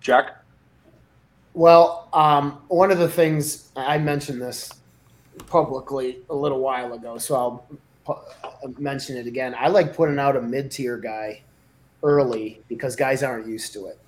Jack? 0.00 0.44
Well, 1.54 2.08
um, 2.12 2.58
one 2.68 2.90
of 2.90 2.98
the 2.98 3.08
things 3.08 3.70
I 3.76 3.96
mentioned 3.96 4.42
this 4.42 4.70
publicly 5.46 6.18
a 6.28 6.34
little 6.34 6.58
while 6.58 6.92
ago, 6.92 7.16
so 7.16 7.34
I'll 7.36 7.66
pu- 8.04 8.72
mention 8.78 9.16
it 9.16 9.26
again. 9.26 9.54
I 9.58 9.68
like 9.68 9.94
putting 9.94 10.18
out 10.18 10.36
a 10.36 10.42
mid 10.42 10.70
tier 10.70 10.98
guy 10.98 11.42
early 12.02 12.60
because 12.68 12.96
guys 12.96 13.22
aren't 13.22 13.46
used 13.46 13.72
to 13.74 13.86
it, 13.86 13.98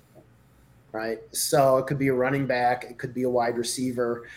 right? 0.91 1.19
So 1.31 1.77
it 1.77 1.87
could 1.87 1.99
be 1.99 2.07
a 2.07 2.13
running 2.13 2.45
back, 2.47 2.85
it 2.85 2.97
could 2.97 3.13
be 3.13 3.23
a 3.23 3.29
wide 3.29 3.57
receiver. 3.57 4.27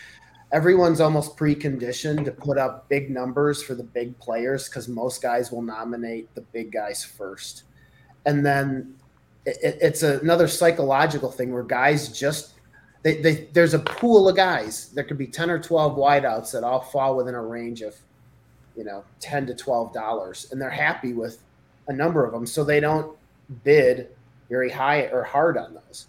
Everyone's 0.51 0.99
almost 0.99 1.37
preconditioned 1.37 2.25
to 2.25 2.31
put 2.31 2.57
up 2.57 2.89
big 2.89 3.09
numbers 3.09 3.63
for 3.63 3.73
the 3.73 3.83
big 3.83 4.17
players 4.19 4.67
because 4.67 4.89
most 4.89 5.21
guys 5.21 5.49
will 5.51 5.61
nominate 5.61 6.33
the 6.35 6.41
big 6.41 6.71
guys 6.73 7.03
first. 7.05 7.63
And 8.25 8.45
then 8.45 8.95
it, 9.45 9.57
it- 9.63 9.77
it's 9.81 10.03
another 10.03 10.47
psychological 10.47 11.31
thing 11.31 11.53
where 11.53 11.63
guys 11.63 12.09
just 12.09 12.53
they, 13.03 13.19
they 13.19 13.47
there's 13.53 13.73
a 13.73 13.79
pool 13.79 14.29
of 14.29 14.35
guys. 14.35 14.89
There 14.89 15.03
could 15.03 15.17
be 15.17 15.25
ten 15.25 15.49
or 15.49 15.57
twelve 15.57 15.97
wideouts 15.97 16.51
that 16.51 16.63
all 16.63 16.81
fall 16.81 17.15
within 17.17 17.33
a 17.33 17.41
range 17.41 17.81
of, 17.81 17.95
you 18.75 18.83
know, 18.83 19.03
ten 19.19 19.47
to 19.47 19.55
twelve 19.55 19.91
dollars, 19.91 20.47
and 20.51 20.61
they're 20.61 20.69
happy 20.69 21.13
with 21.13 21.39
a 21.87 21.93
number 21.93 22.23
of 22.25 22.31
them, 22.31 22.45
so 22.45 22.63
they 22.63 22.79
don't 22.79 23.17
bid 23.63 24.09
very 24.49 24.69
high 24.69 25.07
or 25.07 25.23
hard 25.23 25.57
on 25.57 25.73
those. 25.73 26.05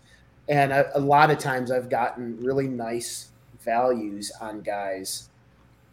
And 0.49 0.73
a, 0.73 0.97
a 0.97 1.01
lot 1.01 1.31
of 1.31 1.39
times, 1.39 1.71
I've 1.71 1.89
gotten 1.89 2.39
really 2.41 2.69
nice 2.69 3.29
values 3.65 4.33
on 4.41 4.61
guys 4.61 5.29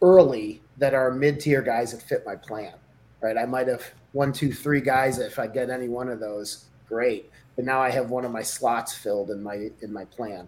early 0.02 0.62
that 0.78 0.94
are 0.94 1.12
mid 1.12 1.40
tier 1.40 1.62
guys 1.62 1.92
that 1.92 2.02
fit 2.02 2.26
my 2.26 2.36
plan. 2.36 2.74
Right, 3.22 3.38
I 3.38 3.46
might 3.46 3.68
have 3.68 3.84
one, 4.14 4.32
two, 4.32 4.54
three 4.54 4.82
guys. 4.82 5.20
If 5.20 5.40
I 5.40 5.48
get 5.48 5.70
any 5.70 5.90
one 5.90 6.10
of 6.10 6.20
those, 6.20 6.66
great. 6.88 7.30
But 7.56 7.66
now 7.66 7.82
I 7.82 7.90
have 7.90 8.10
one 8.10 8.24
of 8.24 8.32
my 8.32 8.42
slots 8.42 8.94
filled 8.94 9.30
in 9.30 9.44
my 9.44 9.70
in 9.82 9.92
my 9.92 10.06
plan 10.06 10.48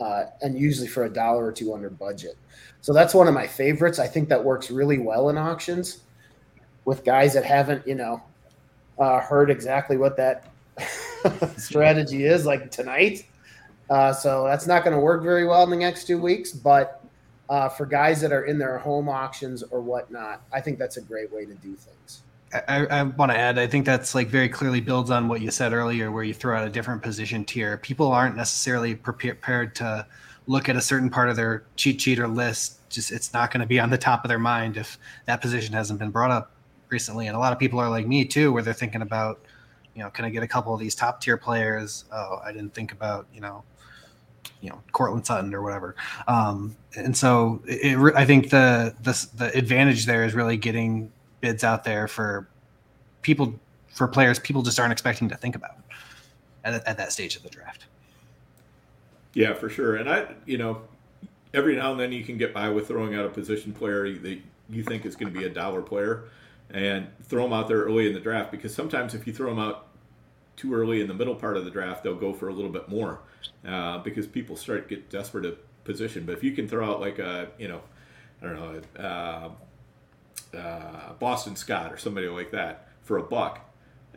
uh, 0.00 0.24
and 0.42 0.58
usually 0.58 0.88
for 0.88 1.04
a 1.04 1.10
dollar 1.10 1.46
or 1.46 1.52
two 1.52 1.74
under 1.74 1.90
budget. 1.90 2.36
So 2.80 2.92
that's 2.92 3.14
one 3.14 3.28
of 3.28 3.34
my 3.34 3.46
favorites. 3.46 3.98
I 3.98 4.06
think 4.06 4.28
that 4.28 4.42
works 4.42 4.70
really 4.70 4.98
well 4.98 5.28
in 5.28 5.38
auctions 5.38 6.00
with 6.84 7.04
guys 7.04 7.34
that 7.34 7.44
haven't, 7.44 7.86
you 7.86 7.94
know, 7.94 8.22
uh, 8.98 9.20
heard 9.20 9.50
exactly 9.50 9.96
what 9.96 10.16
that 10.16 10.46
strategy 11.56 12.24
is 12.24 12.46
like 12.46 12.70
tonight. 12.70 13.26
Uh, 13.88 14.12
so 14.12 14.44
that's 14.44 14.66
not 14.66 14.84
going 14.84 14.94
to 14.94 15.00
work 15.00 15.22
very 15.22 15.46
well 15.46 15.62
in 15.62 15.70
the 15.70 15.76
next 15.76 16.06
two 16.06 16.18
weeks. 16.18 16.52
But 16.52 17.04
uh, 17.48 17.68
for 17.68 17.86
guys 17.86 18.20
that 18.20 18.32
are 18.32 18.44
in 18.44 18.58
their 18.58 18.78
home 18.78 19.08
auctions 19.08 19.62
or 19.62 19.80
whatnot, 19.80 20.42
I 20.52 20.60
think 20.60 20.78
that's 20.78 20.96
a 20.96 21.02
great 21.02 21.32
way 21.32 21.44
to 21.44 21.54
do 21.54 21.74
things. 21.74 22.22
I, 22.68 22.86
I 22.86 23.02
want 23.02 23.32
to 23.32 23.38
add, 23.38 23.58
I 23.58 23.66
think 23.66 23.84
that's 23.84 24.14
like 24.14 24.28
very 24.28 24.48
clearly 24.48 24.80
builds 24.80 25.10
on 25.10 25.28
what 25.28 25.40
you 25.40 25.50
said 25.50 25.72
earlier, 25.72 26.10
where 26.10 26.24
you 26.24 26.32
throw 26.32 26.56
out 26.56 26.66
a 26.66 26.70
different 26.70 27.02
position 27.02 27.44
tier. 27.44 27.76
People 27.76 28.10
aren't 28.12 28.36
necessarily 28.36 28.94
prepared 28.94 29.74
to 29.76 30.06
look 30.46 30.68
at 30.68 30.76
a 30.76 30.80
certain 30.80 31.10
part 31.10 31.28
of 31.28 31.36
their 31.36 31.64
cheat 31.74 32.00
sheet 32.00 32.18
or 32.18 32.28
list. 32.28 32.88
Just 32.88 33.10
it's 33.10 33.32
not 33.32 33.50
going 33.50 33.60
to 33.60 33.66
be 33.66 33.80
on 33.80 33.90
the 33.90 33.98
top 33.98 34.24
of 34.24 34.28
their 34.28 34.38
mind 34.38 34.76
if 34.76 34.98
that 35.26 35.40
position 35.40 35.74
hasn't 35.74 35.98
been 35.98 36.10
brought 36.10 36.30
up 36.30 36.52
recently. 36.88 37.26
And 37.26 37.36
a 37.36 37.38
lot 37.38 37.52
of 37.52 37.58
people 37.58 37.80
are 37.80 37.90
like 37.90 38.06
me 38.06 38.24
too, 38.24 38.52
where 38.52 38.62
they're 38.62 38.74
thinking 38.74 39.02
about 39.02 39.40
you 39.96 40.02
know, 40.02 40.10
can 40.10 40.26
I 40.26 40.30
get 40.30 40.42
a 40.42 40.46
couple 40.46 40.74
of 40.74 40.78
these 40.78 40.94
top 40.94 41.20
tier 41.22 41.38
players? 41.38 42.04
Oh, 42.12 42.38
I 42.44 42.52
didn't 42.52 42.74
think 42.74 42.92
about, 42.92 43.26
you 43.32 43.40
know, 43.40 43.64
you 44.60 44.68
know, 44.68 44.80
Courtland 44.92 45.26
Sutton 45.26 45.54
or 45.54 45.62
whatever. 45.62 45.96
Um, 46.28 46.76
and 46.94 47.16
so 47.16 47.62
it, 47.66 47.98
it, 47.98 48.14
I 48.14 48.26
think 48.26 48.50
the, 48.50 48.94
the 49.02 49.28
the 49.36 49.56
advantage 49.56 50.04
there 50.04 50.24
is 50.24 50.34
really 50.34 50.58
getting 50.58 51.10
bids 51.40 51.64
out 51.64 51.82
there 51.82 52.06
for 52.08 52.46
people 53.22 53.58
for 53.88 54.06
players 54.06 54.38
people 54.38 54.62
just 54.62 54.78
aren't 54.78 54.92
expecting 54.92 55.28
to 55.30 55.36
think 55.36 55.56
about 55.56 55.76
at, 56.64 56.86
at 56.86 56.96
that 56.98 57.10
stage 57.10 57.34
of 57.34 57.42
the 57.42 57.48
draft. 57.48 57.86
Yeah, 59.32 59.54
for 59.54 59.68
sure. 59.68 59.96
And 59.96 60.10
I, 60.10 60.26
you 60.44 60.58
know, 60.58 60.82
every 61.54 61.74
now 61.74 61.90
and 61.90 62.00
then 62.00 62.12
you 62.12 62.22
can 62.22 62.36
get 62.36 62.52
by 62.52 62.68
with 62.68 62.88
throwing 62.88 63.14
out 63.14 63.24
a 63.24 63.30
position 63.30 63.72
player 63.72 64.12
that 64.12 64.38
you 64.68 64.82
think 64.82 65.06
is 65.06 65.16
going 65.16 65.32
to 65.32 65.38
be 65.38 65.46
a 65.46 65.50
dollar 65.50 65.80
player 65.80 66.24
and 66.70 67.06
throw 67.22 67.44
them 67.44 67.52
out 67.52 67.68
there 67.68 67.82
early 67.82 68.06
in 68.06 68.14
the 68.14 68.20
draft 68.20 68.50
because 68.50 68.74
sometimes 68.74 69.14
if 69.14 69.26
you 69.26 69.32
throw 69.32 69.50
them 69.50 69.58
out 69.58 69.85
too 70.56 70.74
early 70.74 71.00
in 71.00 71.06
the 71.06 71.14
middle 71.14 71.34
part 71.34 71.56
of 71.56 71.64
the 71.64 71.70
draft, 71.70 72.02
they'll 72.02 72.14
go 72.14 72.32
for 72.32 72.48
a 72.48 72.52
little 72.52 72.70
bit 72.70 72.88
more 72.88 73.20
uh, 73.66 73.98
because 73.98 74.26
people 74.26 74.56
start 74.56 74.88
get 74.88 75.10
desperate 75.10 75.44
at 75.44 75.84
position. 75.84 76.24
But 76.24 76.32
if 76.32 76.44
you 76.44 76.52
can 76.52 76.68
throw 76.68 76.90
out 76.90 77.00
like 77.00 77.18
a, 77.18 77.48
you 77.58 77.68
know, 77.68 77.80
I 78.42 78.46
don't 78.46 78.54
know, 78.56 79.02
uh, 79.02 80.56
uh, 80.56 81.12
Boston 81.18 81.56
Scott 81.56 81.92
or 81.92 81.96
somebody 81.96 82.28
like 82.28 82.50
that 82.50 82.88
for 83.02 83.18
a 83.18 83.22
buck, 83.22 83.60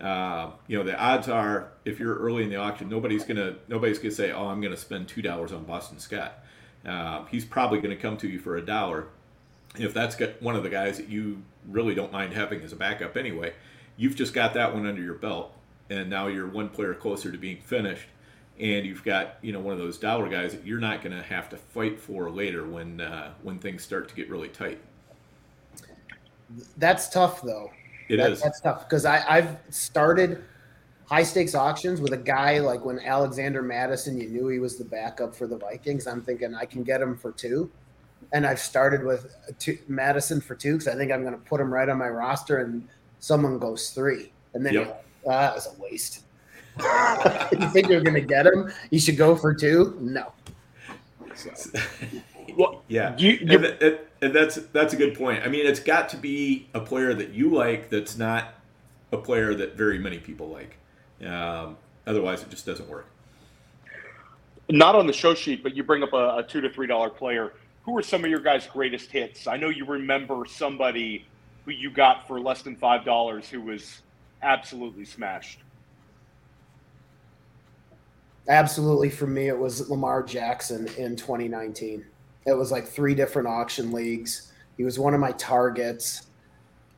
uh, 0.01 0.51
you 0.67 0.77
know, 0.77 0.83
the 0.83 0.97
odds 0.97 1.27
are 1.27 1.71
if 1.85 1.99
you're 1.99 2.15
early 2.15 2.43
in 2.43 2.49
the 2.49 2.55
auction, 2.55 2.89
nobody's 2.89 3.25
gonna 3.25 3.55
nobody's 3.67 3.99
gonna 3.99 4.11
say, 4.11 4.31
"Oh, 4.31 4.47
I'm 4.47 4.61
gonna 4.61 4.77
spend 4.77 5.09
two 5.09 5.21
dollars 5.21 5.51
on 5.51 5.65
Boston 5.65 5.99
Scott." 5.99 6.39
Uh, 6.85 7.25
he's 7.25 7.43
probably 7.43 7.81
gonna 7.81 7.97
come 7.97 8.15
to 8.17 8.27
you 8.27 8.39
for 8.39 8.55
a 8.55 8.65
dollar. 8.65 9.07
If 9.77 9.93
that's 9.93 10.15
one 10.39 10.55
of 10.55 10.63
the 10.63 10.69
guys 10.69 10.97
that 10.97 11.09
you 11.09 11.43
really 11.67 11.95
don't 11.95 12.11
mind 12.11 12.33
having 12.33 12.61
as 12.61 12.71
a 12.71 12.77
backup 12.77 13.17
anyway, 13.17 13.53
you've 13.97 14.15
just 14.15 14.33
got 14.33 14.53
that 14.53 14.73
one 14.73 14.85
under 14.85 15.01
your 15.01 15.15
belt 15.15 15.53
and 15.89 16.09
now 16.09 16.27
you're 16.27 16.47
one 16.47 16.69
player 16.69 16.93
closer 16.93 17.31
to 17.31 17.37
being 17.37 17.61
finished 17.61 18.07
and 18.59 18.85
you've 18.85 19.03
got 19.03 19.37
you 19.41 19.51
know 19.51 19.59
one 19.59 19.73
of 19.73 19.79
those 19.79 19.97
dollar 19.97 20.27
guys 20.27 20.51
that 20.51 20.65
you're 20.65 20.79
not 20.79 21.01
going 21.01 21.15
to 21.15 21.23
have 21.23 21.49
to 21.49 21.57
fight 21.57 21.99
for 21.99 22.29
later 22.29 22.65
when 22.65 23.01
uh, 23.01 23.31
when 23.41 23.59
things 23.59 23.83
start 23.83 24.09
to 24.09 24.15
get 24.15 24.29
really 24.29 24.49
tight. 24.49 24.79
That's 26.77 27.09
tough 27.09 27.41
though. 27.41 27.71
It 28.09 28.17
that, 28.17 28.31
is. 28.31 28.41
That's 28.41 28.59
tough 28.61 28.87
because 28.87 29.05
I 29.05 29.23
I've 29.27 29.57
started 29.69 30.43
high 31.05 31.23
stakes 31.23 31.55
auctions 31.55 32.01
with 32.01 32.11
a 32.11 32.17
guy 32.17 32.59
like 32.59 32.83
when 32.83 32.99
Alexander 32.99 33.61
Mattison, 33.61 34.19
you 34.19 34.27
knew 34.27 34.47
he 34.47 34.59
was 34.59 34.77
the 34.77 34.85
backup 34.85 35.35
for 35.35 35.47
the 35.47 35.57
Vikings. 35.57 36.05
I'm 36.05 36.21
thinking 36.21 36.53
I 36.53 36.65
can 36.65 36.83
get 36.83 37.01
him 37.01 37.15
for 37.15 37.31
two, 37.31 37.71
and 38.33 38.45
I've 38.45 38.59
started 38.59 39.03
with 39.03 39.33
two, 39.57 39.77
Mattison 39.87 40.41
for 40.41 40.55
two 40.55 40.73
because 40.73 40.87
I 40.87 40.95
think 40.95 41.11
I'm 41.11 41.21
going 41.21 41.33
to 41.33 41.39
put 41.39 41.61
him 41.61 41.73
right 41.73 41.87
on 41.87 41.97
my 41.97 42.09
roster, 42.09 42.57
and 42.57 42.87
someone 43.19 43.57
goes 43.57 43.91
three, 43.91 44.33
and 44.53 44.65
then 44.65 44.73
Yep. 44.73 45.05
Ah, 45.27 45.29
that 45.41 45.55
was 45.55 45.67
a 45.67 45.81
waste. 45.81 46.23
you 47.59 47.69
think 47.71 47.89
you're 47.89 48.01
going 48.01 48.13
to 48.15 48.21
get 48.21 48.45
him? 48.45 48.71
You 48.89 48.99
should 48.99 49.17
go 49.17 49.35
for 49.35 49.53
two. 49.53 49.97
No. 49.99 50.31
So, 51.35 51.51
Well, 52.57 52.83
Yeah, 52.87 53.15
You- 53.17 53.37
and, 53.41 53.51
you- 53.81 53.97
and 54.21 54.33
that's 54.35 54.55
that's 54.73 54.93
a 54.93 54.97
good 54.97 55.17
point. 55.17 55.43
I 55.45 55.49
mean, 55.49 55.65
it's 55.65 55.79
got 55.79 56.09
to 56.09 56.17
be 56.17 56.67
a 56.73 56.79
player 56.81 57.13
that 57.13 57.29
you 57.29 57.49
like 57.53 57.89
that's 57.89 58.17
not 58.17 58.53
a 59.11 59.17
player 59.17 59.53
that 59.55 59.75
very 59.75 59.97
many 59.99 60.19
people 60.19 60.49
like. 60.49 60.77
Um, 61.25 61.77
otherwise, 62.05 62.41
it 62.41 62.49
just 62.49 62.65
doesn't 62.65 62.89
work. 62.89 63.07
not 64.69 64.95
on 64.95 65.07
the 65.07 65.13
show 65.13 65.33
sheet, 65.33 65.63
but 65.63 65.75
you 65.75 65.83
bring 65.83 66.03
up 66.03 66.13
a, 66.13 66.37
a 66.37 66.43
two 66.47 66.61
to 66.61 66.69
three 66.69 66.87
dollar 66.87 67.09
player. 67.09 67.53
Who 67.83 67.97
are 67.97 68.03
some 68.03 68.23
of 68.23 68.29
your 68.29 68.41
guys' 68.41 68.67
greatest 68.67 69.09
hits? 69.09 69.47
I 69.47 69.55
know 69.57 69.69
you 69.69 69.85
remember 69.85 70.43
somebody 70.47 71.25
who 71.65 71.71
you 71.71 71.89
got 71.89 72.27
for 72.27 72.39
less 72.39 72.61
than 72.61 72.75
five 72.75 73.03
dollars 73.05 73.47
who 73.49 73.61
was 73.61 74.01
absolutely 74.41 75.05
smashed. 75.05 75.59
absolutely, 78.47 79.09
for 79.11 79.27
me, 79.27 79.47
it 79.47 79.57
was 79.57 79.89
Lamar 79.91 80.23
Jackson 80.23 80.87
in 80.97 81.15
2019. 81.15 82.03
It 82.47 82.53
was 82.53 82.71
like 82.71 82.87
three 82.87 83.13
different 83.13 83.47
auction 83.47 83.91
leagues. 83.91 84.51
He 84.75 84.83
was 84.83 84.97
one 84.97 85.13
of 85.13 85.19
my 85.19 85.33
targets. 85.33 86.25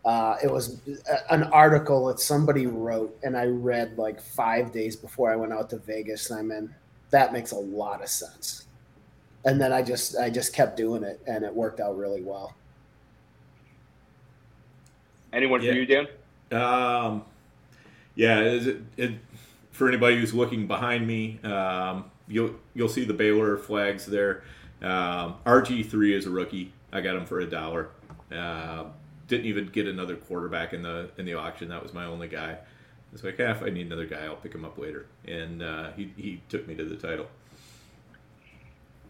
Uh, 0.06 0.38
it 0.42 0.50
was 0.50 0.80
a- 1.10 1.34
an 1.34 1.44
article 1.46 2.06
that 2.06 2.20
somebody 2.22 2.68
wrote, 2.68 3.18
and 3.24 3.36
I 3.36 3.48
read 3.48 3.98
like 3.98 4.22
five 4.22 4.72
days 4.72 4.96
before 4.96 5.30
I 5.30 5.36
went 5.36 5.52
out 5.52 5.70
to 5.72 5.78
Vegas. 5.80 6.30
And 6.32 6.40
I'm 6.40 6.52
in. 6.52 6.74
That 7.10 7.34
makes 7.34 7.52
a 7.52 7.60
lot 7.60 8.02
of 8.02 8.08
sense. 8.08 8.68
And 9.44 9.60
then 9.60 9.74
I 9.74 9.82
just 9.82 10.18
I 10.18 10.30
just 10.30 10.54
kept 10.54 10.78
doing 10.78 11.04
it, 11.04 11.20
and 11.28 11.44
it 11.44 11.54
worked 11.54 11.82
out 11.82 11.98
really 11.98 12.22
well. 12.22 12.56
Anyone 15.34 15.62
Yeah. 15.62 15.72
for 15.74 15.78
you, 15.80 15.86
Dan? 15.86 16.08
Um, 16.52 17.26
yeah, 18.22 18.40
it, 18.42 18.68
it, 18.68 18.82
it, 18.98 19.12
for 19.72 19.88
anybody 19.88 20.20
who's 20.20 20.32
looking 20.32 20.68
behind 20.68 21.08
me, 21.08 21.40
um, 21.44 22.06
you'll 22.28 22.54
you'll 22.76 22.88
see 22.88 23.04
the 23.04 23.16
Baylor 23.16 23.58
flags 23.58 24.06
there. 24.06 24.44
Um, 24.84 25.38
RG 25.44 25.90
three 25.90 26.14
is 26.14 26.28
a 26.28 26.30
rookie. 26.30 26.72
I 26.94 27.02
got 27.02 27.16
him 27.16 27.26
for 27.26 27.40
a 27.40 27.50
dollar. 27.50 27.90
Uh, 28.32 28.84
didn't 29.28 29.48
even 29.48 29.66
get 29.70 29.88
another 29.88 30.16
quarterback 30.16 30.74
in 30.74 30.84
the 30.84 31.10
in 31.18 31.26
the 31.26 31.34
auction. 31.34 31.68
That 31.70 31.82
was 31.82 31.96
my 31.96 32.06
only 32.06 32.28
guy. 32.28 32.60
It's 33.12 33.24
like, 33.24 33.40
yeah, 33.40 33.56
if 33.56 33.64
I 33.64 33.70
need 33.72 33.88
another 33.88 34.06
guy, 34.06 34.24
I'll 34.26 34.36
pick 34.36 34.54
him 34.54 34.66
up 34.66 34.78
later. 34.78 35.08
And 35.28 35.64
uh, 35.64 35.92
he 35.94 36.14
he 36.16 36.44
took 36.48 36.68
me 36.68 36.76
to 36.76 36.86
the 36.86 36.98
title. 36.98 37.26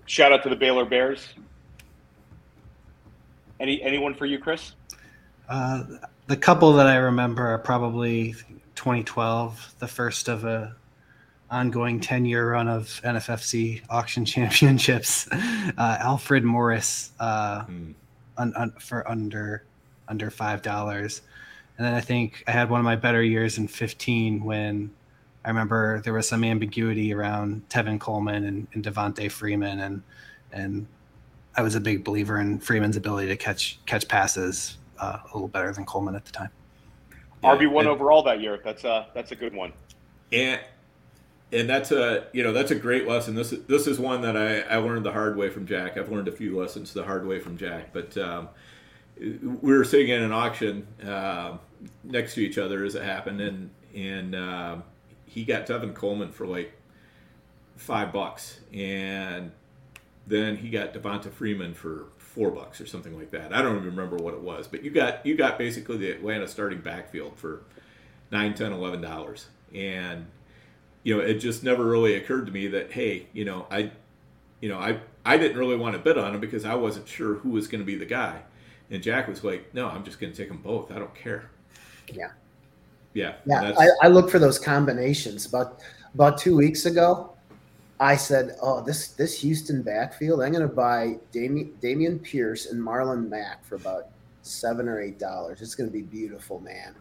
Shout 0.05 0.31
out 0.31 0.41
to 0.43 0.49
the 0.49 0.55
Baylor 0.55 0.85
Bears. 0.85 1.27
Any 3.59 3.83
anyone 3.83 4.15
for 4.15 4.25
you, 4.25 4.39
Chris? 4.39 4.71
Uh, 5.49 5.83
the 6.27 6.37
couple 6.37 6.71
that 6.73 6.87
I 6.87 6.95
remember 6.95 7.45
are 7.45 7.57
probably 7.57 8.35
2012, 8.81 9.75
the 9.77 9.87
first 9.87 10.27
of 10.27 10.43
a 10.43 10.75
ongoing 11.51 11.99
10 11.99 12.25
year 12.25 12.49
run 12.51 12.67
of 12.67 12.85
NFFC 13.03 13.83
auction 13.91 14.25
championships. 14.33 15.27
Uh, 15.31 15.97
Alfred 15.99 16.43
Morris 16.43 17.11
uh, 17.19 17.61
Hmm. 17.65 17.91
un, 18.39 18.53
un, 18.55 18.73
for 18.79 19.07
under 19.07 19.63
under 20.07 20.31
five 20.31 20.63
dollars, 20.63 21.21
and 21.77 21.85
then 21.85 21.93
I 21.93 22.01
think 22.01 22.43
I 22.47 22.51
had 22.51 22.71
one 22.71 22.79
of 22.79 22.83
my 22.83 22.95
better 22.95 23.21
years 23.21 23.59
in 23.59 23.67
15 23.67 24.43
when 24.43 24.89
I 25.45 25.49
remember 25.49 26.01
there 26.01 26.13
was 26.13 26.27
some 26.27 26.43
ambiguity 26.43 27.13
around 27.13 27.61
Tevin 27.69 27.99
Coleman 27.99 28.45
and, 28.45 28.67
and 28.73 28.83
Devonta 28.83 29.29
Freeman, 29.29 29.79
and 29.79 30.01
and 30.51 30.87
I 31.55 31.61
was 31.61 31.75
a 31.75 31.79
big 31.79 32.03
believer 32.03 32.39
in 32.39 32.59
Freeman's 32.59 32.97
ability 32.97 33.27
to 33.27 33.37
catch 33.37 33.79
catch 33.85 34.07
passes 34.07 34.79
uh, 34.99 35.19
a 35.23 35.27
little 35.35 35.47
better 35.49 35.71
than 35.71 35.85
Coleman 35.85 36.15
at 36.15 36.25
the 36.25 36.31
time. 36.31 36.49
Yeah, 37.43 37.55
RB 37.55 37.69
one 37.71 37.87
overall 37.87 38.23
that 38.23 38.41
year. 38.41 38.59
That's 38.63 38.83
a 38.83 39.07
that's 39.13 39.31
a 39.31 39.35
good 39.35 39.53
one. 39.53 39.73
and 40.31 40.61
and 41.51 41.69
that's 41.69 41.91
a 41.91 42.27
you 42.33 42.43
know 42.43 42.53
that's 42.53 42.71
a 42.71 42.75
great 42.75 43.07
lesson. 43.07 43.35
This 43.35 43.51
is 43.51 43.65
this 43.65 43.87
is 43.87 43.99
one 43.99 44.21
that 44.21 44.37
I, 44.37 44.61
I 44.61 44.77
learned 44.77 45.05
the 45.05 45.11
hard 45.11 45.35
way 45.37 45.49
from 45.49 45.65
Jack. 45.65 45.97
I've 45.97 46.11
learned 46.11 46.27
a 46.27 46.31
few 46.31 46.57
lessons 46.57 46.93
the 46.93 47.03
hard 47.03 47.25
way 47.27 47.39
from 47.39 47.57
Jack, 47.57 47.91
but 47.93 48.17
um, 48.17 48.49
we 49.19 49.73
were 49.73 49.83
sitting 49.83 50.09
in 50.09 50.21
an 50.21 50.31
auction 50.31 50.87
uh, 51.05 51.57
next 52.03 52.35
to 52.35 52.41
each 52.41 52.57
other 52.57 52.83
as 52.85 52.95
it 52.95 53.03
happened, 53.03 53.41
and 53.41 53.69
and 53.93 54.35
um 54.35 54.83
he 55.25 55.45
got 55.45 55.65
Tevin 55.65 55.93
Coleman 55.93 56.31
for 56.31 56.45
like 56.45 56.73
five 57.77 58.11
bucks, 58.11 58.59
and 58.73 59.51
then 60.27 60.57
he 60.57 60.69
got 60.69 60.93
Devonta 60.93 61.31
Freeman 61.31 61.73
for 61.73 62.07
four 62.33 62.49
bucks 62.49 62.79
or 62.79 62.85
something 62.85 63.17
like 63.17 63.29
that. 63.31 63.53
I 63.53 63.61
don't 63.61 63.75
even 63.75 63.87
remember 63.87 64.15
what 64.15 64.33
it 64.33 64.41
was, 64.41 64.67
but 64.67 64.83
you 64.83 64.89
got 64.89 65.25
you 65.25 65.35
got 65.35 65.57
basically 65.57 65.97
the 65.97 66.11
Atlanta 66.11 66.47
starting 66.47 66.79
backfield 66.79 67.37
for 67.37 67.63
nine, 68.31 68.53
ten, 68.53 68.71
eleven 68.71 69.01
dollars, 69.01 69.47
and 69.75 70.25
you 71.03 71.15
know 71.15 71.21
it 71.21 71.35
just 71.35 71.63
never 71.63 71.85
really 71.85 72.15
occurred 72.15 72.45
to 72.45 72.51
me 72.51 72.67
that 72.67 72.91
hey, 72.91 73.27
you 73.33 73.43
know 73.43 73.67
I, 73.69 73.91
you 74.61 74.69
know 74.69 74.77
I 74.77 74.99
I 75.25 75.37
didn't 75.37 75.57
really 75.57 75.75
want 75.75 75.93
to 75.93 75.99
bid 75.99 76.17
on 76.17 76.33
him 76.33 76.39
because 76.39 76.63
I 76.63 76.75
wasn't 76.75 77.07
sure 77.07 77.35
who 77.35 77.49
was 77.49 77.67
going 77.67 77.81
to 77.81 77.85
be 77.85 77.95
the 77.95 78.05
guy, 78.05 78.41
and 78.89 79.03
Jack 79.03 79.27
was 79.27 79.43
like, 79.43 79.73
no, 79.73 79.89
I'm 79.89 80.05
just 80.05 80.19
going 80.19 80.31
to 80.31 80.37
take 80.37 80.47
them 80.47 80.61
both. 80.61 80.91
I 80.91 80.99
don't 80.99 81.13
care. 81.13 81.49
Yeah. 82.13 82.29
Yeah. 83.13 83.35
Yeah, 83.45 83.73
I, 83.77 83.89
I 84.03 84.07
look 84.07 84.29
for 84.29 84.39
those 84.39 84.57
combinations. 84.57 85.45
About 85.45 85.81
about 86.13 86.37
two 86.37 86.55
weeks 86.55 86.85
ago, 86.85 87.30
I 88.01 88.15
said, 88.15 88.57
"Oh, 88.63 88.81
this 88.81 89.09
this 89.09 89.39
Houston 89.41 89.83
backfield, 89.83 90.41
I'm 90.41 90.51
going 90.51 90.67
to 90.67 90.75
buy 90.75 91.19
Dameon, 91.31 91.71
Dameon 91.81 92.21
Pierce 92.21 92.65
and 92.65 92.81
Marlon 92.81 93.29
Mack 93.29 93.63
for 93.63 93.75
about 93.75 94.07
seven 94.41 94.89
or 94.89 94.99
eight 94.99 95.19
dollars. 95.19 95.61
It's 95.61 95.75
going 95.75 95.87
to 95.87 95.93
be 95.93 96.01
beautiful, 96.01 96.59
man." 96.59 96.95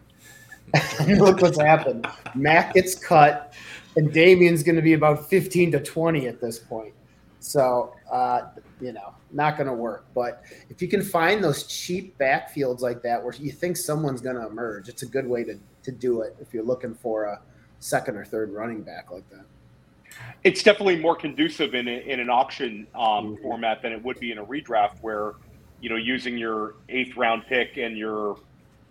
look 1.17 1.41
what's 1.41 1.59
happened. 1.59 2.07
Mack 2.35 2.75
gets 2.75 2.93
cut, 2.93 3.53
and 3.97 4.11
Dameon's 4.11 4.61
going 4.61 4.75
to 4.75 4.81
be 4.83 4.93
about 4.93 5.27
fifteen 5.27 5.71
to 5.71 5.79
twenty 5.79 6.27
at 6.27 6.39
this 6.39 6.59
point. 6.59 6.93
So, 7.39 7.95
uh, 8.11 8.49
you 8.79 8.93
know, 8.93 9.15
not 9.31 9.57
going 9.57 9.65
to 9.65 9.73
work. 9.73 10.05
But 10.13 10.43
if 10.69 10.83
you 10.83 10.87
can 10.87 11.01
find 11.01 11.43
those 11.43 11.63
cheap 11.63 12.15
backfields 12.19 12.81
like 12.81 13.01
that 13.01 13.23
where 13.23 13.33
you 13.33 13.51
think 13.51 13.77
someone's 13.77 14.21
going 14.21 14.35
to 14.35 14.45
emerge, 14.45 14.87
it's 14.87 15.01
a 15.01 15.07
good 15.07 15.25
way 15.25 15.43
to, 15.45 15.59
to 15.81 15.91
do 15.91 16.21
it 16.21 16.35
if 16.39 16.53
you're 16.53 16.63
looking 16.63 16.93
for 16.93 17.23
a 17.23 17.41
second 17.79 18.17
or 18.17 18.23
third 18.23 18.51
running 18.53 18.83
back 18.83 19.11
like 19.11 19.27
that. 19.31 19.45
It's 20.43 20.63
definitely 20.63 20.97
more 20.97 21.15
conducive 21.15 21.75
in, 21.75 21.87
a, 21.87 21.91
in 21.91 22.19
an 22.19 22.29
auction 22.29 22.87
um, 22.95 23.01
Mhm. 23.37 23.41
format 23.41 23.81
than 23.81 23.91
it 23.91 24.03
would 24.03 24.19
be 24.19 24.31
in 24.31 24.37
a 24.37 24.45
redraft, 24.45 24.97
where 25.01 25.33
you 25.79 25.89
know 25.89 25.95
using 25.95 26.37
your 26.37 26.75
eighth 26.89 27.15
round 27.17 27.45
pick 27.47 27.77
and 27.77 27.97
your 27.97 28.37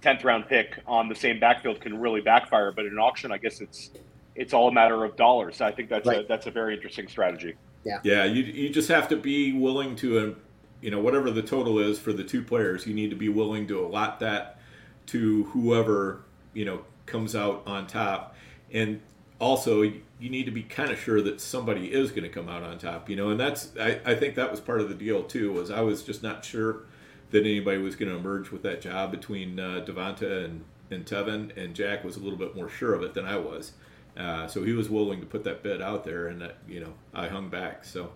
tenth 0.00 0.24
round 0.24 0.48
pick 0.48 0.78
on 0.86 1.08
the 1.08 1.14
same 1.14 1.38
backfield 1.38 1.80
can 1.80 2.00
really 2.00 2.20
backfire. 2.20 2.72
But 2.72 2.86
in 2.86 2.92
an 2.92 2.98
auction, 2.98 3.32
I 3.32 3.38
guess 3.38 3.60
it's 3.60 3.90
it's 4.36 4.54
all 4.54 4.68
a 4.68 4.72
matter 4.72 5.04
of 5.04 5.16
dollars. 5.16 5.60
I 5.60 5.72
think 5.72 5.88
that's 5.88 6.06
right. 6.06 6.24
a 6.24 6.28
that's 6.28 6.46
a 6.46 6.50
very 6.50 6.74
interesting 6.74 7.08
strategy. 7.08 7.54
Yeah, 7.84 7.98
yeah. 8.02 8.24
You 8.24 8.42
you 8.44 8.70
just 8.70 8.88
have 8.88 9.08
to 9.08 9.16
be 9.16 9.52
willing 9.52 9.96
to, 9.96 10.20
um, 10.20 10.36
you 10.80 10.90
know, 10.90 11.00
whatever 11.00 11.30
the 11.30 11.42
total 11.42 11.78
is 11.78 11.98
for 11.98 12.12
the 12.12 12.24
two 12.24 12.42
players, 12.42 12.86
you 12.86 12.94
need 12.94 13.10
to 13.10 13.16
be 13.16 13.28
willing 13.28 13.66
to 13.68 13.84
allot 13.84 14.20
that 14.20 14.60
to 15.06 15.44
whoever 15.44 16.22
you 16.54 16.64
know 16.64 16.82
comes 17.06 17.34
out 17.34 17.62
on 17.66 17.86
top, 17.86 18.36
and 18.72 19.00
also 19.40 19.92
you 20.20 20.28
need 20.28 20.44
to 20.44 20.50
be 20.50 20.62
kind 20.62 20.90
of 20.90 20.98
sure 20.98 21.22
that 21.22 21.40
somebody 21.40 21.92
is 21.92 22.10
going 22.10 22.22
to 22.22 22.28
come 22.28 22.48
out 22.48 22.62
on 22.62 22.78
top. 22.78 23.08
You 23.08 23.16
know, 23.16 23.30
and 23.30 23.40
that's 23.40 23.72
I, 23.80 24.00
I 24.04 24.14
think 24.14 24.34
that 24.34 24.50
was 24.50 24.60
part 24.60 24.80
of 24.80 24.88
the 24.88 24.94
deal 24.94 25.22
too. 25.22 25.52
Was 25.52 25.70
I 25.70 25.80
was 25.80 26.02
just 26.02 26.22
not 26.22 26.44
sure 26.44 26.82
that 27.30 27.40
anybody 27.40 27.78
was 27.78 27.96
going 27.96 28.10
to 28.10 28.16
emerge 28.16 28.50
with 28.50 28.62
that 28.62 28.80
job 28.80 29.10
between 29.10 29.58
uh, 29.58 29.84
Devonta 29.86 30.44
and 30.44 30.64
and 30.90 31.06
Tevin, 31.06 31.56
and 31.56 31.74
Jack 31.74 32.04
was 32.04 32.16
a 32.16 32.20
little 32.20 32.38
bit 32.38 32.54
more 32.54 32.68
sure 32.68 32.94
of 32.94 33.02
it 33.02 33.14
than 33.14 33.24
I 33.24 33.36
was. 33.36 33.72
Uh, 34.16 34.46
so 34.48 34.64
he 34.64 34.72
was 34.72 34.90
willing 34.90 35.20
to 35.20 35.26
put 35.26 35.44
that 35.44 35.62
bid 35.62 35.80
out 35.80 36.04
there, 36.04 36.26
and 36.26 36.40
that 36.42 36.58
you 36.68 36.80
know 36.80 36.92
I 37.14 37.28
hung 37.28 37.48
back. 37.48 37.84
So 37.84 38.12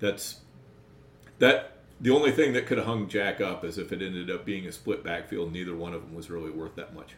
that's 0.00 0.40
that. 1.38 1.72
The 2.00 2.10
only 2.10 2.30
thing 2.30 2.52
that 2.52 2.66
could 2.66 2.78
have 2.78 2.86
hung 2.86 3.08
Jack 3.08 3.40
up 3.40 3.64
is 3.64 3.76
if 3.76 3.90
it 3.90 4.00
ended 4.00 4.30
up 4.30 4.44
being 4.44 4.66
a 4.66 4.72
split 4.72 5.02
backfield. 5.02 5.52
Neither 5.52 5.74
one 5.74 5.94
of 5.94 6.02
them 6.02 6.14
was 6.14 6.30
really 6.30 6.50
worth 6.50 6.76
that 6.76 6.94
much. 6.94 7.14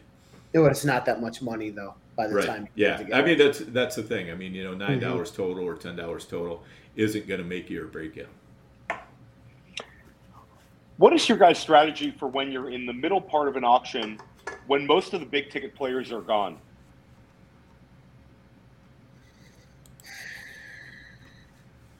It 0.53 0.59
was 0.59 0.83
not 0.83 1.05
that 1.05 1.21
much 1.21 1.41
money 1.41 1.69
though. 1.69 1.95
By 2.17 2.27
the 2.27 2.35
right. 2.35 2.45
time, 2.45 2.67
yeah, 2.75 3.01
I 3.13 3.21
mean 3.21 3.37
that's 3.37 3.59
that's 3.59 3.95
the 3.95 4.03
thing. 4.03 4.29
I 4.29 4.35
mean, 4.35 4.53
you 4.53 4.63
know, 4.63 4.73
nine 4.73 4.99
mm-hmm. 4.99 5.09
dollars 5.09 5.31
mm-hmm. 5.31 5.43
total 5.43 5.65
or 5.65 5.75
ten 5.75 5.95
dollars 5.95 6.25
total 6.25 6.63
isn't 6.95 7.27
going 7.27 7.39
to 7.39 7.45
make 7.45 7.69
you 7.69 7.83
or 7.83 7.87
break 7.87 8.17
you. 8.17 8.27
What 10.97 11.13
is 11.13 11.27
your 11.27 11.37
guys' 11.37 11.57
strategy 11.57 12.11
for 12.11 12.27
when 12.27 12.51
you're 12.51 12.69
in 12.69 12.85
the 12.85 12.93
middle 12.93 13.21
part 13.21 13.47
of 13.47 13.55
an 13.55 13.63
auction, 13.63 14.19
when 14.67 14.85
most 14.85 15.13
of 15.13 15.21
the 15.21 15.25
big 15.25 15.49
ticket 15.49 15.73
players 15.73 16.11
are 16.11 16.21
gone? 16.21 16.57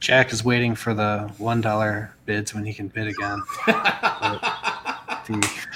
Jack 0.02 0.34
is 0.34 0.44
waiting 0.44 0.76
for 0.76 0.94
the 0.94 1.32
one 1.38 1.62
dollar 1.62 2.14
bids 2.26 2.54
when 2.54 2.66
he 2.66 2.74
can 2.74 2.90
bid 2.90 3.08
again. 3.08 3.42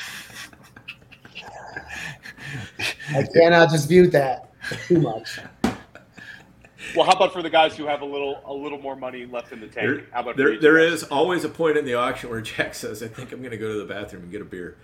I 3.10 3.24
cannot 3.24 3.70
dispute 3.70 4.12
that 4.12 4.52
too 4.88 5.00
much. 5.00 5.40
Well, 6.96 7.06
how 7.06 7.14
about 7.14 7.34
for 7.34 7.42
the 7.42 7.50
guys 7.50 7.76
who 7.76 7.86
have 7.88 8.02
a 8.02 8.06
little 8.06 8.42
a 8.46 8.54
little 8.54 8.80
more 8.80 8.96
money 8.96 9.26
left 9.26 9.52
in 9.52 9.60
the 9.60 9.68
tank? 9.68 9.88
There, 9.88 10.04
how 10.12 10.22
about 10.22 10.38
there? 10.38 10.60
There 10.60 10.78
is 10.78 11.04
always 11.04 11.44
a 11.44 11.50
point 11.50 11.78
in 11.78 11.86
the 11.86 11.96
auction 11.96 12.30
where 12.30 12.42
Jack 12.42 12.76
says, 12.76 13.02
"I 13.02 13.08
think 13.08 13.32
I'm 13.32 13.40
going 13.40 13.52
to 13.52 13.58
go 13.58 13.72
to 13.74 13.80
the 13.80 13.92
bathroom 13.92 14.24
and 14.24 14.32
get 14.32 14.42
a 14.42 14.46
beer." 14.46 14.78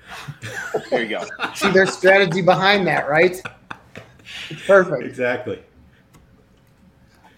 there 0.89 1.03
you 1.03 1.09
go. 1.09 1.25
See, 1.55 1.69
there's 1.69 1.93
strategy 1.93 2.41
behind 2.41 2.87
that, 2.87 3.07
right? 3.07 3.41
It's 4.49 4.65
perfect. 4.65 5.03
Exactly. 5.03 5.61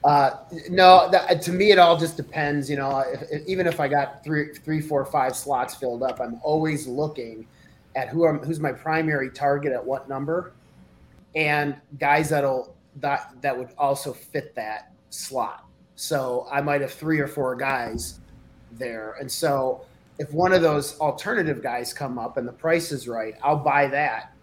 Uh, 0.03 0.31
no, 0.69 1.10
that, 1.11 1.41
to 1.41 1.51
me, 1.51 1.72
it 1.72 1.80
all 1.80 1.97
just 1.97 2.18
depends. 2.18 2.69
You 2.69 2.76
know, 2.76 2.99
if, 2.99 3.22
if, 3.31 3.47
even 3.47 3.68
if 3.68 3.80
I 3.80 3.88
got 3.88 4.23
three, 4.23 4.53
three, 4.53 4.81
four, 4.81 5.05
five 5.05 5.35
slots 5.35 5.76
filled 5.76 6.03
up, 6.03 6.19
I'm 6.19 6.41
always 6.43 6.88
looking 6.88 7.47
at 7.95 8.10
who 8.10 8.27
I'm, 8.27 8.39
who's 8.39 8.60
my 8.60 8.72
primary 8.72 9.30
target 9.30 9.72
at 9.72 9.84
what 9.84 10.10
number, 10.10 10.53
and 11.35 11.76
guys 11.99 12.30
that'll 12.30 12.76
that 12.97 13.34
that 13.41 13.57
would 13.57 13.69
also 13.77 14.14
fit 14.14 14.53
that 14.55 14.93
slot. 15.10 15.65
So 15.95 16.47
I 16.51 16.61
might 16.61 16.81
have 16.81 16.91
three 16.91 17.19
or 17.19 17.27
four 17.27 17.55
guys 17.55 18.19
there, 18.73 19.15
and 19.19 19.31
so 19.31 19.85
if 20.19 20.31
one 20.31 20.53
of 20.53 20.61
those 20.61 20.99
alternative 20.99 21.61
guys 21.61 21.93
come 21.93 22.19
up 22.19 22.38
and 22.38 22.47
the 22.47 22.53
price 22.53 22.91
is 22.91 23.07
right, 23.07 23.35
I'll 23.41 23.57
buy 23.57 23.88
that 23.88 24.34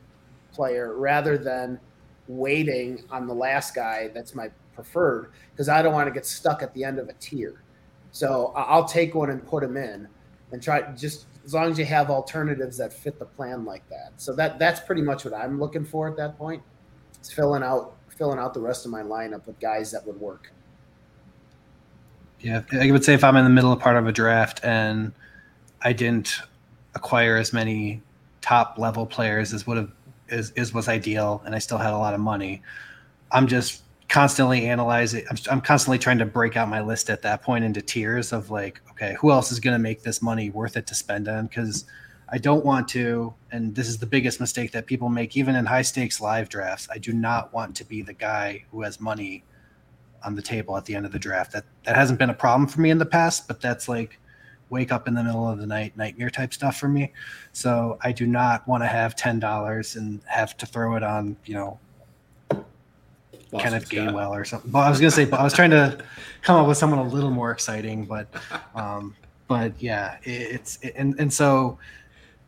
player 0.52 0.96
rather 0.96 1.38
than 1.38 1.78
waiting 2.26 3.04
on 3.10 3.26
the 3.26 3.34
last 3.34 3.74
guy 3.74 4.08
that's 4.14 4.34
my 4.34 4.50
preferred 4.74 5.32
because 5.52 5.68
I 5.68 5.82
don't 5.82 5.92
want 5.92 6.08
to 6.08 6.12
get 6.12 6.26
stuck 6.26 6.62
at 6.62 6.72
the 6.74 6.84
end 6.84 6.98
of 6.98 7.08
a 7.08 7.12
tier. 7.14 7.62
So 8.12 8.52
I'll 8.56 8.84
take 8.84 9.14
one 9.14 9.30
and 9.30 9.46
put 9.46 9.62
them 9.62 9.76
in 9.76 10.08
and 10.52 10.62
try 10.62 10.82
just 10.92 11.26
as 11.44 11.54
long 11.54 11.70
as 11.70 11.78
you 11.78 11.84
have 11.84 12.10
alternatives 12.10 12.76
that 12.78 12.92
fit 12.92 13.18
the 13.18 13.24
plan 13.24 13.64
like 13.64 13.88
that. 13.88 14.12
So 14.16 14.34
that 14.34 14.58
that's 14.58 14.80
pretty 14.80 15.02
much 15.02 15.24
what 15.24 15.34
I'm 15.34 15.60
looking 15.60 15.84
for 15.84 16.08
at 16.08 16.16
that 16.16 16.36
point. 16.36 16.62
Filling 17.22 17.62
out 17.62 17.97
filling 18.09 18.38
out 18.38 18.52
the 18.52 18.60
rest 18.60 18.84
of 18.84 18.90
my 18.90 19.02
lineup 19.02 19.47
with 19.47 19.59
guys 19.60 19.90
that 19.90 20.06
would 20.06 20.20
work. 20.20 20.52
Yeah, 22.40 22.62
I 22.72 22.90
would 22.90 23.02
say 23.02 23.14
if 23.14 23.24
I'm 23.24 23.36
in 23.36 23.44
the 23.44 23.51
middle 23.51 23.72
of 23.72 23.80
part 23.80 23.97
of 23.97 24.06
a 24.06 24.12
draft 24.12 24.60
and 24.62 25.12
I 25.82 25.94
didn't 25.94 26.40
acquire 26.94 27.36
as 27.36 27.52
many 27.52 28.02
top 28.40 28.78
level 28.78 29.06
players 29.06 29.55
as 29.55 29.66
would 29.66 29.76
have 29.76 29.90
is, 30.28 30.51
is 30.52 30.74
was 30.74 30.88
ideal 30.88 31.42
and 31.44 31.55
I 31.55 31.59
still 31.59 31.78
had 31.78 31.92
a 31.92 31.98
lot 31.98 32.12
of 32.14 32.20
money, 32.20 32.62
I'm 33.32 33.47
just 33.47 33.82
constantly 34.10 34.66
analyzing. 34.66 35.24
I'm, 35.30 35.36
I'm 35.51 35.60
constantly 35.60 35.98
trying 35.98 36.18
to 36.18 36.26
break 36.26 36.56
out 36.56 36.68
my 36.68 36.80
list 36.80 37.09
at 37.09 37.22
that 37.22 37.42
point 37.42 37.64
into 37.64 37.80
tiers 37.80 38.32
of 38.32 38.51
like, 38.51 38.82
okay, 38.90 39.16
who 39.18 39.30
else 39.30 39.51
is 39.51 39.60
going 39.60 39.74
to 39.74 39.78
make 39.78 40.02
this 40.02 40.20
money 40.20 40.51
worth 40.51 40.76
it 40.76 40.86
to 40.88 40.94
spend 40.94 41.28
on? 41.28 41.47
Because 41.47 41.84
I 42.32 42.39
don't 42.39 42.65
want 42.65 42.86
to, 42.89 43.35
and 43.51 43.74
this 43.74 43.89
is 43.89 43.98
the 43.98 44.07
biggest 44.07 44.40
mistake 44.40 44.70
that 44.73 44.86
people 44.86 45.09
make, 45.09 45.36
even 45.36 45.57
in 45.57 45.66
high 45.66 45.82
stakes 45.82 46.20
live 46.20 46.48
drafts. 46.48 46.89
I 46.90 46.98
do 46.98 47.12
not 47.12 47.52
want 47.52 47.74
to 47.77 47.85
be 47.85 48.02
the 48.02 48.12
guy 48.12 48.65
who 48.70 48.82
has 48.82 49.01
money 49.01 49.44
on 50.24 50.35
the 50.35 50.43
table 50.43 50.77
at 50.77 50.85
the 50.85 50.94
end 50.94 51.07
of 51.07 51.12
the 51.12 51.19
draft. 51.19 51.52
That 51.52 51.65
that 51.85 51.97
hasn't 51.97 52.19
been 52.19 52.31
a 52.31 52.35
problem 52.35 52.69
for 52.69 52.81
me 52.81 52.90
in 52.90 52.98
the 52.98 53.07
past, 53.07 53.48
but 53.48 53.61
that's 53.61 53.89
like 53.89 54.19
wake 54.69 54.93
up 54.93 55.09
in 55.09 55.15
the 55.15 55.24
middle 55.24 55.48
of 55.48 55.59
the 55.59 55.66
night 55.66 55.97
nightmare 55.97 56.31
type 56.31 56.52
stuff 56.55 56.77
for 56.77 56.89
me. 56.89 57.12
So 57.52 57.98
I 58.02 58.12
do 58.12 58.27
not 58.27 58.66
want 58.69 58.82
to 58.82 58.86
have 58.86 59.16
ten 59.16 59.40
dollars 59.40 59.97
and 59.97 60.20
have 60.27 60.57
to 60.59 60.66
throw 60.66 60.94
it 60.97 61.02
on, 61.02 61.36
you 61.47 61.55
know, 61.55 61.78
Boston 62.48 63.59
Kenneth 63.59 63.86
Scott. 63.86 63.98
Gainwell 63.98 64.31
or 64.31 64.44
something. 64.44 64.70
But 64.70 64.81
I 64.81 64.90
was 64.90 65.01
gonna 65.01 65.11
say, 65.11 65.24
but 65.24 65.40
I 65.40 65.43
was 65.43 65.52
trying 65.52 65.70
to 65.70 65.98
come 66.43 66.61
up 66.61 66.69
with 66.69 66.78
someone 66.78 67.01
a 67.01 67.09
little 67.09 67.31
more 67.31 67.51
exciting, 67.51 68.05
but, 68.05 68.28
um, 68.77 69.16
but 69.48 69.73
yeah, 69.82 70.19
it, 70.23 70.31
it's 70.31 70.78
it, 70.82 70.93
and 70.97 71.19
and 71.19 71.32
so 71.32 71.78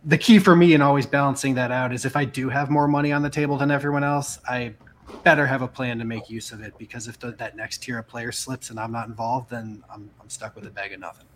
the 0.05 0.19
key 0.19 0.39
for 0.39 0.57
me 0.57 0.74
in 0.74 0.83
always 0.83 1.07
balancing 1.07 1.55
that 1.55 1.70
out 1.70 1.93
is 1.93 2.05
if 2.05 2.16
I 2.16 2.24
do 2.24 2.49
have 2.49 2.70
more 2.70 2.89
money 2.89 3.12
on 3.12 3.23
the 3.23 3.31
table 3.31 3.57
than 3.57 3.70
everyone 3.70 4.03
else, 4.03 4.39
I 4.49 4.74
better 5.23 5.47
have 5.47 5.62
a 5.62 5.69
plan 5.69 5.99
to 5.99 6.05
make 6.05 6.29
use 6.29 6.53
of 6.53 6.62
it 6.62 6.77
because 6.79 7.07
if 7.07 7.19
the, 7.19 7.33
that 7.33 7.57
next 7.57 7.79
tier 7.79 7.99
of 7.99 8.09
player 8.09 8.33
slips 8.33 8.70
and 8.70 8.81
I'm 8.81 8.93
not 8.93 9.09
involved, 9.09 9.51
then 9.51 9.83
I'm, 9.93 10.11
I'm 10.20 10.29
stuck 10.29 10.57
with 10.57 10.66
a 10.66 10.70
bag 10.70 10.93
of 10.93 11.01
nothing. 11.01 11.27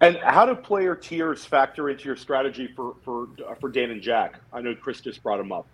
And 0.00 0.18
how 0.18 0.44
do 0.44 0.54
player 0.54 0.94
tiers 0.94 1.44
factor 1.46 1.88
into 1.88 2.04
your 2.04 2.16
strategy 2.16 2.66
for 2.76 2.96
for 3.02 3.28
uh, 3.48 3.54
for 3.54 3.70
Dan 3.70 3.90
and 3.90 4.02
Jack? 4.02 4.40
I 4.52 4.60
know 4.60 4.74
Chris 4.74 5.00
just 5.00 5.22
brought 5.22 5.38
them 5.38 5.52
up. 5.52 5.66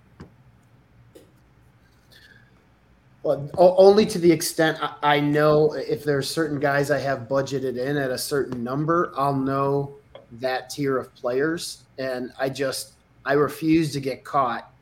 Well, 3.24 3.50
only 3.56 4.06
to 4.06 4.18
the 4.18 4.30
extent 4.30 4.78
I 5.02 5.18
know 5.18 5.74
if 5.74 6.04
there's 6.04 6.28
certain 6.30 6.60
guys 6.60 6.90
I 6.90 6.98
have 6.98 7.28
budgeted 7.28 7.78
in 7.78 7.96
at 7.96 8.10
a 8.10 8.18
certain 8.18 8.62
number, 8.62 9.12
I'll 9.16 9.34
know 9.34 9.96
that 10.40 10.70
tier 10.70 10.98
of 10.98 11.14
players, 11.14 11.84
and 11.98 12.32
I 12.38 12.48
just 12.48 12.94
I 13.24 13.34
refuse 13.34 13.92
to 13.92 14.00
get 14.00 14.24
caught 14.24 14.72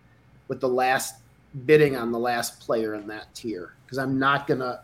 with 0.49 0.61
the 0.61 0.69
last 0.69 1.17
bidding 1.67 1.97
on 1.97 2.13
the 2.13 2.19
last 2.19 2.61
player 2.61 2.95
in 2.95 3.07
that 3.09 3.35
tier 3.35 3.75
because 3.85 3.99
I'm 3.99 4.19
not 4.19 4.47
gonna 4.47 4.83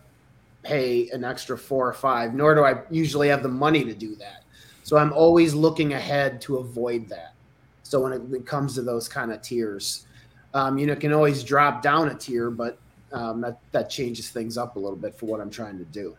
pay 0.63 1.09
an 1.11 1.25
extra 1.25 1.57
four 1.57 1.89
or 1.89 1.93
five, 1.93 2.35
nor 2.35 2.55
do 2.55 2.65
I 2.65 2.83
usually 2.91 3.29
have 3.29 3.43
the 3.43 3.49
money 3.49 3.85
to 3.85 3.95
do 3.95 4.17
that. 4.17 4.43
So 4.83 4.97
I'm 4.97 5.13
always 5.13 5.55
looking 5.55 5.95
ahead 5.95 6.41
to 6.43 6.57
avoid 6.59 7.09
that. 7.09 7.35
So 7.83 8.03
when 8.03 8.13
it 8.35 8.47
comes 8.47 8.75
to 8.75 8.83
those 8.83 9.09
kind 9.09 9.33
of 9.33 9.43
tiers, 9.43 10.07
um, 10.55 10.77
you 10.79 10.87
know, 10.87 10.97
can 10.97 11.13
always 11.13 11.45
drop 11.45 11.83
down 11.83 12.09
a 12.09 12.15
tier, 12.15 12.51
but 12.51 12.79
um, 13.13 13.41
that 13.43 13.59
that 13.71 13.89
changes 13.89 14.31
things 14.31 14.59
up 14.59 14.77
a 14.77 14.79
little 14.79 14.97
bit 14.97 15.15
for 15.15 15.27
what 15.27 15.41
I'm 15.41 15.51
trying 15.51 15.79
to 15.79 15.85
do. 15.85 16.17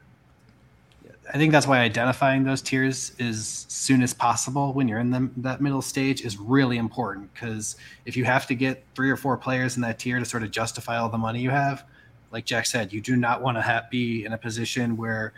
I 1.34 1.38
think 1.38 1.52
that's 1.52 1.68
why 1.68 1.80
identifying 1.80 2.44
those 2.44 2.62
tiers 2.62 3.12
as 3.20 3.66
soon 3.68 4.02
as 4.02 4.14
possible 4.14 4.72
when 4.72 4.88
you're 4.88 5.00
in 5.00 5.12
the, 5.12 5.30
that 5.38 5.60
middle 5.60 5.82
stage 5.82 6.22
is 6.22 6.38
really 6.38 6.78
important 6.78 7.34
because 7.34 7.76
if 8.06 8.16
you 8.16 8.24
have 8.24 8.48
to 8.48 8.56
get 8.56 8.86
three 8.96 9.10
or 9.10 9.18
four 9.18 9.36
players 9.36 9.76
in 9.76 9.82
that 9.82 10.00
tier 10.00 10.20
to 10.20 10.26
sort 10.26 10.44
of 10.44 10.52
justify 10.52 10.98
all 10.98 11.10
the 11.10 11.18
money 11.18 11.42
you 11.42 11.50
have, 11.50 11.84
like 12.32 12.46
Jack 12.46 12.66
said, 12.66 12.94
you 12.94 13.02
do 13.02 13.16
not 13.16 13.42
want 13.42 13.58
to 13.58 13.62
have, 13.62 13.90
be 13.90 14.26
in 14.26 14.34
a 14.34 14.38
position 14.38 14.96
where, 14.96 15.34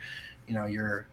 you 0.48 0.54
know, 0.54 0.66
you're 0.66 1.08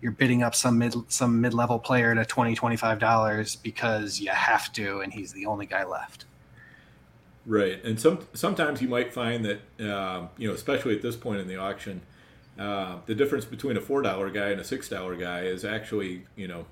you're 0.00 0.12
bidding 0.12 0.42
up 0.42 0.54
some 0.54 0.78
mid 0.78 0.94
some 1.08 1.40
mid 1.40 1.54
level 1.54 1.78
player 1.78 2.14
to 2.14 2.24
20 2.24 2.54
25 2.54 2.98
dollars 2.98 3.56
because 3.56 4.20
you 4.20 4.30
have 4.30 4.72
to 4.72 5.00
and 5.00 5.12
he's 5.12 5.32
the 5.32 5.46
only 5.46 5.64
guy 5.64 5.84
left. 5.84 6.24
Right, 7.46 7.82
and 7.84 7.98
some 7.98 8.20
sometimes 8.34 8.80
you 8.82 8.88
might 8.88 9.12
find 9.12 9.44
that 9.44 9.60
uh, 9.80 10.26
you 10.36 10.48
know, 10.48 10.54
especially 10.54 10.94
at 10.94 11.02
this 11.02 11.16
point 11.16 11.40
in 11.40 11.48
the 11.48 11.56
auction, 11.56 12.02
uh, 12.58 12.98
the 13.06 13.14
difference 13.14 13.44
between 13.44 13.76
a 13.76 13.80
four 13.80 14.02
dollar 14.02 14.30
guy 14.30 14.50
and 14.50 14.60
a 14.60 14.64
six 14.64 14.88
dollar 14.88 15.16
guy 15.16 15.42
is 15.42 15.64
actually 15.64 16.24
you 16.36 16.48
know 16.48 16.66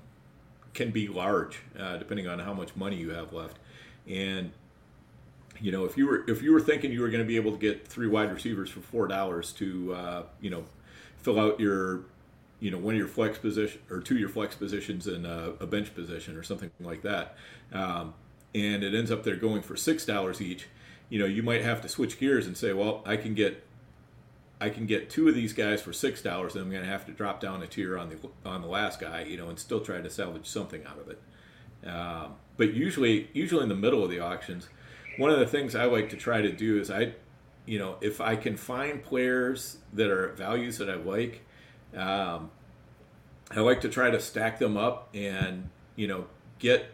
can 0.73 0.91
be 0.91 1.07
large 1.07 1.59
uh, 1.79 1.97
depending 1.97 2.27
on 2.27 2.39
how 2.39 2.53
much 2.53 2.75
money 2.75 2.97
you 2.97 3.09
have 3.09 3.33
left, 3.33 3.57
and 4.07 4.51
you 5.59 5.71
know 5.71 5.85
if 5.85 5.97
you 5.97 6.07
were 6.07 6.23
if 6.29 6.41
you 6.41 6.51
were 6.53 6.61
thinking 6.61 6.91
you 6.91 7.01
were 7.01 7.09
going 7.09 7.23
to 7.23 7.27
be 7.27 7.35
able 7.35 7.51
to 7.51 7.57
get 7.57 7.87
three 7.87 8.07
wide 8.07 8.31
receivers 8.31 8.69
for 8.69 8.81
four 8.81 9.07
dollars 9.07 9.51
to 9.53 9.93
uh, 9.93 10.23
you 10.39 10.49
know 10.49 10.63
fill 11.17 11.39
out 11.39 11.59
your 11.59 12.01
you 12.59 12.69
know 12.71 12.77
one 12.77 12.93
of 12.93 12.99
your 12.99 13.07
flex 13.07 13.37
position 13.37 13.81
or 13.89 13.99
two 13.99 14.13
of 14.13 14.19
your 14.19 14.29
flex 14.29 14.55
positions 14.55 15.07
and 15.07 15.25
a, 15.25 15.55
a 15.59 15.67
bench 15.67 15.93
position 15.93 16.37
or 16.37 16.43
something 16.43 16.71
like 16.79 17.01
that. 17.01 17.35
Um, 17.73 18.13
and 18.53 18.83
it 18.83 18.93
ends 18.93 19.11
up 19.11 19.23
they're 19.23 19.35
going 19.35 19.61
for 19.61 19.75
six 19.75 20.05
dollars 20.05 20.41
each, 20.41 20.67
you 21.09 21.19
know, 21.19 21.25
you 21.25 21.43
might 21.43 21.61
have 21.61 21.81
to 21.81 21.89
switch 21.89 22.19
gears 22.19 22.45
and 22.47 22.55
say, 22.55 22.73
well, 22.73 23.01
I 23.05 23.17
can 23.17 23.33
get 23.33 23.65
I 24.61 24.69
can 24.69 24.85
get 24.85 25.09
two 25.09 25.27
of 25.27 25.33
these 25.33 25.53
guys 25.53 25.81
for 25.81 25.91
six 25.91 26.21
dollars, 26.21 26.53
and 26.53 26.63
I'm 26.63 26.69
going 26.69 26.83
to 26.83 26.89
have 26.89 27.05
to 27.07 27.11
drop 27.11 27.41
down 27.41 27.63
a 27.63 27.67
tier 27.67 27.97
on 27.97 28.09
the 28.09 28.49
on 28.49 28.61
the 28.61 28.67
last 28.67 28.99
guy, 28.99 29.23
you 29.23 29.35
know, 29.35 29.49
and 29.49 29.57
still 29.57 29.81
try 29.81 29.99
to 29.99 30.09
salvage 30.09 30.45
something 30.47 30.85
out 30.85 30.99
of 30.99 31.09
it. 31.09 31.89
Um, 31.89 32.35
but 32.57 32.75
usually, 32.75 33.29
usually 33.33 33.63
in 33.63 33.69
the 33.69 33.75
middle 33.75 34.03
of 34.03 34.11
the 34.11 34.19
auctions, 34.19 34.69
one 35.17 35.31
of 35.31 35.39
the 35.39 35.47
things 35.47 35.75
I 35.75 35.85
like 35.85 36.11
to 36.11 36.15
try 36.15 36.41
to 36.43 36.51
do 36.51 36.79
is 36.79 36.91
I, 36.91 37.13
you 37.65 37.79
know, 37.79 37.97
if 38.01 38.21
I 38.21 38.35
can 38.35 38.55
find 38.55 39.03
players 39.03 39.77
that 39.93 40.11
are 40.11 40.29
values 40.33 40.77
that 40.77 40.91
I 40.91 40.95
like, 40.95 41.41
um, 41.97 42.51
I 43.49 43.61
like 43.61 43.81
to 43.81 43.89
try 43.89 44.11
to 44.11 44.19
stack 44.19 44.59
them 44.59 44.77
up 44.77 45.09
and 45.15 45.69
you 45.95 46.07
know 46.07 46.27
get 46.59 46.93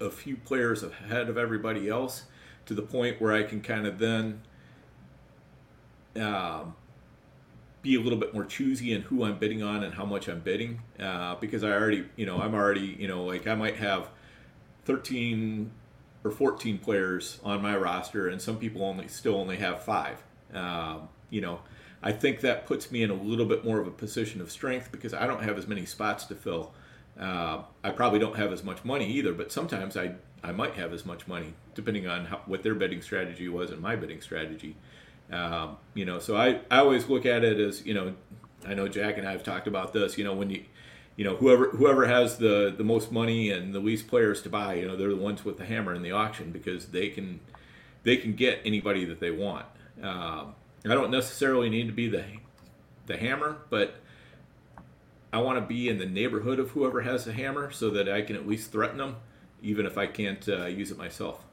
a 0.00 0.10
few 0.10 0.36
players 0.36 0.82
ahead 0.82 1.30
of 1.30 1.38
everybody 1.38 1.88
else 1.88 2.24
to 2.66 2.74
the 2.74 2.82
point 2.82 3.22
where 3.22 3.32
I 3.32 3.42
can 3.42 3.62
kind 3.62 3.86
of 3.86 3.98
then 3.98 4.42
um, 6.16 6.74
be 7.82 7.94
a 7.94 8.00
little 8.00 8.18
bit 8.18 8.34
more 8.34 8.44
choosy 8.44 8.92
in 8.92 9.02
who 9.02 9.24
I'm 9.24 9.38
bidding 9.38 9.62
on 9.62 9.82
and 9.82 9.94
how 9.94 10.04
much 10.04 10.28
I'm 10.28 10.40
bidding 10.40 10.82
uh, 10.98 11.36
because 11.36 11.64
I 11.64 11.70
already, 11.70 12.04
you 12.16 12.26
know, 12.26 12.38
I'm 12.40 12.54
already, 12.54 12.96
you 12.98 13.08
know, 13.08 13.24
like 13.24 13.46
I 13.46 13.54
might 13.54 13.76
have 13.76 14.08
13 14.84 15.70
or 16.22 16.30
14 16.30 16.78
players 16.78 17.40
on 17.42 17.62
my 17.62 17.76
roster 17.76 18.28
and 18.28 18.40
some 18.40 18.58
people 18.58 18.84
only 18.84 19.08
still 19.08 19.36
only 19.36 19.56
have 19.56 19.82
five. 19.82 20.22
Um, 20.52 21.08
you 21.30 21.40
know, 21.40 21.60
I 22.02 22.12
think 22.12 22.40
that 22.40 22.66
puts 22.66 22.90
me 22.90 23.02
in 23.02 23.10
a 23.10 23.14
little 23.14 23.46
bit 23.46 23.64
more 23.64 23.78
of 23.78 23.86
a 23.86 23.90
position 23.90 24.40
of 24.40 24.50
strength 24.50 24.92
because 24.92 25.14
I 25.14 25.26
don't 25.26 25.42
have 25.42 25.56
as 25.56 25.66
many 25.66 25.86
spots 25.86 26.24
to 26.26 26.34
fill. 26.34 26.72
Uh, 27.18 27.62
I 27.82 27.90
probably 27.90 28.18
don't 28.18 28.36
have 28.36 28.52
as 28.52 28.62
much 28.62 28.84
money 28.84 29.10
either, 29.10 29.32
but 29.32 29.52
sometimes 29.52 29.96
I 29.96 30.14
I 30.42 30.52
might 30.52 30.74
have 30.74 30.92
as 30.92 31.04
much 31.04 31.28
money 31.28 31.52
depending 31.74 32.06
on 32.06 32.26
how, 32.26 32.40
what 32.46 32.62
their 32.62 32.74
bidding 32.74 33.02
strategy 33.02 33.48
was 33.48 33.70
and 33.70 33.80
my 33.80 33.96
bidding 33.96 34.20
strategy. 34.20 34.76
Um, 35.32 35.76
you 35.94 36.04
know, 36.04 36.18
so 36.18 36.36
I, 36.36 36.60
I 36.70 36.78
always 36.78 37.08
look 37.08 37.24
at 37.24 37.44
it 37.44 37.60
as, 37.60 37.86
you 37.86 37.94
know, 37.94 38.14
I 38.66 38.74
know 38.74 38.88
Jack 38.88 39.16
and 39.16 39.26
I 39.26 39.32
have 39.32 39.42
talked 39.42 39.66
about 39.66 39.92
this, 39.92 40.18
you 40.18 40.24
know, 40.24 40.34
when 40.34 40.50
you, 40.50 40.64
you 41.16 41.24
know, 41.24 41.36
whoever, 41.36 41.70
whoever 41.70 42.06
has 42.06 42.38
the, 42.38 42.74
the 42.76 42.84
most 42.84 43.12
money 43.12 43.50
and 43.50 43.74
the 43.74 43.80
least 43.80 44.08
players 44.08 44.42
to 44.42 44.48
buy, 44.48 44.74
you 44.74 44.88
know, 44.88 44.96
they're 44.96 45.10
the 45.10 45.16
ones 45.16 45.44
with 45.44 45.58
the 45.58 45.64
hammer 45.64 45.94
in 45.94 46.02
the 46.02 46.12
auction 46.12 46.50
because 46.50 46.86
they 46.86 47.08
can, 47.08 47.40
they 48.02 48.16
can 48.16 48.34
get 48.34 48.60
anybody 48.64 49.04
that 49.04 49.20
they 49.20 49.30
want. 49.30 49.66
Um, 50.02 50.54
I 50.84 50.94
don't 50.94 51.10
necessarily 51.10 51.68
need 51.68 51.86
to 51.86 51.92
be 51.92 52.08
the, 52.08 52.24
the 53.06 53.16
hammer, 53.16 53.58
but 53.68 53.96
I 55.32 55.38
want 55.40 55.58
to 55.58 55.66
be 55.66 55.88
in 55.88 55.98
the 55.98 56.06
neighborhood 56.06 56.58
of 56.58 56.70
whoever 56.70 57.02
has 57.02 57.24
the 57.24 57.32
hammer 57.32 57.70
so 57.70 57.90
that 57.90 58.08
I 58.08 58.22
can 58.22 58.34
at 58.34 58.48
least 58.48 58.72
threaten 58.72 58.98
them, 58.98 59.16
even 59.62 59.86
if 59.86 59.96
I 59.96 60.06
can't 60.06 60.48
uh, 60.48 60.66
use 60.66 60.90
it 60.90 60.98
myself. 60.98 61.44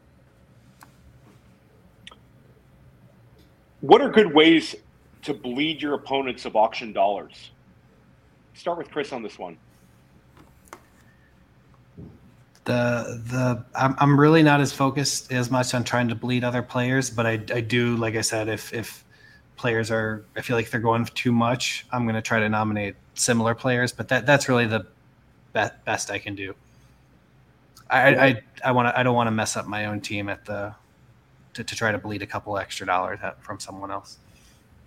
What 3.82 4.02
are 4.02 4.10
good 4.10 4.34
ways 4.34 4.76
to 5.24 5.34
bleed 5.34 5.82
your 5.82 5.94
opponents 5.94 6.46
of 6.46 6.56
auction 6.56 6.94
dollars? 6.94 7.52
Start 8.54 8.78
with 8.80 8.90
Chris 8.90 9.14
on 9.14 9.22
this 9.22 9.38
one. 9.38 9.58
The 12.66 13.22
the 13.28 13.66
I'm 13.76 13.96
I'm 14.00 14.20
really 14.20 14.44
not 14.44 14.60
as 14.60 14.74
focused 14.74 15.32
as 15.32 15.50
much 15.52 15.74
on 15.74 15.84
trying 15.84 16.08
to 16.10 16.16
bleed 16.16 16.44
other 16.44 16.62
players, 16.62 17.10
but 17.10 17.26
I 17.26 17.40
I 17.54 17.62
do 17.62 17.96
like 17.98 18.16
I 18.16 18.22
said 18.22 18.50
if 18.50 18.74
if 18.74 19.06
players 19.56 19.92
are 19.92 20.26
I 20.36 20.42
feel 20.42 20.56
like 20.56 20.70
they're 20.70 20.82
going 20.82 21.06
too 21.06 21.32
much, 21.32 21.86
I'm 21.92 22.04
going 22.04 22.16
to 22.16 22.22
try 22.22 22.40
to 22.40 22.50
nominate 22.50 22.96
similar 23.14 23.56
players, 23.56 23.92
but 23.92 24.08
that 24.10 24.26
that's 24.26 24.50
really 24.50 24.66
the 24.66 24.86
be- 25.54 25.76
best 25.86 26.12
I 26.12 26.20
can 26.20 26.36
do. 26.36 26.56
I 27.90 28.16
I 28.16 28.42
I 28.66 28.72
want 28.72 28.88
to 28.88 29.00
I 29.00 29.04
don't 29.04 29.16
want 29.16 29.28
to 29.28 29.32
mess 29.32 29.56
up 29.56 29.68
my 29.68 29.86
own 29.86 30.02
team 30.02 30.28
at 30.28 30.44
the 30.46 30.74
to, 31.58 31.64
to 31.64 31.76
try 31.76 31.92
to 31.92 31.98
bleed 31.98 32.22
a 32.22 32.28
couple 32.28 32.56
extra 32.58 32.86
dollars 32.86 33.20
from 33.40 33.60
someone 33.60 33.90
else. 33.92 34.20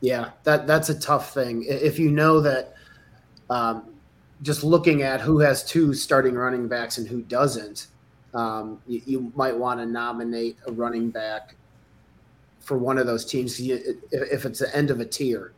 Yeah, 0.01 0.31
that 0.45 0.67
that's 0.67 0.89
a 0.89 0.99
tough 0.99 1.35
thing. 1.35 1.65
If 1.69 1.99
you 1.99 2.11
know 2.11 2.41
that, 2.41 2.75
um, 3.51 3.93
just 4.43 4.63
looking 4.63 5.03
at 5.03 5.21
who 5.21 5.41
has 5.41 5.65
two 5.65 5.93
starting 5.93 6.35
running 6.35 6.69
backs 6.69 6.97
and 6.97 7.07
who 7.07 7.23
doesn't, 7.23 7.89
um, 8.33 8.81
you, 8.87 9.03
you, 9.05 9.33
might 9.35 9.55
want 9.55 9.81
to 9.81 9.87
nominate 9.87 10.57
a 10.67 10.73
running 10.73 11.11
back 11.11 11.57
for 12.61 12.79
one 12.79 12.97
of 12.97 13.07
those 13.07 13.25
teams 13.25 13.59
if 13.61 14.45
it's 14.47 14.61
the 14.61 14.75
end 14.75 14.91
of 14.91 15.01
a 15.01 15.05
tier, 15.05 15.53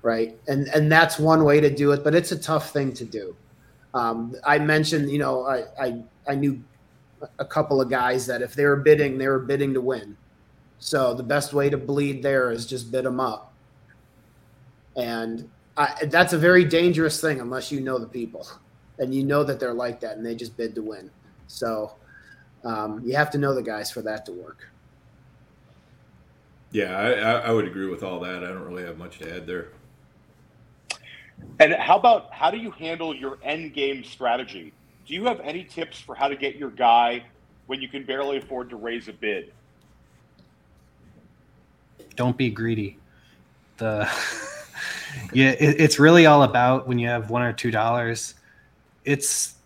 right? 0.00 0.36
And 0.48 0.66
and 0.68 0.90
that's 0.90 1.18
one 1.18 1.44
way 1.44 1.60
to 1.60 1.68
do 1.68 1.92
it, 1.92 2.02
but 2.02 2.14
it's 2.14 2.32
a 2.32 2.38
tough 2.38 2.72
thing 2.72 2.94
to 2.94 3.04
do. 3.04 3.36
Um, 3.92 4.34
I 4.44 4.58
mentioned, 4.58 5.10
you 5.10 5.18
know, 5.18 5.44
I, 5.44 5.64
I 5.78 6.02
I 6.26 6.34
knew 6.34 6.60
a 7.38 7.44
couple 7.44 7.80
of 7.80 7.88
guys 7.88 8.26
that 8.26 8.42
if 8.42 8.54
they 8.54 8.64
were 8.64 8.76
bidding, 8.76 9.18
they 9.18 9.28
were 9.28 9.38
bidding 9.38 9.74
to 9.74 9.80
win. 9.80 10.16
So 10.82 11.14
the 11.14 11.22
best 11.22 11.52
way 11.52 11.70
to 11.70 11.78
bleed 11.78 12.24
there 12.24 12.50
is 12.50 12.66
just 12.66 12.90
bid 12.90 13.04
them 13.04 13.20
up. 13.20 13.52
And 14.96 15.48
I, 15.76 15.94
that's 16.06 16.32
a 16.32 16.38
very 16.38 16.64
dangerous 16.64 17.20
thing 17.20 17.40
unless 17.40 17.70
you 17.70 17.80
know 17.80 18.00
the 18.00 18.06
people 18.06 18.48
and 18.98 19.14
you 19.14 19.22
know 19.22 19.44
that 19.44 19.60
they're 19.60 19.72
like 19.72 20.00
that 20.00 20.16
and 20.16 20.26
they 20.26 20.34
just 20.34 20.56
bid 20.56 20.74
to 20.74 20.82
win. 20.82 21.08
So 21.46 21.92
um, 22.64 23.00
you 23.04 23.14
have 23.14 23.30
to 23.30 23.38
know 23.38 23.54
the 23.54 23.62
guys 23.62 23.92
for 23.92 24.02
that 24.02 24.26
to 24.26 24.32
work. 24.32 24.68
Yeah, 26.72 26.98
I, 26.98 27.48
I 27.48 27.52
would 27.52 27.64
agree 27.64 27.86
with 27.86 28.02
all 28.02 28.18
that. 28.18 28.42
I 28.42 28.48
don't 28.48 28.64
really 28.64 28.82
have 28.82 28.98
much 28.98 29.20
to 29.20 29.36
add 29.36 29.46
there. 29.46 29.68
And 31.60 31.74
how 31.74 31.96
about 31.96 32.32
how 32.32 32.50
do 32.50 32.58
you 32.58 32.72
handle 32.72 33.14
your 33.14 33.38
end 33.44 33.72
game 33.72 34.02
strategy? 34.02 34.72
Do 35.06 35.14
you 35.14 35.26
have 35.26 35.38
any 35.40 35.62
tips 35.62 36.00
for 36.00 36.16
how 36.16 36.26
to 36.26 36.34
get 36.34 36.56
your 36.56 36.70
guy 36.70 37.22
when 37.66 37.80
you 37.80 37.86
can 37.86 38.04
barely 38.04 38.38
afford 38.38 38.68
to 38.70 38.76
raise 38.76 39.06
a 39.06 39.12
bid? 39.12 39.52
Don't 42.16 42.36
be 42.36 42.50
greedy. 42.50 42.98
The 43.78 44.08
yeah, 45.32 45.50
it, 45.50 45.80
it's 45.80 45.98
really 45.98 46.26
all 46.26 46.42
about 46.42 46.86
when 46.86 46.98
you 46.98 47.08
have 47.08 47.30
one 47.30 47.42
or 47.42 47.52
two 47.52 47.70
dollars. 47.70 48.34
It's 49.04 49.56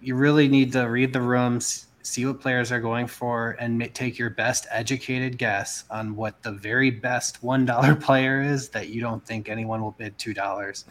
you 0.00 0.14
really 0.14 0.48
need 0.48 0.72
to 0.72 0.84
read 0.84 1.12
the 1.12 1.20
rooms, 1.20 1.86
see 2.02 2.24
what 2.24 2.40
players 2.40 2.72
are 2.72 2.80
going 2.80 3.06
for, 3.06 3.56
and 3.60 3.92
take 3.94 4.18
your 4.18 4.30
best 4.30 4.66
educated 4.70 5.36
guess 5.36 5.84
on 5.90 6.16
what 6.16 6.42
the 6.42 6.52
very 6.52 6.90
best 6.90 7.42
one 7.42 7.64
dollar 7.64 7.94
player 8.06 8.42
is 8.42 8.68
that 8.70 8.88
you 8.88 9.00
don't 9.00 9.24
think 9.26 9.48
anyone 9.48 9.82
will 9.82 9.92
bid 9.92 10.16
two 10.18 10.34
dollars. 10.34 10.84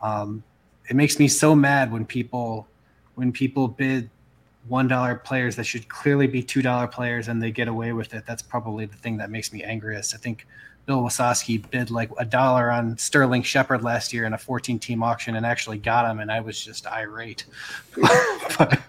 Um, 0.00 0.42
it 0.88 0.96
makes 0.96 1.18
me 1.18 1.28
so 1.28 1.54
mad 1.54 1.92
when 1.92 2.04
people 2.04 2.68
when 3.14 3.32
people 3.32 3.68
bid 3.68 4.10
one 4.68 4.88
dollar 4.88 5.14
players 5.14 5.56
that 5.56 5.64
should 5.64 5.88
clearly 5.88 6.26
be 6.26 6.42
two 6.42 6.62
dollar 6.62 6.86
players 6.86 7.28
and 7.28 7.42
they 7.42 7.50
get 7.50 7.68
away 7.68 7.92
with 7.92 8.14
it. 8.14 8.24
That's 8.26 8.42
probably 8.42 8.86
the 8.86 8.96
thing 8.96 9.16
that 9.18 9.30
makes 9.30 9.52
me 9.52 9.62
angriest. 9.62 10.14
I 10.14 10.18
think 10.18 10.46
Bill 10.86 11.02
Wasowski 11.02 11.68
bid 11.70 11.90
like 11.90 12.10
a 12.18 12.24
dollar 12.24 12.70
on 12.70 12.98
Sterling 12.98 13.42
Shepard 13.42 13.82
last 13.82 14.12
year 14.12 14.26
in 14.26 14.34
a 14.34 14.38
14 14.38 14.78
team 14.78 15.02
auction 15.02 15.36
and 15.36 15.46
actually 15.46 15.78
got 15.78 16.10
him, 16.10 16.20
and 16.20 16.30
I 16.30 16.40
was 16.40 16.62
just 16.62 16.86
irate. 16.86 17.46
but, 18.58 18.80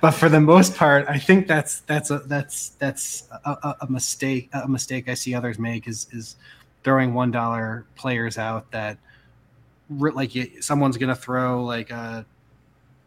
but, 0.00 0.10
for 0.12 0.28
the 0.30 0.40
most 0.40 0.74
part, 0.74 1.06
I 1.08 1.18
think 1.18 1.46
that's 1.46 1.80
that's 1.80 2.10
a 2.10 2.20
that's 2.20 2.70
that's 2.70 3.28
a, 3.44 3.76
a 3.82 3.86
mistake. 3.90 4.48
A 4.52 4.66
mistake 4.66 5.08
I 5.08 5.14
see 5.14 5.34
others 5.34 5.58
make 5.58 5.86
is 5.86 6.08
is 6.12 6.36
throwing 6.84 7.12
one 7.12 7.30
dollar 7.30 7.84
players 7.94 8.38
out 8.38 8.70
that 8.70 8.96
like 9.90 10.32
someone's 10.60 10.96
gonna 10.96 11.14
throw 11.14 11.64
like 11.64 11.90
a 11.90 12.24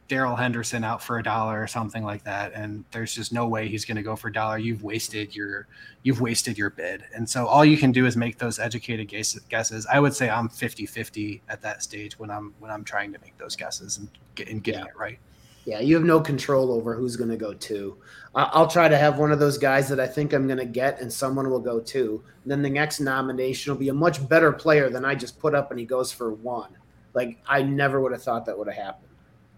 Darrell 0.08 0.36
Henderson 0.36 0.84
out 0.84 1.02
for 1.02 1.18
a 1.18 1.24
dollar 1.24 1.62
or 1.62 1.68
something 1.68 2.04
like 2.04 2.24
that, 2.26 2.54
and 2.54 2.86
there's 2.92 3.14
just 3.14 3.34
no 3.34 3.48
way 3.48 3.68
he's 3.68 3.86
going 3.86 3.98
to 3.98 4.04
go 4.04 4.16
for 4.16 4.28
a 4.28 4.34
dollar. 4.34 4.58
You've 4.58 4.84
wasted 4.84 5.36
your 5.36 5.68
you've 6.04 6.22
wasted 6.22 6.58
your 6.58 6.70
bid, 6.70 7.04
and 7.14 7.28
so 7.28 7.48
all 7.48 7.66
you 7.66 7.78
can 7.78 7.92
do 7.92 8.06
is 8.06 8.16
make 8.16 8.38
those 8.38 8.60
educated 8.60 9.12
guesses. 9.50 9.88
I 9.92 10.00
would 10.00 10.14
say 10.14 10.30
I'm 10.30 10.48
50-50 10.48 11.42
at 11.50 11.62
that 11.64 11.82
stage 11.82 12.20
when 12.20 12.30
I'm 12.30 12.54
when 12.60 12.70
I'm 12.70 12.84
trying 12.84 13.14
to 13.14 13.20
make 13.20 13.38
those 13.38 13.56
guesses 13.56 13.98
and, 13.98 14.10
get, 14.36 14.48
and 14.50 14.64
getting 14.64 14.82
yeah. 14.82 14.88
it 14.88 14.98
right. 14.98 15.20
Yeah, 15.66 15.80
you 15.80 15.96
have 15.96 16.04
no 16.04 16.22
control 16.22 16.72
over 16.72 16.94
who's 16.94 17.16
going 17.16 17.32
to 17.32 17.38
go 17.38 17.56
two. 17.56 17.98
I'll 18.36 18.68
try 18.68 18.88
to 18.88 18.98
have 18.98 19.18
one 19.18 19.32
of 19.32 19.40
those 19.40 19.58
guys 19.58 19.90
that 19.90 20.00
I 20.00 20.06
think 20.06 20.34
I'm 20.34 20.46
going 20.46 20.60
to 20.60 20.66
get, 20.66 21.02
and 21.02 21.12
someone 21.12 21.50
will 21.50 21.60
go. 21.60 21.84
And 21.96 22.22
then 22.46 22.62
the 22.62 22.70
next 22.70 23.00
nomination 23.00 23.74
will 23.74 23.80
be 23.80 23.90
a 23.90 23.94
much 23.94 24.28
better 24.30 24.52
player 24.52 24.90
than 24.92 25.04
I 25.04 25.16
just 25.16 25.40
put 25.40 25.56
up, 25.56 25.72
and 25.72 25.80
he 25.80 25.86
goes 25.86 26.12
for 26.12 26.32
one. 26.32 26.70
Like 27.16 27.40
I 27.48 27.64
never 27.64 28.00
would 28.00 28.12
have 28.12 28.22
thought 28.22 28.46
that 28.46 28.58
would 28.58 28.68
have 28.68 28.78
happened. 28.78 29.05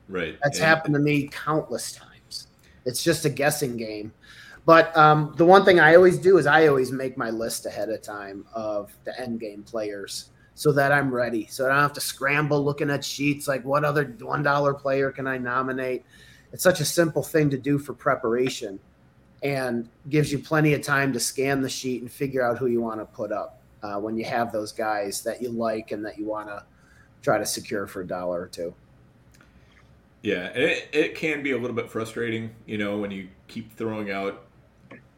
Right. 0.09 0.37
That's 0.43 0.59
happened 0.59 0.93
to 0.95 0.99
me 0.99 1.27
countless 1.27 1.91
times. 1.91 2.47
It's 2.85 3.03
just 3.03 3.25
a 3.25 3.29
guessing 3.29 3.77
game. 3.77 4.13
But 4.65 4.95
um, 4.97 5.33
the 5.37 5.45
one 5.45 5.63
thing 5.63 5.79
I 5.79 5.95
always 5.95 6.17
do 6.17 6.37
is 6.37 6.45
I 6.45 6.67
always 6.67 6.91
make 6.91 7.17
my 7.17 7.29
list 7.29 7.65
ahead 7.65 7.89
of 7.89 8.01
time 8.01 8.45
of 8.53 8.91
the 9.05 9.17
end 9.19 9.39
game 9.39 9.63
players 9.63 10.29
so 10.55 10.73
that 10.73 10.91
I'm 10.91 11.13
ready. 11.13 11.47
So 11.47 11.65
I 11.65 11.69
don't 11.69 11.81
have 11.81 11.93
to 11.93 12.01
scramble 12.01 12.63
looking 12.63 12.89
at 12.89 13.05
sheets 13.05 13.47
like 13.47 13.63
what 13.63 13.85
other 13.85 14.15
one 14.19 14.43
dollar 14.43 14.73
player 14.73 15.11
can 15.11 15.27
I 15.27 15.37
nominate. 15.37 16.03
It's 16.51 16.63
such 16.63 16.81
a 16.81 16.85
simple 16.85 17.23
thing 17.23 17.49
to 17.51 17.57
do 17.57 17.77
for 17.77 17.93
preparation 17.93 18.79
and 19.43 19.87
gives 20.09 20.31
you 20.31 20.39
plenty 20.39 20.73
of 20.73 20.81
time 20.81 21.13
to 21.13 21.19
scan 21.19 21.61
the 21.61 21.69
sheet 21.69 22.01
and 22.01 22.11
figure 22.11 22.43
out 22.43 22.57
who 22.57 22.67
you 22.67 22.81
want 22.81 22.99
to 22.99 23.05
put 23.05 23.31
up 23.31 23.61
uh, 23.83 23.99
when 23.99 24.17
you 24.17 24.25
have 24.25 24.51
those 24.51 24.71
guys 24.71 25.21
that 25.21 25.41
you 25.41 25.49
like 25.49 25.91
and 25.91 26.03
that 26.03 26.17
you 26.17 26.25
want 26.25 26.47
to 26.47 26.63
try 27.21 27.37
to 27.37 27.45
secure 27.45 27.87
for 27.87 28.01
a 28.01 28.07
dollar 28.07 28.41
or 28.41 28.47
two. 28.47 28.73
Yeah, 30.27 30.51
and 30.53 30.61
it, 30.61 30.89
it 30.91 31.15
can 31.15 31.41
be 31.41 31.51
a 31.51 31.57
little 31.57 31.73
bit 31.73 31.89
frustrating, 31.89 32.53
you 32.65 32.77
know, 32.77 32.97
when 32.97 33.11
you 33.11 33.29
keep 33.47 33.71
throwing 33.77 34.11
out, 34.11 34.45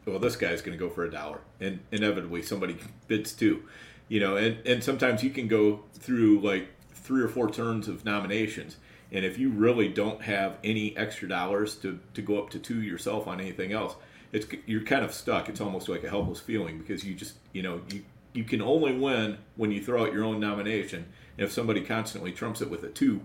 well, 0.06 0.20
this 0.20 0.36
guy's 0.36 0.62
going 0.62 0.78
to 0.78 0.84
go 0.84 0.88
for 0.88 1.02
a 1.02 1.10
dollar, 1.10 1.40
and 1.58 1.80
inevitably 1.90 2.42
somebody 2.42 2.76
bids 3.08 3.32
two, 3.32 3.64
you 4.06 4.20
know, 4.20 4.36
and, 4.36 4.64
and 4.64 4.84
sometimes 4.84 5.24
you 5.24 5.30
can 5.30 5.48
go 5.48 5.80
through 5.94 6.38
like 6.42 6.68
three 6.92 7.22
or 7.22 7.26
four 7.26 7.50
turns 7.50 7.88
of 7.88 8.04
nominations, 8.04 8.76
and 9.10 9.24
if 9.24 9.36
you 9.36 9.50
really 9.50 9.88
don't 9.88 10.22
have 10.22 10.58
any 10.62 10.96
extra 10.96 11.28
dollars 11.28 11.74
to, 11.74 11.98
to 12.14 12.22
go 12.22 12.38
up 12.38 12.48
to 12.50 12.60
two 12.60 12.80
yourself 12.80 13.26
on 13.26 13.40
anything 13.40 13.72
else, 13.72 13.96
it's 14.30 14.46
you're 14.64 14.84
kind 14.84 15.04
of 15.04 15.12
stuck. 15.12 15.48
It's 15.48 15.60
almost 15.60 15.88
like 15.88 16.04
a 16.04 16.08
helpless 16.08 16.38
feeling 16.38 16.78
because 16.78 17.02
you 17.02 17.14
just, 17.14 17.34
you 17.52 17.62
know, 17.62 17.80
you 17.90 18.04
you 18.32 18.44
can 18.44 18.62
only 18.62 18.96
win 18.96 19.38
when 19.56 19.72
you 19.72 19.82
throw 19.82 20.06
out 20.06 20.12
your 20.12 20.22
own 20.22 20.38
nomination. 20.38 21.06
And 21.36 21.44
if 21.44 21.50
somebody 21.50 21.80
constantly 21.80 22.30
trumps 22.30 22.60
it 22.60 22.70
with 22.70 22.84
a 22.84 22.90
two, 22.90 23.22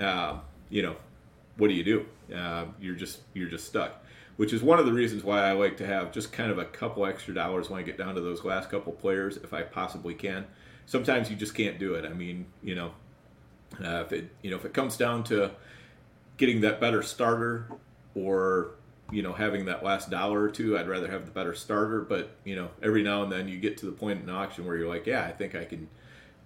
uh, 0.00 0.38
you 0.68 0.82
know, 0.82 0.96
what 1.56 1.68
do 1.68 1.74
you 1.74 1.84
do? 1.84 2.06
Uh, 2.34 2.66
you're 2.80 2.94
just 2.94 3.20
you're 3.34 3.48
just 3.48 3.66
stuck. 3.66 4.04
Which 4.36 4.52
is 4.52 4.62
one 4.62 4.78
of 4.78 4.86
the 4.86 4.92
reasons 4.92 5.22
why 5.22 5.42
I 5.42 5.52
like 5.52 5.76
to 5.76 5.86
have 5.86 6.10
just 6.10 6.32
kind 6.32 6.50
of 6.50 6.58
a 6.58 6.64
couple 6.64 7.04
extra 7.04 7.34
dollars 7.34 7.68
when 7.68 7.78
I 7.78 7.82
get 7.82 7.98
down 7.98 8.14
to 8.14 8.20
those 8.20 8.42
last 8.44 8.70
couple 8.70 8.92
players, 8.92 9.36
if 9.36 9.52
I 9.52 9.62
possibly 9.62 10.14
can. 10.14 10.46
Sometimes 10.86 11.30
you 11.30 11.36
just 11.36 11.54
can't 11.54 11.78
do 11.78 11.94
it. 11.94 12.06
I 12.06 12.14
mean, 12.14 12.46
you 12.62 12.74
know, 12.74 12.92
uh, 13.84 14.02
if 14.06 14.12
it 14.12 14.30
you 14.42 14.50
know 14.50 14.56
if 14.56 14.64
it 14.64 14.72
comes 14.72 14.96
down 14.96 15.24
to 15.24 15.50
getting 16.38 16.62
that 16.62 16.80
better 16.80 17.02
starter 17.02 17.68
or 18.14 18.72
you 19.10 19.22
know 19.22 19.32
having 19.32 19.66
that 19.66 19.84
last 19.84 20.10
dollar 20.10 20.42
or 20.42 20.50
two, 20.50 20.78
I'd 20.78 20.88
rather 20.88 21.10
have 21.10 21.26
the 21.26 21.30
better 21.30 21.54
starter. 21.54 22.00
But 22.00 22.30
you 22.44 22.56
know, 22.56 22.70
every 22.82 23.02
now 23.02 23.22
and 23.22 23.30
then 23.30 23.48
you 23.48 23.58
get 23.58 23.76
to 23.78 23.86
the 23.86 23.92
point 23.92 24.22
in 24.22 24.28
an 24.28 24.34
auction 24.34 24.66
where 24.66 24.76
you're 24.76 24.88
like, 24.88 25.06
yeah, 25.06 25.24
I 25.24 25.32
think 25.32 25.54
I 25.54 25.64
can 25.64 25.88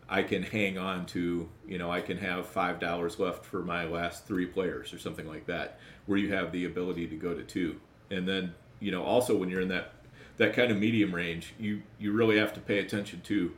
I 0.08 0.22
can 0.22 0.42
hang 0.42 0.78
on 0.78 1.06
to, 1.06 1.48
you 1.66 1.78
know, 1.78 1.90
I 1.90 2.00
can 2.00 2.16
have 2.18 2.46
five 2.46 2.78
dollars 2.78 3.18
left 3.18 3.44
for 3.44 3.62
my 3.62 3.84
last 3.84 4.26
three 4.26 4.46
players 4.46 4.92
or 4.92 4.98
something 4.98 5.26
like 5.26 5.46
that, 5.46 5.80
where 6.06 6.18
you 6.18 6.32
have 6.32 6.52
the 6.52 6.64
ability 6.64 7.08
to 7.08 7.16
go 7.16 7.34
to 7.34 7.42
two. 7.42 7.80
And 8.10 8.26
then, 8.26 8.54
you 8.78 8.92
know, 8.92 9.02
also 9.02 9.36
when 9.36 9.48
you're 9.48 9.60
in 9.60 9.68
that 9.68 9.92
that 10.36 10.54
kind 10.54 10.70
of 10.70 10.78
medium 10.78 11.14
range, 11.14 11.54
you 11.58 11.82
you 11.98 12.12
really 12.12 12.38
have 12.38 12.52
to 12.54 12.60
pay 12.60 12.78
attention 12.78 13.20
to 13.22 13.52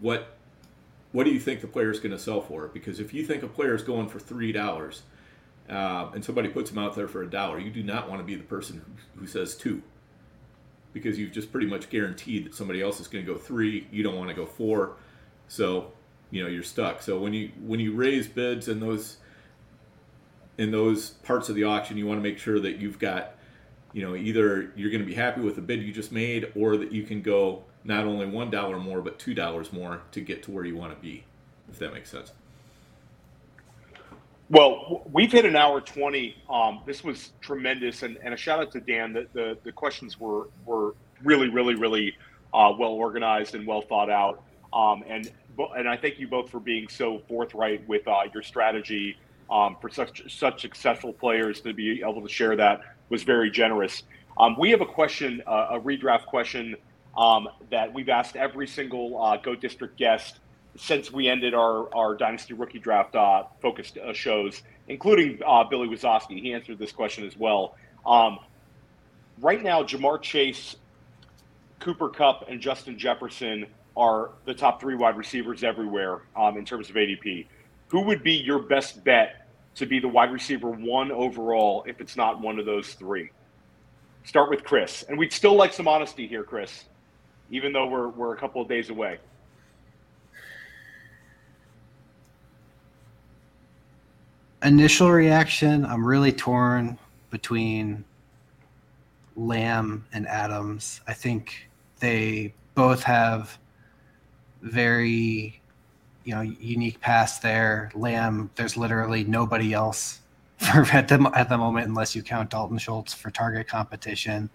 what 0.00 0.36
what 1.12 1.24
do 1.24 1.30
you 1.30 1.40
think 1.40 1.60
the 1.60 1.66
player 1.66 1.90
is 1.90 2.00
going 2.00 2.12
to 2.12 2.18
sell 2.18 2.40
for? 2.40 2.68
Because 2.68 3.00
if 3.00 3.14
you 3.14 3.24
think 3.24 3.42
a 3.42 3.48
player 3.48 3.74
is 3.74 3.82
going 3.82 4.08
for 4.08 4.18
three 4.18 4.52
dollars, 4.52 5.02
uh, 5.70 6.10
and 6.12 6.22
somebody 6.22 6.48
puts 6.48 6.70
them 6.70 6.78
out 6.78 6.94
there 6.94 7.08
for 7.08 7.22
a 7.22 7.30
dollar, 7.30 7.58
you 7.58 7.70
do 7.70 7.82
not 7.82 8.10
want 8.10 8.20
to 8.20 8.24
be 8.24 8.34
the 8.34 8.42
person 8.42 8.82
who, 9.14 9.20
who 9.20 9.26
says 9.26 9.56
two, 9.56 9.82
because 10.92 11.18
you've 11.18 11.32
just 11.32 11.50
pretty 11.50 11.66
much 11.68 11.88
guaranteed 11.88 12.44
that 12.44 12.54
somebody 12.54 12.82
else 12.82 13.00
is 13.00 13.06
going 13.06 13.24
to 13.24 13.32
go 13.32 13.38
three. 13.38 13.86
You 13.90 14.02
don't 14.02 14.16
want 14.16 14.28
to 14.28 14.34
go 14.34 14.44
four 14.44 14.96
so, 15.48 15.92
you 16.30 16.42
know, 16.42 16.48
you're 16.48 16.62
stuck. 16.62 17.02
So 17.02 17.18
when 17.18 17.32
you 17.32 17.50
when 17.64 17.80
you 17.80 17.94
raise 17.94 18.26
bids 18.26 18.68
in 18.68 18.80
those 18.80 19.18
in 20.58 20.70
those 20.70 21.10
parts 21.10 21.48
of 21.48 21.54
the 21.54 21.64
auction, 21.64 21.96
you 21.96 22.06
want 22.06 22.18
to 22.18 22.22
make 22.22 22.38
sure 22.38 22.60
that 22.60 22.76
you've 22.76 22.98
got, 22.98 23.34
you 23.92 24.02
know, 24.02 24.14
either 24.14 24.72
you're 24.76 24.90
going 24.90 25.02
to 25.02 25.06
be 25.06 25.14
happy 25.14 25.40
with 25.40 25.56
the 25.56 25.62
bid 25.62 25.82
you 25.82 25.92
just 25.92 26.12
made, 26.12 26.52
or 26.56 26.76
that 26.76 26.92
you 26.92 27.02
can 27.02 27.22
go 27.22 27.64
not 27.84 28.06
only 28.06 28.26
one 28.26 28.50
dollar 28.50 28.78
more 28.78 29.02
but 29.02 29.18
two 29.18 29.34
dollars 29.34 29.72
more 29.72 30.02
to 30.12 30.20
get 30.20 30.42
to 30.44 30.50
where 30.50 30.64
you 30.64 30.76
want 30.76 30.94
to 30.94 31.00
be, 31.00 31.24
if 31.70 31.78
that 31.78 31.92
makes 31.92 32.10
sense. 32.10 32.32
Well, 34.50 35.02
we've 35.10 35.32
hit 35.32 35.44
an 35.44 35.56
hour 35.56 35.80
twenty. 35.80 36.36
Um, 36.50 36.82
this 36.84 37.02
was 37.02 37.32
tremendous, 37.40 38.02
and, 38.02 38.18
and 38.22 38.34
a 38.34 38.36
shout 38.36 38.60
out 38.60 38.70
to 38.72 38.80
Dan. 38.80 39.12
The, 39.12 39.26
the, 39.32 39.58
the 39.64 39.72
questions 39.72 40.20
were 40.20 40.48
were 40.66 40.94
really, 41.22 41.48
really, 41.48 41.74
really 41.74 42.14
uh, 42.52 42.72
well 42.78 42.92
organized 42.92 43.54
and 43.54 43.66
well 43.66 43.80
thought 43.80 44.10
out. 44.10 44.42
Um, 44.74 45.04
and 45.06 45.30
and 45.76 45.88
I 45.88 45.96
thank 45.96 46.18
you 46.18 46.26
both 46.26 46.50
for 46.50 46.58
being 46.58 46.88
so 46.88 47.20
forthright 47.28 47.86
with 47.86 48.08
uh, 48.08 48.22
your 48.32 48.42
strategy 48.42 49.16
um, 49.50 49.76
for 49.80 49.88
such 49.88 50.22
such 50.36 50.60
successful 50.60 51.12
players 51.12 51.60
to 51.60 51.72
be 51.72 52.00
able 52.00 52.22
to 52.22 52.28
share 52.28 52.56
that 52.56 52.80
was 53.08 53.22
very 53.22 53.50
generous. 53.50 54.02
Um, 54.36 54.56
we 54.58 54.70
have 54.70 54.80
a 54.80 54.86
question, 54.86 55.42
uh, 55.46 55.68
a 55.70 55.80
redraft 55.80 56.26
question 56.26 56.74
um, 57.16 57.48
that 57.70 57.94
we've 57.94 58.08
asked 58.08 58.34
every 58.34 58.66
single 58.66 59.22
uh, 59.22 59.36
GOAT 59.36 59.60
District 59.60 59.96
guest 59.96 60.40
since 60.76 61.12
we 61.12 61.28
ended 61.28 61.54
our, 61.54 61.94
our 61.94 62.16
Dynasty 62.16 62.52
Rookie 62.52 62.80
Draft 62.80 63.14
uh, 63.14 63.44
focused 63.62 63.96
uh, 63.96 64.12
shows, 64.12 64.62
including 64.88 65.38
uh, 65.46 65.62
Billy 65.64 65.86
Wazowski. 65.86 66.40
He 66.40 66.52
answered 66.52 66.78
this 66.78 66.90
question 66.90 67.24
as 67.24 67.36
well. 67.36 67.76
Um, 68.04 68.40
right 69.40 69.62
now, 69.62 69.84
Ja'Marr 69.84 70.20
Chase, 70.20 70.74
Cooper 71.78 72.08
Kupp, 72.08 72.48
and 72.48 72.60
Justin 72.60 72.98
Jefferson 72.98 73.66
are 73.96 74.30
the 74.44 74.54
top 74.54 74.80
three 74.80 74.94
wide 74.94 75.16
receivers 75.16 75.62
everywhere 75.62 76.22
um, 76.36 76.56
in 76.56 76.64
terms 76.64 76.90
of 76.90 76.96
ADP. 76.96 77.46
Who 77.88 78.02
would 78.02 78.22
be 78.22 78.32
your 78.32 78.58
best 78.58 79.04
bet 79.04 79.48
to 79.76 79.86
be 79.86 80.00
the 80.00 80.08
wide 80.08 80.32
receiver 80.32 80.70
one 80.70 81.12
overall 81.12 81.84
if 81.86 82.00
it's 82.00 82.16
not 82.16 82.40
one 82.40 82.58
of 82.58 82.66
those 82.66 82.94
three? 82.94 83.30
Start 84.24 84.50
with 84.50 84.64
Chris. 84.64 85.04
And 85.08 85.18
we'd 85.18 85.32
still 85.32 85.54
like 85.54 85.72
some 85.72 85.86
honesty 85.86 86.26
here, 86.26 86.42
Chris, 86.42 86.84
even 87.50 87.72
though 87.72 87.86
we're, 87.86 88.08
we're 88.08 88.34
a 88.34 88.36
couple 88.36 88.60
of 88.60 88.68
days 88.68 88.90
away. 88.90 89.18
Initial 94.62 95.10
reaction 95.10 95.84
I'm 95.84 96.06
really 96.06 96.32
torn 96.32 96.98
between 97.30 98.02
Lamb 99.36 100.06
and 100.12 100.26
Adams. 100.26 101.02
I 101.06 101.12
think 101.12 101.68
they 102.00 102.54
both 102.74 103.02
have 103.02 103.58
very 104.64 105.60
you 106.24 106.34
know 106.34 106.40
unique 106.40 107.00
pass 107.00 107.38
there. 107.38 107.90
Lamb, 107.94 108.50
there's 108.56 108.76
literally 108.76 109.24
nobody 109.24 109.72
else 109.72 110.20
for 110.56 110.84
at 110.92 111.08
the 111.08 111.30
at 111.34 111.48
the 111.48 111.58
moment 111.58 111.86
unless 111.86 112.16
you 112.16 112.22
count 112.22 112.50
Dalton 112.50 112.78
Schultz 112.78 113.14
for 113.14 113.30
target 113.30 113.68
competition. 113.68 114.50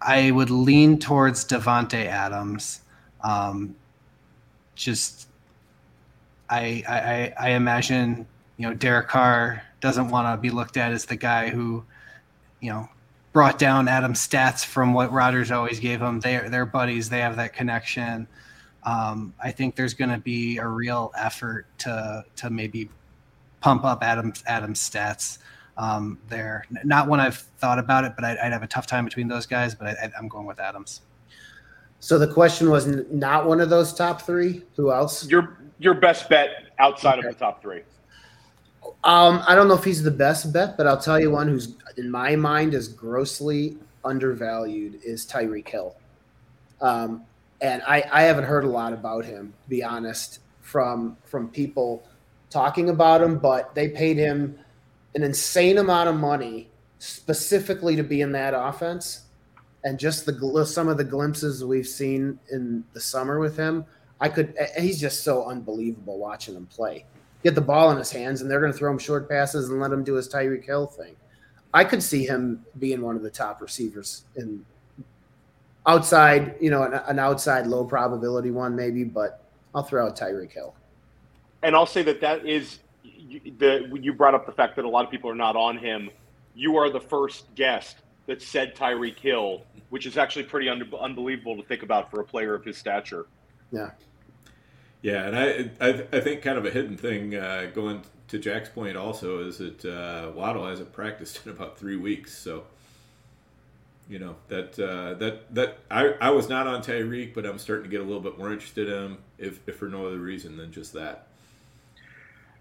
I 0.00 0.30
would 0.30 0.50
lean 0.50 1.00
towards 1.00 1.44
Davante 1.44 2.06
Adams. 2.06 2.82
Um, 3.22 3.74
just 4.76 5.28
I, 6.48 6.84
I 6.88 7.48
I 7.48 7.50
imagine 7.50 8.26
you 8.56 8.68
know 8.68 8.74
Derek 8.74 9.08
Carr 9.08 9.62
doesn't 9.80 10.08
want 10.08 10.32
to 10.32 10.40
be 10.40 10.50
looked 10.50 10.76
at 10.76 10.92
as 10.92 11.04
the 11.04 11.16
guy 11.16 11.48
who 11.48 11.84
you 12.60 12.70
know 12.70 12.88
brought 13.38 13.56
down 13.56 13.86
Adam's 13.86 14.18
stats 14.18 14.64
from 14.64 14.92
what 14.92 15.12
Rodgers 15.12 15.52
always 15.52 15.78
gave 15.78 16.02
him. 16.02 16.18
They're 16.18 16.50
they're 16.50 16.66
buddies. 16.66 17.08
They 17.08 17.20
have 17.20 17.36
that 17.36 17.52
connection. 17.52 18.26
Um, 18.82 19.32
I 19.40 19.52
think 19.52 19.76
there's 19.76 19.94
going 19.94 20.10
to 20.10 20.18
be 20.18 20.56
a 20.56 20.66
real 20.66 21.12
effort 21.16 21.66
to 21.78 22.24
to 22.34 22.50
maybe 22.50 22.90
pump 23.60 23.84
up 23.84 24.02
Adam's 24.02 24.42
Adam's 24.48 24.80
stats 24.80 25.38
um, 25.76 26.18
there. 26.28 26.64
Not 26.82 27.06
when 27.06 27.20
I've 27.20 27.36
thought 27.36 27.78
about 27.78 28.02
it, 28.02 28.14
but 28.16 28.24
I'd, 28.24 28.38
I'd 28.38 28.50
have 28.50 28.64
a 28.64 28.66
tough 28.66 28.88
time 28.88 29.04
between 29.04 29.28
those 29.28 29.46
guys. 29.46 29.72
But 29.72 29.86
I, 29.86 30.10
am 30.18 30.26
going 30.26 30.46
with 30.46 30.58
Adams. 30.58 31.02
So 32.00 32.18
the 32.18 32.26
question 32.26 32.70
was 32.70 32.88
not 33.08 33.46
one 33.46 33.60
of 33.60 33.70
those 33.70 33.94
top 33.94 34.22
three. 34.22 34.64
Who 34.74 34.90
else? 34.90 35.28
Your 35.28 35.60
your 35.78 35.94
best 35.94 36.28
bet 36.28 36.72
outside 36.80 37.20
okay. 37.20 37.28
of 37.28 37.34
the 37.34 37.38
top 37.38 37.62
three. 37.62 37.82
Um, 39.04 39.42
I 39.46 39.54
don't 39.54 39.68
know 39.68 39.74
if 39.74 39.84
he's 39.84 40.02
the 40.02 40.10
best 40.10 40.52
bet, 40.52 40.76
but 40.76 40.86
I'll 40.86 41.00
tell 41.00 41.20
you 41.20 41.30
one 41.30 41.48
who's 41.48 41.76
in 41.96 42.10
my 42.10 42.36
mind 42.36 42.74
is 42.74 42.88
grossly 42.88 43.76
undervalued 44.04 45.00
is 45.04 45.26
Tyreek 45.26 45.68
Hill. 45.68 45.96
Um, 46.80 47.24
and 47.60 47.82
I, 47.86 48.04
I 48.10 48.22
haven't 48.22 48.44
heard 48.44 48.64
a 48.64 48.68
lot 48.68 48.92
about 48.92 49.24
him, 49.24 49.52
to 49.64 49.68
be 49.68 49.82
honest, 49.82 50.40
from 50.60 51.16
from 51.24 51.48
people 51.48 52.02
talking 52.50 52.90
about 52.90 53.22
him, 53.22 53.38
but 53.38 53.74
they 53.74 53.88
paid 53.88 54.16
him 54.16 54.58
an 55.14 55.22
insane 55.22 55.78
amount 55.78 56.08
of 56.08 56.16
money 56.16 56.68
specifically 56.98 57.96
to 57.96 58.02
be 58.02 58.20
in 58.20 58.32
that 58.32 58.54
offense. 58.54 59.22
And 59.84 59.98
just 59.98 60.26
the 60.26 60.66
some 60.66 60.88
of 60.88 60.98
the 60.98 61.04
glimpses 61.04 61.64
we've 61.64 61.86
seen 61.86 62.38
in 62.50 62.84
the 62.92 63.00
summer 63.00 63.38
with 63.38 63.56
him, 63.56 63.84
I 64.20 64.28
could. 64.28 64.54
He's 64.78 65.00
just 65.00 65.24
so 65.24 65.46
unbelievable 65.46 66.18
watching 66.18 66.56
him 66.56 66.66
play 66.66 67.04
get 67.42 67.54
the 67.54 67.60
ball 67.60 67.90
in 67.90 67.98
his 67.98 68.10
hands 68.10 68.40
and 68.40 68.50
they're 68.50 68.60
going 68.60 68.72
to 68.72 68.78
throw 68.78 68.90
him 68.90 68.98
short 68.98 69.28
passes 69.28 69.68
and 69.68 69.80
let 69.80 69.92
him 69.92 70.04
do 70.04 70.14
his 70.14 70.28
Tyreek 70.28 70.64
Hill 70.64 70.86
thing. 70.86 71.14
I 71.72 71.84
could 71.84 72.02
see 72.02 72.26
him 72.26 72.64
being 72.78 73.02
one 73.02 73.16
of 73.16 73.22
the 73.22 73.30
top 73.30 73.60
receivers 73.60 74.24
in 74.36 74.64
outside, 75.86 76.56
you 76.60 76.70
know, 76.70 76.82
an, 76.82 76.94
an 76.94 77.18
outside 77.18 77.66
low 77.66 77.84
probability 77.84 78.50
one 78.50 78.74
maybe, 78.74 79.04
but 79.04 79.44
I'll 79.74 79.82
throw 79.82 80.06
out 80.06 80.16
Tyreek 80.16 80.52
Hill. 80.52 80.74
And 81.62 81.74
I'll 81.74 81.86
say 81.86 82.02
that 82.02 82.20
that 82.20 82.46
is 82.46 82.80
the 83.58 83.90
you 84.00 84.12
brought 84.12 84.34
up 84.34 84.46
the 84.46 84.52
fact 84.52 84.76
that 84.76 84.84
a 84.84 84.88
lot 84.88 85.04
of 85.04 85.10
people 85.10 85.30
are 85.30 85.34
not 85.34 85.56
on 85.56 85.76
him. 85.76 86.10
You 86.54 86.76
are 86.76 86.90
the 86.90 87.00
first 87.00 87.54
guest 87.54 87.98
that 88.26 88.40
said 88.42 88.74
Tyreek 88.74 89.18
Hill, 89.18 89.62
which 89.90 90.06
is 90.06 90.16
actually 90.16 90.44
pretty 90.44 90.68
un- 90.68 90.90
unbelievable 90.98 91.56
to 91.56 91.62
think 91.62 91.82
about 91.82 92.10
for 92.10 92.20
a 92.20 92.24
player 92.24 92.54
of 92.54 92.64
his 92.64 92.76
stature. 92.76 93.26
Yeah. 93.72 93.90
Yeah, 95.02 95.26
and 95.26 95.38
I, 95.38 95.86
I, 95.86 96.06
I 96.12 96.20
think 96.20 96.42
kind 96.42 96.58
of 96.58 96.66
a 96.66 96.70
hidden 96.70 96.96
thing 96.96 97.34
uh, 97.34 97.70
going 97.72 98.02
to 98.28 98.38
Jack's 98.38 98.68
point 98.68 98.96
also 98.96 99.46
is 99.46 99.58
that 99.58 99.84
uh, 99.84 100.30
Waddle 100.32 100.66
hasn't 100.66 100.92
practiced 100.92 101.46
in 101.46 101.52
about 101.52 101.78
three 101.78 101.96
weeks, 101.96 102.36
so 102.36 102.64
you 104.08 104.18
know 104.18 104.36
that 104.48 104.78
uh, 104.78 105.14
that 105.14 105.54
that 105.54 105.78
I, 105.90 106.14
I 106.20 106.30
was 106.30 106.48
not 106.48 106.66
on 106.66 106.82
Tyreek, 106.82 107.34
but 107.34 107.46
I'm 107.46 107.58
starting 107.58 107.84
to 107.84 107.90
get 107.90 108.00
a 108.00 108.04
little 108.04 108.20
bit 108.20 108.38
more 108.38 108.52
interested 108.52 108.88
in 108.88 108.94
him, 108.94 109.18
if, 109.38 109.60
if 109.68 109.76
for 109.76 109.88
no 109.88 110.06
other 110.06 110.18
reason 110.18 110.56
than 110.56 110.72
just 110.72 110.92
that. 110.94 111.26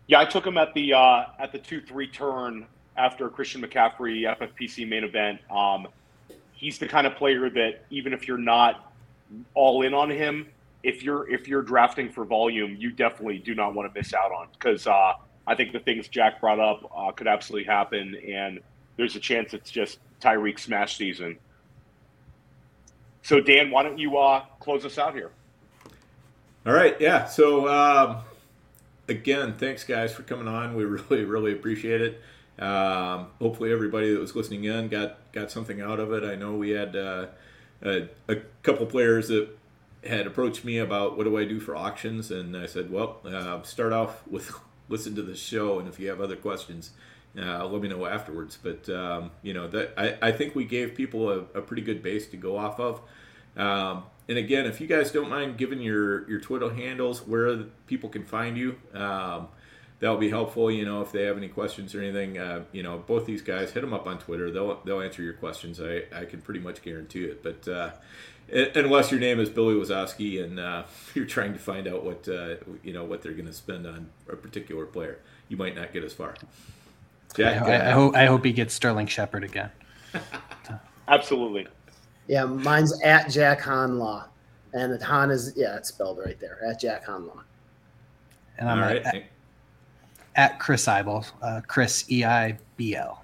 Yeah, 0.07 0.19
I 0.19 0.25
took 0.25 0.45
him 0.45 0.57
at 0.57 0.73
the 0.73 0.93
uh, 0.93 1.25
at 1.39 1.51
the 1.51 1.59
two 1.59 1.81
three 1.81 2.07
turn 2.07 2.67
after 2.97 3.29
Christian 3.29 3.61
McCaffrey 3.61 4.23
FFPC 4.37 4.87
main 4.87 5.03
event. 5.03 5.39
Um, 5.49 5.87
he's 6.53 6.77
the 6.77 6.87
kind 6.87 7.07
of 7.07 7.15
player 7.15 7.49
that 7.49 7.85
even 7.89 8.13
if 8.13 8.27
you're 8.27 8.37
not 8.37 8.93
all 9.53 9.81
in 9.81 9.93
on 9.93 10.09
him, 10.09 10.47
if 10.87 11.03
you're 11.03 11.29
if 11.29 11.49
you're 11.49 11.61
drafting 11.61 12.09
for 12.09 12.23
volume, 12.23 12.77
you 12.79 12.91
definitely 12.91 13.39
do 13.39 13.53
not 13.53 13.75
want 13.75 13.93
to 13.93 13.99
miss 13.99 14.13
out 14.13 14.31
on 14.31 14.47
because 14.53 14.87
uh, 14.87 15.13
I 15.45 15.53
think 15.53 15.73
the 15.73 15.79
things 15.79 16.07
Jack 16.07 16.39
brought 16.39 16.61
up 16.61 16.89
uh, 16.95 17.11
could 17.11 17.27
absolutely 17.27 17.65
happen, 17.65 18.15
and 18.25 18.61
there's 18.95 19.17
a 19.17 19.19
chance 19.19 19.53
it's 19.53 19.69
just 19.69 19.99
Tyreek 20.21 20.57
smash 20.57 20.97
season. 20.97 21.37
So 23.21 23.41
Dan, 23.41 23.69
why 23.69 23.83
don't 23.83 23.99
you 23.99 24.17
uh, 24.17 24.45
close 24.61 24.85
us 24.85 24.97
out 24.97 25.13
here? 25.13 25.31
All 26.65 26.71
right, 26.71 26.95
yeah. 27.01 27.25
So 27.25 27.67
um, 27.67 28.19
again, 29.09 29.55
thanks 29.57 29.83
guys 29.83 30.13
for 30.13 30.23
coming 30.23 30.47
on. 30.47 30.73
We 30.73 30.85
really, 30.85 31.25
really 31.25 31.51
appreciate 31.51 32.01
it. 32.01 32.21
Um, 32.63 33.27
hopefully, 33.39 33.73
everybody 33.73 34.13
that 34.13 34.19
was 34.19 34.37
listening 34.37 34.63
in 34.63 34.87
got 34.87 35.17
got 35.33 35.51
something 35.51 35.81
out 35.81 35.99
of 35.99 36.13
it. 36.13 36.23
I 36.23 36.35
know 36.35 36.53
we 36.53 36.69
had 36.69 36.95
uh, 36.95 37.25
a, 37.83 38.07
a, 38.29 38.37
couple 38.63 38.85
players 38.87 39.27
that 39.27 39.49
had 40.07 40.27
approached 40.27 40.63
me 40.65 40.77
about 40.77 41.17
what 41.17 41.25
do 41.25 41.37
I 41.37 41.45
do 41.45 41.59
for 41.59 41.75
auctions, 41.75 42.31
and 42.31 42.55
I 42.55 42.65
said, 42.65 42.91
well, 42.91 43.19
uh, 43.25 43.61
start 43.63 43.93
off 43.93 44.25
with 44.27 44.51
listen 44.89 45.15
to 45.15 45.21
the 45.21 45.35
show, 45.35 45.79
and 45.79 45.87
if 45.87 45.99
you 45.99 46.09
have 46.09 46.21
other 46.21 46.35
questions, 46.35 46.91
uh, 47.37 47.65
let 47.65 47.81
me 47.81 47.89
know 47.89 48.05
afterwards. 48.05 48.57
But 48.61 48.89
um, 48.89 49.31
you 49.41 49.53
know 49.53 49.67
that 49.67 49.93
I, 49.97 50.17
I 50.21 50.31
think 50.31 50.55
we 50.55 50.65
gave 50.65 50.95
people 50.95 51.29
a, 51.29 51.39
a 51.53 51.61
pretty 51.61 51.81
good 51.81 52.01
base 52.01 52.27
to 52.27 52.37
go 52.37 52.57
off 52.57 52.79
of. 52.79 53.01
Um, 53.55 54.03
and 54.29 54.37
again, 54.37 54.65
if 54.65 54.81
you 54.81 54.87
guys 54.87 55.11
don't 55.11 55.29
mind 55.29 55.57
giving 55.57 55.81
your 55.81 56.29
your 56.29 56.39
Twitter 56.39 56.73
handles 56.73 57.25
where 57.25 57.57
people 57.85 58.09
can 58.09 58.23
find 58.23 58.57
you, 58.57 58.77
um, 58.93 59.47
that'll 59.99 60.17
be 60.17 60.29
helpful. 60.29 60.69
You 60.69 60.85
know, 60.85 61.01
if 61.01 61.11
they 61.11 61.23
have 61.23 61.37
any 61.37 61.47
questions 61.47 61.95
or 61.95 62.01
anything, 62.01 62.37
uh, 62.37 62.63
you 62.71 62.83
know, 62.83 62.97
both 62.97 63.25
these 63.25 63.41
guys 63.41 63.71
hit 63.71 63.81
them 63.81 63.93
up 63.93 64.07
on 64.07 64.19
Twitter. 64.19 64.51
They'll 64.51 64.81
they'll 64.83 65.01
answer 65.01 65.21
your 65.21 65.33
questions. 65.33 65.79
I 65.79 66.03
I 66.13 66.25
can 66.25 66.41
pretty 66.41 66.59
much 66.59 66.81
guarantee 66.81 67.25
it. 67.25 67.43
But 67.43 67.67
uh, 67.67 67.91
unless 68.49 69.11
your 69.11 69.19
name 69.19 69.39
is 69.39 69.49
Billy 69.49 69.75
Wazowski 69.75 70.43
and 70.43 70.59
uh, 70.59 70.83
you're 71.13 71.25
trying 71.25 71.53
to 71.53 71.59
find 71.59 71.87
out 71.87 72.03
what 72.03 72.27
uh, 72.27 72.55
you 72.83 72.93
know 72.93 73.03
what 73.03 73.21
they're 73.21 73.33
going 73.33 73.47
to 73.47 73.53
spend 73.53 73.85
on 73.85 74.09
a 74.29 74.35
particular 74.35 74.85
player, 74.85 75.19
you 75.49 75.57
might 75.57 75.75
not 75.75 75.93
get 75.93 76.03
as 76.03 76.13
far. 76.13 76.35
Jack, 77.35 77.61
I, 77.63 77.89
I 77.89 77.91
hope 77.91 78.15
I 78.15 78.25
hope 78.25 78.45
he 78.45 78.53
gets 78.53 78.73
Sterling 78.73 79.07
Shepard 79.07 79.43
again. 79.43 79.69
Absolutely. 81.07 81.67
Yeah, 82.27 82.45
mine's 82.45 83.01
at 83.03 83.29
Jack 83.29 83.61
Haan 83.61 83.97
Law. 83.97 84.27
And 84.73 84.93
the 84.93 85.03
Haan 85.03 85.31
is, 85.31 85.53
yeah, 85.55 85.77
it's 85.77 85.89
spelled 85.89 86.19
right 86.19 86.39
there 86.39 86.59
at 86.65 86.79
Jack 86.79 87.05
Haan 87.05 87.25
Law. 87.25 87.41
And 88.57 88.69
I'm 88.69 88.79
at, 88.79 89.05
at, 89.05 89.23
at, 90.35 90.59
Chris 90.59 90.85
Eibl, 90.85 91.25
uh, 91.41 91.61
Chris 91.67 92.09
E 92.11 92.25
I 92.25 92.57
B 92.75 92.95
L. 92.95 93.23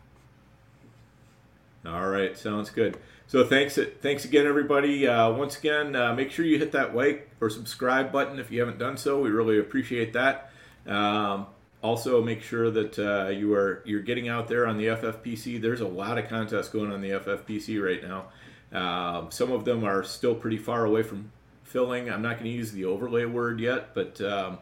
All 1.85 2.07
right, 2.07 2.37
sounds 2.37 2.69
good. 2.69 2.97
So 3.33 3.43
thanks, 3.43 3.79
thanks 4.01 4.25
again, 4.25 4.45
everybody. 4.45 5.07
Uh, 5.07 5.31
once 5.31 5.57
again, 5.57 5.95
uh, 5.95 6.13
make 6.13 6.29
sure 6.29 6.45
you 6.45 6.59
hit 6.59 6.71
that 6.73 6.95
like 6.95 7.31
or 7.41 7.49
subscribe 7.49 8.11
button 8.11 8.37
if 8.37 8.51
you 8.51 8.59
haven't 8.59 8.77
done 8.77 8.95
so. 8.95 9.19
We 9.21 9.31
really 9.31 9.57
appreciate 9.57 10.13
that. 10.13 10.51
Um, 10.85 11.47
also, 11.81 12.23
make 12.23 12.43
sure 12.43 12.69
that 12.69 12.99
uh, 12.99 13.29
you 13.29 13.55
are 13.55 13.81
you're 13.85 14.03
getting 14.03 14.29
out 14.29 14.49
there 14.49 14.67
on 14.67 14.77
the 14.77 14.85
FFPC. 14.85 15.59
There's 15.59 15.81
a 15.81 15.87
lot 15.87 16.19
of 16.19 16.29
contests 16.29 16.69
going 16.69 16.91
on 16.91 17.01
the 17.01 17.09
FFPC 17.09 17.83
right 17.83 18.03
now. 18.03 18.27
Um, 18.71 19.31
some 19.31 19.51
of 19.51 19.65
them 19.65 19.83
are 19.83 20.03
still 20.03 20.35
pretty 20.35 20.59
far 20.59 20.85
away 20.85 21.01
from 21.01 21.31
filling. 21.63 22.11
I'm 22.11 22.21
not 22.21 22.33
going 22.33 22.51
to 22.51 22.55
use 22.55 22.71
the 22.71 22.85
overlay 22.85 23.25
word 23.25 23.59
yet, 23.59 23.95
but 23.95 24.21
um, 24.21 24.59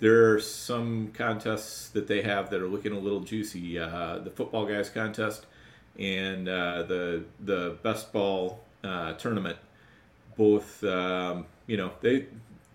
there 0.00 0.34
are 0.34 0.40
some 0.40 1.12
contests 1.14 1.90
that 1.90 2.08
they 2.08 2.22
have 2.22 2.50
that 2.50 2.60
are 2.60 2.66
looking 2.66 2.90
a 2.90 2.98
little 2.98 3.20
juicy. 3.20 3.78
Uh, 3.78 4.18
the 4.18 4.30
Footballguys 4.30 4.92
contest 4.92 5.46
and 6.00 6.48
uh, 6.48 6.82
the 6.84 7.24
the 7.44 7.76
best 7.82 8.12
ball 8.12 8.60
uh, 8.82 9.12
tournament, 9.14 9.58
both 10.36 10.82
um, 10.84 11.46
you 11.66 11.76
know 11.76 11.92
they 12.00 12.26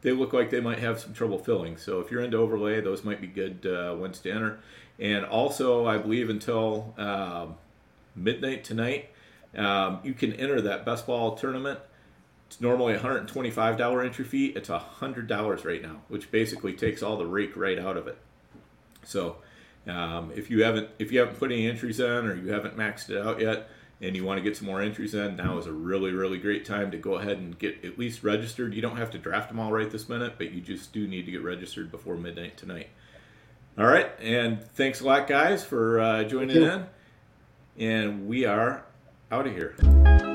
they 0.02 0.12
look 0.12 0.32
like 0.32 0.52
they 0.52 0.62
might 0.62 0.80
have 0.80 1.00
some 1.00 1.14
trouble 1.14 1.40
filling. 1.40 1.78
So 1.78 2.00
if 2.00 2.12
you're 2.12 2.22
into 2.22 2.38
overlay, 2.38 2.80
those 2.80 3.04
might 3.04 3.20
be 3.20 3.28
good 3.28 3.66
uh, 3.66 3.96
ones 3.96 4.20
to 4.20 4.32
enter. 4.32 4.60
And 5.00 5.26
also, 5.26 5.86
I 5.86 5.98
believe 5.98 6.30
until 6.30 6.94
um, 6.98 7.56
midnight 8.16 8.64
tonight 8.64 9.10
um, 9.58 10.00
you 10.04 10.14
can 10.14 10.34
enter 10.34 10.62
that 10.62 10.86
best 10.86 11.08
ball 11.08 11.36
tournament. 11.36 11.80
It's 12.48 12.62
normally 12.62 12.96
$125 12.96 14.06
entry 14.06 14.26
fee. 14.26 14.48
It's 14.48 14.70
$100 14.70 15.66
right 15.66 15.82
now, 15.82 16.02
which 16.08 16.32
basically 16.32 16.74
takes 16.74 17.02
all 17.02 17.18
the 17.18 17.26
rake 17.26 17.56
right 17.56 17.80
out 17.80 17.98
of 17.98 18.08
it. 18.08 18.18
So 19.04 19.38
um, 19.88 20.32
if 20.36 20.50
you 20.50 20.64
haven't 20.64 20.90
if 21.00 21.12
you 21.12 21.20
haven't 21.20 21.38
put 21.38 21.52
any 21.52 21.68
entries 21.68 22.00
in 22.00 22.26
or 22.26 22.36
you 22.36 22.52
haven't 22.52 22.76
maxed 22.76 23.10
it 23.10 23.18
out 23.18 23.40
yet 23.40 23.70
and 24.02 24.16
you 24.16 24.26
want 24.26 24.38
to 24.38 24.44
get 24.44 24.58
some 24.58 24.68
more 24.68 24.82
entries 24.82 25.14
in, 25.14 25.36
now 25.36 25.58
is 25.58 25.68
a 25.68 25.72
really 25.72 26.12
really 26.12 26.38
great 26.38 26.66
time 26.66 26.92
to 26.92 26.98
go 26.98 27.16
ahead 27.16 27.38
and 27.38 27.58
get 27.60 27.84
at 27.86 27.98
least 28.00 28.24
registered. 28.24 28.74
You 28.74 28.82
don't 28.82 28.98
have 28.98 29.12
to 29.12 29.18
draft 29.18 29.50
them 29.50 29.60
all 29.60 29.72
right 29.72 29.90
this 29.90 30.10
minute, 30.10 30.34
but 30.38 30.52
you 30.52 30.62
just 30.62 30.94
do 30.94 31.08
need 31.08 31.26
to 31.26 31.32
get 31.32 31.44
registered 31.44 31.92
before 31.92 32.16
midnight 32.16 32.58
tonight. 32.58 32.90
All 33.78 33.86
right, 33.86 34.10
and 34.22 34.64
thanks 34.64 35.02
a 35.02 35.06
lot, 35.06 35.28
guys, 35.28 35.64
for 35.64 36.00
uh, 36.00 36.24
joining 36.24 36.62
in. 36.62 36.86
And 37.78 38.26
we 38.26 38.46
are 38.46 38.86
out 39.32 39.48
of 39.48 39.54
here. 39.54 40.35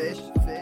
Fish, 0.00 0.18
fish. 0.46 0.59